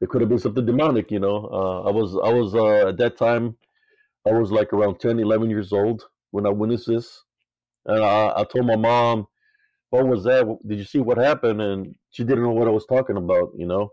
there 0.00 0.08
could 0.08 0.20
have 0.22 0.30
been 0.30 0.38
something 0.38 0.66
demonic. 0.66 1.10
You 1.10 1.20
know, 1.20 1.48
uh, 1.52 1.88
I 1.88 1.90
was 1.92 2.14
I 2.16 2.32
was 2.32 2.54
uh, 2.54 2.88
at 2.88 2.98
that 2.98 3.16
time, 3.16 3.56
I 4.26 4.32
was 4.32 4.50
like 4.52 4.72
around 4.72 5.00
10, 5.00 5.18
11 5.20 5.50
years 5.50 5.72
old 5.72 6.04
when 6.30 6.46
I 6.46 6.50
witnessed 6.50 6.88
this, 6.88 7.24
and 7.86 8.02
I, 8.02 8.32
I 8.36 8.44
told 8.44 8.66
my 8.66 8.76
mom, 8.76 9.26
"What 9.90 10.06
was 10.06 10.24
that? 10.24 10.46
Did 10.66 10.78
you 10.78 10.84
see 10.84 11.00
what 11.00 11.18
happened?" 11.18 11.60
And 11.62 11.94
she 12.10 12.24
didn't 12.24 12.44
know 12.44 12.50
what 12.52 12.68
I 12.68 12.72
was 12.72 12.86
talking 12.86 13.16
about. 13.16 13.52
You 13.56 13.66
know. 13.66 13.92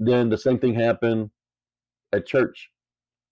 Then 0.00 0.28
the 0.28 0.38
same 0.38 0.58
thing 0.58 0.74
happened 0.74 1.30
at 2.12 2.26
church 2.26 2.70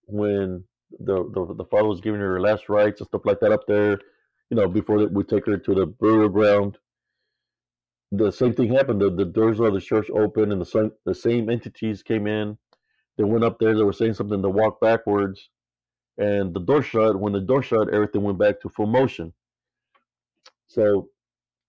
when 0.07 0.65
the 1.01 1.31
the, 1.35 1.55
the 1.57 1.65
father 1.67 1.89
was 1.89 2.01
giving 2.01 2.21
her 2.21 2.41
last 2.41 2.69
rites 2.69 3.01
and 3.01 3.09
stuff 3.09 3.23
like 3.25 3.41
that 3.41 3.53
up 3.53 3.67
there. 3.67 4.01
You 4.51 4.57
know, 4.59 4.69
before 4.69 5.07
we 5.09 5.25
take 5.25 5.47
her 5.47 5.59
to 5.59 5.75
the 5.75 5.87
burial 5.87 6.29
ground 6.29 6.79
the 8.19 8.31
same 8.31 8.55
thing 8.55 8.73
happened. 8.73 9.01
The, 9.01 9.11
the 9.11 9.24
doors 9.24 9.61
of 9.61 9.73
the 9.74 9.81
church 9.81 10.11
opened, 10.11 10.53
and 10.53 10.61
the 10.61 10.66
same 10.66 10.93
the 11.05 11.15
same 11.15 11.51
entities 11.51 12.03
came 12.03 12.27
in. 12.27 12.59
They 13.16 13.24
went 13.24 13.45
up 13.45 13.59
there. 13.59 13.74
They 13.74 13.82
were 13.82 13.93
saying 13.93 14.15
something. 14.15 14.43
They 14.43 14.49
walked 14.49 14.81
backwards, 14.81 15.49
and 16.19 16.55
the 16.55 16.61
door 16.61 16.82
shut. 16.82 17.19
When 17.19 17.32
the 17.32 17.41
door 17.41 17.62
shut, 17.62 17.93
everything 17.93 18.23
went 18.23 18.39
back 18.39 18.61
to 18.61 18.69
full 18.69 18.86
motion. 18.86 19.32
So, 20.66 21.09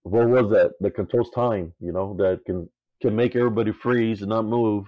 what 0.04 0.28
was 0.28 0.50
that? 0.52 0.74
That 0.80 0.96
controls 0.96 1.30
time. 1.32 1.74
You 1.80 1.92
know, 1.92 2.16
that 2.18 2.42
can 2.46 2.70
can 3.02 3.16
make 3.16 3.36
everybody 3.36 3.72
freeze 3.72 4.22
and 4.22 4.30
not 4.30 4.46
move, 4.46 4.88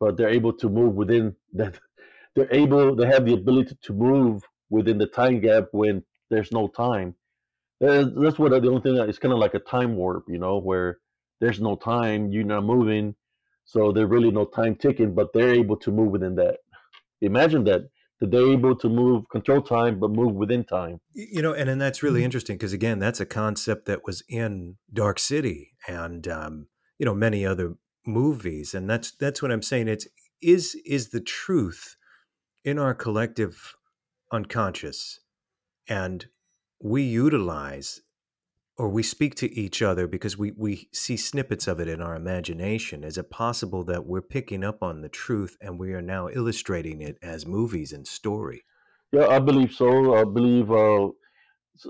but 0.00 0.16
they're 0.16 0.28
able 0.28 0.52
to 0.54 0.68
move 0.68 0.94
within 0.94 1.34
that. 1.54 1.78
They're 2.34 2.52
able. 2.54 2.96
They 2.96 3.06
have 3.06 3.26
the 3.26 3.34
ability 3.34 3.76
to 3.82 3.92
move 3.92 4.42
within 4.70 4.98
the 4.98 5.06
time 5.06 5.40
gap 5.40 5.64
when 5.72 6.02
there's 6.30 6.52
no 6.52 6.66
time 6.68 7.14
that's 7.82 8.38
what 8.38 8.50
the 8.50 8.68
only 8.68 8.80
thing 8.80 8.96
it's 8.96 9.18
kind 9.18 9.32
of 9.32 9.38
like 9.38 9.54
a 9.54 9.58
time 9.58 9.96
warp, 9.96 10.24
you 10.28 10.38
know, 10.38 10.58
where 10.58 10.98
there's 11.40 11.60
no 11.60 11.76
time, 11.76 12.30
you're 12.30 12.44
not 12.44 12.64
moving, 12.64 13.14
so 13.64 13.92
there's 13.92 14.08
really 14.08 14.30
no 14.30 14.44
time 14.44 14.76
ticking, 14.76 15.14
but 15.14 15.32
they're 15.32 15.54
able 15.54 15.76
to 15.78 15.90
move 15.90 16.12
within 16.12 16.36
that. 16.36 16.58
Imagine 17.20 17.64
that 17.64 17.82
that 18.22 18.30
they're 18.30 18.52
able 18.52 18.76
to 18.76 18.88
move 18.88 19.28
control 19.30 19.60
time 19.60 19.98
but 19.98 20.12
move 20.12 20.32
within 20.34 20.62
time 20.62 21.00
you 21.12 21.42
know 21.42 21.52
and 21.52 21.68
and 21.68 21.80
that's 21.80 22.04
really 22.04 22.20
mm-hmm. 22.20 22.26
interesting 22.26 22.56
because 22.56 22.72
again 22.72 23.00
that's 23.00 23.18
a 23.18 23.26
concept 23.26 23.86
that 23.86 24.06
was 24.06 24.22
in 24.28 24.76
dark 24.92 25.18
city 25.18 25.72
and 25.88 26.28
um, 26.28 26.68
you 27.00 27.04
know 27.04 27.14
many 27.14 27.44
other 27.44 27.74
movies 28.06 28.74
and 28.74 28.88
that's 28.88 29.10
that's 29.10 29.42
what 29.42 29.50
i'm 29.50 29.62
saying 29.62 29.88
it's 29.88 30.06
is 30.40 30.76
is 30.86 31.10
the 31.10 31.20
truth 31.20 31.96
in 32.64 32.78
our 32.78 32.94
collective 32.94 33.74
unconscious 34.32 35.18
and 35.88 36.26
we 36.82 37.02
utilize 37.02 38.00
or 38.76 38.88
we 38.88 39.02
speak 39.02 39.36
to 39.36 39.54
each 39.54 39.82
other 39.82 40.08
because 40.08 40.36
we, 40.36 40.50
we 40.56 40.88
see 40.92 41.16
snippets 41.16 41.68
of 41.68 41.78
it 41.78 41.88
in 41.88 42.02
our 42.02 42.16
imagination. 42.16 43.04
Is 43.04 43.16
it 43.16 43.30
possible 43.30 43.84
that 43.84 44.06
we're 44.06 44.22
picking 44.22 44.64
up 44.64 44.82
on 44.82 45.00
the 45.00 45.08
truth 45.08 45.56
and 45.60 45.78
we 45.78 45.92
are 45.92 46.02
now 46.02 46.28
illustrating 46.28 47.00
it 47.00 47.18
as 47.22 47.46
movies 47.46 47.92
and 47.92 48.06
story? 48.06 48.64
Yeah, 49.12 49.28
I 49.28 49.38
believe 49.38 49.72
so. 49.72 50.14
I 50.16 50.24
believe 50.24 50.72
uh, 50.72 51.08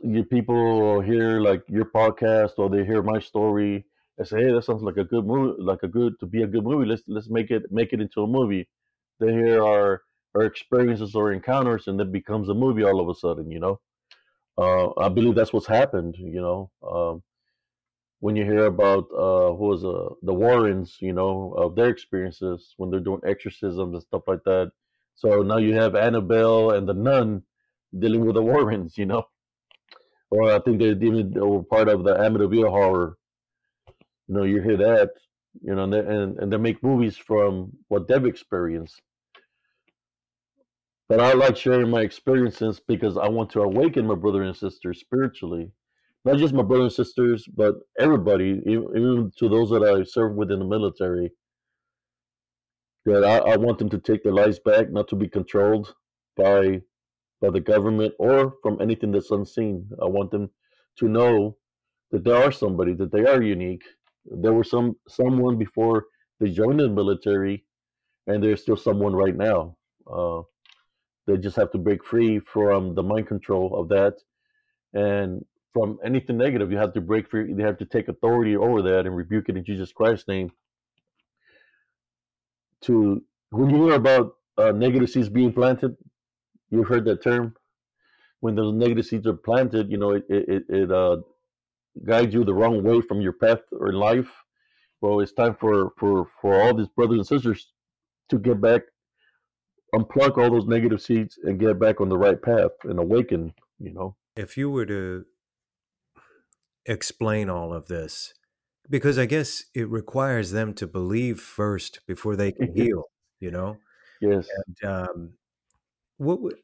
you 0.02 0.24
people 0.24 1.00
hear 1.00 1.40
like 1.40 1.62
your 1.68 1.86
podcast 1.86 2.52
or 2.58 2.68
they 2.68 2.84
hear 2.84 3.02
my 3.02 3.20
story 3.20 3.86
and 4.18 4.26
say, 4.26 4.42
"Hey, 4.42 4.52
that 4.52 4.64
sounds 4.64 4.82
like 4.82 4.96
a 4.96 5.04
good 5.04 5.24
movie, 5.24 5.54
like 5.62 5.84
a 5.84 5.88
good 5.88 6.18
to 6.20 6.26
be 6.26 6.42
a 6.42 6.48
good 6.48 6.64
movie. 6.64 6.84
Let's 6.84 7.02
let's 7.06 7.30
make 7.30 7.50
it 7.50 7.62
make 7.70 7.92
it 7.92 8.00
into 8.00 8.24
a 8.24 8.26
movie." 8.26 8.68
They 9.20 9.32
hear 9.32 9.62
our 9.62 10.02
our 10.34 10.42
experiences 10.42 11.14
or 11.14 11.32
encounters, 11.32 11.86
and 11.86 12.00
it 12.00 12.10
becomes 12.10 12.48
a 12.48 12.54
movie 12.54 12.82
all 12.82 13.00
of 13.00 13.08
a 13.08 13.14
sudden. 13.14 13.50
You 13.50 13.60
know. 13.60 13.80
Uh, 14.58 14.90
I 14.98 15.08
believe 15.08 15.34
that's 15.34 15.52
what's 15.52 15.66
happened. 15.66 16.16
You 16.18 16.40
know, 16.40 16.70
um, 16.86 17.22
when 18.20 18.36
you 18.36 18.44
hear 18.44 18.66
about 18.66 19.08
uh, 19.12 19.52
who 19.54 19.66
was 19.66 19.84
uh, 19.84 20.14
the 20.22 20.34
Warrens, 20.34 20.96
you 21.00 21.12
know, 21.12 21.54
of 21.56 21.74
their 21.74 21.88
experiences 21.88 22.74
when 22.76 22.90
they're 22.90 23.00
doing 23.00 23.20
exorcisms 23.26 23.94
and 23.94 24.02
stuff 24.02 24.22
like 24.26 24.44
that. 24.44 24.70
So 25.14 25.42
now 25.42 25.58
you 25.58 25.74
have 25.74 25.94
Annabelle 25.94 26.70
and 26.70 26.88
the 26.88 26.94
Nun 26.94 27.42
dealing 27.98 28.24
with 28.24 28.34
the 28.36 28.42
Warrens, 28.42 28.96
you 28.98 29.06
know. 29.06 29.24
Or 30.30 30.52
I 30.52 30.60
think 30.60 30.78
they're 30.78 30.92
even 30.92 31.32
were 31.34 31.62
part 31.62 31.88
of 31.88 32.04
the 32.04 32.14
Amityville 32.14 32.70
horror. 32.70 33.18
You 34.28 34.34
know, 34.34 34.44
you 34.44 34.62
hear 34.62 34.78
that, 34.78 35.10
you 35.60 35.74
know, 35.74 35.84
and 35.84 35.92
they, 35.92 35.98
and, 35.98 36.38
and 36.38 36.52
they 36.52 36.56
make 36.56 36.82
movies 36.82 37.16
from 37.16 37.72
what 37.88 38.08
they've 38.08 38.24
experienced. 38.24 39.02
But 41.08 41.20
I 41.20 41.32
like 41.34 41.56
sharing 41.56 41.90
my 41.90 42.00
experiences 42.00 42.80
because 42.86 43.16
I 43.16 43.28
want 43.28 43.50
to 43.50 43.62
awaken 43.62 44.06
my 44.06 44.14
brother 44.14 44.42
and 44.42 44.56
sisters 44.56 45.00
spiritually. 45.00 45.70
Not 46.24 46.38
just 46.38 46.54
my 46.54 46.62
brothers 46.62 46.98
and 46.98 47.06
sisters, 47.06 47.46
but 47.54 47.74
everybody, 47.98 48.62
even 48.66 49.32
to 49.38 49.48
those 49.48 49.70
that 49.70 49.82
I 49.82 50.04
serve 50.04 50.34
within 50.36 50.60
the 50.60 50.64
military. 50.64 51.32
That 53.04 53.24
I, 53.24 53.38
I 53.38 53.56
want 53.56 53.78
them 53.78 53.90
to 53.90 53.98
take 53.98 54.22
their 54.22 54.32
lives 54.32 54.60
back, 54.60 54.90
not 54.90 55.08
to 55.08 55.16
be 55.16 55.28
controlled 55.28 55.94
by 56.36 56.82
by 57.40 57.50
the 57.50 57.60
government 57.60 58.14
or 58.20 58.54
from 58.62 58.80
anything 58.80 59.10
that's 59.10 59.32
unseen. 59.32 59.90
I 60.00 60.06
want 60.06 60.30
them 60.30 60.48
to 60.98 61.08
know 61.08 61.56
that 62.12 62.22
they 62.22 62.30
are 62.30 62.52
somebody, 62.52 62.94
that 62.94 63.10
they 63.10 63.26
are 63.26 63.42
unique. 63.42 63.82
There 64.24 64.52
was 64.52 64.70
some 64.70 64.96
someone 65.08 65.58
before 65.58 66.06
they 66.38 66.50
joined 66.50 66.78
the 66.78 66.88
military, 66.88 67.64
and 68.28 68.42
there's 68.42 68.62
still 68.62 68.76
someone 68.76 69.14
right 69.14 69.36
now. 69.36 69.76
Uh, 70.06 70.42
they 71.26 71.36
just 71.36 71.56
have 71.56 71.70
to 71.72 71.78
break 71.78 72.04
free 72.04 72.40
from 72.40 72.94
the 72.94 73.02
mind 73.02 73.28
control 73.28 73.78
of 73.78 73.88
that, 73.88 74.14
and 74.92 75.44
from 75.72 75.98
anything 76.04 76.36
negative. 76.36 76.70
You 76.70 76.78
have 76.78 76.94
to 76.94 77.00
break 77.00 77.30
free. 77.30 77.52
They 77.52 77.62
have 77.62 77.78
to 77.78 77.86
take 77.86 78.08
authority 78.08 78.56
over 78.56 78.82
that 78.82 79.06
and 79.06 79.16
rebuke 79.16 79.48
it 79.48 79.56
in 79.56 79.64
Jesus 79.64 79.92
Christ's 79.92 80.28
name. 80.28 80.50
To 82.82 83.22
when 83.50 83.70
you 83.70 83.86
hear 83.86 83.94
about 83.94 84.34
uh, 84.58 84.72
negative 84.72 85.10
seeds 85.10 85.28
being 85.28 85.52
planted, 85.52 85.96
you've 86.70 86.88
heard 86.88 87.04
that 87.04 87.22
term. 87.22 87.54
When 88.40 88.56
those 88.56 88.74
negative 88.74 89.06
seeds 89.06 89.26
are 89.26 89.34
planted, 89.34 89.90
you 89.90 89.98
know 89.98 90.10
it 90.10 90.24
it, 90.28 90.64
it 90.68 90.90
uh, 90.90 91.18
guides 92.04 92.34
you 92.34 92.44
the 92.44 92.54
wrong 92.54 92.82
way 92.82 93.00
from 93.00 93.20
your 93.20 93.34
path 93.34 93.60
or 93.70 93.92
life. 93.92 94.30
Well, 95.00 95.20
it's 95.20 95.32
time 95.32 95.56
for 95.60 95.92
for 95.98 96.28
for 96.40 96.60
all 96.60 96.74
these 96.74 96.88
brothers 96.88 97.18
and 97.18 97.26
sisters 97.26 97.72
to 98.30 98.38
get 98.38 98.60
back 98.60 98.82
unplug 99.94 100.38
all 100.38 100.50
those 100.50 100.66
negative 100.66 101.02
seeds 101.02 101.38
and 101.44 101.58
get 101.58 101.78
back 101.78 102.00
on 102.00 102.08
the 102.08 102.18
right 102.18 102.40
path 102.40 102.70
and 102.84 102.98
awaken. 102.98 103.54
You 103.78 103.92
know, 103.92 104.16
if 104.36 104.56
you 104.56 104.70
were 104.70 104.86
to 104.86 105.24
explain 106.86 107.48
all 107.48 107.72
of 107.72 107.86
this, 107.86 108.34
because 108.88 109.18
I 109.18 109.26
guess 109.26 109.64
it 109.74 109.88
requires 109.88 110.50
them 110.52 110.74
to 110.74 110.86
believe 110.86 111.40
first 111.40 112.00
before 112.06 112.36
they 112.36 112.52
can 112.52 112.72
heal. 112.76 113.04
You 113.40 113.50
know. 113.50 113.76
Yes. 114.20 114.46
And 114.66 114.90
um, 114.90 115.32
what 116.16 116.40
would 116.40 116.54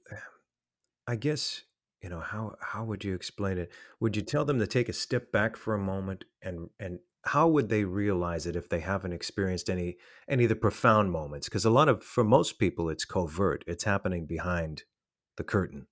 I 1.07 1.17
guess 1.17 1.63
you 2.03 2.09
know 2.09 2.21
how 2.21 2.55
how 2.61 2.85
would 2.85 3.05
you 3.05 3.15
explain 3.15 3.59
it? 3.59 3.73
Would 4.01 4.15
you 4.15 4.23
tell 4.23 4.45
them 4.45 4.59
to 4.61 4.67
take 4.67 4.89
a 4.89 4.93
step 4.93 5.33
back 5.33 5.57
for 5.57 5.75
a 5.75 5.79
moment 5.79 6.25
and 6.43 6.71
and 6.79 7.01
how 7.29 7.49
would 7.49 7.69
they 7.69 7.85
realize 7.85 8.47
it 8.47 8.57
if 8.57 8.69
they 8.69 8.81
haven't 8.81 9.13
experienced 9.13 9.69
any 9.71 9.97
any 10.29 10.45
of 10.45 10.49
the 10.49 10.57
profound 10.57 11.13
moments? 11.13 11.49
Because 11.49 11.65
a 11.65 11.71
lot 11.71 11.89
of 11.89 12.03
for 12.03 12.25
most 12.25 12.59
people 12.59 12.89
it's 12.89 13.05
covert. 13.05 13.65
It's 13.67 13.85
happening 13.85 14.27
behind 14.27 14.85
the 15.37 15.45
curtain. 15.45 15.87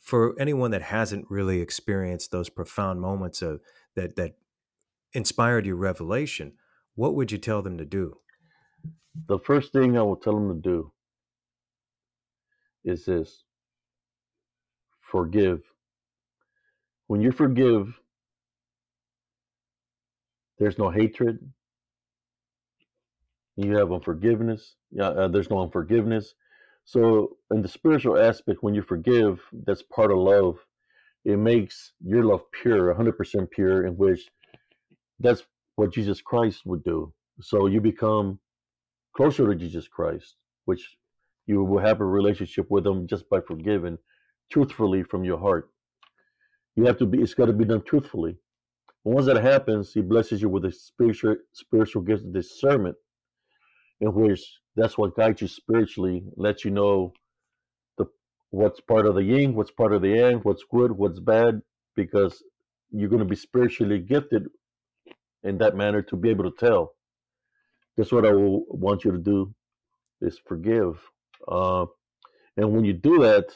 For 0.00 0.34
anyone 0.38 0.70
that 0.72 0.82
hasn't 0.82 1.30
really 1.30 1.60
experienced 1.60 2.30
those 2.30 2.50
profound 2.50 3.00
moments 3.00 3.40
of 3.42 3.60
that 3.96 4.16
that 4.16 4.36
inspired 5.14 5.66
your 5.66 5.76
revelation, 5.76 6.52
what 6.94 7.14
would 7.14 7.32
you 7.32 7.38
tell 7.38 7.62
them 7.62 7.78
to 7.78 7.84
do? 7.84 8.18
The 9.28 9.38
first 9.38 9.72
thing 9.72 9.96
I 9.96 10.02
will 10.02 10.16
tell 10.16 10.34
them 10.34 10.48
to 10.48 10.60
do 10.60 10.92
is 12.84 13.06
this 13.06 13.44
forgive. 15.00 15.62
When 17.06 17.20
you 17.20 17.32
forgive, 17.32 18.00
there's 20.58 20.78
no 20.78 20.90
hatred. 20.90 21.38
You 23.56 23.76
have 23.76 23.92
unforgiveness. 23.92 24.76
Yeah, 24.90 25.08
uh, 25.08 25.28
there's 25.28 25.50
no 25.50 25.60
unforgiveness. 25.60 26.34
So, 26.84 27.36
in 27.52 27.62
the 27.62 27.68
spiritual 27.68 28.18
aspect, 28.18 28.62
when 28.62 28.74
you 28.74 28.82
forgive, 28.82 29.40
that's 29.66 29.82
part 29.82 30.10
of 30.10 30.18
love. 30.18 30.58
It 31.24 31.38
makes 31.38 31.92
your 32.04 32.24
love 32.24 32.42
pure, 32.52 32.94
100% 32.94 33.50
pure, 33.50 33.86
in 33.86 33.96
which 33.96 34.28
that's 35.20 35.42
what 35.76 35.92
Jesus 35.92 36.20
Christ 36.20 36.62
would 36.66 36.84
do. 36.84 37.12
So, 37.40 37.66
you 37.66 37.80
become 37.80 38.38
closer 39.16 39.48
to 39.48 39.54
Jesus 39.54 39.88
Christ, 39.88 40.36
which 40.66 40.96
you 41.46 41.64
will 41.64 41.80
have 41.80 42.00
a 42.00 42.06
relationship 42.06 42.70
with 42.70 42.86
Him 42.86 43.06
just 43.06 43.28
by 43.30 43.40
forgiving 43.40 43.98
truthfully 44.50 45.02
from 45.02 45.24
your 45.24 45.38
heart. 45.38 45.70
You 46.76 46.84
have 46.86 46.98
to 46.98 47.06
be, 47.06 47.20
it's 47.22 47.34
got 47.34 47.46
to 47.46 47.52
be 47.52 47.64
done 47.64 47.82
truthfully. 47.82 48.36
Once 49.04 49.26
that 49.26 49.42
happens, 49.42 49.92
He 49.92 50.00
blesses 50.00 50.40
you 50.40 50.48
with 50.48 50.64
a 50.64 50.72
spiritual, 50.72 51.36
spiritual 51.52 52.02
gift 52.02 52.24
of 52.24 52.32
discernment, 52.32 52.96
in 54.00 54.12
which 54.14 54.40
that's 54.76 54.96
what 54.96 55.14
guides 55.14 55.42
you 55.42 55.48
spiritually, 55.48 56.24
lets 56.36 56.64
you 56.64 56.70
know 56.70 57.12
the 57.98 58.06
what's 58.50 58.80
part 58.80 59.06
of 59.06 59.14
the 59.14 59.22
yin, 59.22 59.54
what's 59.54 59.70
part 59.70 59.92
of 59.92 60.02
the 60.02 60.08
yang, 60.08 60.38
what's 60.38 60.64
good, 60.70 60.90
what's 60.92 61.20
bad, 61.20 61.60
because 61.94 62.42
you're 62.90 63.10
going 63.10 63.20
to 63.20 63.28
be 63.28 63.36
spiritually 63.36 63.98
gifted 63.98 64.46
in 65.42 65.58
that 65.58 65.76
manner 65.76 66.00
to 66.02 66.16
be 66.16 66.30
able 66.30 66.50
to 66.50 66.56
tell. 66.58 66.94
That's 67.96 68.10
what 68.10 68.26
I 68.26 68.32
will 68.32 68.64
want 68.68 69.04
you 69.04 69.12
to 69.12 69.18
do 69.18 69.54
is 70.20 70.40
forgive. 70.46 70.98
Uh, 71.46 71.86
and 72.56 72.72
when 72.72 72.84
you 72.84 72.94
do 72.94 73.18
that, 73.18 73.46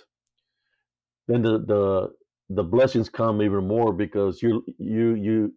then 1.27 1.43
the, 1.43 1.59
the 1.59 2.11
the 2.51 2.65
blessings 2.65 3.09
come 3.09 3.43
even 3.43 3.67
more 3.69 3.93
because 3.93 4.43
you 4.43 4.65
you 4.79 5.15
you 5.15 5.55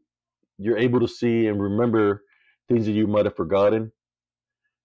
you're 0.60 0.78
able 0.80 1.02
to 1.02 1.10
see 1.10 1.48
and 1.48 1.62
remember 1.62 2.24
things 2.70 2.88
that 2.88 2.94
you 2.94 3.08
might 3.08 3.26
have 3.26 3.38
forgotten. 3.38 3.92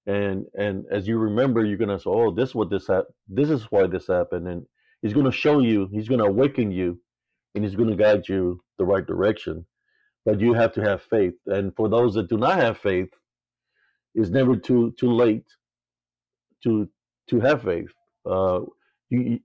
And 0.07 0.47
and 0.59 0.85
as 0.91 1.09
you 1.09 1.19
remember, 1.19 1.65
you're 1.65 1.79
gonna 1.79 1.99
say, 1.99 2.11
"Oh, 2.11 2.33
this 2.33 2.51
is 2.51 2.55
what 2.57 2.71
this 2.71 2.89
happened. 2.89 3.15
This 3.29 3.51
is 3.51 3.65
why 3.71 3.87
this 3.89 4.07
happened." 4.09 4.49
And 4.49 4.67
he's 5.03 5.15
gonna 5.15 5.33
show 5.33 5.61
you. 5.61 5.89
He's 5.93 6.09
gonna 6.09 6.25
awaken 6.27 6.73
you, 6.73 7.01
and 7.55 7.65
he's 7.65 7.77
gonna 7.77 7.97
guide 7.97 8.29
you 8.29 8.63
the 8.79 8.85
right 8.87 9.07
direction. 9.07 9.67
But 10.27 10.41
you 10.41 10.55
have 10.55 10.73
to 10.75 10.83
have 10.83 11.03
faith. 11.03 11.35
And 11.47 11.75
for 11.77 11.89
those 11.89 12.15
that 12.15 12.29
do 12.29 12.39
not 12.39 12.59
have 12.59 12.79
faith, 12.79 13.11
it's 14.15 14.31
never 14.31 14.57
too 14.57 14.93
too 14.99 15.13
late 15.13 15.47
to 16.65 16.89
to 17.31 17.41
have 17.41 17.63
faith. 17.63 17.91
Uh, 18.27 18.61
you 19.11 19.41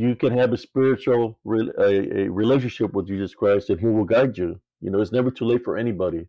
you 0.00 0.16
can 0.16 0.32
have 0.32 0.54
a 0.54 0.56
spiritual 0.56 1.38
a, 1.46 2.22
a 2.22 2.28
relationship 2.30 2.94
with 2.94 3.06
Jesus 3.06 3.34
Christ, 3.34 3.68
and 3.68 3.78
He 3.78 3.86
will 3.86 4.06
guide 4.06 4.38
you. 4.38 4.58
You 4.80 4.90
know, 4.90 5.00
it's 5.02 5.12
never 5.12 5.30
too 5.30 5.44
late 5.44 5.62
for 5.62 5.76
anybody 5.76 6.26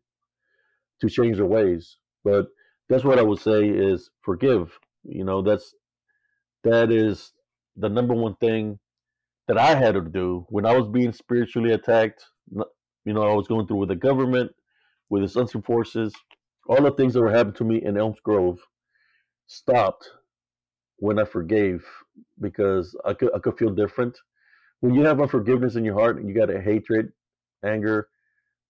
to 0.99 1.09
change 1.09 1.37
their 1.37 1.45
ways. 1.45 1.95
But 2.25 2.47
that's 2.89 3.05
what 3.05 3.17
I 3.17 3.21
would 3.21 3.39
say 3.39 3.69
is 3.69 4.09
forgive. 4.23 4.77
You 5.03 5.23
know, 5.23 5.41
that's 5.41 5.73
that 6.65 6.91
is 6.91 7.31
the 7.77 7.87
number 7.87 8.13
one 8.13 8.35
thing 8.41 8.77
that 9.47 9.57
I 9.57 9.73
had 9.73 9.93
to 9.93 10.01
do 10.01 10.45
when 10.49 10.65
I 10.65 10.75
was 10.75 10.89
being 10.89 11.13
spiritually 11.13 11.71
attacked. 11.71 12.25
You 12.51 13.13
know, 13.13 13.23
I 13.23 13.33
was 13.33 13.47
going 13.47 13.67
through 13.67 13.77
with 13.77 13.89
the 13.89 13.95
government, 13.95 14.51
with 15.09 15.21
the 15.23 15.39
unseen 15.39 15.61
forces, 15.61 16.13
all 16.67 16.81
the 16.81 16.91
things 16.91 17.13
that 17.13 17.21
were 17.21 17.31
happening 17.31 17.55
to 17.55 17.63
me 17.63 17.81
in 17.81 17.97
Elms 17.97 18.19
Grove 18.21 18.59
stopped 19.47 20.09
when 20.97 21.17
I 21.19 21.23
forgave 21.23 21.85
because 22.39 22.95
I 23.05 23.13
could 23.13 23.33
I 23.35 23.39
could 23.39 23.57
feel 23.57 23.69
different. 23.69 24.17
When 24.79 24.93
you 24.93 25.03
have 25.05 25.21
unforgiveness 25.21 25.75
in 25.75 25.85
your 25.85 25.93
heart 25.93 26.17
and 26.17 26.27
you 26.27 26.33
got 26.33 26.49
a 26.49 26.59
hatred, 26.59 27.11
anger, 27.63 28.09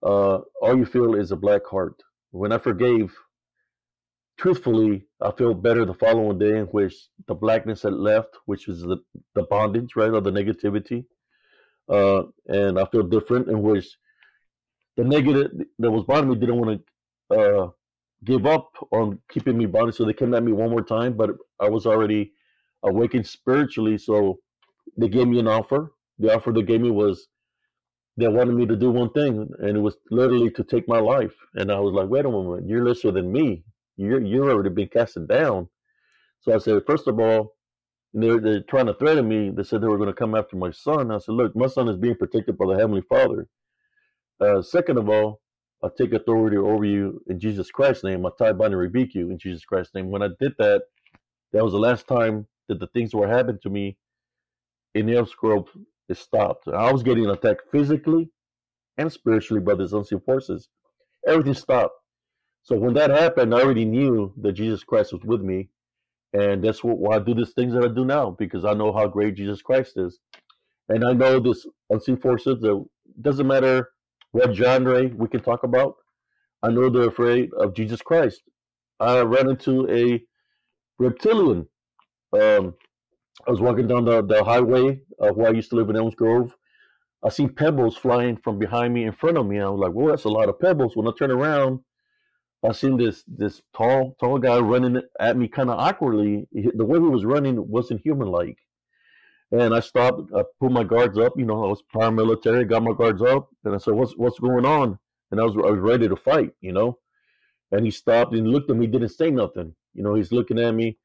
uh, 0.03 0.39
all 0.61 0.77
you 0.77 0.85
feel 0.85 1.15
is 1.15 1.31
a 1.31 1.35
black 1.35 1.65
heart. 1.65 2.01
When 2.31 2.51
I 2.51 2.57
forgave, 2.57 3.13
truthfully, 4.37 5.05
I 5.21 5.31
feel 5.31 5.53
better 5.53 5.85
the 5.85 5.93
following 5.93 6.39
day 6.39 6.57
in 6.57 6.65
which 6.65 6.95
the 7.27 7.35
blackness 7.35 7.83
had 7.83 7.93
left, 7.93 8.37
which 8.45 8.67
was 8.67 8.81
the, 8.81 8.97
the 9.35 9.43
bondage, 9.43 9.95
right, 9.95 10.11
or 10.11 10.21
the 10.21 10.31
negativity. 10.31 11.05
Uh, 11.87 12.23
and 12.47 12.79
I 12.79 12.85
feel 12.85 13.03
different 13.03 13.49
in 13.49 13.61
which 13.61 13.85
the 14.97 15.03
negative 15.03 15.51
that 15.79 15.91
was 15.91 16.03
bothering 16.03 16.29
me 16.29 16.35
didn't 16.35 16.59
want 16.59 16.81
to 17.29 17.39
uh, 17.39 17.69
give 18.23 18.45
up 18.45 18.71
on 18.91 19.19
keeping 19.29 19.57
me 19.57 19.65
bonded. 19.65 19.95
So 19.95 20.05
they 20.05 20.13
came 20.13 20.33
at 20.33 20.43
me 20.43 20.51
one 20.51 20.69
more 20.69 20.83
time, 20.83 21.13
but 21.13 21.31
I 21.59 21.69
was 21.69 21.85
already 21.85 22.33
awakened 22.83 23.27
spiritually. 23.27 23.97
So 23.97 24.39
they 24.97 25.09
gave 25.09 25.27
me 25.27 25.39
an 25.39 25.47
offer. 25.47 25.93
The 26.19 26.35
offer 26.35 26.51
they 26.51 26.63
gave 26.63 26.81
me 26.81 26.91
was 26.91 27.27
they 28.17 28.27
wanted 28.27 28.55
me 28.55 28.65
to 28.65 28.75
do 28.75 28.91
one 28.91 29.11
thing, 29.11 29.49
and 29.59 29.77
it 29.77 29.79
was 29.79 29.97
literally 30.11 30.51
to 30.51 30.63
take 30.63 30.87
my 30.87 30.99
life. 30.99 31.33
And 31.55 31.71
I 31.71 31.79
was 31.79 31.93
like, 31.93 32.09
wait 32.09 32.25
a 32.25 32.29
moment, 32.29 32.67
you're 32.67 32.85
lesser 32.85 33.11
than 33.11 33.31
me. 33.31 33.63
You're 33.97 34.21
you're 34.21 34.51
already 34.51 34.69
been 34.69 34.89
casted 34.89 35.27
down. 35.27 35.69
So 36.41 36.53
I 36.53 36.57
said, 36.57 36.81
first 36.85 37.07
of 37.07 37.19
all, 37.19 37.55
they're, 38.13 38.39
they're 38.39 38.63
trying 38.63 38.87
to 38.87 38.93
threaten 38.95 39.27
me. 39.27 39.51
They 39.51 39.63
said 39.63 39.81
they 39.81 39.87
were 39.87 39.97
going 39.97 40.09
to 40.09 40.13
come 40.13 40.35
after 40.35 40.55
my 40.55 40.71
son. 40.71 41.11
I 41.11 41.19
said, 41.19 41.35
look, 41.35 41.55
my 41.55 41.67
son 41.67 41.87
is 41.87 41.97
being 41.97 42.15
protected 42.15 42.57
by 42.57 42.65
the 42.67 42.79
Heavenly 42.79 43.03
Father. 43.07 43.47
Uh, 44.39 44.61
second 44.61 44.97
of 44.97 45.07
all, 45.07 45.39
I 45.83 45.87
take 45.97 46.13
authority 46.13 46.57
over 46.57 46.83
you 46.83 47.21
in 47.27 47.39
Jesus 47.39 47.71
Christ's 47.71 48.03
name. 48.03 48.25
I 48.25 48.29
tie, 48.37 48.53
bind, 48.53 48.73
and 48.73 48.81
rebuke 48.81 49.13
you 49.13 49.29
in 49.29 49.37
Jesus 49.39 49.63
Christ's 49.63 49.95
name. 49.95 50.09
When 50.09 50.23
I 50.23 50.29
did 50.39 50.53
that, 50.59 50.83
that 51.53 51.63
was 51.63 51.73
the 51.73 51.79
last 51.79 52.07
time 52.07 52.47
that 52.67 52.79
the 52.79 52.87
things 52.87 53.13
were 53.13 53.27
happening 53.27 53.59
to 53.63 53.69
me 53.69 53.97
in 54.93 55.05
the 55.05 55.65
it 56.09 56.17
stopped. 56.17 56.67
I 56.67 56.91
was 56.91 57.03
getting 57.03 57.29
attacked 57.29 57.71
physically 57.71 58.29
and 58.97 59.11
spiritually 59.11 59.61
by 59.61 59.75
these 59.75 59.93
unseen 59.93 60.19
forces. 60.19 60.67
Everything 61.25 61.53
stopped. 61.53 61.95
So 62.63 62.75
when 62.77 62.93
that 62.95 63.09
happened, 63.09 63.55
I 63.55 63.61
already 63.61 63.85
knew 63.85 64.33
that 64.41 64.53
Jesus 64.53 64.83
Christ 64.83 65.13
was 65.13 65.23
with 65.23 65.41
me. 65.41 65.69
And 66.33 66.63
that's 66.63 66.83
what, 66.83 66.97
why 66.97 67.15
I 67.15 67.19
do 67.19 67.33
these 67.33 67.53
things 67.53 67.73
that 67.73 67.83
I 67.83 67.87
do 67.87 68.05
now, 68.05 68.35
because 68.37 68.65
I 68.65 68.73
know 68.73 68.93
how 68.93 69.07
great 69.07 69.35
Jesus 69.35 69.61
Christ 69.61 69.93
is. 69.97 70.19
And 70.89 71.03
I 71.03 71.13
know 71.13 71.39
this 71.39 71.65
unseen 71.89 72.17
forces 72.17 72.59
that 72.61 72.85
doesn't 73.21 73.47
matter 73.47 73.89
what 74.31 74.53
genre 74.53 75.09
we 75.15 75.27
can 75.27 75.41
talk 75.41 75.63
about. 75.63 75.95
I 76.63 76.69
know 76.69 76.89
they're 76.89 77.09
afraid 77.09 77.51
of 77.53 77.73
Jesus 77.73 78.01
Christ. 78.01 78.41
I 78.99 79.21
ran 79.21 79.49
into 79.49 79.89
a 79.89 80.21
reptilian. 80.99 81.67
Um, 82.33 82.75
I 83.47 83.51
was 83.51 83.59
walking 83.59 83.87
down 83.87 84.05
the, 84.05 84.23
the 84.23 84.43
highway 84.43 85.01
where 85.17 85.47
I 85.47 85.51
used 85.53 85.69
to 85.71 85.75
live 85.75 85.89
in 85.89 85.95
Elms 85.95 86.15
Grove. 86.15 86.55
I 87.23 87.29
seen 87.29 87.49
pebbles 87.53 87.97
flying 87.97 88.37
from 88.37 88.57
behind 88.57 88.93
me 88.93 89.03
in 89.03 89.13
front 89.13 89.37
of 89.37 89.45
me. 89.45 89.59
I 89.59 89.69
was 89.69 89.79
like, 89.79 89.93
"Well, 89.93 90.07
that's 90.07 90.23
a 90.23 90.29
lot 90.29 90.49
of 90.49 90.59
pebbles." 90.59 90.95
When 90.95 91.07
I 91.07 91.11
turn 91.17 91.31
around, 91.31 91.81
I 92.63 92.71
seen 92.71 92.97
this 92.97 93.23
this 93.27 93.61
tall 93.75 94.15
tall 94.19 94.39
guy 94.39 94.59
running 94.59 95.01
at 95.19 95.37
me 95.37 95.47
kind 95.47 95.69
of 95.69 95.79
awkwardly. 95.79 96.47
The 96.51 96.85
way 96.85 96.99
he 96.99 97.05
was 97.05 97.25
running 97.25 97.67
wasn't 97.69 98.01
human 98.01 98.27
like. 98.27 98.57
And 99.51 99.73
I 99.73 99.81
stopped, 99.81 100.31
I 100.35 100.43
put 100.59 100.71
my 100.71 100.83
guards 100.83 101.17
up. 101.17 101.33
You 101.37 101.45
know, 101.45 101.63
I 101.65 101.67
was 101.67 101.83
paramilitary, 101.93 102.67
got 102.67 102.83
my 102.83 102.93
guards 102.93 103.21
up, 103.21 103.49
and 103.65 103.75
I 103.75 103.77
said, 103.77 103.93
"What's 103.93 104.15
what's 104.17 104.39
going 104.39 104.65
on?" 104.65 104.97
And 105.31 105.39
I 105.39 105.43
was 105.43 105.55
I 105.55 105.69
was 105.69 105.79
ready 105.79 106.07
to 106.07 106.15
fight. 106.15 106.51
You 106.61 106.73
know, 106.73 106.99
and 107.71 107.85
he 107.85 107.91
stopped 107.91 108.33
and 108.33 108.47
looked 108.47 108.69
at 108.71 108.77
me, 108.77 108.87
didn't 108.87 109.09
say 109.09 109.29
nothing. 109.31 109.75
You 109.93 110.03
know, 110.03 110.15
he's 110.15 110.31
looking 110.31 110.59
at 110.59 110.73
me. 110.73 110.97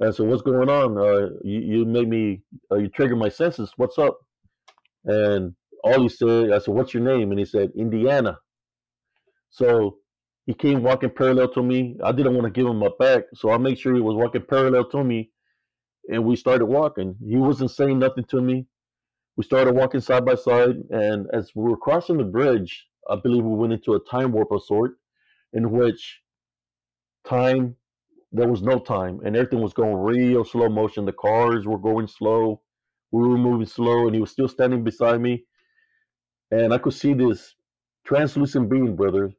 And 0.00 0.14
so, 0.14 0.24
what's 0.24 0.42
going 0.42 0.68
on? 0.68 0.98
Uh, 0.98 1.30
you, 1.44 1.60
you 1.60 1.84
made 1.84 2.08
me, 2.08 2.42
uh, 2.70 2.76
you 2.76 2.88
triggered 2.88 3.18
my 3.18 3.28
senses. 3.28 3.72
What's 3.76 3.98
up? 3.98 4.18
And 5.04 5.54
all 5.84 6.02
he 6.02 6.08
said, 6.08 6.52
I 6.52 6.58
said, 6.58 6.74
"What's 6.74 6.94
your 6.94 7.02
name?" 7.02 7.30
And 7.30 7.38
he 7.38 7.44
said, 7.44 7.70
"Indiana." 7.76 8.38
So 9.50 9.98
he 10.46 10.54
came 10.54 10.82
walking 10.82 11.10
parallel 11.10 11.48
to 11.52 11.62
me. 11.62 11.96
I 12.02 12.12
didn't 12.12 12.34
want 12.34 12.46
to 12.46 12.50
give 12.50 12.68
him 12.68 12.78
my 12.78 12.90
back, 12.98 13.24
so 13.34 13.50
I 13.50 13.58
made 13.58 13.78
sure 13.78 13.94
he 13.94 14.00
was 14.00 14.16
walking 14.16 14.42
parallel 14.48 14.88
to 14.90 15.04
me 15.04 15.30
and 16.08 16.24
we 16.24 16.36
started 16.36 16.66
walking. 16.66 17.16
He 17.26 17.36
wasn't 17.36 17.70
saying 17.70 17.98
nothing 17.98 18.24
to 18.24 18.40
me. 18.40 18.66
We 19.36 19.44
started 19.44 19.74
walking 19.74 20.00
side 20.00 20.24
by 20.24 20.34
side, 20.34 20.76
and 20.90 21.26
as 21.32 21.52
we 21.54 21.64
were 21.64 21.76
crossing 21.76 22.18
the 22.18 22.24
bridge, 22.24 22.86
I 23.08 23.16
believe 23.16 23.44
we 23.44 23.56
went 23.56 23.72
into 23.72 23.94
a 23.94 24.00
time 24.00 24.32
warp 24.32 24.52
of 24.52 24.62
sort, 24.64 24.92
in 25.52 25.70
which 25.70 26.20
time 27.24 27.76
there 28.32 28.48
was 28.48 28.62
no 28.62 28.78
time, 28.78 29.20
and 29.24 29.36
everything 29.36 29.60
was 29.60 29.74
going 29.74 29.94
real 29.94 30.44
slow 30.44 30.68
motion. 30.68 31.04
The 31.04 31.12
cars 31.12 31.66
were 31.66 31.78
going 31.78 32.06
slow, 32.06 32.62
we 33.10 33.28
were 33.28 33.38
moving 33.38 33.66
slow, 33.66 34.06
and 34.06 34.14
he 34.14 34.20
was 34.20 34.30
still 34.30 34.48
standing 34.48 34.82
beside 34.82 35.20
me, 35.20 35.44
and 36.50 36.72
I 36.72 36.78
could 36.78 36.94
see 36.94 37.12
this 37.12 37.54
translucent 38.04 38.70
being, 38.70 38.96
brother. 38.96 39.32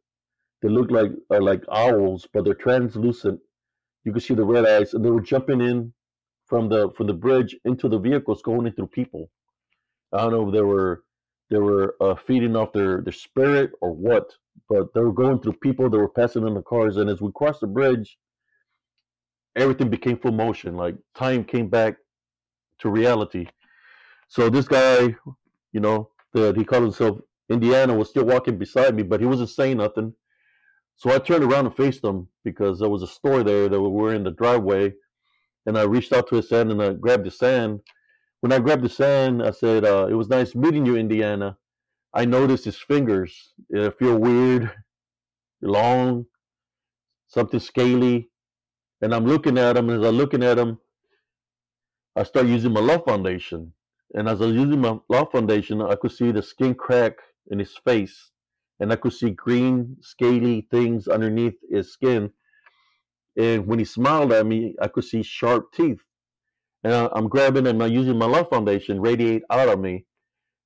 They 0.62 0.70
looked 0.70 0.92
like 0.92 1.12
uh, 1.32 1.42
like 1.42 1.64
owls, 1.70 2.28
but 2.32 2.46
they're 2.46 2.54
translucent. 2.54 3.40
You 4.06 4.14
could 4.14 4.24
see 4.24 4.34
the 4.36 4.46
red 4.46 4.66
eyes, 4.66 4.94
and 4.94 5.04
they 5.04 5.10
were 5.12 5.22
jumping 5.22 5.62
in 5.62 5.94
from 6.46 6.70
the 6.70 6.92
from 6.96 7.08
the 7.08 7.14
bridge 7.14 7.56
into 7.66 7.90
the 7.90 8.00
vehicles, 8.00 8.42
going 8.42 8.68
in 8.68 8.74
through 8.74 8.88
people. 8.88 9.30
I 10.14 10.20
don't 10.20 10.32
know 10.32 10.48
if 10.48 10.54
they 10.54 10.62
were 10.62 11.04
they 11.50 11.58
were 11.58 11.96
uh, 12.00 12.16
feeding 12.16 12.56
off 12.56 12.74
their 12.74 13.02
their 13.02 13.14
spirit 13.14 13.72
or 13.82 13.92
what, 13.92 14.34
but 14.70 14.94
they 14.94 15.02
were 15.02 15.14
going 15.14 15.40
through 15.40 15.54
people 15.54 15.90
that 15.90 15.98
were 15.98 16.10
passing 16.10 16.48
in 16.48 16.54
the 16.54 16.62
cars. 16.62 16.98
And 16.98 17.10
as 17.10 17.22
we 17.22 17.32
crossed 17.34 17.62
the 17.62 17.68
bridge, 17.68 18.18
everything 19.56 19.90
became 19.90 20.18
full 20.18 20.32
motion. 20.32 20.76
Like 20.76 20.96
time 21.16 21.44
came 21.44 21.70
back 21.70 21.96
to 22.80 22.90
reality. 22.90 23.48
So 24.28 24.50
this 24.50 24.68
guy, 24.68 25.16
you 25.72 25.80
know, 25.80 26.10
that 26.34 26.58
he 26.58 26.66
called 26.66 26.84
himself 26.84 27.20
Indiana, 27.50 27.94
was 27.94 28.10
still 28.10 28.26
walking 28.26 28.58
beside 28.58 28.96
me, 28.96 29.04
but 29.04 29.20
he 29.20 29.26
wasn't 29.26 29.50
saying 29.50 29.78
nothing. 29.78 30.14
So 30.96 31.12
I 31.12 31.20
turned 31.20 31.44
around 31.44 31.66
and 31.66 31.76
faced 31.76 32.04
him 32.04 32.28
because 32.44 32.80
there 32.80 32.90
was 32.90 33.04
a 33.04 33.08
store 33.08 33.44
there 33.44 33.70
that 33.70 33.82
we 33.82 33.90
were 33.90 34.14
in 34.14 34.24
the 34.24 34.32
driveway, 34.32 34.94
and 35.66 35.78
I 35.78 35.84
reached 35.84 36.14
out 36.14 36.28
to 36.30 36.36
his 36.36 36.50
hand 36.50 36.72
and 36.72 36.82
I 36.82 36.94
grabbed 36.94 37.26
his 37.26 37.40
hand. 37.40 37.82
When 38.42 38.52
I 38.52 38.60
grabbed 38.60 38.84
his 38.84 38.98
hand, 38.98 39.42
I 39.44 39.52
said, 39.52 39.86
uh, 39.86 40.08
"It 40.10 40.16
was 40.16 40.30
nice 40.30 40.56
meeting 40.56 40.86
you, 40.86 40.98
Indiana." 40.98 41.58
I 42.14 42.26
noticed 42.26 42.66
his 42.66 42.78
fingers. 42.78 43.54
They 43.70 43.90
feel 43.92 44.18
weird, 44.18 44.72
long, 45.62 46.26
something 47.28 47.60
scaly, 47.60 48.30
and 49.04 49.14
I'm 49.14 49.26
looking 49.26 49.58
at 49.58 49.76
him. 49.76 49.90
And 49.90 50.02
as 50.02 50.08
I'm 50.08 50.16
looking 50.16 50.44
at 50.44 50.58
him, 50.58 50.80
I 52.16 52.24
start 52.24 52.48
using 52.48 52.72
my 52.72 52.80
love 52.80 53.04
foundation. 53.06 53.74
And 54.16 54.30
as 54.30 54.42
I 54.42 54.46
was 54.46 54.56
using 54.56 54.80
my 54.80 54.98
love 55.10 55.32
foundation, 55.32 55.82
I 55.82 55.96
could 55.96 56.12
see 56.12 56.32
the 56.32 56.42
skin 56.42 56.74
crack 56.74 57.14
in 57.48 57.60
his 57.60 57.76
face, 57.84 58.32
and 58.80 58.94
I 58.94 58.96
could 58.96 59.12
see 59.14 59.32
green, 59.32 59.98
scaly 60.02 60.68
things 60.72 61.08
underneath 61.08 61.56
his 61.70 61.92
skin. 61.92 62.32
And 63.36 63.68
when 63.68 63.80
he 63.80 63.86
smiled 63.86 64.32
at 64.32 64.46
me, 64.46 64.76
I 64.82 64.88
could 64.88 65.04
see 65.04 65.24
sharp 65.24 65.74
teeth. 65.74 66.02
And 66.84 66.94
I, 66.94 67.10
I'm 67.14 67.28
grabbing 67.28 67.68
and 67.68 67.82
I'm 67.84 67.92
using 67.92 68.18
my 68.18 68.28
love 68.28 68.50
foundation 68.50 69.02
radiate 69.02 69.44
out 69.50 69.68
of 69.68 69.80
me. 69.80 70.06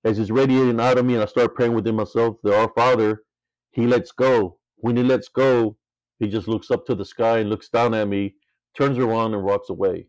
As 0.04 0.20
it's 0.20 0.30
radiating 0.30 0.80
out 0.80 0.98
of 0.98 1.06
me, 1.06 1.16
and 1.16 1.24
I 1.24 1.26
start 1.26 1.56
praying 1.56 1.74
within 1.74 1.96
myself, 1.96 2.38
the 2.44 2.56
Our 2.56 2.72
Father, 2.76 3.24
He 3.72 3.88
lets 3.88 4.12
go. 4.12 4.60
When 4.78 4.96
He 4.96 5.04
lets 5.04 5.28
go, 5.28 5.78
He 6.20 6.28
just 6.28 6.48
looks 6.48 6.72
up 6.72 6.86
to 6.88 6.96
the 6.96 7.06
sky 7.06 7.40
and 7.40 7.50
looks 7.50 7.70
down 7.70 7.94
at 7.94 8.08
me, 8.08 8.36
turns 8.76 8.98
around 8.98 9.34
and 9.34 9.44
walks 9.44 9.70
away. 9.70 10.08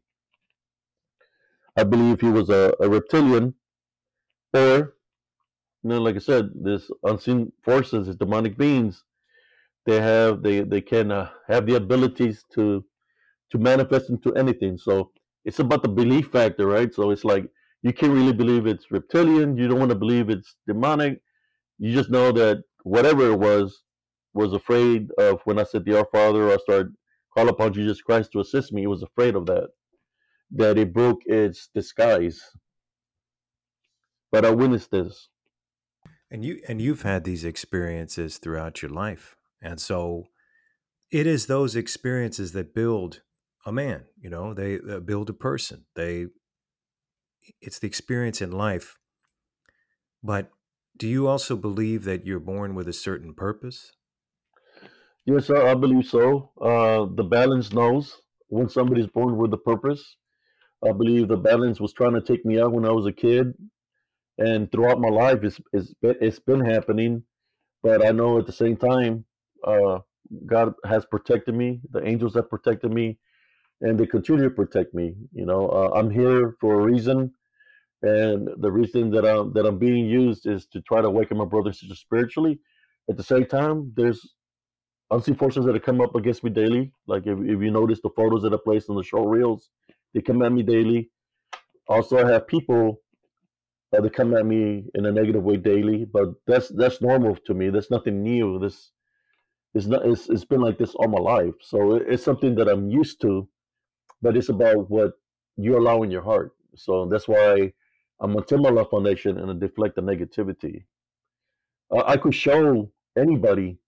I 1.77 1.85
believe 1.85 2.21
he 2.21 2.29
was 2.29 2.51
a, 2.51 2.75
a 2.81 2.89
reptilian, 2.89 3.55
or 4.53 4.97
you 5.83 5.91
know, 5.91 6.01
like 6.01 6.17
I 6.17 6.19
said, 6.21 6.51
this 6.55 6.91
unseen 7.05 7.53
forces, 7.63 8.07
these 8.07 8.17
demonic 8.17 8.59
beings, 8.59 9.05
they 9.87 10.01
have 10.01 10.43
they 10.43 10.61
they 10.61 10.81
can 10.81 11.13
uh, 11.13 11.31
have 11.47 11.67
the 11.67 11.77
abilities 11.77 12.45
to 12.55 12.85
to 13.51 13.59
manifest 13.59 14.11
into 14.11 14.35
anything. 14.35 14.77
So 14.79 15.13
it's 15.45 15.61
about 15.61 15.83
the 15.83 15.89
belief 15.89 16.29
factor, 16.29 16.67
right? 16.67 16.93
So 16.93 17.11
it's 17.11 17.25
like 17.25 17.49
you 17.83 17.93
can't 17.93 18.13
really 18.13 18.33
believe 18.33 18.67
it's 18.67 18.91
reptilian. 18.91 19.57
You 19.57 19.69
don't 19.69 19.79
want 19.79 19.91
to 19.91 19.97
believe 20.05 20.31
it's 20.31 20.57
demonic. 20.67 21.21
You 21.79 21.95
just 21.95 22.11
know 22.11 22.33
that 22.33 22.65
whatever 22.83 23.31
it 23.31 23.39
was 23.39 23.83
was 24.35 24.53
afraid 24.53 25.09
of 25.19 25.41
when 25.45 25.59
I 25.59 25.65
said 25.65 25.85
the 25.85 25.99
Our 25.99 26.07
Father 26.13 26.53
I 26.53 26.57
started 26.59 26.95
call 27.37 27.49
upon 27.49 27.73
Jesus 27.73 28.01
Christ 28.01 28.33
to 28.33 28.41
assist 28.41 28.73
me. 28.73 28.83
He 28.83 28.87
was 28.87 29.03
afraid 29.03 29.35
of 29.35 29.47
that, 29.47 29.69
that 30.53 30.79
it 30.79 30.93
broke 30.93 31.21
its 31.27 31.69
disguise. 31.75 32.41
But 34.31 34.45
I 34.45 34.51
witnessed 34.51 34.91
this. 34.91 35.29
And 36.31 36.45
you 36.45 36.61
and 36.69 36.81
you've 36.83 37.03
had 37.03 37.25
these 37.25 37.45
experiences 37.45 38.37
throughout 38.37 38.83
your 38.83 38.91
life. 38.91 39.35
And 39.63 39.81
so 39.81 40.25
it 41.11 41.27
is 41.27 41.47
those 41.47 41.75
experiences 41.75 42.53
that 42.53 42.75
build 42.75 43.23
a 43.65 43.73
man, 43.73 44.05
you 44.21 44.29
know, 44.29 44.53
they 44.53 44.79
uh, 44.79 45.01
build 45.01 45.31
a 45.31 45.35
person. 45.35 45.87
They 45.95 46.27
it's 47.63 47.79
the 47.79 47.87
experience 47.87 48.43
in 48.43 48.53
life. 48.53 48.99
But 50.23 50.51
do 50.99 51.09
you 51.09 51.29
also 51.29 51.57
believe 51.57 52.05
that 52.05 52.27
you're 52.27 52.41
born 52.41 52.75
with 52.75 52.89
a 52.89 52.93
certain 52.93 53.33
purpose? 53.33 53.93
Yes, 55.29 55.47
sir, 55.47 55.61
I 55.67 55.75
believe 55.75 56.07
so. 56.07 56.51
Uh, 56.61 57.07
the 57.15 57.23
balance 57.25 57.73
knows 57.73 58.17
when 58.49 58.69
somebody's 58.69 59.07
born 59.09 59.37
with 59.37 59.53
a 59.53 59.59
purpose. 59.59 60.17
I 60.89 60.93
believe 60.93 61.29
the 61.29 61.37
balance 61.37 61.81
was 61.81 61.93
trying 61.93 62.15
to 62.15 62.23
take 62.23 62.45
me 62.47 62.61
out 62.61 62.73
when 62.73 62.87
I 62.87 62.93
was 62.93 63.07
a 63.07 63.13
kid, 63.13 63.55
and 64.39 64.71
throughout 64.73 65.01
my 65.01 65.11
life, 65.11 65.41
it's 65.45 65.61
it's 65.73 65.95
been, 66.03 66.17
it's 66.21 66.41
been 66.41 66.65
happening. 66.65 67.25
But 67.83 68.07
I 68.07 68.13
know 68.13 68.39
at 68.39 68.47
the 68.47 68.53
same 68.65 68.77
time, 68.77 69.25
uh, 69.65 70.01
God 70.47 70.75
has 70.87 71.07
protected 71.07 71.55
me. 71.57 71.81
The 71.93 72.07
angels 72.07 72.35
have 72.37 72.51
protected 72.51 72.93
me, 72.93 73.19
and 73.83 73.99
they 73.99 74.07
continue 74.07 74.45
to 74.45 74.51
protect 74.63 74.95
me. 74.95 75.17
You 75.35 75.47
know, 75.47 75.69
uh, 75.71 75.91
I'm 75.97 76.11
here 76.11 76.57
for 76.61 76.81
a 76.81 76.85
reason, 76.93 77.33
and 78.03 78.49
the 78.59 78.73
reason 78.73 79.11
that 79.13 79.27
I'm 79.27 79.53
that 79.55 79.67
I'm 79.67 79.79
being 79.79 80.07
used 80.07 80.47
is 80.47 80.67
to 80.73 80.83
try 80.83 81.01
to 81.03 81.09
awaken 81.09 81.39
my 81.39 81.47
brothers 81.47 81.81
and 81.83 81.89
sisters 81.91 82.01
spiritually. 82.01 82.61
At 83.11 83.17
the 83.17 83.25
same 83.33 83.47
time, 83.47 83.93
there's 83.97 84.21
forces 85.11 85.65
that 85.65 85.83
come 85.83 86.01
up 86.01 86.15
against 86.15 86.45
me 86.45 86.51
daily. 86.51 86.93
Like 87.07 87.27
if, 87.27 87.39
if 87.39 87.63
you 87.63 87.71
notice 87.71 88.01
the 88.03 88.11
photos 88.11 88.43
that 88.43 88.53
I 88.53 88.59
placed 88.63 88.91
on 88.91 88.97
the 88.97 89.03
short 89.03 89.29
reels, 89.29 89.71
they 90.15 90.21
come 90.21 90.43
at 90.43 90.53
me 90.53 90.63
daily. 90.63 91.11
Also, 91.89 92.19
I 92.19 92.31
have 92.31 92.47
people 92.47 93.01
that 93.93 94.13
come 94.13 94.37
at 94.37 94.45
me 94.45 94.85
in 94.95 95.07
a 95.07 95.13
negative 95.13 95.43
way 95.43 95.57
daily, 95.57 96.05
but 96.05 96.29
that's 96.47 96.69
that's 96.69 97.01
normal 97.01 97.37
to 97.47 97.55
me. 97.55 97.71
That's 97.71 97.91
nothing 97.91 98.23
new. 98.23 98.59
This 98.59 98.93
is 99.75 99.89
not. 99.89 100.05
It's, 100.07 100.29
it's 100.29 100.45
been 100.45 100.61
like 100.61 100.77
this 100.77 100.95
all 100.95 101.09
my 101.09 101.19
life, 101.19 101.55
so 101.63 101.95
it's 101.95 102.23
something 102.23 102.55
that 102.57 102.69
I'm 102.69 102.91
used 102.91 103.21
to. 103.23 103.49
But 104.21 104.37
it's 104.37 104.51
about 104.51 104.91
what 104.91 105.13
you 105.57 105.79
allow 105.79 106.03
in 106.03 106.11
your 106.11 106.23
heart. 106.23 106.53
So 106.75 107.07
that's 107.07 107.29
why 107.29 107.73
I'm 108.21 108.37
a 108.37 108.45
Timber 108.45 108.71
Love 108.71 108.91
Foundation 108.91 109.39
and 109.39 109.51
I 109.51 109.55
deflect 109.55 109.97
the 109.97 110.03
negativity. 110.03 110.85
Uh, 111.91 112.03
I 112.05 112.17
could 112.17 112.35
show 112.35 112.91
anybody 113.17 113.79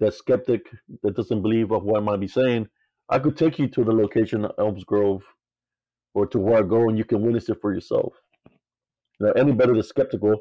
that 0.00 0.14
skeptic 0.14 0.66
that 1.02 1.16
doesn't 1.16 1.42
believe 1.42 1.70
of 1.72 1.84
what 1.84 1.98
I 1.98 2.04
might 2.04 2.20
be 2.20 2.28
saying, 2.28 2.68
I 3.08 3.18
could 3.18 3.36
take 3.36 3.58
you 3.58 3.68
to 3.68 3.84
the 3.84 3.92
location 3.92 4.44
of 4.44 4.52
Elms 4.58 4.84
Grove 4.84 5.22
or 6.14 6.26
to 6.26 6.38
where 6.38 6.58
I 6.58 6.62
go 6.62 6.88
and 6.88 6.98
you 6.98 7.04
can 7.04 7.22
witness 7.22 7.48
it 7.48 7.60
for 7.60 7.72
yourself. 7.72 8.12
Now, 9.20 9.32
anybody 9.32 9.74
that's 9.74 9.88
skeptical, 9.88 10.36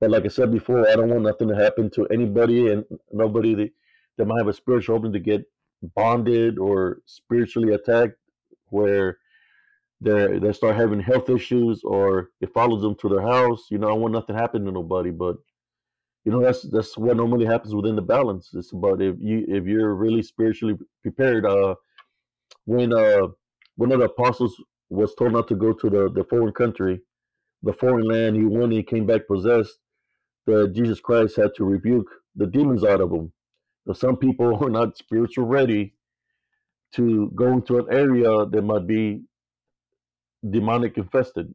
but 0.00 0.10
like 0.10 0.24
I 0.24 0.28
said 0.28 0.52
before, 0.52 0.88
I 0.88 0.94
don't 0.94 1.10
want 1.10 1.22
nothing 1.22 1.48
to 1.48 1.56
happen 1.56 1.90
to 1.90 2.06
anybody 2.06 2.70
and 2.70 2.84
nobody 3.12 3.54
that, 3.54 3.70
that 4.18 4.26
might 4.26 4.38
have 4.38 4.48
a 4.48 4.52
spiritual 4.52 4.96
opening 4.96 5.12
to 5.14 5.20
get 5.20 5.44
bonded 5.96 6.58
or 6.58 6.98
spiritually 7.06 7.72
attacked 7.74 8.16
where 8.68 9.18
they 10.00 10.38
they 10.38 10.52
start 10.52 10.76
having 10.76 11.00
health 11.00 11.30
issues 11.30 11.82
or 11.84 12.30
it 12.40 12.52
follows 12.52 12.82
them 12.82 12.96
to 12.96 13.08
their 13.08 13.22
house. 13.22 13.66
You 13.70 13.78
know, 13.78 13.88
I 13.88 13.92
want 13.92 14.14
nothing 14.14 14.34
to 14.34 14.40
happen 14.40 14.64
to 14.64 14.72
nobody, 14.72 15.10
but 15.10 15.36
you 16.24 16.32
know 16.32 16.40
that's 16.40 16.62
that's 16.62 16.96
what 16.96 17.16
normally 17.16 17.46
happens 17.46 17.74
within 17.74 17.96
the 17.96 18.02
balance. 18.02 18.50
It's 18.54 18.72
about 18.72 19.02
if 19.02 19.16
you 19.20 19.44
if 19.48 19.64
you're 19.66 19.94
really 19.94 20.22
spiritually 20.22 20.76
prepared. 21.02 21.46
Uh, 21.46 21.74
when 22.66 22.92
uh 22.92 23.28
one 23.76 23.92
of 23.92 23.98
the 24.00 24.06
apostles 24.06 24.54
was 24.90 25.14
told 25.14 25.32
not 25.32 25.48
to 25.48 25.56
go 25.56 25.72
to 25.72 25.90
the 25.90 26.10
the 26.12 26.24
foreign 26.24 26.52
country, 26.52 27.00
the 27.62 27.72
foreign 27.74 28.06
land, 28.06 28.36
he 28.36 28.44
went 28.44 28.72
he 28.72 28.82
came 28.82 29.06
back 29.06 29.26
possessed. 29.26 29.78
That 30.46 30.72
Jesus 30.74 31.00
Christ 31.00 31.36
had 31.36 31.54
to 31.56 31.64
rebuke 31.64 32.08
the 32.36 32.46
demons 32.46 32.84
out 32.84 33.00
of 33.00 33.12
him. 33.12 33.32
So 33.86 33.92
some 33.92 34.16
people 34.16 34.56
are 34.64 34.70
not 34.70 34.96
spiritual 34.96 35.46
ready 35.46 35.94
to 36.94 37.30
go 37.34 37.52
into 37.54 37.78
an 37.78 37.86
area 37.90 38.46
that 38.46 38.62
might 38.62 38.86
be 38.86 39.22
demonic 40.50 40.98
infested. 40.98 41.54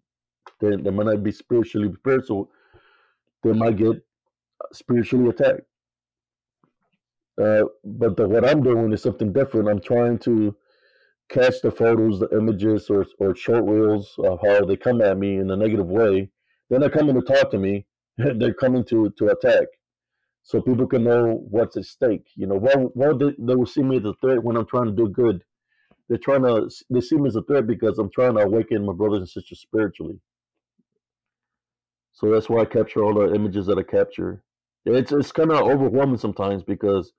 They, 0.61 0.75
they 0.77 0.89
might 0.91 1.07
not 1.07 1.23
be 1.23 1.31
spiritually 1.31 1.89
prepared, 1.89 2.25
so 2.25 2.49
they 3.43 3.53
might 3.53 3.77
get 3.77 4.01
spiritually 4.73 5.29
attacked. 5.29 5.61
Uh, 7.41 7.65
but 7.83 8.17
the, 8.17 8.27
what 8.27 8.45
I'm 8.45 8.63
doing 8.63 8.91
is 8.93 9.01
something 9.03 9.33
different. 9.33 9.69
I'm 9.69 9.81
trying 9.81 10.19
to 10.19 10.55
catch 11.29 11.55
the 11.63 11.71
photos, 11.71 12.19
the 12.19 12.29
images, 12.37 12.89
or 12.89 13.05
or 13.19 13.35
short 13.35 13.65
reels 13.65 14.15
of 14.19 14.39
how 14.45 14.65
they 14.65 14.77
come 14.77 15.01
at 15.01 15.17
me 15.17 15.37
in 15.37 15.51
a 15.51 15.57
negative 15.57 15.87
way. 15.87 16.29
They're 16.69 16.79
not 16.79 16.93
coming 16.93 17.15
to 17.15 17.21
talk 17.21 17.51
to 17.51 17.57
me. 17.59 17.87
they're 18.17 18.53
coming 18.53 18.83
to 18.85 19.11
to 19.17 19.27
attack, 19.29 19.67
so 20.43 20.61
people 20.61 20.87
can 20.87 21.03
know 21.05 21.45
what's 21.49 21.77
at 21.77 21.85
stake. 21.85 22.27
You 22.35 22.47
know, 22.47 22.55
why 22.57 22.73
why 22.73 23.13
they, 23.19 23.35
they 23.39 23.55
will 23.55 23.65
see 23.67 23.83
me 23.83 23.97
as 23.97 24.05
a 24.05 24.13
threat 24.21 24.43
when 24.43 24.57
I'm 24.57 24.67
trying 24.67 24.87
to 24.87 24.93
do 24.93 25.09
good. 25.09 25.43
they're 26.09 26.17
trying 26.19 26.43
to 26.43 26.69
they 26.89 27.01
see 27.01 27.17
me 27.17 27.27
as 27.29 27.35
a 27.35 27.43
threat 27.43 27.67
because 27.67 27.99
I'm 27.99 28.11
trying 28.11 28.35
to 28.35 28.41
awaken 28.41 28.85
my 28.85 28.93
brothers 28.93 29.19
and 29.19 29.29
sisters 29.29 29.61
spiritually. 29.61 30.19
So 32.13 32.31
that's 32.31 32.49
why 32.49 32.61
I 32.61 32.65
capture 32.65 33.03
all 33.03 33.13
the 33.13 33.33
images 33.35 33.67
that 33.67 33.77
I 33.79 33.83
capture. 33.83 34.43
It's 34.87 35.11
it's 35.11 35.31
kind 35.31 35.51
of 35.51 35.67
overwhelming 35.67 36.17
sometimes 36.17 36.63
because 36.63 37.11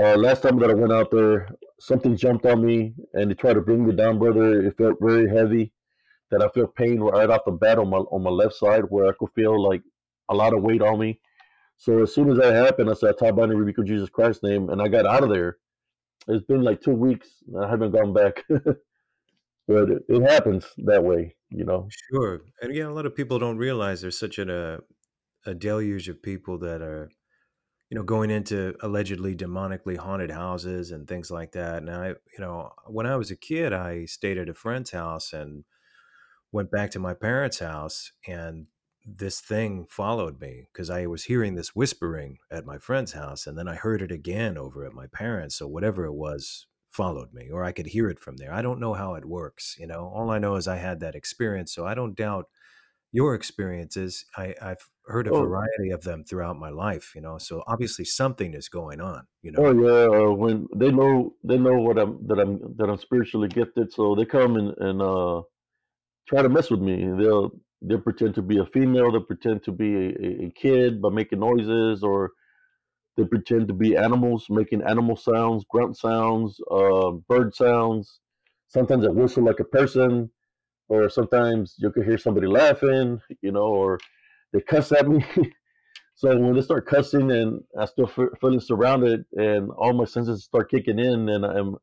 uh, 0.00 0.16
last 0.16 0.42
time 0.42 0.58
that 0.60 0.70
I 0.70 0.74
went 0.74 0.92
out 0.92 1.10
there, 1.10 1.48
something 1.78 2.16
jumped 2.16 2.46
on 2.46 2.64
me 2.64 2.94
and 3.12 3.30
they 3.30 3.34
tried 3.34 3.54
to 3.54 3.60
bring 3.60 3.86
me 3.86 3.94
down, 3.94 4.18
brother. 4.18 4.66
It 4.66 4.76
felt 4.76 4.96
very 5.00 5.28
heavy. 5.28 5.72
That 6.30 6.42
I 6.42 6.48
feel 6.50 6.68
pain 6.68 7.00
right 7.00 7.28
off 7.28 7.40
the 7.44 7.50
bat 7.50 7.78
on 7.78 7.90
my 7.90 7.98
on 7.98 8.22
my 8.22 8.30
left 8.30 8.54
side 8.54 8.84
where 8.88 9.06
I 9.06 9.12
could 9.18 9.30
feel 9.34 9.60
like 9.60 9.82
a 10.28 10.34
lot 10.34 10.54
of 10.54 10.62
weight 10.62 10.80
on 10.80 11.00
me. 11.00 11.18
So 11.76 12.02
as 12.02 12.14
soon 12.14 12.30
as 12.30 12.38
that 12.38 12.54
happened, 12.54 12.88
I 12.88 12.94
said, 12.94 13.14
I 13.20 13.26
"Top 13.26 13.36
binding 13.36 13.58
rebuke 13.58 13.78
of 13.78 13.86
Jesus 13.86 14.08
Christ's 14.08 14.44
name," 14.44 14.70
and 14.70 14.80
I 14.80 14.86
got 14.86 15.06
out 15.06 15.24
of 15.24 15.30
there. 15.30 15.56
It's 16.28 16.44
been 16.44 16.62
like 16.62 16.80
two 16.80 16.92
weeks. 16.92 17.28
I 17.60 17.68
haven't 17.68 17.90
gone 17.90 18.12
back, 18.12 18.44
but 18.48 19.90
it, 19.90 20.02
it 20.08 20.22
happens 20.30 20.66
that 20.84 21.02
way, 21.02 21.34
you 21.50 21.64
know. 21.64 21.88
Sure, 22.12 22.42
and 22.62 22.74
yeah, 22.74 22.86
a 22.86 22.90
lot 22.90 23.06
of 23.06 23.16
people 23.16 23.40
don't 23.40 23.56
realize 23.56 24.02
there's 24.02 24.18
such 24.18 24.38
an, 24.38 24.50
a 24.50 24.78
a 25.46 25.54
deluge 25.54 26.08
of 26.08 26.22
people 26.22 26.58
that 26.58 26.82
are, 26.82 27.10
you 27.88 27.96
know, 27.96 28.04
going 28.04 28.30
into 28.30 28.74
allegedly 28.82 29.34
demonically 29.34 29.96
haunted 29.96 30.30
houses 30.30 30.90
and 30.90 31.08
things 31.08 31.30
like 31.30 31.52
that. 31.52 31.78
And 31.78 31.90
I, 31.90 32.08
you 32.08 32.38
know, 32.38 32.70
when 32.86 33.06
I 33.06 33.16
was 33.16 33.30
a 33.30 33.36
kid, 33.36 33.72
I 33.72 34.04
stayed 34.04 34.38
at 34.38 34.48
a 34.48 34.54
friend's 34.54 34.90
house 34.90 35.32
and 35.32 35.64
went 36.52 36.70
back 36.70 36.90
to 36.90 36.98
my 36.98 37.14
parents' 37.14 37.60
house, 37.60 38.12
and 38.26 38.66
this 39.04 39.40
thing 39.40 39.86
followed 39.88 40.40
me 40.40 40.66
because 40.72 40.90
I 40.90 41.06
was 41.06 41.24
hearing 41.24 41.54
this 41.54 41.74
whispering 41.74 42.38
at 42.50 42.66
my 42.66 42.78
friend's 42.78 43.12
house, 43.12 43.46
and 43.46 43.56
then 43.56 43.68
I 43.68 43.74
heard 43.74 44.02
it 44.02 44.12
again 44.12 44.58
over 44.58 44.84
at 44.84 44.92
my 44.92 45.06
parents. 45.06 45.56
So 45.56 45.66
whatever 45.66 46.04
it 46.04 46.12
was 46.12 46.66
followed 46.88 47.32
me, 47.32 47.48
or 47.50 47.64
I 47.64 47.72
could 47.72 47.86
hear 47.86 48.10
it 48.10 48.18
from 48.18 48.36
there. 48.36 48.52
I 48.52 48.62
don't 48.62 48.80
know 48.80 48.94
how 48.94 49.14
it 49.14 49.24
works. 49.24 49.76
You 49.78 49.86
know, 49.86 50.10
all 50.14 50.30
I 50.30 50.38
know 50.38 50.56
is 50.56 50.66
I 50.66 50.76
had 50.76 51.00
that 51.00 51.14
experience, 51.14 51.72
so 51.72 51.86
I 51.86 51.94
don't 51.94 52.16
doubt 52.16 52.46
your 53.12 53.34
experiences. 53.34 54.24
I, 54.36 54.54
I've 54.60 54.88
heard 55.10 55.26
a 55.26 55.32
Oh. 55.32 55.42
variety 55.42 55.90
of 55.90 56.02
them 56.02 56.24
throughout 56.24 56.58
my 56.58 56.70
life. 56.70 57.12
You 57.14 57.20
know, 57.20 57.38
so 57.38 57.62
obviously 57.66 58.04
something 58.04 58.54
is 58.54 58.68
going 58.68 59.00
on. 59.00 59.26
You 59.42 59.52
know, 59.52 59.64
Oh 59.64 59.72
yeah, 59.72 60.06
uh, 60.18 60.30
when 60.32 60.66
they 60.76 60.90
know 60.90 61.34
they 61.44 61.58
know 61.58 61.74
what 61.74 61.98
I'm 61.98 62.26
that 62.28 62.38
I'm 62.38 62.76
that 62.76 62.88
I'm 62.88 62.98
spiritually 62.98 63.48
gifted, 63.48 63.92
so 63.92 64.14
they 64.14 64.24
come 64.24 64.56
and 64.56 64.74
and 64.78 65.02
uh, 65.02 65.42
try 66.28 66.42
to 66.42 66.48
mess 66.48 66.70
with 66.70 66.80
me. 66.80 66.96
They'll 67.18 67.50
they'll 67.82 68.00
pretend 68.00 68.34
to 68.36 68.42
be 68.42 68.58
a 68.58 68.66
female, 68.66 69.10
they'll 69.10 69.22
pretend 69.24 69.64
to 69.64 69.72
be 69.72 69.94
a, 69.94 70.46
a, 70.46 70.50
kid 70.50 71.00
by 71.02 71.10
making 71.10 71.40
noises, 71.40 72.02
or 72.02 72.32
they 73.16 73.24
pretend 73.24 73.68
to 73.68 73.74
be 73.74 73.96
animals, 73.96 74.46
making 74.50 74.82
animal 74.82 75.16
sounds, 75.16 75.64
grunt 75.68 75.96
sounds, 75.96 76.60
uh, 76.70 77.10
bird 77.28 77.54
sounds. 77.54 78.20
Sometimes 78.68 79.04
I 79.04 79.10
whistle 79.10 79.44
like 79.44 79.60
a 79.60 79.64
person, 79.64 80.30
or 80.88 81.10
sometimes 81.10 81.74
you 81.78 81.90
could 81.90 82.06
hear 82.06 82.18
somebody 82.18 82.46
laughing, 82.46 83.20
you 83.42 83.52
know, 83.52 83.66
or 83.66 83.98
they 84.52 84.60
cuss 84.60 84.92
at 84.92 85.08
me. 85.08 85.24
so 86.14 86.36
when 86.38 86.54
they 86.54 86.62
start 86.62 86.86
cussing 86.86 87.30
and 87.30 87.62
I 87.78 87.86
still 87.86 88.06
fe- 88.06 88.36
feeling 88.40 88.60
surrounded, 88.60 89.24
and 89.32 89.70
all 89.72 89.92
my 89.92 90.04
senses 90.04 90.44
start 90.44 90.70
kicking 90.70 90.98
in, 90.98 91.28
and 91.28 91.44
I'm 91.44 91.76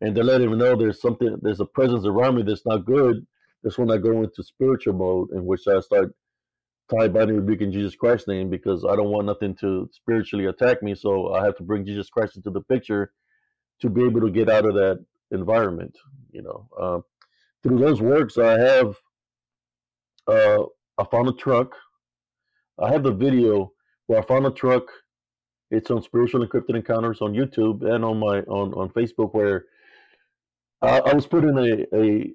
and 0.00 0.16
they're 0.16 0.24
letting 0.24 0.50
me 0.50 0.56
know 0.56 0.76
there's 0.76 1.00
something, 1.00 1.36
there's 1.42 1.60
a 1.60 1.66
presence 1.66 2.06
around 2.06 2.36
me 2.36 2.42
that's 2.42 2.64
not 2.64 2.84
good. 2.86 3.26
That's 3.62 3.78
when 3.78 3.90
I 3.90 3.96
go 3.96 4.22
into 4.22 4.42
spiritual 4.44 4.94
mode, 4.94 5.30
in 5.32 5.44
which 5.44 5.66
I 5.66 5.80
start 5.80 6.14
tie 6.90 7.08
binding 7.08 7.36
rebuking 7.36 7.72
Jesus 7.72 7.94
Christ's 7.96 8.28
name 8.28 8.48
because 8.48 8.84
I 8.84 8.96
don't 8.96 9.10
want 9.10 9.26
nothing 9.26 9.54
to 9.56 9.88
spiritually 9.92 10.46
attack 10.46 10.82
me. 10.82 10.94
So 10.94 11.34
I 11.34 11.44
have 11.44 11.56
to 11.56 11.62
bring 11.62 11.84
Jesus 11.84 12.08
Christ 12.08 12.36
into 12.36 12.50
the 12.50 12.62
picture 12.62 13.12
to 13.80 13.90
be 13.90 14.04
able 14.04 14.20
to 14.22 14.30
get 14.30 14.48
out 14.48 14.64
of 14.64 14.74
that 14.74 15.04
environment. 15.30 15.96
You 16.30 16.42
know, 16.42 16.68
uh, 16.78 17.00
through 17.62 17.78
those 17.78 18.00
works, 18.00 18.38
I 18.38 18.58
have 18.58 18.96
uh, 20.26 20.62
I 20.98 21.04
found 21.10 21.28
a 21.28 21.32
truck. 21.32 21.74
I 22.80 22.90
have 22.92 23.02
the 23.02 23.12
video 23.12 23.72
where 24.06 24.20
I 24.20 24.22
found 24.22 24.46
a 24.46 24.50
truck. 24.50 24.84
It's 25.70 25.90
on 25.90 26.02
Spiritual 26.02 26.46
Encrypted 26.46 26.76
Encounters 26.76 27.20
on 27.20 27.34
YouTube 27.34 27.82
and 27.82 28.04
on 28.04 28.18
my 28.18 28.40
on 28.42 28.72
on 28.74 28.88
Facebook 28.90 29.34
where 29.34 29.66
I, 30.80 31.00
I 31.00 31.14
was 31.14 31.26
putting 31.26 31.58
a 31.58 31.86
a 31.94 32.34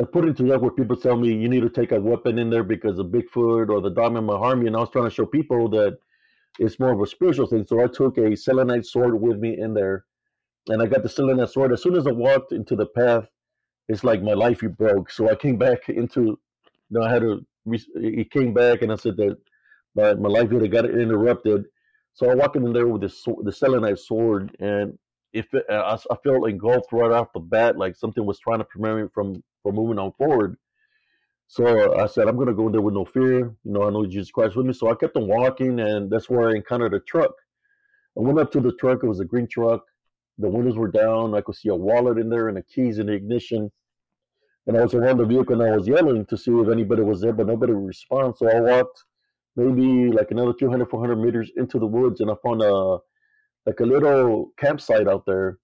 I 0.00 0.04
put 0.04 0.28
it 0.28 0.36
to 0.36 0.44
that 0.44 0.60
where 0.60 0.70
people 0.70 0.96
tell 0.96 1.16
me 1.16 1.34
you 1.34 1.48
need 1.48 1.62
to 1.62 1.70
take 1.70 1.90
a 1.90 2.00
weapon 2.00 2.38
in 2.38 2.50
there 2.50 2.62
because 2.62 2.98
of 2.98 3.06
Bigfoot 3.06 3.68
or 3.68 3.80
the 3.80 3.90
Diamond 3.90 4.28
Mahami, 4.28 4.68
and 4.68 4.76
I 4.76 4.80
was 4.80 4.90
trying 4.90 5.06
to 5.06 5.14
show 5.14 5.26
people 5.26 5.68
that 5.70 5.98
it's 6.60 6.78
more 6.78 6.92
of 6.92 7.00
a 7.00 7.06
spiritual 7.06 7.46
thing. 7.46 7.66
So 7.66 7.82
I 7.82 7.88
took 7.88 8.16
a 8.18 8.36
selenite 8.36 8.86
sword 8.86 9.20
with 9.20 9.38
me 9.38 9.58
in 9.58 9.74
there, 9.74 10.04
and 10.68 10.80
I 10.80 10.86
got 10.86 11.02
the 11.02 11.08
selenite 11.08 11.50
sword. 11.50 11.72
As 11.72 11.82
soon 11.82 11.96
as 11.96 12.06
I 12.06 12.12
walked 12.12 12.52
into 12.52 12.76
the 12.76 12.86
path, 12.86 13.26
it's 13.88 14.04
like 14.04 14.22
my 14.22 14.34
life 14.34 14.62
you 14.62 14.68
broke. 14.68 15.10
So 15.10 15.30
I 15.30 15.34
came 15.34 15.56
back 15.56 15.88
into, 15.88 16.22
you 16.22 16.38
know, 16.90 17.02
I 17.02 17.12
had 17.12 17.24
re- 17.64 17.86
It 17.96 18.30
came 18.30 18.54
back, 18.54 18.82
and 18.82 18.92
I 18.92 18.96
said 18.96 19.16
that 19.16 19.36
my 19.98 20.14
my 20.14 20.38
have 20.38 20.70
got 20.70 20.84
interrupted. 20.84 21.64
So 22.14 22.30
I 22.30 22.34
walked 22.34 22.56
in 22.56 22.72
there 22.72 22.88
with 22.88 23.02
the 23.02 23.34
the 23.42 23.52
selenite 23.52 23.98
sword, 23.98 24.56
and 24.60 24.98
if 25.32 25.52
it, 25.54 25.64
uh, 25.70 25.96
I, 26.10 26.14
I 26.14 26.16
felt 26.22 26.48
engulfed 26.48 26.92
right 26.92 27.12
off 27.12 27.32
the 27.32 27.40
bat, 27.40 27.76
like 27.76 27.94
something 27.96 28.24
was 28.24 28.38
trying 28.38 28.58
to 28.58 28.64
prevent 28.64 28.98
me 29.00 29.08
from 29.12 29.42
from 29.62 29.74
moving 29.74 29.98
on 29.98 30.12
forward. 30.12 30.56
So 31.48 31.98
I 31.98 32.06
said, 32.06 32.28
I'm 32.28 32.36
gonna 32.36 32.52
go 32.52 32.66
in 32.66 32.72
there 32.72 32.82
with 32.82 32.94
no 32.94 33.04
fear. 33.04 33.38
You 33.38 33.72
know, 33.72 33.84
I 33.84 33.90
know 33.90 34.04
Jesus 34.06 34.30
Christ 34.30 34.56
with 34.56 34.66
me. 34.66 34.72
So 34.72 34.90
I 34.90 34.94
kept 34.94 35.16
on 35.16 35.26
walking, 35.26 35.80
and 35.80 36.10
that's 36.10 36.28
where 36.28 36.48
I 36.48 36.54
encountered 36.54 36.94
a 36.94 37.00
truck. 37.00 37.32
I 38.16 38.20
went 38.20 38.38
up 38.38 38.52
to 38.52 38.60
the 38.60 38.72
truck. 38.72 39.02
It 39.02 39.08
was 39.08 39.20
a 39.20 39.24
green 39.24 39.46
truck. 39.46 39.84
The 40.38 40.48
windows 40.48 40.76
were 40.76 40.90
down. 40.90 41.34
I 41.34 41.40
could 41.40 41.56
see 41.56 41.68
a 41.68 41.74
wallet 41.74 42.18
in 42.18 42.28
there 42.28 42.48
and 42.48 42.56
the 42.56 42.62
keys 42.62 42.98
in 42.98 43.06
the 43.06 43.12
ignition. 43.12 43.70
And 44.66 44.76
I 44.76 44.82
was 44.82 44.94
around 44.94 45.16
the 45.16 45.24
vehicle 45.24 45.60
and 45.60 45.72
I 45.72 45.76
was 45.76 45.88
yelling 45.88 46.26
to 46.26 46.36
see 46.36 46.50
if 46.52 46.68
anybody 46.68 47.02
was 47.02 47.20
there, 47.20 47.32
but 47.32 47.46
nobody 47.46 47.72
responded. 47.72 48.36
So 48.36 48.48
I 48.48 48.60
walked 48.60 49.02
maybe 49.58 50.10
like 50.10 50.30
another 50.30 50.54
200, 50.54 50.88
400 50.88 51.16
meters 51.16 51.50
into 51.56 51.78
the 51.78 51.86
woods, 51.86 52.20
and 52.20 52.30
I 52.30 52.34
found 52.42 52.62
a 52.62 52.98
like 53.66 53.80
a 53.80 53.84
little 53.84 54.52
campsite 54.56 55.06
out 55.06 55.26
there 55.26 55.58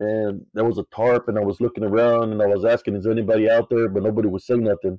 and 0.00 0.44
there 0.54 0.64
was 0.64 0.78
a 0.78 0.86
tarp 0.94 1.28
and 1.28 1.38
I 1.38 1.42
was 1.42 1.60
looking 1.60 1.84
around 1.84 2.32
and 2.32 2.42
I 2.42 2.46
was 2.46 2.64
asking, 2.64 2.96
is 2.96 3.06
anybody 3.06 3.48
out 3.50 3.68
there? 3.70 3.88
But 3.88 4.02
nobody 4.02 4.28
would 4.28 4.42
say 4.42 4.56
nothing. 4.56 4.98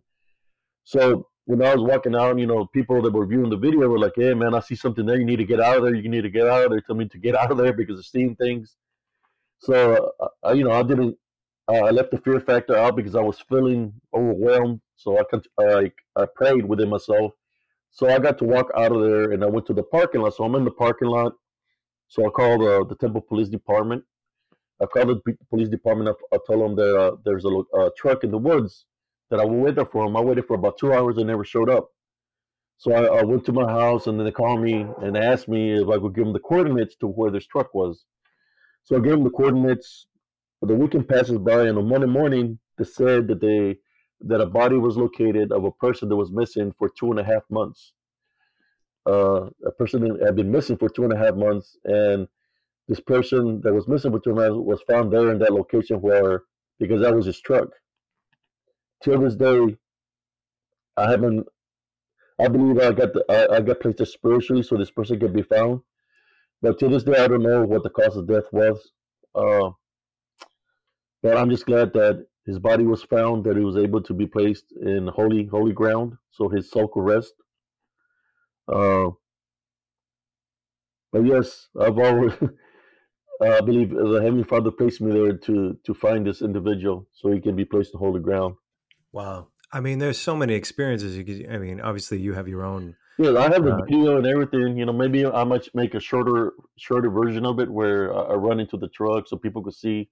So 0.83 1.27
when 1.45 1.61
I 1.61 1.75
was 1.75 1.83
walking 1.83 2.15
out, 2.15 2.37
you 2.39 2.47
know, 2.47 2.67
people 2.67 3.01
that 3.01 3.11
were 3.11 3.25
viewing 3.25 3.49
the 3.49 3.57
video 3.57 3.87
were 3.89 3.99
like, 3.99 4.13
hey 4.15 4.33
man, 4.33 4.53
I 4.53 4.59
see 4.59 4.75
something 4.75 5.05
there. 5.05 5.17
You 5.17 5.25
need 5.25 5.37
to 5.37 5.45
get 5.45 5.59
out 5.59 5.77
of 5.77 5.83
there. 5.83 5.95
You 5.95 6.09
need 6.09 6.21
to 6.21 6.29
get 6.29 6.47
out 6.47 6.65
of 6.65 6.71
there. 6.71 6.81
Tell 6.81 6.95
me 6.95 7.07
to 7.09 7.17
get 7.17 7.35
out 7.39 7.51
of 7.51 7.57
there 7.57 7.73
because 7.73 7.99
of 7.99 8.05
seeing 8.05 8.35
things. 8.35 8.75
So, 9.59 10.11
uh, 10.45 10.51
you 10.51 10.63
know, 10.63 10.71
I 10.71 10.83
didn't, 10.83 11.17
uh, 11.67 11.85
I 11.85 11.89
left 11.91 12.11
the 12.11 12.17
fear 12.17 12.39
factor 12.39 12.77
out 12.77 12.95
because 12.95 13.15
I 13.15 13.21
was 13.21 13.39
feeling 13.39 13.93
overwhelmed. 14.13 14.81
So 14.95 15.17
I, 15.17 15.23
cont- 15.29 15.47
I, 15.59 15.91
I 16.15 16.25
prayed 16.35 16.65
within 16.65 16.89
myself. 16.89 17.33
So 17.93 18.09
I 18.09 18.17
got 18.17 18.39
to 18.39 18.43
walk 18.43 18.71
out 18.75 18.91
of 18.91 19.01
there 19.01 19.31
and 19.31 19.43
I 19.43 19.47
went 19.47 19.67
to 19.67 19.73
the 19.73 19.83
parking 19.83 20.21
lot. 20.21 20.33
So 20.33 20.43
I'm 20.43 20.55
in 20.55 20.65
the 20.65 20.71
parking 20.71 21.09
lot. 21.09 21.33
So 22.07 22.25
I 22.25 22.29
called 22.29 22.61
uh, 22.61 22.83
the 22.83 22.95
Temple 22.95 23.21
Police 23.21 23.49
Department. 23.49 24.03
I 24.81 24.87
called 24.87 25.21
the 25.23 25.37
police 25.51 25.69
department. 25.69 26.09
I, 26.09 26.35
I 26.35 26.39
told 26.47 26.61
them 26.61 26.75
that 26.75 26.99
uh, 26.99 27.15
there's 27.23 27.45
a 27.45 27.61
uh, 27.77 27.89
truck 27.95 28.23
in 28.23 28.31
the 28.31 28.37
woods 28.39 28.85
that 29.29 29.39
I 29.39 29.45
will 29.45 29.59
wait 29.59 29.75
there 29.75 29.85
for 29.85 30.05
them. 30.05 30.17
I 30.17 30.21
waited 30.21 30.47
for 30.47 30.55
about 30.55 30.79
two 30.79 30.91
hours 30.91 31.17
and 31.17 31.27
never 31.27 31.45
showed 31.45 31.69
up. 31.69 31.89
So 32.77 32.93
I, 32.93 33.19
I 33.19 33.23
went 33.23 33.45
to 33.45 33.53
my 33.53 33.71
house 33.71 34.07
and 34.07 34.17
then 34.19 34.25
they 34.25 34.31
called 34.31 34.61
me 34.61 34.87
and 35.03 35.15
asked 35.15 35.47
me 35.47 35.73
if 35.79 35.87
I 35.87 35.99
could 35.99 36.15
give 36.15 36.25
them 36.25 36.33
the 36.33 36.39
coordinates 36.39 36.95
to 36.97 37.07
where 37.07 37.29
this 37.29 37.45
truck 37.45 37.75
was. 37.75 38.05
So 38.85 38.97
I 38.97 39.01
gave 39.01 39.11
them 39.11 39.23
the 39.23 39.29
coordinates. 39.29 40.07
The 40.63 40.73
weekend 40.73 41.07
passes 41.07 41.37
by 41.37 41.67
and 41.67 41.77
on 41.77 41.87
Monday 41.87 42.07
morning 42.07 42.57
they 42.79 42.85
said 42.85 43.27
that 43.27 43.39
they 43.39 43.77
that 44.23 44.41
a 44.41 44.45
body 44.45 44.77
was 44.77 44.97
located 44.97 45.51
of 45.51 45.65
a 45.65 45.71
person 45.71 46.09
that 46.09 46.15
was 46.15 46.31
missing 46.31 46.73
for 46.77 46.89
two 46.89 47.11
and 47.11 47.19
a 47.19 47.23
half 47.23 47.43
months. 47.49 47.93
Uh, 49.05 49.49
a 49.65 49.71
person 49.77 50.01
that 50.01 50.25
had 50.25 50.35
been 50.35 50.51
missing 50.51 50.77
for 50.77 50.89
two 50.89 51.03
and 51.03 51.11
a 51.11 51.17
half 51.17 51.35
months 51.35 51.77
and 51.83 52.27
this 52.87 53.01
person 53.01 53.61
that 53.61 53.73
was 53.73 53.87
missing 53.87 54.11
for 54.11 54.19
two 54.19 54.31
and 54.31 54.39
a 54.39 54.43
half 54.43 54.53
was 54.53 54.81
found 54.83 55.11
there 55.11 55.31
in 55.31 55.39
that 55.39 55.53
location 55.53 56.01
where 56.01 56.43
because 56.79 57.01
that 57.01 57.15
was 57.15 57.25
his 57.25 57.39
truck. 57.41 57.69
Till 59.03 59.19
this 59.19 59.35
day, 59.35 59.77
I 60.97 61.09
haven't. 61.09 61.47
I 62.39 62.47
believe 62.47 62.77
I 62.79 62.91
got 62.91 63.13
the 63.13 63.23
I, 63.29 63.57
I 63.57 63.61
got 63.61 63.79
placed 63.79 63.97
there 63.97 64.05
spiritually, 64.05 64.63
so 64.63 64.75
this 64.75 64.91
person 64.91 65.19
could 65.19 65.33
be 65.33 65.43
found. 65.43 65.81
But 66.61 66.79
to 66.79 66.87
this 66.87 67.03
day, 67.03 67.17
I 67.17 67.27
don't 67.27 67.43
know 67.43 67.63
what 67.63 67.83
the 67.83 67.89
cause 67.89 68.15
of 68.15 68.27
death 68.27 68.45
was. 68.51 68.91
Uh, 69.35 69.71
but 71.21 71.37
I'm 71.37 71.49
just 71.49 71.65
glad 71.65 71.93
that 71.93 72.25
his 72.45 72.59
body 72.59 72.85
was 72.85 73.03
found, 73.03 73.43
that 73.45 73.57
he 73.57 73.63
was 73.63 73.77
able 73.77 74.01
to 74.03 74.13
be 74.13 74.27
placed 74.27 74.65
in 74.81 75.07
holy 75.07 75.45
holy 75.45 75.73
ground, 75.73 76.13
so 76.31 76.49
his 76.49 76.69
soul 76.69 76.87
could 76.87 77.03
rest. 77.03 77.33
Uh, 78.71 79.09
but 81.11 81.25
yes, 81.25 81.67
I've 81.79 81.97
always. 81.97 82.33
Uh, 82.41 82.47
I 83.41 83.61
believe 83.61 83.89
the 83.89 84.21
Heavenly 84.23 84.43
Father 84.43 84.71
placed 84.71 85.01
me 85.01 85.11
there 85.11 85.33
to 85.37 85.77
to 85.83 85.93
find 85.93 86.25
this 86.25 86.41
individual 86.41 87.07
so 87.13 87.31
he 87.31 87.41
can 87.41 87.55
be 87.55 87.65
placed 87.65 87.93
in 87.93 87.99
holy 87.99 88.21
ground. 88.21 88.55
wow. 89.11 89.47
I 89.75 89.79
mean, 89.79 89.97
there's 89.97 90.19
so 90.19 90.35
many 90.35 90.53
experiences. 90.53 91.17
You 91.17 91.25
could, 91.25 91.49
I 91.49 91.57
mean, 91.57 91.81
obviously 91.81 92.19
you 92.19 92.33
have 92.33 92.47
your 92.47 92.63
own. 92.63 92.95
Yeah, 93.17 93.35
I 93.39 93.51
have 93.51 93.63
the 93.63 93.73
Uh, 93.73 93.85
video 93.89 94.17
and 94.17 94.27
everything. 94.27 94.77
You 94.77 94.85
know, 94.85 94.93
maybe 94.93 95.25
I 95.25 95.43
might 95.43 95.67
make 95.73 95.95
a 95.95 95.99
shorter 95.99 96.53
shorter 96.77 97.09
version 97.09 97.43
of 97.43 97.59
it 97.59 97.69
where 97.71 98.13
I 98.15 98.35
run 98.35 98.59
into 98.59 98.77
the 98.77 98.87
truck 98.89 99.27
so 99.27 99.35
people 99.35 99.63
could 99.63 99.73
see. 99.73 100.09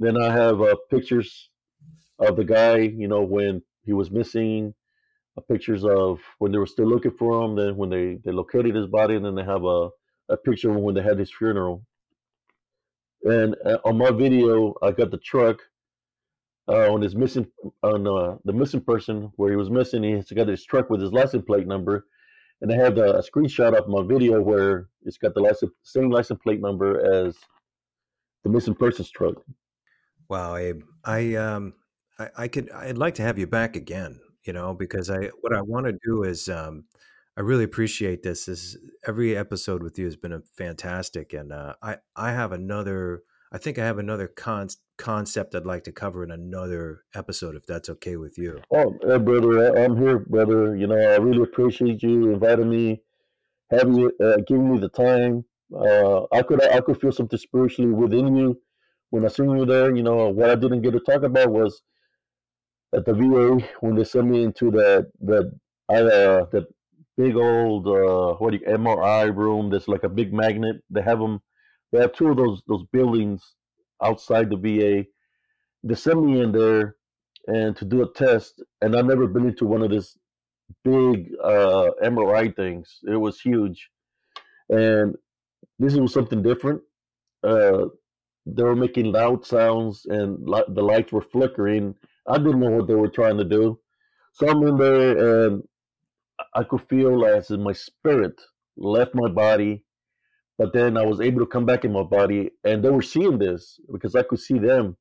Then 0.00 0.16
I 0.16 0.32
have 0.32 0.62
uh, 0.62 0.76
pictures 0.90 1.50
of 2.18 2.36
the 2.36 2.44
guy, 2.44 2.78
you 2.78 3.06
know, 3.06 3.22
when 3.22 3.62
he 3.84 3.92
was 3.92 4.10
missing, 4.10 4.74
uh, 5.36 5.42
pictures 5.42 5.84
of 5.84 6.20
when 6.38 6.52
they 6.52 6.58
were 6.58 6.66
still 6.66 6.86
looking 6.86 7.10
for 7.10 7.44
him, 7.44 7.54
then 7.54 7.76
when 7.76 7.90
they, 7.90 8.18
they 8.24 8.32
located 8.32 8.74
his 8.74 8.86
body, 8.86 9.16
and 9.16 9.24
then 9.24 9.34
they 9.34 9.44
have 9.44 9.64
a, 9.64 9.90
a 10.30 10.38
picture 10.38 10.70
of 10.70 10.76
when 10.76 10.94
they 10.94 11.02
had 11.02 11.18
his 11.18 11.30
funeral. 11.30 11.84
And 13.24 13.54
uh, 13.66 13.76
on 13.84 13.98
my 13.98 14.10
video, 14.10 14.74
I 14.82 14.92
got 14.92 15.10
the 15.10 15.18
truck 15.18 15.58
uh, 16.66 16.90
on 16.90 17.02
his 17.02 17.14
missing 17.14 17.46
on 17.82 18.06
uh, 18.06 18.36
the 18.46 18.54
missing 18.54 18.80
person 18.80 19.30
where 19.36 19.50
he 19.50 19.56
was 19.56 19.68
missing. 19.68 20.02
He's 20.02 20.32
got 20.32 20.48
his 20.48 20.64
truck 20.64 20.88
with 20.88 21.02
his 21.02 21.12
license 21.12 21.44
plate 21.46 21.66
number, 21.66 22.06
and 22.62 22.72
I 22.72 22.76
have 22.76 22.94
the, 22.94 23.18
a 23.18 23.22
screenshot 23.22 23.76
of 23.76 23.88
my 23.88 24.02
video 24.02 24.40
where 24.40 24.88
it's 25.04 25.18
got 25.18 25.34
the 25.34 25.40
license, 25.40 25.72
same 25.82 26.10
license 26.10 26.40
plate 26.42 26.62
number 26.62 27.26
as 27.26 27.36
the 28.44 28.50
missing 28.50 28.74
person's 28.74 29.10
truck. 29.10 29.34
Wow, 30.30 30.54
Abe, 30.54 30.82
I 31.04 31.34
um, 31.34 31.74
I, 32.16 32.28
I 32.38 32.48
could, 32.48 32.70
I'd 32.70 32.96
like 32.96 33.16
to 33.16 33.22
have 33.22 33.36
you 33.36 33.48
back 33.48 33.74
again. 33.74 34.20
You 34.44 34.52
know, 34.52 34.72
because 34.72 35.10
I 35.10 35.30
what 35.40 35.52
I 35.52 35.60
want 35.60 35.86
to 35.86 35.98
do 36.04 36.22
is 36.22 36.48
um, 36.48 36.84
I 37.36 37.40
really 37.40 37.64
appreciate 37.64 38.22
this. 38.22 38.44
This 38.44 38.78
every 39.04 39.36
episode 39.36 39.82
with 39.82 39.98
you 39.98 40.04
has 40.04 40.16
been 40.16 40.32
a 40.32 40.40
fantastic, 40.56 41.32
and 41.32 41.52
uh, 41.52 41.74
I 41.82 41.96
I 42.14 42.30
have 42.30 42.52
another. 42.52 43.24
I 43.52 43.58
think 43.58 43.80
I 43.80 43.84
have 43.84 43.98
another 43.98 44.28
con- 44.28 44.68
concept 44.96 45.56
I'd 45.56 45.66
like 45.66 45.82
to 45.84 45.92
cover 45.92 46.22
in 46.22 46.30
another 46.30 47.02
episode, 47.12 47.56
if 47.56 47.66
that's 47.66 47.90
okay 47.90 48.16
with 48.16 48.38
you. 48.38 48.60
Oh, 48.72 48.90
brother, 49.18 49.76
I'm 49.76 49.96
here, 49.96 50.20
brother. 50.20 50.76
You 50.76 50.86
know, 50.86 50.96
I 50.96 51.16
really 51.16 51.42
appreciate 51.42 52.04
you 52.04 52.30
inviting 52.30 52.70
me, 52.70 53.02
having 53.72 53.96
you, 53.96 54.12
uh, 54.22 54.36
giving 54.46 54.70
me 54.70 54.78
the 54.78 54.90
time. 54.90 55.44
Uh, 55.74 56.26
I 56.32 56.42
could 56.42 56.62
I 56.62 56.80
could 56.80 57.00
feel 57.00 57.10
something 57.10 57.38
spiritually 57.38 57.90
within 57.90 58.36
you 58.36 58.60
when 59.10 59.24
I 59.24 59.28
seen 59.28 59.50
you 59.50 59.66
there. 59.66 59.94
You 59.94 60.02
know, 60.02 60.28
what 60.28 60.50
I 60.50 60.54
didn't 60.54 60.82
get 60.82 60.92
to 60.92 61.00
talk 61.00 61.22
about 61.22 61.50
was 61.50 61.82
at 62.94 63.04
the 63.04 63.14
VA 63.14 63.64
when 63.80 63.94
they 63.94 64.04
sent 64.04 64.28
me 64.28 64.42
into 64.42 64.70
that 64.72 65.10
that 65.20 65.52
I 65.88 65.96
uh, 65.96 66.46
that 66.52 66.66
big 67.16 67.36
old 67.36 67.86
uh, 67.86 68.34
what 68.38 68.52
do 68.52 68.58
you 68.58 68.66
MRI 68.66 69.34
room. 69.34 69.70
That's 69.70 69.88
like 69.88 70.04
a 70.04 70.08
big 70.08 70.32
magnet. 70.32 70.76
They 70.90 71.02
have 71.02 71.18
them. 71.18 71.40
They 71.92 72.00
have 72.00 72.12
two 72.12 72.28
of 72.28 72.36
those 72.36 72.62
those 72.66 72.84
buildings 72.92 73.54
outside 74.02 74.50
the 74.50 74.56
VA. 74.56 75.06
They 75.82 75.94
sent 75.94 76.22
me 76.22 76.40
in 76.40 76.52
there 76.52 76.96
and 77.46 77.76
to 77.76 77.84
do 77.84 78.02
a 78.02 78.12
test, 78.12 78.62
and 78.82 78.96
I've 78.96 79.06
never 79.06 79.26
been 79.26 79.46
into 79.46 79.66
one 79.66 79.82
of 79.82 79.90
these 79.90 80.16
big 80.84 81.32
uh, 81.42 81.90
MRI 82.02 82.54
things. 82.54 82.98
It 83.08 83.16
was 83.16 83.40
huge, 83.40 83.90
and 84.68 85.16
this 85.78 85.94
was 85.94 86.12
something 86.12 86.42
different. 86.42 86.82
Uh, 87.42 87.86
they 88.56 88.64
were 88.64 88.76
making 88.76 89.12
loud 89.12 89.46
sounds, 89.46 90.06
and 90.06 90.38
li- 90.48 90.64
the 90.68 90.82
lights 90.82 91.12
were 91.12 91.22
flickering. 91.22 91.94
I 92.28 92.38
didn't 92.38 92.60
know 92.60 92.70
what 92.70 92.88
they 92.88 92.94
were 92.96 93.08
trying 93.10 93.38
to 93.38 93.44
do, 93.44 93.80
so 94.32 94.48
I'm 94.48 94.62
in 94.66 94.76
there, 94.78 95.46
and 95.46 95.64
I 96.54 96.64
could 96.64 96.82
feel 96.88 97.24
as 97.26 97.50
my 97.50 97.72
spirit 97.74 98.40
left 98.76 99.14
my 99.14 99.28
body 99.30 99.82
but 100.58 100.72
then 100.72 100.96
I 100.96 101.04
was 101.06 101.20
able 101.20 101.40
to 101.40 101.46
come 101.46 101.66
back 101.66 101.84
in 101.84 101.92
my 101.92 102.04
body, 102.04 102.52
and 102.64 102.84
they 102.84 102.90
were 102.90 103.02
seeing 103.02 103.38
this 103.38 103.80
because 103.92 104.16
I 104.16 104.24
could 104.24 104.40
see 104.40 104.58
them. 104.58 104.96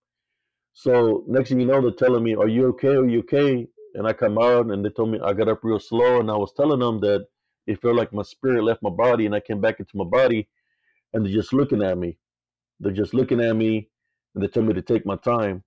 So 0.73 1.25
next 1.27 1.49
thing 1.49 1.61
you 1.61 1.67
know, 1.67 1.81
they're 1.81 1.91
telling 1.91 2.23
me, 2.23 2.35
"Are 2.35 2.47
you 2.49 2.67
okay? 2.69 2.95
Are 2.97 3.07
you 3.07 3.21
okay?" 3.21 3.67
And 3.95 4.07
I 4.07 4.13
come 4.13 4.37
out, 4.39 4.67
and 4.67 4.85
they 4.85 4.91
told 4.91 5.11
me 5.11 5.19
I 5.21 5.33
got 5.33 5.49
up 5.49 5.63
real 5.63 5.79
slow, 5.79 6.19
and 6.21 6.31
I 6.31 6.37
was 6.37 6.53
telling 6.53 6.81
them 6.81 7.01
that 7.01 7.27
it 7.67 7.81
felt 7.81 7.97
like 7.97 8.13
my 8.13 8.23
spirit 8.23 8.63
left 8.65 8.83
my 8.83 8.91
body, 8.91 9.25
and 9.27 9.35
I 9.35 9.41
came 9.41 9.61
back 9.61 9.79
into 9.81 9.97
my 9.97 10.05
body, 10.05 10.49
and 11.13 11.25
they're 11.25 11.33
just 11.33 11.53
looking 11.53 11.83
at 11.83 11.97
me. 11.99 12.18
They're 12.79 12.91
just 12.93 13.13
looking 13.13 13.41
at 13.41 13.55
me, 13.55 13.89
and 14.35 14.43
they 14.43 14.47
told 14.47 14.67
me 14.67 14.73
to 14.73 14.81
take 14.81 15.05
my 15.05 15.17
time. 15.17 15.63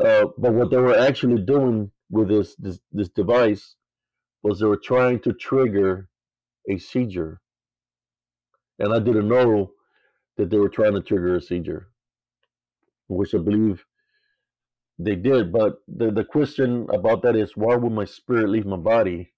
Uh, 0.00 0.26
but 0.38 0.52
what 0.52 0.70
they 0.70 0.76
were 0.78 0.98
actually 0.98 1.42
doing 1.42 1.90
with 2.10 2.28
this, 2.28 2.54
this 2.56 2.80
this 2.92 3.08
device 3.08 3.76
was 4.42 4.60
they 4.60 4.66
were 4.66 4.76
trying 4.76 5.20
to 5.20 5.32
trigger 5.32 6.08
a 6.70 6.78
seizure 6.78 7.40
and 8.78 8.92
I 8.92 8.98
didn't 8.98 9.28
know 9.28 9.72
that 10.36 10.50
they 10.50 10.58
were 10.58 10.68
trying 10.68 10.94
to 10.94 11.00
trigger 11.02 11.36
a 11.36 11.40
seizure, 11.40 11.88
which 13.08 13.34
I 13.34 13.38
believe 13.38 13.84
they 14.98 15.16
did. 15.16 15.52
But 15.52 15.78
the, 15.88 16.10
the 16.10 16.24
question 16.24 16.86
about 16.92 17.22
that 17.22 17.36
is 17.36 17.56
why 17.56 17.76
would 17.76 17.92
my 17.92 18.04
spirit 18.04 18.50
leave 18.50 18.66
my 18.66 18.76
body 18.76 19.32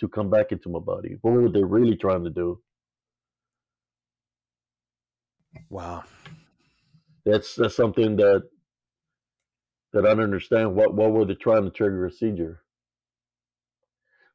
to 0.00 0.08
come 0.08 0.30
back 0.30 0.52
into 0.52 0.68
my 0.68 0.78
body? 0.78 1.16
What 1.22 1.34
were 1.34 1.50
they 1.50 1.64
really 1.64 1.96
trying 1.96 2.24
to 2.24 2.30
do? 2.30 2.60
Wow. 5.70 6.04
That's 7.24 7.54
that's 7.54 7.76
something 7.76 8.16
that 8.16 8.42
that 9.92 10.04
I 10.04 10.08
don't 10.10 10.20
understand. 10.20 10.74
What 10.74 10.94
what 10.94 11.12
were 11.12 11.24
they 11.24 11.34
trying 11.34 11.64
to 11.64 11.70
trigger 11.70 12.06
a 12.06 12.10
seizure? 12.12 12.60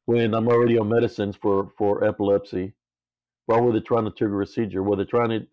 When 0.06 0.34
I'm 0.34 0.48
already 0.48 0.76
on 0.78 0.88
medicines 0.88 1.36
for, 1.36 1.70
for 1.78 2.02
epilepsy, 2.02 2.72
why 3.46 3.60
were 3.60 3.72
they 3.72 3.80
trying 3.80 4.06
to 4.06 4.10
trigger 4.10 4.42
a 4.42 4.46
seizure? 4.46 4.82
Were 4.82 4.96
they 4.96 5.04
trying 5.04 5.30
to 5.30 5.46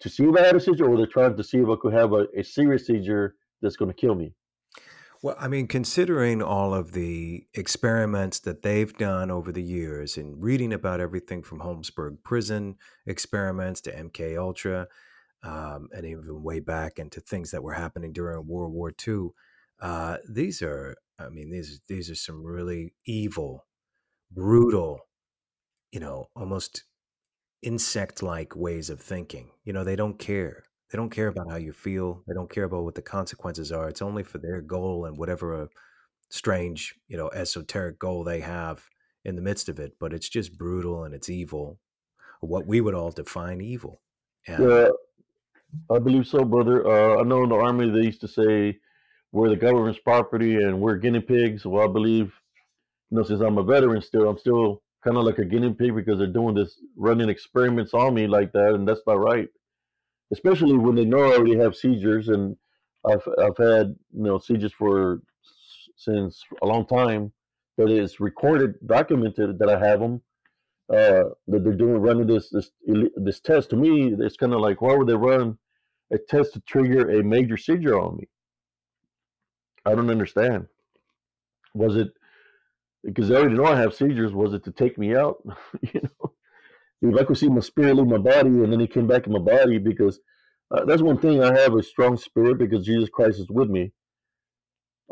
to 0.00 0.08
see 0.08 0.24
if 0.24 0.36
I 0.36 0.46
had 0.46 0.56
a 0.56 0.60
seizure, 0.60 0.84
or 0.84 0.90
were 0.90 0.96
they 0.98 1.10
trying 1.10 1.36
to 1.36 1.44
see 1.44 1.58
if 1.58 1.68
I 1.68 1.74
could 1.80 1.92
have 1.92 2.12
a, 2.12 2.26
a 2.36 2.42
serious 2.42 2.86
seizure 2.86 3.34
that's 3.60 3.76
going 3.76 3.90
to 3.90 3.96
kill 3.96 4.14
me? 4.14 4.34
Well, 5.20 5.36
I 5.38 5.48
mean, 5.48 5.66
considering 5.66 6.40
all 6.42 6.72
of 6.72 6.92
the 6.92 7.44
experiments 7.54 8.38
that 8.40 8.62
they've 8.62 8.96
done 8.96 9.32
over 9.32 9.50
the 9.50 9.62
years 9.62 10.16
and 10.16 10.40
reading 10.40 10.72
about 10.72 11.00
everything 11.00 11.42
from 11.42 11.58
Holmesburg 11.58 12.22
prison 12.22 12.76
experiments 13.04 13.80
to 13.82 13.92
MK 13.92 14.38
Ultra, 14.38 14.86
um, 15.42 15.88
and 15.94 16.04
even 16.04 16.42
way 16.42 16.60
back 16.60 16.98
into 16.98 17.20
things 17.20 17.50
that 17.50 17.62
were 17.62 17.74
happening 17.74 18.12
during 18.12 18.46
World 18.46 18.72
War 18.72 18.92
II, 19.06 19.28
uh, 19.80 20.16
these 20.28 20.62
are, 20.62 20.96
I 21.18 21.28
mean, 21.28 21.50
these 21.50 21.80
these 21.88 22.10
are 22.10 22.14
some 22.14 22.44
really 22.44 22.94
evil, 23.06 23.66
brutal, 24.30 25.00
you 25.92 26.00
know, 26.00 26.28
almost 26.34 26.84
insect 27.62 28.22
like 28.22 28.56
ways 28.56 28.90
of 28.90 29.00
thinking. 29.00 29.50
You 29.64 29.72
know, 29.72 29.84
they 29.84 29.96
don't 29.96 30.18
care. 30.18 30.64
They 30.90 30.96
don't 30.96 31.10
care 31.10 31.28
about 31.28 31.50
how 31.50 31.56
you 31.56 31.72
feel. 31.72 32.22
They 32.26 32.34
don't 32.34 32.50
care 32.50 32.64
about 32.64 32.84
what 32.84 32.94
the 32.94 33.02
consequences 33.02 33.72
are. 33.72 33.88
It's 33.88 34.02
only 34.02 34.22
for 34.22 34.38
their 34.38 34.60
goal 34.60 35.04
and 35.04 35.18
whatever 35.18 35.62
a 35.62 35.68
strange, 36.30 36.94
you 37.08 37.16
know, 37.16 37.30
esoteric 37.30 37.98
goal 37.98 38.24
they 38.24 38.40
have 38.40 38.88
in 39.24 39.36
the 39.36 39.42
midst 39.42 39.68
of 39.68 39.78
it. 39.78 39.92
But 40.00 40.12
it's 40.12 40.28
just 40.28 40.56
brutal 40.56 41.04
and 41.04 41.14
it's 41.14 41.28
evil, 41.28 41.78
what 42.40 42.66
we 42.66 42.80
would 42.80 42.94
all 42.94 43.10
define 43.10 43.60
evil. 43.60 44.00
And 44.46 44.90
I 45.90 45.98
believe 45.98 46.26
so, 46.26 46.44
brother. 46.44 46.86
Uh, 46.86 47.20
I 47.20 47.22
know 47.24 47.42
in 47.44 47.50
the 47.50 47.56
army 47.56 47.90
they 47.90 48.06
used 48.06 48.20
to 48.22 48.28
say 48.28 48.78
we're 49.32 49.50
the 49.50 49.56
government's 49.56 50.00
property 50.00 50.56
and 50.56 50.80
we're 50.80 50.96
guinea 50.96 51.20
pigs. 51.20 51.64
Well, 51.64 51.88
I 51.88 51.92
believe, 51.92 52.32
you 53.10 53.18
know, 53.18 53.22
since 53.22 53.40
I'm 53.40 53.58
a 53.58 53.62
veteran 53.62 54.00
still, 54.00 54.28
I'm 54.28 54.38
still 54.38 54.82
kind 55.04 55.16
of 55.16 55.24
like 55.24 55.38
a 55.38 55.44
guinea 55.44 55.72
pig 55.72 55.94
because 55.94 56.18
they're 56.18 56.26
doing 56.26 56.54
this 56.54 56.80
running 56.96 57.28
experiments 57.28 57.94
on 57.94 58.14
me 58.14 58.26
like 58.26 58.52
that, 58.52 58.74
and 58.74 58.88
that's 58.88 59.02
not 59.06 59.18
right. 59.18 59.48
Especially 60.32 60.76
when 60.76 60.94
they 60.94 61.04
know 61.04 61.24
I 61.24 61.36
already 61.36 61.56
have 61.56 61.76
seizures, 61.76 62.28
and 62.28 62.56
I've 63.06 63.26
I've 63.38 63.56
had 63.56 63.94
you 64.14 64.22
know 64.24 64.38
seizures 64.38 64.72
for 64.72 65.20
since 65.96 66.42
a 66.62 66.66
long 66.66 66.86
time. 66.86 67.32
That 67.76 67.90
is 67.90 68.18
recorded, 68.18 68.74
documented 68.84 69.60
that 69.60 69.68
I 69.68 69.78
have 69.78 70.00
them. 70.00 70.20
Uh, 70.90 71.30
that 71.46 71.64
they're 71.64 71.74
doing 71.74 71.98
running 71.98 72.26
this 72.26 72.48
this 72.48 72.70
this 73.16 73.40
test. 73.40 73.70
To 73.70 73.76
me, 73.76 74.14
it's 74.18 74.36
kind 74.36 74.54
of 74.54 74.60
like 74.60 74.80
why 74.80 74.94
would 74.94 75.06
they 75.06 75.14
run 75.14 75.58
a 76.10 76.16
test 76.18 76.54
to 76.54 76.60
trigger 76.60 77.10
a 77.10 77.22
major 77.22 77.58
seizure 77.58 78.00
on 78.00 78.16
me? 78.16 78.28
I 79.84 79.94
don't 79.94 80.10
understand. 80.10 80.66
Was 81.74 81.96
it 81.96 82.08
because 83.04 83.30
I 83.30 83.36
already 83.36 83.56
know 83.56 83.64
I 83.66 83.76
have 83.76 83.94
seizures. 83.94 84.32
Was 84.32 84.54
it 84.54 84.64
to 84.64 84.72
take 84.72 84.98
me 84.98 85.14
out? 85.14 85.42
you 85.82 86.00
know, 86.02 86.32
if 87.02 87.20
I 87.20 87.24
could 87.24 87.38
see 87.38 87.48
my 87.48 87.60
spirit 87.60 87.96
leave 87.96 88.06
my 88.06 88.18
body 88.18 88.48
and 88.48 88.72
then 88.72 88.80
he 88.80 88.86
came 88.86 89.06
back 89.06 89.26
in 89.26 89.32
my 89.32 89.38
body, 89.38 89.78
because 89.78 90.20
uh, 90.70 90.84
that's 90.84 91.02
one 91.02 91.18
thing 91.18 91.42
I 91.42 91.58
have 91.58 91.74
a 91.74 91.82
strong 91.82 92.16
spirit 92.16 92.58
because 92.58 92.84
Jesus 92.84 93.08
Christ 93.08 93.38
is 93.38 93.48
with 93.50 93.68
me. 93.70 93.92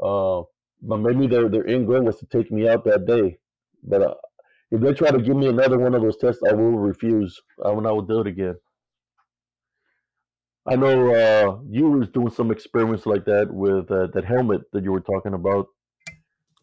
Uh, 0.03 0.43
but 0.82 0.98
maybe 0.98 1.27
their 1.27 1.48
their 1.48 1.66
end 1.66 1.86
goal 1.86 2.03
was 2.03 2.19
to 2.19 2.27
take 2.27 2.51
me 2.51 2.69
out 2.69 2.85
that 2.85 3.07
day. 3.07 3.39
But 3.82 4.03
uh, 4.03 4.15
if 4.71 4.81
they 4.81 4.93
try 4.93 5.11
to 5.11 5.19
give 5.19 5.37
me 5.37 5.49
another 5.49 5.79
one 5.79 5.95
of 5.95 6.03
those 6.03 6.17
tests, 6.17 6.43
I 6.49 6.53
will 6.53 6.73
refuse. 6.73 7.41
I 7.65 7.71
will 7.71 7.83
not 7.83 8.09
do 8.09 8.21
it 8.21 8.27
again. 8.27 8.55
I 10.69 10.75
know 10.75 11.15
uh, 11.15 11.59
you 11.69 11.89
were 11.89 12.07
doing 12.07 12.31
some 12.31 12.51
experiments 12.51 13.07
like 13.07 13.25
that 13.27 13.53
with 13.53 13.91
uh, 13.91 14.09
that 14.15 14.25
helmet 14.25 14.63
that 14.73 14.83
you 14.83 14.91
were 14.91 15.01
talking 15.01 15.35
about. 15.35 15.67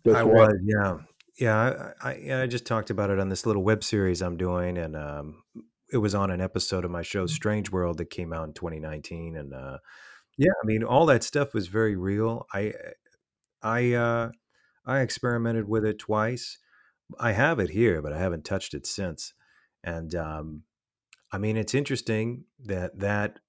That's 0.04 0.18
I 0.18 0.24
was, 0.24 0.54
yeah 0.66 0.98
yeah, 1.40 1.94
I, 2.02 2.10
I, 2.10 2.42
I 2.44 2.48
just 2.48 2.66
talked 2.66 2.90
about 2.90 3.10
it 3.10 3.20
on 3.20 3.30
this 3.30 3.46
little 3.46 3.64
web 3.64 3.84
series 3.84 4.22
I'm 4.22 4.38
doing, 4.38 4.78
and 4.78 4.96
um, 4.96 5.44
it 5.92 5.98
was 5.98 6.14
on 6.14 6.30
an 6.30 6.42
episode 6.42 6.86
of 6.86 6.92
my 6.92 7.02
show 7.02 7.26
Strange 7.26 7.72
World 7.72 7.98
that 7.98 8.10
came 8.10 8.34
out 8.34 8.48
in 8.48 8.54
2019, 8.54 9.36
and 9.36 9.54
uh, 9.54 9.78
yeah, 10.38 10.52
I 10.64 10.66
mean 10.66 10.84
all 10.84 11.06
that 11.08 11.24
stuff 11.24 11.54
was 11.54 11.68
very 11.68 11.96
real. 11.96 12.46
I 12.54 12.74
I 13.64 13.94
uh, 13.94 14.32
I 14.86 15.00
experimented 15.00 15.68
with 15.68 15.86
it 15.86 16.00
twice. 16.00 16.60
I 17.20 17.32
have 17.32 17.60
it 17.60 17.72
here, 17.72 18.02
but 18.02 18.14
I 18.14 18.20
haven't 18.20 18.46
touched 18.46 18.74
it 18.74 18.86
since. 18.86 19.34
And 19.84 20.16
um, 20.16 20.64
I 21.32 21.38
mean, 21.38 21.58
it's 21.58 21.74
interesting 21.74 22.46
that 22.66 23.00
that 23.00 23.40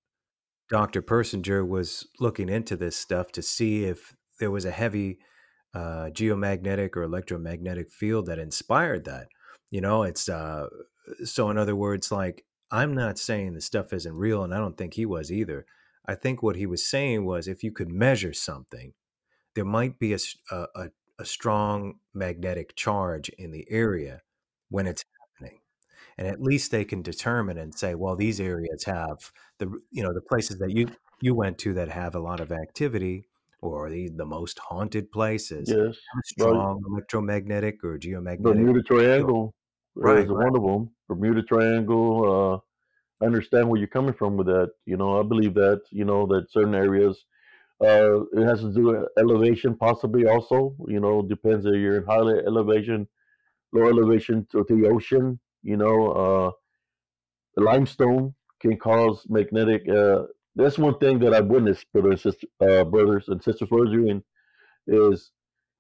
Dr. 0.70 1.03
Persinger 1.03 1.66
was 1.66 2.07
looking 2.19 2.49
into 2.49 2.77
this 2.77 2.97
stuff 2.97 3.31
to 3.32 3.43
see 3.43 3.85
if 3.85 4.16
there 4.41 4.51
was 4.51 4.65
a 4.65 4.70
heavy 4.70 5.19
uh, 5.74 6.11
geomagnetic 6.11 6.97
or 6.97 7.03
electromagnetic 7.03 7.91
field 7.91 8.27
that 8.27 8.39
inspired 8.39 9.05
that. 9.05 9.28
You 9.70 9.81
know, 9.81 10.05
it's 10.05 10.28
uh, 10.28 10.69
so 11.24 11.51
in 11.51 11.59
other 11.59 11.77
words, 11.77 12.11
like 12.11 12.45
I'm 12.70 12.95
not 12.95 13.19
saying 13.19 13.55
the 13.55 13.61
stuff 13.61 13.93
isn't 13.93 14.15
real, 14.15 14.43
and 14.43 14.55
I 14.55 14.59
don't 14.59 14.77
think 14.77 14.95
he 14.95 15.07
was 15.07 15.31
either. 15.31 15.66
I 16.07 16.15
think 16.15 16.43
what 16.43 16.57
he 16.57 16.66
was 16.66 16.89
saying 16.89 17.24
was 17.24 17.49
if 17.49 17.62
you 17.62 17.73
could 17.73 17.89
measure 17.89 18.32
something, 18.32 18.93
there 19.55 19.65
might 19.65 19.99
be 19.99 20.12
a, 20.12 20.19
a, 20.51 20.66
a 20.74 20.89
strong 21.23 22.01
magnetic 22.12 22.74
charge 22.77 23.28
in 23.31 23.51
the 23.51 23.66
area 23.70 24.23
when 24.69 24.86
it's 24.86 25.05
happening. 25.39 25.61
And 26.19 26.27
at 26.28 26.41
least 26.41 26.70
they 26.70 26.85
can 26.85 27.03
determine 27.03 27.59
and 27.59 27.74
say, 27.74 27.95
well, 27.95 28.16
these 28.16 28.41
areas 28.41 28.85
have 28.85 29.32
the, 29.59 29.66
you 29.91 30.03
know, 30.03 30.12
the 30.12 30.20
places 30.20 30.59
that 30.59 30.70
you, 30.70 30.89
you 31.20 31.35
went 31.35 31.59
to 31.59 31.74
that 31.74 31.89
have 31.89 32.15
a 32.15 32.20
lot 32.20 32.41
of 32.41 32.53
activity 32.53 33.28
or 33.61 33.91
the, 33.91 34.11
the 34.11 34.27
most 34.27 34.59
haunted 34.59 35.11
places 35.11 35.70
Yes. 35.70 35.77
a 35.78 36.16
Right. 36.39 36.51
strong 36.51 36.82
electromagnetic 36.89 37.82
or 37.85 37.99
geomagnetic. 37.99 38.43
Bermuda. 38.43 38.82
Triangle 38.82 39.55
Right, 39.95 40.24
is 40.24 40.31
right. 40.31 40.51
one 40.53 40.57
of 40.57 40.62
them. 40.62 40.91
Bermuda 41.09 41.43
Triangle. 41.43 42.62
Uh, 43.23 43.24
I 43.24 43.27
understand 43.27 43.69
where 43.69 43.78
you're 43.78 43.89
coming 43.89 44.15
from 44.15 44.36
with 44.36 44.49
that. 44.49 44.73
You 44.86 44.97
know, 44.97 45.20
I 45.20 45.23
believe 45.23 45.55
that. 45.55 45.82
You 45.91 46.05
know 46.05 46.27
that 46.27 46.51
certain 46.51 46.74
areas. 46.74 47.24
Uh, 47.83 48.23
it 48.33 48.45
has 48.47 48.61
to 48.61 48.73
do 48.73 48.85
with 48.85 49.09
elevation, 49.19 49.77
possibly 49.77 50.27
also. 50.27 50.75
You 50.89 51.01
know, 51.01 51.23
depends 51.23 51.67
if 51.67 51.75
you're 51.75 51.99
in 51.99 52.05
high 52.05 52.21
elevation, 52.47 53.07
low 53.73 53.89
elevation 53.89 54.47
to 54.53 54.65
the 54.69 54.89
ocean. 54.89 55.39
You 55.63 55.77
know, 55.77 56.13
uh, 56.13 56.51
limestone 57.61 58.35
can 58.61 58.77
cause 58.79 59.25
magnetic. 59.29 59.89
Uh, 59.89 60.25
that's 60.57 60.79
one 60.79 60.99
thing 60.99 61.19
that 61.21 61.35
I've 61.35 61.47
witnessed, 61.47 61.87
brothers 61.93 62.25
and 62.25 62.35
sisters, 62.35 62.51
uh, 62.61 62.85
brothers 62.85 63.29
and 63.29 63.43
sisters, 63.43 63.69
Rosie, 63.71 64.23
is 64.87 65.31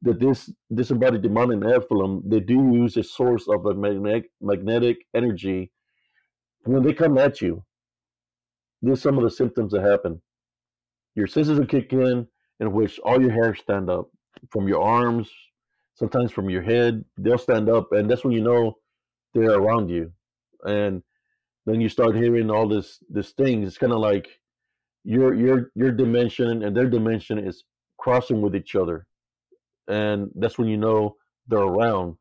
that 0.02 0.20
this 0.20 0.52
disembodied 0.74 1.22
demonic 1.22 1.60
Nephilim, 1.60 2.22
they 2.28 2.40
do 2.40 2.72
use 2.72 2.96
a 2.96 3.02
source 3.02 3.48
of 3.48 3.64
a 3.66 3.74
magnetic 3.74 4.30
magnetic 4.40 4.98
energy 5.14 5.72
when 6.64 6.82
they 6.82 6.92
come 6.92 7.18
at 7.18 7.40
you. 7.40 7.64
There's 8.82 9.02
some 9.02 9.16
of 9.16 9.24
the 9.24 9.30
symptoms 9.30 9.72
that 9.72 9.82
happen. 9.82 10.20
Your 11.14 11.26
senses 11.26 11.58
will 11.58 11.66
kick 11.66 11.92
in, 11.92 12.26
in 12.60 12.72
which 12.72 12.98
all 13.00 13.20
your 13.20 13.32
hairs 13.32 13.60
stand 13.60 13.90
up 13.90 14.10
from 14.50 14.68
your 14.68 14.82
arms, 14.82 15.30
sometimes 15.94 16.32
from 16.32 16.50
your 16.50 16.62
head. 16.62 17.04
They'll 17.16 17.38
stand 17.38 17.68
up, 17.68 17.92
and 17.92 18.10
that's 18.10 18.24
when 18.24 18.32
you 18.32 18.42
know 18.42 18.78
they're 19.34 19.58
around 19.58 19.90
you. 19.90 20.12
And 20.64 21.02
then 21.66 21.80
you 21.80 21.88
start 21.88 22.16
hearing 22.16 22.50
all 22.50 22.68
this 22.68 22.98
this 23.08 23.32
things. 23.32 23.66
It's 23.68 23.78
kind 23.78 23.92
of 23.92 24.00
like 24.00 24.28
your 25.04 25.34
your 25.34 25.70
your 25.74 25.92
dimension 25.92 26.62
and 26.62 26.76
their 26.76 26.88
dimension 26.88 27.38
is 27.38 27.64
crossing 27.98 28.40
with 28.40 28.56
each 28.56 28.74
other 28.74 29.06
and 29.88 30.30
that's 30.34 30.58
when 30.58 30.68
you 30.68 30.76
know 30.76 31.16
they're 31.46 31.58
around. 31.58 32.16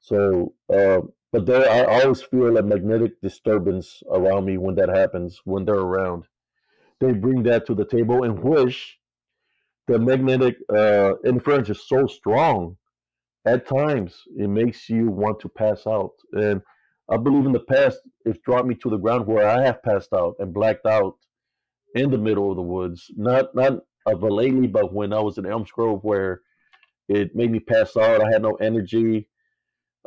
So, 0.00 0.54
uh, 0.72 1.00
but 1.32 1.46
there, 1.46 1.68
I 1.68 2.02
always 2.02 2.22
feel 2.22 2.56
a 2.56 2.62
magnetic 2.62 3.20
disturbance 3.20 4.02
around 4.10 4.44
me 4.46 4.56
when 4.56 4.74
that 4.76 4.88
happens. 4.88 5.40
When 5.44 5.64
they're 5.64 5.74
around, 5.74 6.24
they 7.00 7.12
bring 7.12 7.42
that 7.44 7.66
to 7.66 7.74
the 7.74 7.84
table, 7.84 8.24
and 8.24 8.38
which 8.38 8.98
the 9.86 9.98
magnetic 9.98 10.56
uh, 10.74 11.14
interference 11.24 11.70
is 11.70 11.86
so 11.86 12.06
strong. 12.06 12.76
At 13.44 13.68
times, 13.68 14.22
it 14.36 14.48
makes 14.48 14.88
you 14.88 15.08
want 15.08 15.38
to 15.40 15.48
pass 15.48 15.86
out, 15.86 16.12
and 16.32 16.60
I 17.08 17.16
believe 17.16 17.46
in 17.46 17.52
the 17.52 17.60
past 17.60 18.00
it's 18.24 18.38
brought 18.38 18.66
me 18.66 18.74
to 18.76 18.90
the 18.90 18.96
ground 18.96 19.26
where 19.26 19.48
I 19.48 19.62
have 19.62 19.82
passed 19.84 20.12
out 20.12 20.34
and 20.40 20.52
blacked 20.52 20.86
out 20.86 21.14
in 21.94 22.10
the 22.10 22.18
middle 22.18 22.50
of 22.50 22.56
the 22.56 22.62
woods. 22.62 23.06
Not 23.16 23.54
not 23.54 23.74
of 24.06 24.22
a 24.22 24.28
lately, 24.28 24.66
but 24.66 24.92
when 24.92 25.12
I 25.12 25.20
was 25.20 25.38
in 25.38 25.46
Elms 25.46 25.70
Grove, 25.70 26.02
where 26.02 26.40
it 27.08 27.34
made 27.34 27.50
me 27.50 27.60
pass 27.60 27.96
out. 27.96 28.20
I 28.20 28.30
had 28.30 28.42
no 28.42 28.54
energy. 28.54 29.28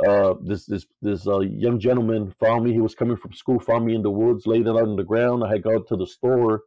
Uh, 0.06 0.36
this 0.44 0.66
this 0.66 0.86
this 1.02 1.28
uh, 1.28 1.40
young 1.40 1.80
gentleman 1.80 2.34
found 2.40 2.64
me. 2.64 2.74
He 2.74 2.82
was 2.82 2.96
coming 2.96 3.18
from 3.18 3.34
school, 3.34 3.60
found 3.60 3.86
me 3.86 3.96
in 3.96 4.02
the 4.02 4.12
woods, 4.12 4.48
laid 4.48 4.68
out 4.68 4.82
on 4.82 4.96
the 4.96 5.04
ground. 5.04 5.44
I 5.44 5.50
had 5.50 5.64
gone 5.64 5.86
to 5.88 5.98
the 5.98 6.08
store, 6.08 6.64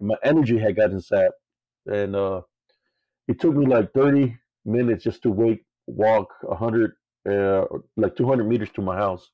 my 0.00 0.16
energy 0.22 0.58
had 0.58 0.76
gotten 0.76 1.00
sapped. 1.00 1.34
And 1.86 2.14
uh, 2.16 2.42
it 3.28 3.40
took 3.40 3.54
me 3.54 3.66
like 3.66 3.92
30 3.92 4.36
minutes 4.64 5.04
just 5.04 5.22
to 5.22 5.30
wake, 5.30 5.64
walk 5.86 6.28
100, 6.42 6.92
uh, 7.30 7.64
like 7.96 8.16
200 8.16 8.44
meters 8.44 8.70
to 8.74 8.82
my 8.82 8.96
house 8.96 9.30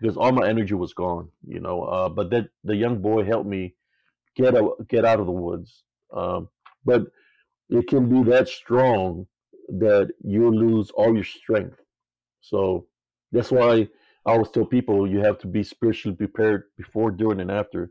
because 0.00 0.16
all 0.16 0.32
my 0.32 0.46
energy 0.48 0.74
was 0.74 0.92
gone, 0.92 1.28
you 1.46 1.60
know. 1.60 1.82
Uh, 1.84 2.08
but 2.08 2.30
that 2.30 2.48
the 2.64 2.76
young 2.76 3.00
boy 3.00 3.24
helped 3.24 3.48
me 3.48 3.74
get 4.36 4.54
out, 4.56 4.86
get 4.88 5.04
out 5.04 5.20
of 5.20 5.26
the 5.26 5.32
woods. 5.32 5.84
Um, 6.14 6.48
but 6.84 7.06
it 7.68 7.88
can 7.88 8.08
be 8.08 8.28
that 8.30 8.48
strong 8.48 9.26
that 9.68 10.10
you 10.22 10.50
lose 10.50 10.90
all 10.90 11.14
your 11.14 11.24
strength. 11.24 11.78
So 12.40 12.86
that's 13.32 13.50
why 13.50 13.88
I 14.26 14.32
always 14.32 14.50
tell 14.50 14.66
people 14.66 15.08
you 15.10 15.20
have 15.20 15.38
to 15.40 15.46
be 15.46 15.62
spiritually 15.62 16.16
prepared 16.16 16.64
before, 16.76 17.10
during, 17.10 17.40
and 17.40 17.50
after, 17.50 17.90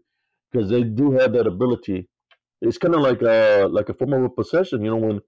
because 0.55 0.69
they 0.69 0.83
do 0.83 1.11
have 1.11 1.33
that 1.33 1.47
ability. 1.47 2.07
It's 2.61 2.77
kind 2.77 2.95
of 2.95 3.01
like 3.01 3.21
a 3.21 3.67
like 3.69 3.89
a 3.89 3.93
form 3.93 4.13
of 4.13 4.23
a 4.23 4.29
possession. 4.29 4.83
You 4.83 4.91
know, 4.91 4.97
when 4.97 5.21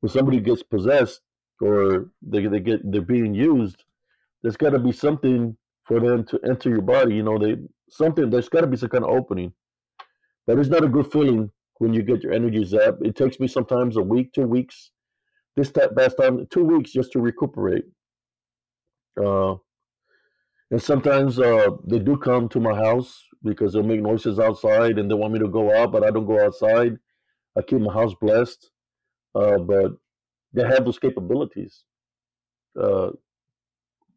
when 0.00 0.10
somebody 0.10 0.40
gets 0.40 0.62
possessed 0.62 1.20
or 1.60 2.10
they 2.22 2.46
they 2.46 2.60
get 2.60 2.80
they're 2.90 3.00
being 3.00 3.34
used, 3.34 3.84
there's 4.42 4.56
got 4.56 4.70
to 4.70 4.78
be 4.78 4.92
something 4.92 5.56
for 5.84 6.00
them 6.00 6.24
to 6.26 6.38
enter 6.48 6.68
your 6.68 6.82
body. 6.82 7.14
You 7.14 7.22
know, 7.22 7.38
they 7.38 7.56
something 7.88 8.28
there's 8.28 8.48
got 8.48 8.60
to 8.60 8.66
be 8.66 8.76
some 8.76 8.90
kind 8.90 9.04
of 9.04 9.10
opening. 9.10 9.52
But 10.46 10.58
it's 10.58 10.68
not 10.68 10.84
a 10.84 10.88
good 10.88 11.10
feeling 11.10 11.50
when 11.78 11.94
you 11.94 12.02
get 12.02 12.22
your 12.22 12.32
energy 12.32 12.64
zapped. 12.64 13.06
It 13.06 13.16
takes 13.16 13.40
me 13.40 13.48
sometimes 13.48 13.96
a 13.96 14.02
week, 14.02 14.32
two 14.32 14.46
weeks 14.46 14.90
this 15.56 15.70
time, 15.70 15.94
past 15.96 16.16
time, 16.20 16.46
two 16.50 16.64
weeks 16.64 16.92
just 16.92 17.12
to 17.12 17.20
recuperate. 17.20 17.84
Uh, 19.22 19.56
and 20.70 20.82
sometimes 20.82 21.38
uh, 21.38 21.70
they 21.86 21.98
do 21.98 22.16
come 22.16 22.48
to 22.48 22.60
my 22.60 22.74
house 22.74 23.24
because 23.42 23.72
they'll 23.72 23.82
make 23.82 24.00
noises 24.02 24.38
outside 24.38 24.98
and 24.98 25.10
they 25.10 25.14
want 25.14 25.32
me 25.32 25.38
to 25.40 25.48
go 25.48 25.74
out, 25.74 25.92
but 25.92 26.04
I 26.04 26.10
don't 26.10 26.26
go 26.26 26.44
outside. 26.44 26.98
I 27.58 27.62
keep 27.62 27.80
my 27.80 27.92
house 27.92 28.14
blessed, 28.20 28.70
uh, 29.34 29.58
but 29.58 29.92
they 30.52 30.64
have 30.64 30.84
those 30.84 30.98
capabilities. 31.00 31.84
Uh, 32.80 33.12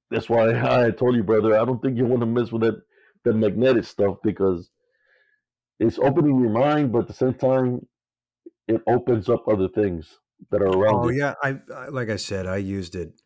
that's 0.10 0.30
why 0.30 0.50
I 0.86 0.92
told 0.92 1.16
you, 1.16 1.24
brother, 1.24 1.58
I 1.60 1.66
don't 1.66 1.82
think 1.82 1.98
you 1.98 2.06
want 2.06 2.22
to 2.22 2.26
mess 2.26 2.52
with 2.52 2.62
that, 2.64 2.82
that 3.24 3.34
magnetic 3.34 3.84
stuff 3.86 4.18
because 4.24 4.72
it's 5.80 6.00
opening 6.00 6.40
your 6.40 6.50
mind, 6.50 6.92
but 6.92 7.02
at 7.04 7.08
the 7.08 7.14
same 7.14 7.34
time, 7.36 7.88
it 8.68 8.82
opens 8.88 9.30
up 9.30 9.48
other 9.48 9.70
things 9.70 10.20
that 10.52 10.62
are 10.62 10.68
around 10.72 11.02
Oh 11.02 11.08
you. 11.08 11.16
yeah, 11.16 11.36
I, 11.42 11.60
I 11.74 11.88
like 11.88 12.10
I 12.10 12.18
said, 12.18 12.46
I 12.46 12.58
used 12.58 12.96
it 12.96 13.22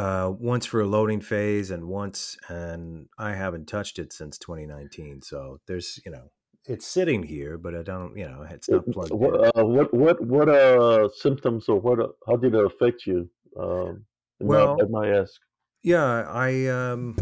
uh, 0.00 0.30
once 0.38 0.64
for 0.64 0.80
a 0.80 0.86
loading 0.86 1.20
phase 1.20 1.70
and 1.70 1.84
once, 1.86 2.36
and 2.48 3.06
I 3.18 3.34
haven't 3.34 3.66
touched 3.66 3.98
it 3.98 4.12
since 4.14 4.38
2019. 4.38 5.20
So 5.22 5.58
there's, 5.66 6.00
you 6.06 6.10
know, 6.10 6.30
it's 6.66 6.86
sitting 6.86 7.22
here, 7.22 7.58
but 7.58 7.74
I 7.74 7.82
don't, 7.82 8.16
you 8.16 8.26
know, 8.26 8.46
it's 8.48 8.68
not 8.70 8.86
plugged 8.90 9.10
in. 9.10 9.18
What 9.18 9.34
uh, 9.56 9.64
what 9.64 9.92
what 9.92 10.20
what 10.24 10.48
uh 10.48 11.08
symptoms 11.14 11.68
or 11.68 11.78
what 11.80 12.00
uh, 12.00 12.08
how 12.26 12.36
did 12.36 12.54
it 12.54 12.64
affect 12.64 13.06
you? 13.06 13.28
Um, 13.58 14.06
Well- 14.40 14.78
I 14.80 14.86
might 14.88 15.12
ask. 15.12 15.34
Yeah, 15.82 16.24
I 16.28 16.66
um 16.66 17.16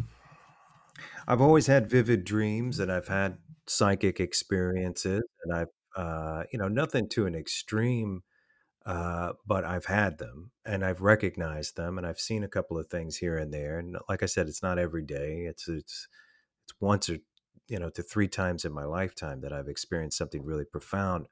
I've 1.26 1.40
always 1.40 1.66
had 1.66 1.90
vivid 1.90 2.24
dreams 2.24 2.78
and 2.80 2.90
I've 2.90 3.08
had 3.08 3.38
psychic 3.66 4.18
experiences 4.20 5.22
and 5.44 5.54
I've 5.54 5.74
uh 5.96 6.44
you 6.52 6.58
know 6.58 6.68
nothing 6.68 7.08
to 7.10 7.26
an 7.26 7.34
extreme 7.34 8.22
uh 8.88 9.34
but 9.46 9.64
I've 9.66 9.86
had 9.86 10.18
them 10.18 10.52
and 10.66 10.84
I've 10.84 11.02
recognized 11.02 11.76
them 11.76 11.98
and 11.98 12.08
I've 12.08 12.20
seen 12.20 12.44
a 12.44 12.48
couple 12.48 12.78
of 12.78 12.88
things 12.88 13.18
here 13.18 13.38
and 13.38 13.54
there 13.54 13.78
and 13.78 13.98
like 14.08 14.24
I 14.24 14.26
said 14.26 14.48
it's 14.48 14.64
not 14.64 14.80
every 14.80 15.04
day 15.04 15.46
it's 15.46 15.68
it's 15.68 16.08
it's 16.64 16.74
once 16.80 17.10
or 17.10 17.18
you 17.68 17.78
know 17.80 17.90
to 17.90 18.02
three 18.02 18.28
times 18.28 18.64
in 18.64 18.72
my 18.72 18.84
lifetime 18.84 19.42
that 19.42 19.52
I've 19.52 19.68
experienced 19.68 20.18
something 20.18 20.44
really 20.44 20.66
profound 20.66 21.28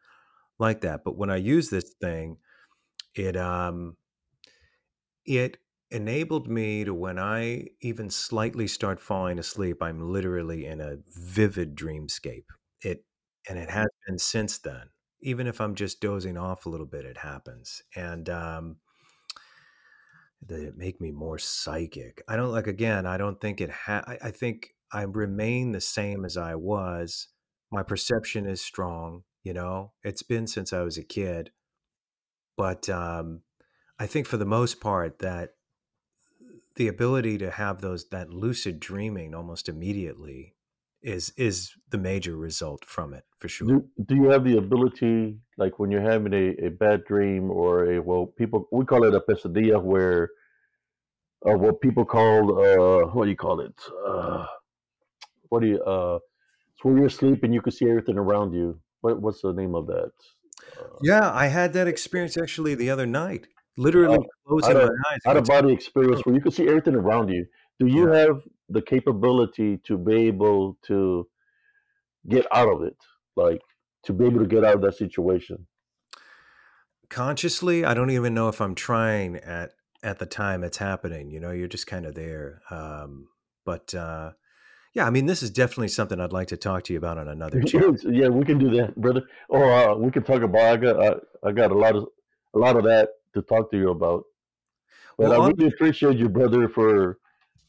like 0.59 0.83
that 0.83 1.05
but 1.05 1.17
when 1.17 1.31
I 1.31 1.37
use 1.37 1.71
this 1.71 1.95
thing 2.01 2.39
it 3.17 3.37
um 3.37 3.97
it 5.25 5.59
enabled 5.91 6.49
me 6.49 6.85
to 6.85 6.95
when 6.95 7.19
I 7.19 7.69
even 7.81 8.11
slightly 8.11 8.67
start 8.67 9.01
falling 9.01 9.39
asleep, 9.39 9.83
I'm 9.83 10.13
literally 10.13 10.67
in 10.67 10.81
a 10.81 10.99
vivid 11.07 11.77
dreamscape. 11.77 12.45
It 12.83 13.05
and 13.49 13.59
it 13.59 13.71
has 13.71 13.87
been 14.07 14.19
since 14.19 14.59
then. 14.59 14.89
Even 15.21 15.47
if 15.47 15.61
I'm 15.61 15.75
just 15.75 16.01
dozing 16.01 16.37
off 16.37 16.67
a 16.67 16.69
little 16.69 16.87
bit, 16.87 17.05
it 17.05 17.19
happens. 17.19 17.83
And 17.95 18.29
um 18.29 18.77
it 20.49 20.77
make 20.77 21.01
me 21.01 21.11
more 21.11 21.39
psychic? 21.39 22.23
I 22.29 22.37
don't 22.37 22.53
like 22.53 22.67
again, 22.67 23.07
I 23.07 23.17
don't 23.17 23.41
think 23.41 23.61
it 23.61 23.71
ha 23.71 24.03
I, 24.07 24.19
I 24.25 24.31
think 24.31 24.75
I 24.93 25.03
remain 25.03 25.73
the 25.73 25.81
same 25.81 26.25
as 26.25 26.37
I 26.37 26.55
was. 26.55 27.29
My 27.73 27.83
perception 27.83 28.47
is 28.47 28.61
strong, 28.61 29.25
you 29.43 29.53
know. 29.53 29.93
It's 30.05 30.23
been 30.23 30.47
since 30.47 30.73
I 30.73 30.83
was 30.83 30.99
a 30.99 31.03
kid. 31.03 31.51
But 32.57 32.89
um 32.89 33.43
I 33.99 34.07
think 34.07 34.27
for 34.27 34.37
the 34.37 34.45
most 34.45 34.81
part 34.81 35.21
that 35.21 35.55
the 36.77 36.89
ability 36.89 37.39
to 37.39 37.51
have 37.51 37.81
those 37.81 38.09
that 38.11 38.31
lucid 38.31 38.79
dreaming 38.79 39.35
almost 39.35 39.69
immediately 39.69 40.56
is 41.07 41.33
is 41.37 41.73
the 41.91 41.99
major 41.99 42.37
result 42.37 42.85
from 42.85 43.15
it 43.15 43.25
for 43.39 43.49
sure. 43.49 43.69
Do, 43.69 43.89
do 44.09 44.15
you 44.17 44.29
have 44.31 44.43
the 44.45 44.57
ability, 44.59 45.39
like 45.57 45.79
when 45.79 45.91
you're 45.93 46.09
having 46.15 46.35
a, 46.35 46.67
a 46.67 46.71
bad 46.71 47.05
dream 47.05 47.51
or 47.51 47.71
a 47.93 48.03
well, 48.03 48.27
people 48.27 48.69
we 48.73 48.85
call 48.85 49.05
it 49.05 49.15
a 49.15 49.21
pesadilla, 49.21 49.83
where 49.83 50.31
or 51.43 51.57
what 51.57 51.81
people 51.81 52.05
call 52.05 52.59
uh, 52.59 53.07
what 53.15 53.25
do 53.25 53.31
you 53.31 53.37
call 53.37 53.61
it? 53.61 53.79
Uh, 54.07 54.47
what 55.49 55.61
do 55.63 55.69
you 55.69 55.83
uh? 55.83 56.19
It's 56.75 56.85
when 56.85 56.97
you're 56.99 57.07
asleep 57.07 57.43
and 57.45 57.55
you 57.55 57.63
can 57.63 57.73
see 57.73 57.89
everything 57.89 58.19
around 58.19 58.53
you. 58.53 58.81
What 59.01 59.23
what's 59.23 59.43
the 59.43 59.53
name 59.53 59.75
of 59.75 59.87
that? 59.87 60.13
Yeah, 61.03 61.31
I 61.33 61.47
had 61.47 61.73
that 61.75 61.87
experience 61.87 62.37
actually 62.37 62.75
the 62.75 62.91
other 62.91 63.07
night. 63.07 63.49
Literally 63.77 64.17
Uh, 64.17 64.23
closing 64.47 64.75
my 64.75 64.89
eyes. 65.11 65.21
out 65.27 65.37
of 65.37 65.45
body 65.45 65.73
experience 65.73 66.25
where 66.25 66.35
you 66.35 66.41
can 66.41 66.51
see 66.51 66.67
everything 66.69 66.95
around 66.95 67.29
you. 67.29 67.47
Do 67.79 67.87
you 67.87 68.09
have 68.09 68.43
the 68.69 68.83
capability 68.83 69.79
to 69.85 69.97
be 69.97 70.27
able 70.27 70.77
to 70.87 71.27
get 72.29 72.47
out 72.53 72.69
of 72.69 72.83
it? 72.83 72.97
Like 73.37 73.61
to 74.05 74.13
be 74.13 74.27
able 74.27 74.41
to 74.41 74.47
get 74.47 74.65
out 74.65 74.77
of 74.77 74.81
that 74.83 74.97
situation? 74.97 75.67
consciously 77.09 77.85
i 77.85 77.95
don't 77.95 78.11
even 78.11 78.35
know 78.35 78.49
if 78.49 78.61
i'm 78.61 78.75
trying 78.75 79.37
at 79.37 79.73
at 80.03 80.19
the 80.19 80.27
time 80.27 80.65
it's 80.65 80.79
happening 80.79 81.31
you 81.31 81.41
know 81.41 81.51
you're 81.51 81.69
just 81.69 81.87
kind 81.87 82.05
of 82.05 82.15
there 82.15 82.61
um 82.71 83.29
but 83.65 83.95
uh 83.95 84.33
yeah 84.93 85.07
i 85.07 85.11
mean 85.11 85.27
this 85.27 85.43
is 85.43 85.51
definitely 85.51 85.89
something 85.89 86.21
i'd 86.21 86.33
like 86.33 86.49
to 86.49 86.57
talk 86.57 86.83
to 86.83 86.93
you 86.93 86.99
about 86.99 87.19
on 87.19 87.29
another 87.37 87.61
yeah, 88.05 88.29
we 88.29 88.45
can 88.45 88.59
do 88.59 88.71
that, 88.77 88.97
brother. 88.97 89.23
Or 89.49 89.73
uh, 89.73 89.95
we 89.95 90.11
can 90.11 90.23
talk 90.23 90.43
about. 90.43 90.63
I 90.63 90.77
got 90.77 91.03
I, 91.03 91.49
I 91.49 91.53
got 91.53 91.71
a 91.71 91.75
lot 91.75 91.97
of 91.97 92.07
a 92.55 92.59
lot 92.59 92.77
of 92.77 92.85
that 92.85 93.11
to 93.35 93.43
talk 93.43 93.71
to 93.71 93.77
you 93.77 93.91
about. 93.91 94.25
But 95.19 95.31
Well, 95.31 95.43
I 95.43 95.47
really 95.49 95.69
appreciate 95.69 96.17
you, 96.17 96.29
brother, 96.29 96.69
for 96.69 97.19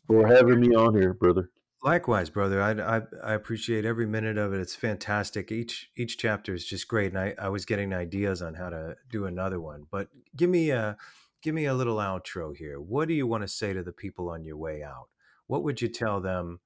for 0.07 0.27
having 0.27 0.59
me 0.59 0.75
on 0.75 0.95
here, 0.95 1.13
brother. 1.13 1.49
likewise 1.83 2.29
brother. 2.29 2.61
I, 2.61 2.71
I 2.97 3.01
i 3.23 3.33
appreciate 3.33 3.85
every 3.85 4.05
minute 4.07 4.37
of 4.37 4.53
it. 4.53 4.59
It's 4.61 4.75
fantastic. 4.75 5.51
Each 5.51 5.89
each 5.95 6.17
chapter 6.17 6.53
is 6.53 6.65
just 6.65 6.87
great 6.87 7.13
and 7.13 7.19
i 7.19 7.35
i 7.39 7.49
was 7.49 7.65
getting 7.65 7.93
ideas 7.93 8.41
on 8.41 8.55
how 8.55 8.69
to 8.69 8.95
do 9.11 9.25
another 9.25 9.59
one. 9.59 9.85
But 9.91 10.09
give 10.35 10.49
me 10.49 10.71
a 10.71 10.97
give 11.41 11.55
me 11.55 11.65
a 11.65 11.73
little 11.73 11.97
outro 11.97 12.55
here. 12.55 12.79
What 12.81 13.07
do 13.07 13.13
you 13.13 13.27
want 13.27 13.43
to 13.43 13.47
say 13.47 13.73
to 13.73 13.83
the 13.83 13.93
people 13.93 14.29
on 14.29 14.43
your 14.43 14.57
way 14.57 14.83
out? 14.83 15.09
What 15.47 15.63
would 15.63 15.81
you 15.81 15.87
tell 15.89 16.21
them? 16.21 16.59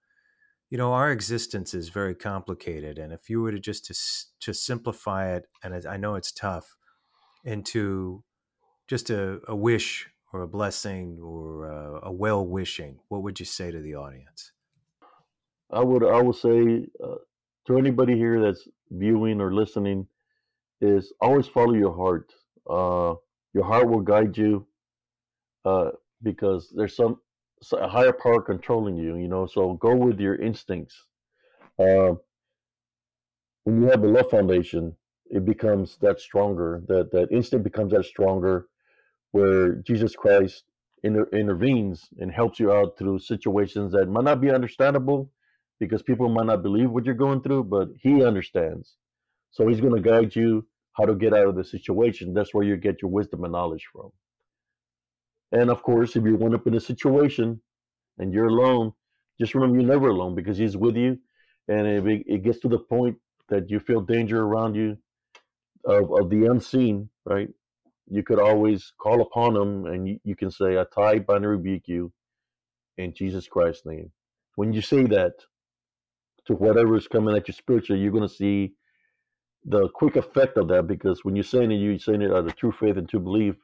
You 0.69 0.77
know 0.77 0.93
our 0.93 1.11
existence 1.11 1.73
is 1.73 1.89
very 1.89 2.15
complicated 2.15 2.97
and 2.97 3.11
if 3.13 3.29
you 3.29 3.41
were 3.41 3.51
to 3.51 3.59
just 3.59 3.85
to, 3.87 3.93
to 4.39 4.53
simplify 4.53 5.33
it 5.35 5.47
and 5.63 5.85
i 5.85 5.97
know 5.97 6.15
it's 6.15 6.31
tough 6.31 6.77
into 7.43 8.23
just 8.87 9.09
a, 9.09 9.41
a 9.49 9.55
wish 9.55 10.09
or 10.33 10.41
a 10.41 10.47
blessing 10.47 11.19
or 11.21 11.65
a, 11.65 12.07
a 12.07 12.11
well 12.11 12.45
wishing 12.45 12.99
what 13.09 13.23
would 13.23 13.39
you 13.39 13.45
say 13.45 13.71
to 13.71 13.79
the 13.81 13.95
audience 13.95 14.51
I 15.71 15.81
would 15.81 16.03
I 16.03 16.21
would 16.21 16.35
say 16.35 16.87
uh, 17.03 17.15
to 17.67 17.77
anybody 17.77 18.15
here 18.15 18.41
that's 18.41 18.67
viewing 18.89 19.39
or 19.39 19.53
listening 19.53 20.07
is 20.81 21.13
always 21.21 21.47
follow 21.47 21.73
your 21.73 21.95
heart. 21.95 22.33
Uh, 22.69 23.15
your 23.53 23.63
heart 23.63 23.89
will 23.89 24.01
guide 24.01 24.37
you 24.37 24.67
uh, 25.63 25.91
because 26.23 26.71
there's 26.75 26.95
some 26.95 27.19
a 27.73 27.87
higher 27.87 28.11
power 28.11 28.41
controlling 28.41 28.97
you. 28.97 29.15
You 29.15 29.27
know, 29.27 29.45
so 29.45 29.73
go 29.73 29.95
with 29.95 30.19
your 30.19 30.35
instincts. 30.35 31.07
Uh, 31.79 32.15
when 33.63 33.81
you 33.81 33.89
have 33.89 34.03
a 34.03 34.07
love 34.07 34.29
foundation, 34.29 34.95
it 35.29 35.45
becomes 35.45 35.97
that 36.01 36.19
stronger. 36.19 36.83
That 36.87 37.11
that 37.11 37.31
instinct 37.31 37.63
becomes 37.63 37.93
that 37.93 38.05
stronger, 38.05 38.67
where 39.31 39.75
Jesus 39.75 40.15
Christ 40.15 40.63
inter- 41.03 41.29
intervenes 41.33 42.09
and 42.19 42.31
helps 42.31 42.59
you 42.59 42.71
out 42.71 42.97
through 42.97 43.19
situations 43.19 43.91
that 43.93 44.09
might 44.09 44.25
not 44.25 44.41
be 44.41 44.51
understandable 44.51 45.31
because 45.79 46.01
people 46.03 46.29
might 46.29 46.45
not 46.45 46.63
believe 46.63 46.91
what 46.91 47.05
you're 47.05 47.15
going 47.15 47.41
through, 47.41 47.63
but 47.63 47.89
he 47.99 48.23
understands. 48.23 48.97
So 49.51 49.67
he's 49.67 49.81
going 49.81 49.95
to 49.95 50.09
guide 50.09 50.35
you 50.35 50.65
how 50.93 51.05
to 51.05 51.15
get 51.15 51.33
out 51.33 51.47
of 51.47 51.55
the 51.55 51.63
situation. 51.63 52.33
That's 52.33 52.53
where 52.53 52.65
you 52.65 52.77
get 52.77 53.01
your 53.01 53.11
wisdom 53.11 53.43
and 53.43 53.53
knowledge 53.53 53.87
from. 53.91 54.11
And 55.51 55.69
of 55.69 55.83
course, 55.83 56.15
if 56.15 56.23
you 56.23 56.35
wind 56.35 56.55
up 56.55 56.67
in 56.67 56.75
a 56.75 56.79
situation 56.79 57.61
and 58.17 58.33
you're 58.33 58.47
alone, 58.47 58.93
just 59.39 59.55
remember 59.55 59.79
you're 59.79 59.89
never 59.89 60.09
alone 60.09 60.35
because 60.35 60.57
he's 60.57 60.77
with 60.77 60.95
you. 60.95 61.17
And 61.67 61.87
if 61.87 62.05
it, 62.05 62.23
it 62.27 62.43
gets 62.43 62.59
to 62.59 62.67
the 62.67 62.79
point 62.79 63.17
that 63.49 63.69
you 63.69 63.79
feel 63.79 64.01
danger 64.01 64.41
around 64.41 64.75
you 64.75 64.97
of, 65.85 66.11
of 66.11 66.29
the 66.29 66.45
unseen, 66.45 67.09
right? 67.25 67.49
You 68.11 68.23
could 68.23 68.39
always 68.39 68.91
call 69.01 69.21
upon 69.21 69.55
him 69.55 69.85
and 69.85 70.07
you, 70.07 70.19
you 70.25 70.35
can 70.35 70.51
say, 70.51 70.77
I 70.77 70.85
tie, 70.93 71.19
bind, 71.19 71.45
and 71.45 71.51
rebuke 71.51 71.87
you 71.87 72.11
in 72.97 73.13
Jesus 73.13 73.47
Christ's 73.47 73.85
name. 73.85 74.11
When 74.55 74.73
you 74.73 74.81
say 74.81 75.05
that, 75.05 75.33
to 76.47 76.55
whatever 76.55 76.97
is 76.97 77.07
coming 77.07 77.35
at 77.37 77.47
you 77.47 77.53
spiritually, 77.53 78.01
you're 78.01 78.11
going 78.11 78.27
to 78.27 78.33
see 78.33 78.73
the 79.65 79.89
quick 79.89 80.15
effect 80.17 80.57
of 80.57 80.67
that 80.69 80.87
because 80.87 81.23
when 81.23 81.35
you're 81.35 81.43
saying 81.43 81.71
it, 81.71 81.75
you're 81.75 81.99
saying 81.99 82.21
it 82.21 82.31
out 82.31 82.47
of 82.47 82.55
true 82.57 82.73
faith 82.73 82.97
and 82.97 83.07
true 83.07 83.19
belief, 83.19 83.55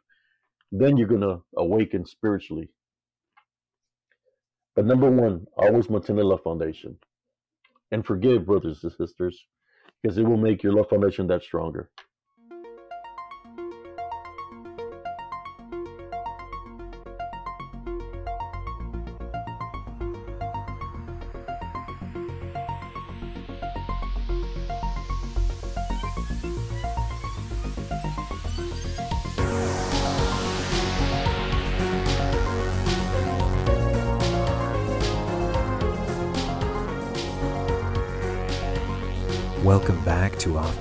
then 0.71 0.95
you're 0.97 1.07
going 1.07 1.21
to 1.21 1.41
awaken 1.57 2.05
spiritually. 2.05 2.69
But 4.75 4.85
number 4.85 5.09
one, 5.09 5.45
always 5.57 5.89
maintain 5.89 6.17
the 6.17 6.23
love 6.23 6.43
foundation 6.43 6.97
and 7.91 8.05
forgive 8.05 8.45
brothers 8.45 8.83
and 8.83 8.93
sisters 8.93 9.45
because 10.01 10.17
it 10.17 10.23
will 10.23 10.37
make 10.37 10.63
your 10.63 10.73
love 10.73 10.89
foundation 10.89 11.27
that 11.27 11.43
stronger. 11.43 11.89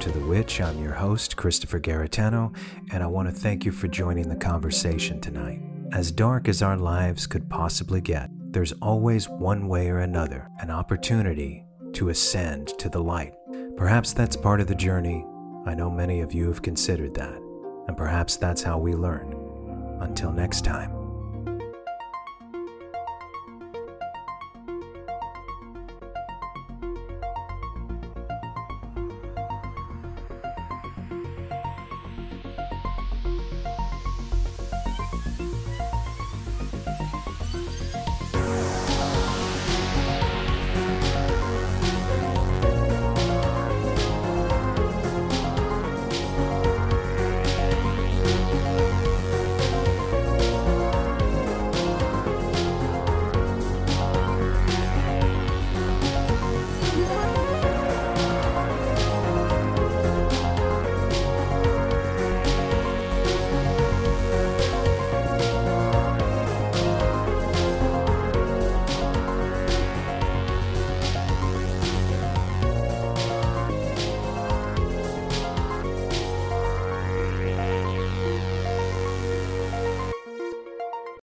To 0.01 0.13
the 0.13 0.27
Witch. 0.27 0.61
I'm 0.61 0.81
your 0.81 0.93
host, 0.93 1.37
Christopher 1.37 1.81
Garetano, 1.81 2.55
and 2.93 3.03
I 3.03 3.07
want 3.07 3.29
to 3.29 3.35
thank 3.35 3.65
you 3.65 3.73
for 3.73 3.89
joining 3.89 4.29
the 4.29 4.37
conversation 4.37 5.21
tonight. 5.21 5.61
As 5.93 6.13
dark 6.13 6.49
as 6.49 6.63
our 6.63 6.77
lives 6.77 7.27
could 7.27 7.49
possibly 7.51 8.01
get, 8.01 8.31
there's 8.53 8.73
always 8.75 9.29
one 9.29 9.67
way 9.67 9.89
or 9.89 9.99
another 9.99 10.49
an 10.61 10.71
opportunity 10.71 11.65
to 11.95 12.11
ascend 12.11 12.69
to 12.79 12.89
the 12.89 13.03
light. 13.03 13.35
Perhaps 13.77 14.13
that's 14.13 14.37
part 14.37 14.61
of 14.61 14.69
the 14.69 14.77
journey. 14.77 15.27
I 15.67 15.75
know 15.75 15.91
many 15.91 16.21
of 16.21 16.33
you 16.33 16.47
have 16.47 16.63
considered 16.63 17.15
that, 17.15 17.41
and 17.89 17.97
perhaps 17.97 18.37
that's 18.37 18.63
how 18.63 18.79
we 18.79 18.95
learn. 18.95 19.35
Until 20.01 20.31
next 20.31 20.65
time. 20.65 20.96